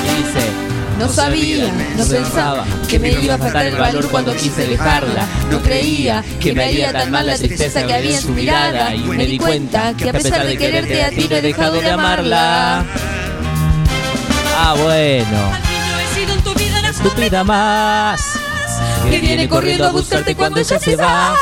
Dice. 0.03 0.47
No 0.99 1.09
sabía, 1.09 1.73
no 1.97 2.07
pensaba 2.07 2.67
que 2.89 2.99
me 2.99 3.13
iba 3.13 3.35
a 3.35 3.39
faltar 3.39 3.67
el 3.67 3.77
valor 3.77 4.07
cuando 4.11 4.37
quise 4.37 4.67
dejarla. 4.67 5.27
No 5.51 5.63
creía 5.63 6.23
que 6.41 6.53
me 6.53 6.65
haría 6.65 6.93
tan 6.93 7.11
mal 7.11 7.27
la 7.27 7.39
tristeza 7.39 7.87
que 7.87 7.95
había 7.95 8.17
en 8.17 8.23
su 8.23 8.33
mirada. 8.33 8.95
Y 8.95 9.01
me 9.01 9.25
di 9.25 9.39
cuenta 9.39 9.95
que 9.97 10.11
a 10.11 10.13
pesar 10.13 10.47
de 10.47 10.59
quererte 10.59 11.03
a 11.03 11.09
ti 11.09 11.27
no 11.29 11.37
he 11.37 11.43
dejado 11.43 11.81
de 11.81 11.91
amarla. 11.91 12.85
Ah, 14.59 14.75
bueno. 14.79 15.66
Estúpida 16.97 17.45
más. 17.45 18.39
Que 19.11 19.19
viene 19.19 19.47
corriendo 19.51 19.87
a 19.87 19.93
buscarte 19.93 20.35
cuando 20.35 20.61
ella 20.61 20.79
se 20.79 20.97
va. 20.97 21.37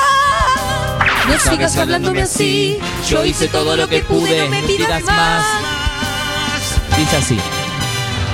No 1.29 1.39
sigas 1.39 1.77
hablándome 1.77 2.23
así. 2.23 2.79
Yo 3.09 3.25
hice 3.25 3.47
todo 3.47 3.77
lo 3.77 3.89
que 3.89 4.01
pude. 4.01 4.43
No 4.43 4.49
me 4.49 4.63
pidas 4.65 5.05
más. 5.05 5.45
Dice 6.99 7.17
así. 7.17 7.39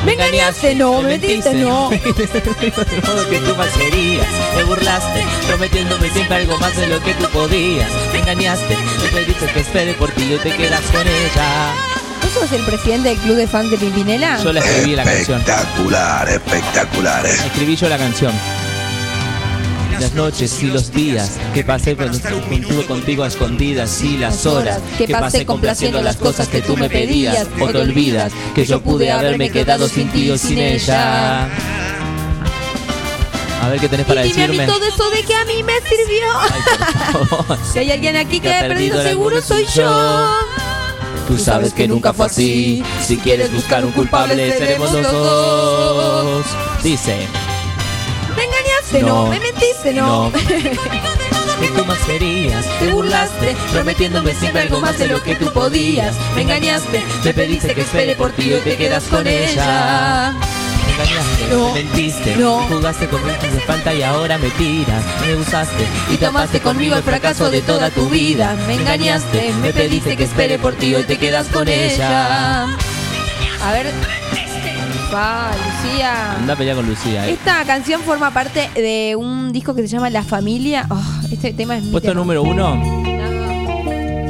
Me 0.07 0.15
engañaste, 0.15 0.75
no, 0.75 1.03
me 1.03 1.09
mentiste, 1.09 1.53
no. 1.57 1.91
De 1.91 1.99
modo 3.07 3.29
que 3.29 3.39
tú 3.39 3.55
más 3.55 3.69
querías. 3.77 4.27
Me 4.57 4.65
burlaste, 4.65 5.27
prometiéndome 5.47 6.09
siempre 6.09 6.37
algo 6.37 6.59
más 6.59 6.75
de 6.75 6.87
lo 6.87 7.03
que 7.03 7.13
tú 7.15 7.27
podías. 7.27 7.91
Me 8.13 8.21
engañaste, 8.21 8.77
me 8.77 9.09
pediste 9.11 9.47
que 9.53 9.61
espere 9.61 9.93
por 9.93 10.11
ti 10.13 10.33
y 10.33 10.39
te 10.39 10.57
quedas 10.57 10.85
con 10.91 11.07
ella. 11.07 11.90
¿Vos 12.33 12.49
sos 12.49 12.53
el 12.53 12.65
presidente 12.65 13.09
del 13.09 13.19
club 13.19 13.37
de 13.37 13.47
fans 13.49 13.73
de 13.73 13.77
Pimpinela? 13.77 14.41
Yo 14.41 14.53
la 14.53 14.61
escribí 14.61 14.95
la 14.95 15.03
canción. 15.03 15.41
Espectacular, 15.41 16.29
espectacular. 16.29 17.27
Escribí 17.27 17.75
yo 17.75 17.89
la 17.89 17.99
canción. 17.99 18.33
Las 19.99 20.15
noches 20.15 20.63
y 20.63 20.67
los 20.67 20.93
días 20.93 21.39
que 21.53 21.65
pasé 21.65 21.97
cuando 21.97 22.17
estuve 22.17 22.87
contigo 22.87 23.25
a 23.25 23.27
escondidas 23.27 24.01
y 24.03 24.17
las 24.17 24.47
horas 24.47 24.81
que 24.97 25.09
pasé 25.09 25.45
complaciendo 25.45 26.01
las 26.03 26.17
cosas 26.17 26.47
que 26.47 26.63
tú 26.63 26.77
me 26.77 26.89
pedías 26.89 27.49
o 27.59 27.67
te 27.67 27.79
olvidas 27.79 28.33
que 28.55 28.65
yo 28.65 28.81
pude 28.81 29.11
haberme 29.11 29.51
quedado 29.51 29.89
sin 29.89 30.09
ti 30.11 30.31
o 30.31 30.39
sin 30.39 30.59
ella. 30.59 31.49
A 33.63 33.69
ver 33.69 33.81
qué 33.81 33.89
tenés 33.89 34.07
para 34.07 34.25
y 34.25 34.31
dime 34.31 34.45
a 34.45 34.49
mí 34.49 34.57
decirme. 34.57 34.73
todo 34.73 34.87
eso 34.87 35.11
de 35.11 35.23
que 35.23 35.35
a 35.35 35.45
mí 35.45 35.63
me 35.63 35.75
sirvió. 35.81 37.57
si 37.73 37.79
hay 37.81 37.91
alguien 37.91 38.17
aquí 38.17 38.41
que 38.41 38.55
ha 38.55 38.61
ha 38.61 38.63
perdido 38.63 38.97
perdido 38.97 39.03
seguro 39.03 39.43
soy 39.43 39.67
yo. 39.75 40.31
Tú 41.31 41.39
sabes 41.39 41.73
que 41.73 41.87
nunca 41.87 42.13
fue 42.13 42.27
así. 42.27 42.83
Si 43.07 43.17
quieres 43.17 43.53
buscar 43.53 43.85
un 43.85 43.93
culpable, 43.93 44.53
seremos 44.59 44.93
los 44.93 45.13
dos. 45.13 46.45
Dice. 46.83 47.29
Me 48.37 48.43
engañaste, 48.43 49.03
no, 49.03 49.25
No. 49.27 49.31
me 49.31 49.39
mentiste, 49.39 49.95
no. 49.95 50.29
No. 50.29 50.33
que 51.61 51.69
tú 51.69 51.85
más 51.85 51.99
querías. 52.01 52.67
Te 52.81 52.89
burlaste, 52.89 53.57
prometiéndome 53.73 54.35
siempre 54.35 54.63
algo 54.63 54.81
más 54.81 54.99
de 54.99 55.07
lo 55.07 55.23
que 55.23 55.37
tú 55.37 55.53
podías. 55.53 56.17
Me 56.35 56.43
engañaste, 56.43 57.01
me 57.25 57.33
pediste 57.33 57.77
que 57.77 57.83
espere 57.83 58.17
por 58.17 58.33
ti 58.33 58.49
y 58.49 58.55
hoy 58.55 58.61
te 58.63 58.77
quedas 58.77 59.05
con 59.05 59.25
ella. 59.25 60.35
Me 60.97 61.05
engañaste, 61.05 61.49
No. 61.55 61.69
me 61.75 61.85
mentiste, 61.85 62.37
No. 62.37 62.59
jugaste 62.69 63.07
con 63.09 63.21
mis 63.25 63.41
de 63.41 63.61
falta 63.61 63.95
y 63.95 64.03
ahora 64.03 64.39
me 64.39 64.51
tiras. 64.51 65.03
Me 65.27 65.35
usaste 65.37 65.87
Y 66.13 66.17
tomaste 66.17 66.61
conmigo 66.61 66.97
el 66.97 67.03
fracaso 67.03 67.51
de 67.51 67.61
toda 67.63 67.91
tu 67.91 68.09
vida. 68.09 68.57
Me 68.67 68.75
engañaste, 68.75 69.53
me 69.63 69.73
pediste 69.73 70.17
que 70.17 70.25
espere 70.25 70.59
por 70.59 70.75
ti, 70.75 70.95
hoy 70.95 71.05
te 71.05 71.17
quedas 71.19 71.47
con 71.49 71.69
ella. 71.69 72.65
A 72.65 73.73
ver. 73.73 73.87
Va, 75.13 75.51
Lucía. 75.83 76.37
Anda 76.37 76.53
a 76.53 76.57
pelear 76.57 76.77
con 76.77 76.87
Lucía. 76.89 77.27
eh. 77.29 77.33
Esta 77.33 77.65
canción 77.65 78.01
forma 78.03 78.31
parte 78.33 78.71
de 78.77 79.17
un 79.17 79.51
disco 79.53 79.75
que 79.75 79.83
se 79.83 79.89
llama 79.89 80.09
La 80.09 80.23
Familia. 80.23 80.87
Oh, 80.89 81.03
este 81.33 81.53
tema 81.53 81.77
es 81.77 81.83
mi 81.83 81.91
Puesto 81.91 82.11
tema. 82.11 82.21
número 82.21 82.43
uno. 82.45 82.81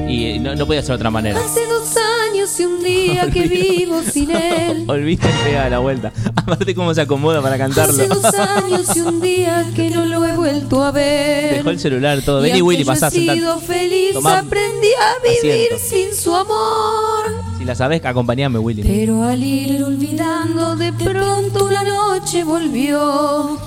Y 0.08 0.38
no, 0.40 0.54
no 0.56 0.66
podía 0.66 0.80
ser 0.80 0.88
de 0.88 0.94
otra 0.94 1.10
manera. 1.10 1.38
Hace 1.38 1.66
dos 1.66 1.96
años 1.96 2.09
y 2.58 2.64
un 2.64 2.82
día 2.82 3.30
que 3.30 3.42
vivo 3.48 4.00
sin 4.02 4.30
él. 4.30 4.86
Pega 5.44 5.64
de 5.64 5.70
la 5.70 5.78
vuelta. 5.78 6.12
Aparte 6.36 6.74
cómo 6.74 6.94
se 6.94 7.00
acomoda 7.02 7.40
para 7.42 7.58
cantarlo. 7.58 7.92
Hace 7.94 8.06
dos 8.08 8.24
años 8.34 8.96
y 8.96 9.00
un 9.00 9.20
día 9.20 9.66
que 9.74 9.90
no 9.90 10.04
lo 10.06 10.24
he 10.24 10.32
vuelto 10.34 10.82
a 10.82 10.90
ver. 10.90 11.56
Dejó 11.56 11.70
el 11.70 11.78
celular 11.80 12.20
todo. 12.22 12.40
Y 12.46 12.48
Vení 12.50 12.62
Willy, 12.62 12.84
yo 12.84 12.90
he 12.90 12.94
pasá, 12.94 13.10
sido 13.10 13.34
sentate. 13.58 13.66
feliz, 13.66 14.12
Tomá 14.14 14.38
aprendí 14.40 14.88
a 14.88 15.22
vivir 15.22 15.72
asiento. 15.74 15.84
sin 16.10 16.14
su 16.14 16.34
amor. 16.34 17.24
Si 17.58 17.64
la 17.64 17.74
sabes, 17.74 18.04
acompañame 18.04 18.58
Willy. 18.58 18.82
Pero 18.82 19.22
al 19.22 19.42
ir 19.42 19.82
olvidando, 19.84 20.76
de 20.76 20.92
pronto 20.92 21.64
una 21.66 21.82
noche 21.84 22.42
volvió. 22.44 23.58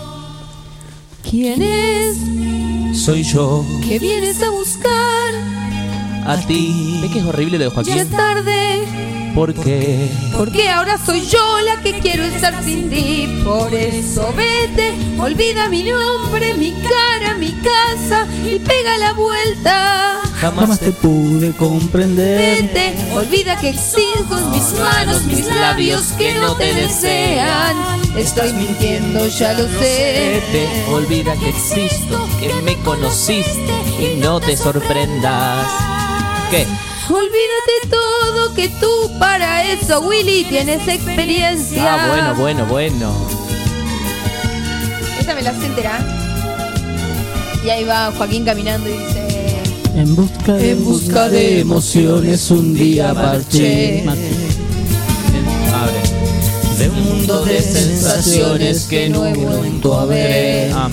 ¿Quién 1.29 1.61
es 1.61 2.17
Soy 3.03 3.23
yo, 3.23 3.65
que 3.87 3.97
vienes 3.99 4.41
a 4.43 4.49
buscar? 4.49 5.33
A 6.25 6.37
ti. 6.37 6.99
¿Ves 7.01 7.11
que 7.11 7.19
es 7.19 7.25
horrible 7.25 7.57
lo 7.57 7.63
de 7.65 7.69
Ya 7.69 7.75
Joaquín? 7.75 7.97
es 7.97 8.09
tarde, 8.09 9.31
¿Por 9.35 9.53
qué? 9.53 10.09
porque 10.37 10.69
ahora 10.69 10.97
soy 11.03 11.21
yo 11.25 11.39
la 11.61 11.81
que 11.81 11.99
quiero 11.99 12.23
estar 12.23 12.63
sin 12.63 12.89
ti. 12.89 13.41
Por 13.43 13.73
eso 13.73 14.31
vete, 14.35 14.93
olvida 15.19 15.69
mi 15.69 15.83
nombre, 15.83 16.53
mi 16.53 16.71
cara, 16.73 17.35
mi 17.37 17.51
casa 17.51 18.27
y 18.45 18.59
pega 18.59 18.97
la 18.99 19.13
vuelta. 19.13 20.19
Jamás 20.39 20.79
te 20.79 20.91
pude 20.91 21.51
comprender. 21.53 22.63
Vete, 22.63 22.95
olvida 23.13 23.57
que 23.57 23.69
existo 23.69 24.37
en 24.37 24.51
mis 24.51 24.73
manos, 24.79 25.23
mis 25.23 25.45
labios 25.55 26.03
que 26.17 26.33
no 26.35 26.55
te 26.55 26.73
desean. 26.73 27.75
Estoy 28.15 28.53
mintiendo, 28.53 29.25
ya 29.27 29.53
lo 29.53 29.63
sé. 29.79 30.41
Vete, 30.51 30.67
olvida 30.91 31.33
que 31.37 31.49
existo, 31.49 32.27
que 32.39 32.53
me 32.61 32.75
conociste 32.79 33.73
y 33.99 34.19
no 34.19 34.39
te 34.39 34.55
sorprendas. 34.57 35.67
¿Qué? 36.53 36.67
Olvídate 37.09 37.89
todo 37.89 38.53
que 38.53 38.69
tú 38.69 39.17
para 39.17 39.63
eso, 39.71 40.01
Willy, 40.01 40.43
tienes 40.43 40.87
experiencia. 40.87 41.95
Ah, 41.95 42.07
bueno, 42.09 42.35
bueno, 42.35 42.65
bueno. 42.67 43.11
Esta 45.19 45.33
me 45.33 45.41
la 45.41 45.49
hace 45.49 45.65
enterar. 45.65 46.05
Y 47.65 47.69
ahí 47.71 47.83
va 47.85 48.11
Joaquín 48.15 48.45
caminando 48.45 48.87
y 48.87 48.91
dice: 48.91 49.63
En 49.95 50.15
busca 50.15 50.53
de, 50.53 50.71
En 50.73 50.85
busca 50.85 51.27
de 51.27 51.61
emociones 51.61 52.51
un 52.51 52.75
día 52.75 53.15
marché. 53.15 54.03
Abre. 54.07 54.23
De 56.77 56.89
un 56.89 57.03
mundo 57.03 57.45
de 57.45 57.61
sensaciones 57.63 58.83
que 58.83 59.09
no 59.09 59.25
he 59.25 59.33
vuelto 59.33 59.99
a 59.99 60.05
ver. 60.05 60.71
Ah, 60.75 60.87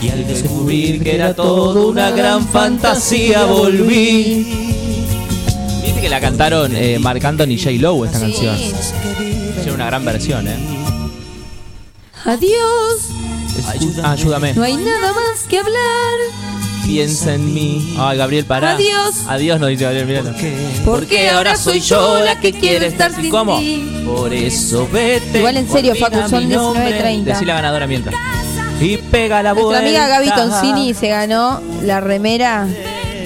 Y 0.00 0.08
al 0.08 0.26
descubrir 0.26 1.04
que 1.04 1.16
era 1.16 1.34
todo 1.34 1.88
una 1.88 2.12
gran 2.12 2.48
fantasía 2.48 3.44
volví. 3.44 4.71
Que 6.02 6.08
la 6.08 6.20
cantaron 6.20 6.74
eh, 6.76 6.98
Marc 6.98 7.24
Anthony 7.24 7.50
y 7.52 7.58
J. 7.58 7.70
Lowe 7.80 8.04
esta 8.06 8.18
canción. 8.18 8.56
Hicieron 8.58 9.76
una 9.76 9.86
gran 9.86 10.04
versión, 10.04 10.46
¿eh? 10.48 10.56
Adiós, 12.24 13.08
Es- 13.56 13.98
ayúdame. 14.04 14.52
no 14.54 14.62
hay 14.64 14.76
nada 14.76 15.12
más 15.12 15.44
que 15.48 15.58
hablar. 15.58 16.18
Piensa 16.84 17.34
en 17.34 17.54
mí. 17.54 17.94
Ay, 17.98 18.18
Gabriel, 18.18 18.44
pará. 18.44 18.72
Adiós. 18.72 19.14
Adiós, 19.28 19.60
nos 19.60 19.68
dice 19.70 19.84
Gabriel, 19.84 20.06
mirá. 20.06 20.22
Porque 20.84 21.30
ahora 21.30 21.56
soy 21.56 21.78
yo 21.80 22.18
la 22.24 22.38
que 22.40 22.52
quiere 22.52 22.88
estar 22.88 23.14
sin 23.14 23.30
¿Cómo? 23.30 23.58
ti. 23.60 24.02
Por 24.04 24.34
eso 24.34 24.88
vete. 24.92 25.38
Igual 25.38 25.56
en 25.56 25.70
serio, 25.70 25.92
olvida 25.92 26.10
Facu, 26.10 26.28
son 26.28 26.48
mi 26.48 26.52
nombre. 26.54 27.00
19.30. 27.00 27.22
Decí 27.24 27.44
la 27.44 27.54
ganadora 27.54 27.86
mientras. 27.86 28.14
Y 28.80 28.96
pega 28.96 29.40
la 29.44 29.54
Nuestra 29.54 29.78
amiga 29.78 30.08
Gaby 30.08 30.26
vuelta. 30.30 30.48
Toncini 30.60 30.94
se 30.94 31.06
ganó 31.08 31.62
la 31.84 32.00
remera 32.00 32.66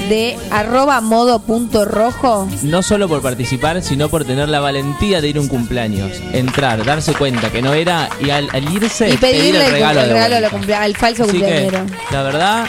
de 0.08 0.36
arroba 0.50 1.00
modo 1.00 1.38
punto 1.40 1.84
rojo. 1.84 2.48
No 2.62 2.82
solo 2.82 3.08
por 3.08 3.22
participar, 3.22 3.82
sino 3.82 4.08
por 4.08 4.24
tener 4.24 4.48
la 4.48 4.60
valentía 4.60 5.20
de 5.20 5.28
ir 5.28 5.36
a 5.38 5.40
un 5.40 5.48
cumpleaños. 5.48 6.10
Entrar, 6.32 6.84
darse 6.84 7.12
cuenta 7.14 7.50
que 7.50 7.62
no 7.62 7.74
era 7.74 8.08
y 8.20 8.30
al, 8.30 8.48
al 8.52 8.72
irse 8.74 9.10
Y 9.10 9.16
pedirle 9.16 9.50
pedir 9.50 9.56
el 9.56 9.72
regalo, 9.72 10.00
al 10.78 10.96
falso 10.96 11.24
Así 11.24 11.32
que, 11.32 11.38
cumpleañero. 11.38 11.86
la 12.10 12.22
verdad, 12.22 12.66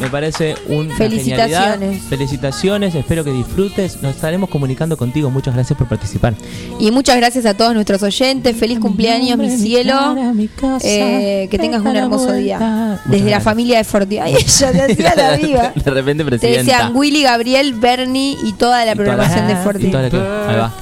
me 0.00 0.08
parece 0.08 0.54
un 0.68 0.90
Felicitaciones. 0.90 2.02
Felicitaciones, 2.04 2.94
espero 2.94 3.22
que 3.24 3.30
disfrutes. 3.32 4.02
Nos 4.02 4.14
estaremos 4.16 4.48
comunicando 4.50 4.96
contigo. 4.96 5.30
Muchas 5.30 5.54
gracias 5.54 5.78
por 5.78 5.88
participar. 5.88 6.34
Y 6.78 6.90
muchas 6.90 7.16
gracias 7.16 7.46
a 7.46 7.54
todos 7.54 7.74
nuestros 7.74 8.02
oyentes. 8.02 8.56
Feliz 8.56 8.78
cumpleaños, 8.80 9.38
mi 9.38 9.50
cielo. 9.50 10.16
Eh, 10.82 11.48
que 11.50 11.58
tengas 11.58 11.82
un 11.82 11.94
hermoso 11.96 12.32
día. 12.32 12.98
Desde 13.06 13.30
la 13.30 13.40
familia 13.40 13.78
de 13.78 13.84
Forti. 13.84 14.18
Ay, 14.18 14.34
ella 14.38 14.72
te 14.72 14.82
hacía 14.92 15.14
la 15.16 15.36
viva. 15.36 15.72
De 15.74 15.90
repente, 15.90 16.24
Te 16.24 16.30
presidenta. 16.30 16.60
desean 16.62 16.96
Willy, 16.96 17.22
Gabriel, 17.22 17.74
Bernie 17.74 18.36
y 18.44 18.52
toda 18.54 18.84
la 18.84 18.92
Y 18.92 18.94
toda 18.96 19.06
la- 19.06 19.16
programación 19.16 19.46
de 19.46 19.52
y 19.52 19.56
Forti. 19.56 19.90
toda 19.90 20.08
la- 20.08 20.48
Ahí 20.48 20.56
va. 20.56 20.72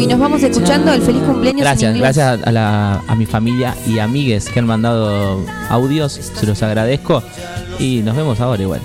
Y 0.00 0.06
nos 0.06 0.18
vamos 0.18 0.42
escuchando 0.42 0.92
el 0.92 1.02
feliz 1.02 1.22
cumpleaños 1.22 1.60
Gracias, 1.62 1.96
gracias 1.96 2.40
a, 2.44 2.52
la- 2.52 3.02
a 3.06 3.14
mi 3.14 3.26
familia 3.26 3.74
y 3.86 3.98
amigues 3.98 4.48
que 4.48 4.58
han 4.58 4.66
mandado 4.66 5.44
audios, 5.70 6.12
se 6.12 6.46
los 6.46 6.62
agradezco 6.62 7.22
y 7.78 8.02
nos 8.02 8.16
vemos 8.16 8.40
ahora 8.40 8.62
igual. 8.62 8.80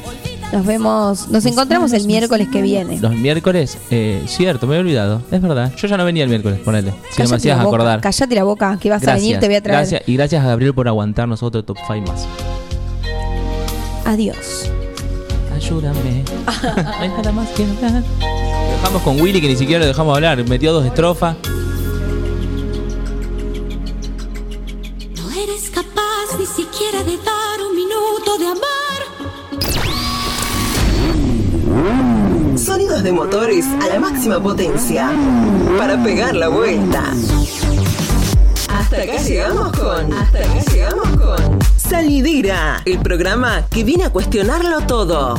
Nos 0.54 0.68
vemos, 0.68 1.30
nos 1.30 1.46
encontramos 1.48 1.94
el 1.94 2.06
miércoles 2.06 2.48
que 2.52 2.62
viene. 2.62 3.00
Los 3.00 3.16
miércoles, 3.16 3.76
eh, 3.90 4.24
cierto, 4.28 4.68
me 4.68 4.76
había 4.76 4.82
olvidado, 4.82 5.22
es 5.32 5.42
verdad, 5.42 5.74
yo 5.76 5.88
ya 5.88 5.98
no 5.98 6.06
venía 6.06 6.24
el 6.24 6.30
miércoles, 6.30 6.60
ponele, 6.60 6.94
si 7.10 7.24
no 7.24 7.30
me 7.30 7.36
hacías 7.38 7.58
la 7.58 7.64
boca, 7.64 7.76
acordar. 7.76 8.02
Cállate 8.02 8.36
la 8.36 8.44
boca, 8.44 8.78
que 8.80 8.90
vas 8.92 9.08
a 9.08 9.16
venir, 9.16 9.40
te 9.40 9.48
voy 9.48 9.56
a 9.56 9.64
traer. 9.64 9.80
gracias, 9.80 10.04
y 10.06 10.16
gracias 10.16 10.44
a 10.44 10.48
Gabriel 10.48 10.76
por 10.76 10.88
aguantarnos 10.88 11.42
otro 11.42 11.64
top 11.64 11.78
5 11.88 12.12
más. 12.12 12.28
Adiós. 14.06 14.70
Ayúdame. 15.56 16.24
no 16.78 16.92
hay 17.00 17.10
nada 17.10 17.32
más 17.32 17.50
que 17.50 17.64
hablar. 17.64 18.04
Lo 18.20 18.72
Dejamos 18.78 19.02
con 19.02 19.20
Willy 19.20 19.42
que 19.42 19.48
ni 19.48 19.56
siquiera 19.56 19.80
lo 19.80 19.88
dejamos 19.88 20.16
hablar, 20.16 20.48
metió 20.48 20.72
dos 20.72 20.86
estrofas. 20.86 21.36
No 25.18 25.32
eres 25.32 25.72
capaz 25.72 26.38
ni 26.38 26.46
siquiera 26.46 27.04
de 27.04 27.18
dar 27.18 27.43
Sonidos 32.64 33.04
de 33.04 33.12
motores 33.12 33.66
a 33.82 33.88
la 33.88 34.00
máxima 34.00 34.42
potencia 34.42 35.12
para 35.78 36.02
pegar 36.02 36.34
la 36.34 36.48
vuelta. 36.48 37.04
Hasta 38.70 39.02
acá 39.02 39.18
llegamos 39.18 39.72
con. 39.74 40.14
Hasta 40.14 40.40
acá 40.40 40.72
llegamos 40.72 41.08
con. 41.10 41.60
Salidera, 41.76 42.82
el 42.86 43.00
programa 43.00 43.66
que 43.70 43.84
viene 43.84 44.06
a 44.06 44.12
cuestionarlo 44.12 44.80
todo. 44.88 45.36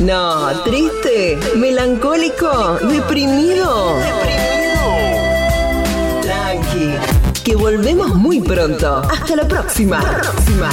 No, 0.00 0.62
triste, 0.62 1.38
melancólico, 1.56 2.78
deprimido. 2.88 3.96
Tranqui, 6.22 7.42
que 7.44 7.54
volvemos 7.54 8.14
muy 8.14 8.40
pronto. 8.40 9.02
Hasta 9.10 9.36
la 9.36 9.46
próxima. 9.46 10.00
próxima. 10.00 10.70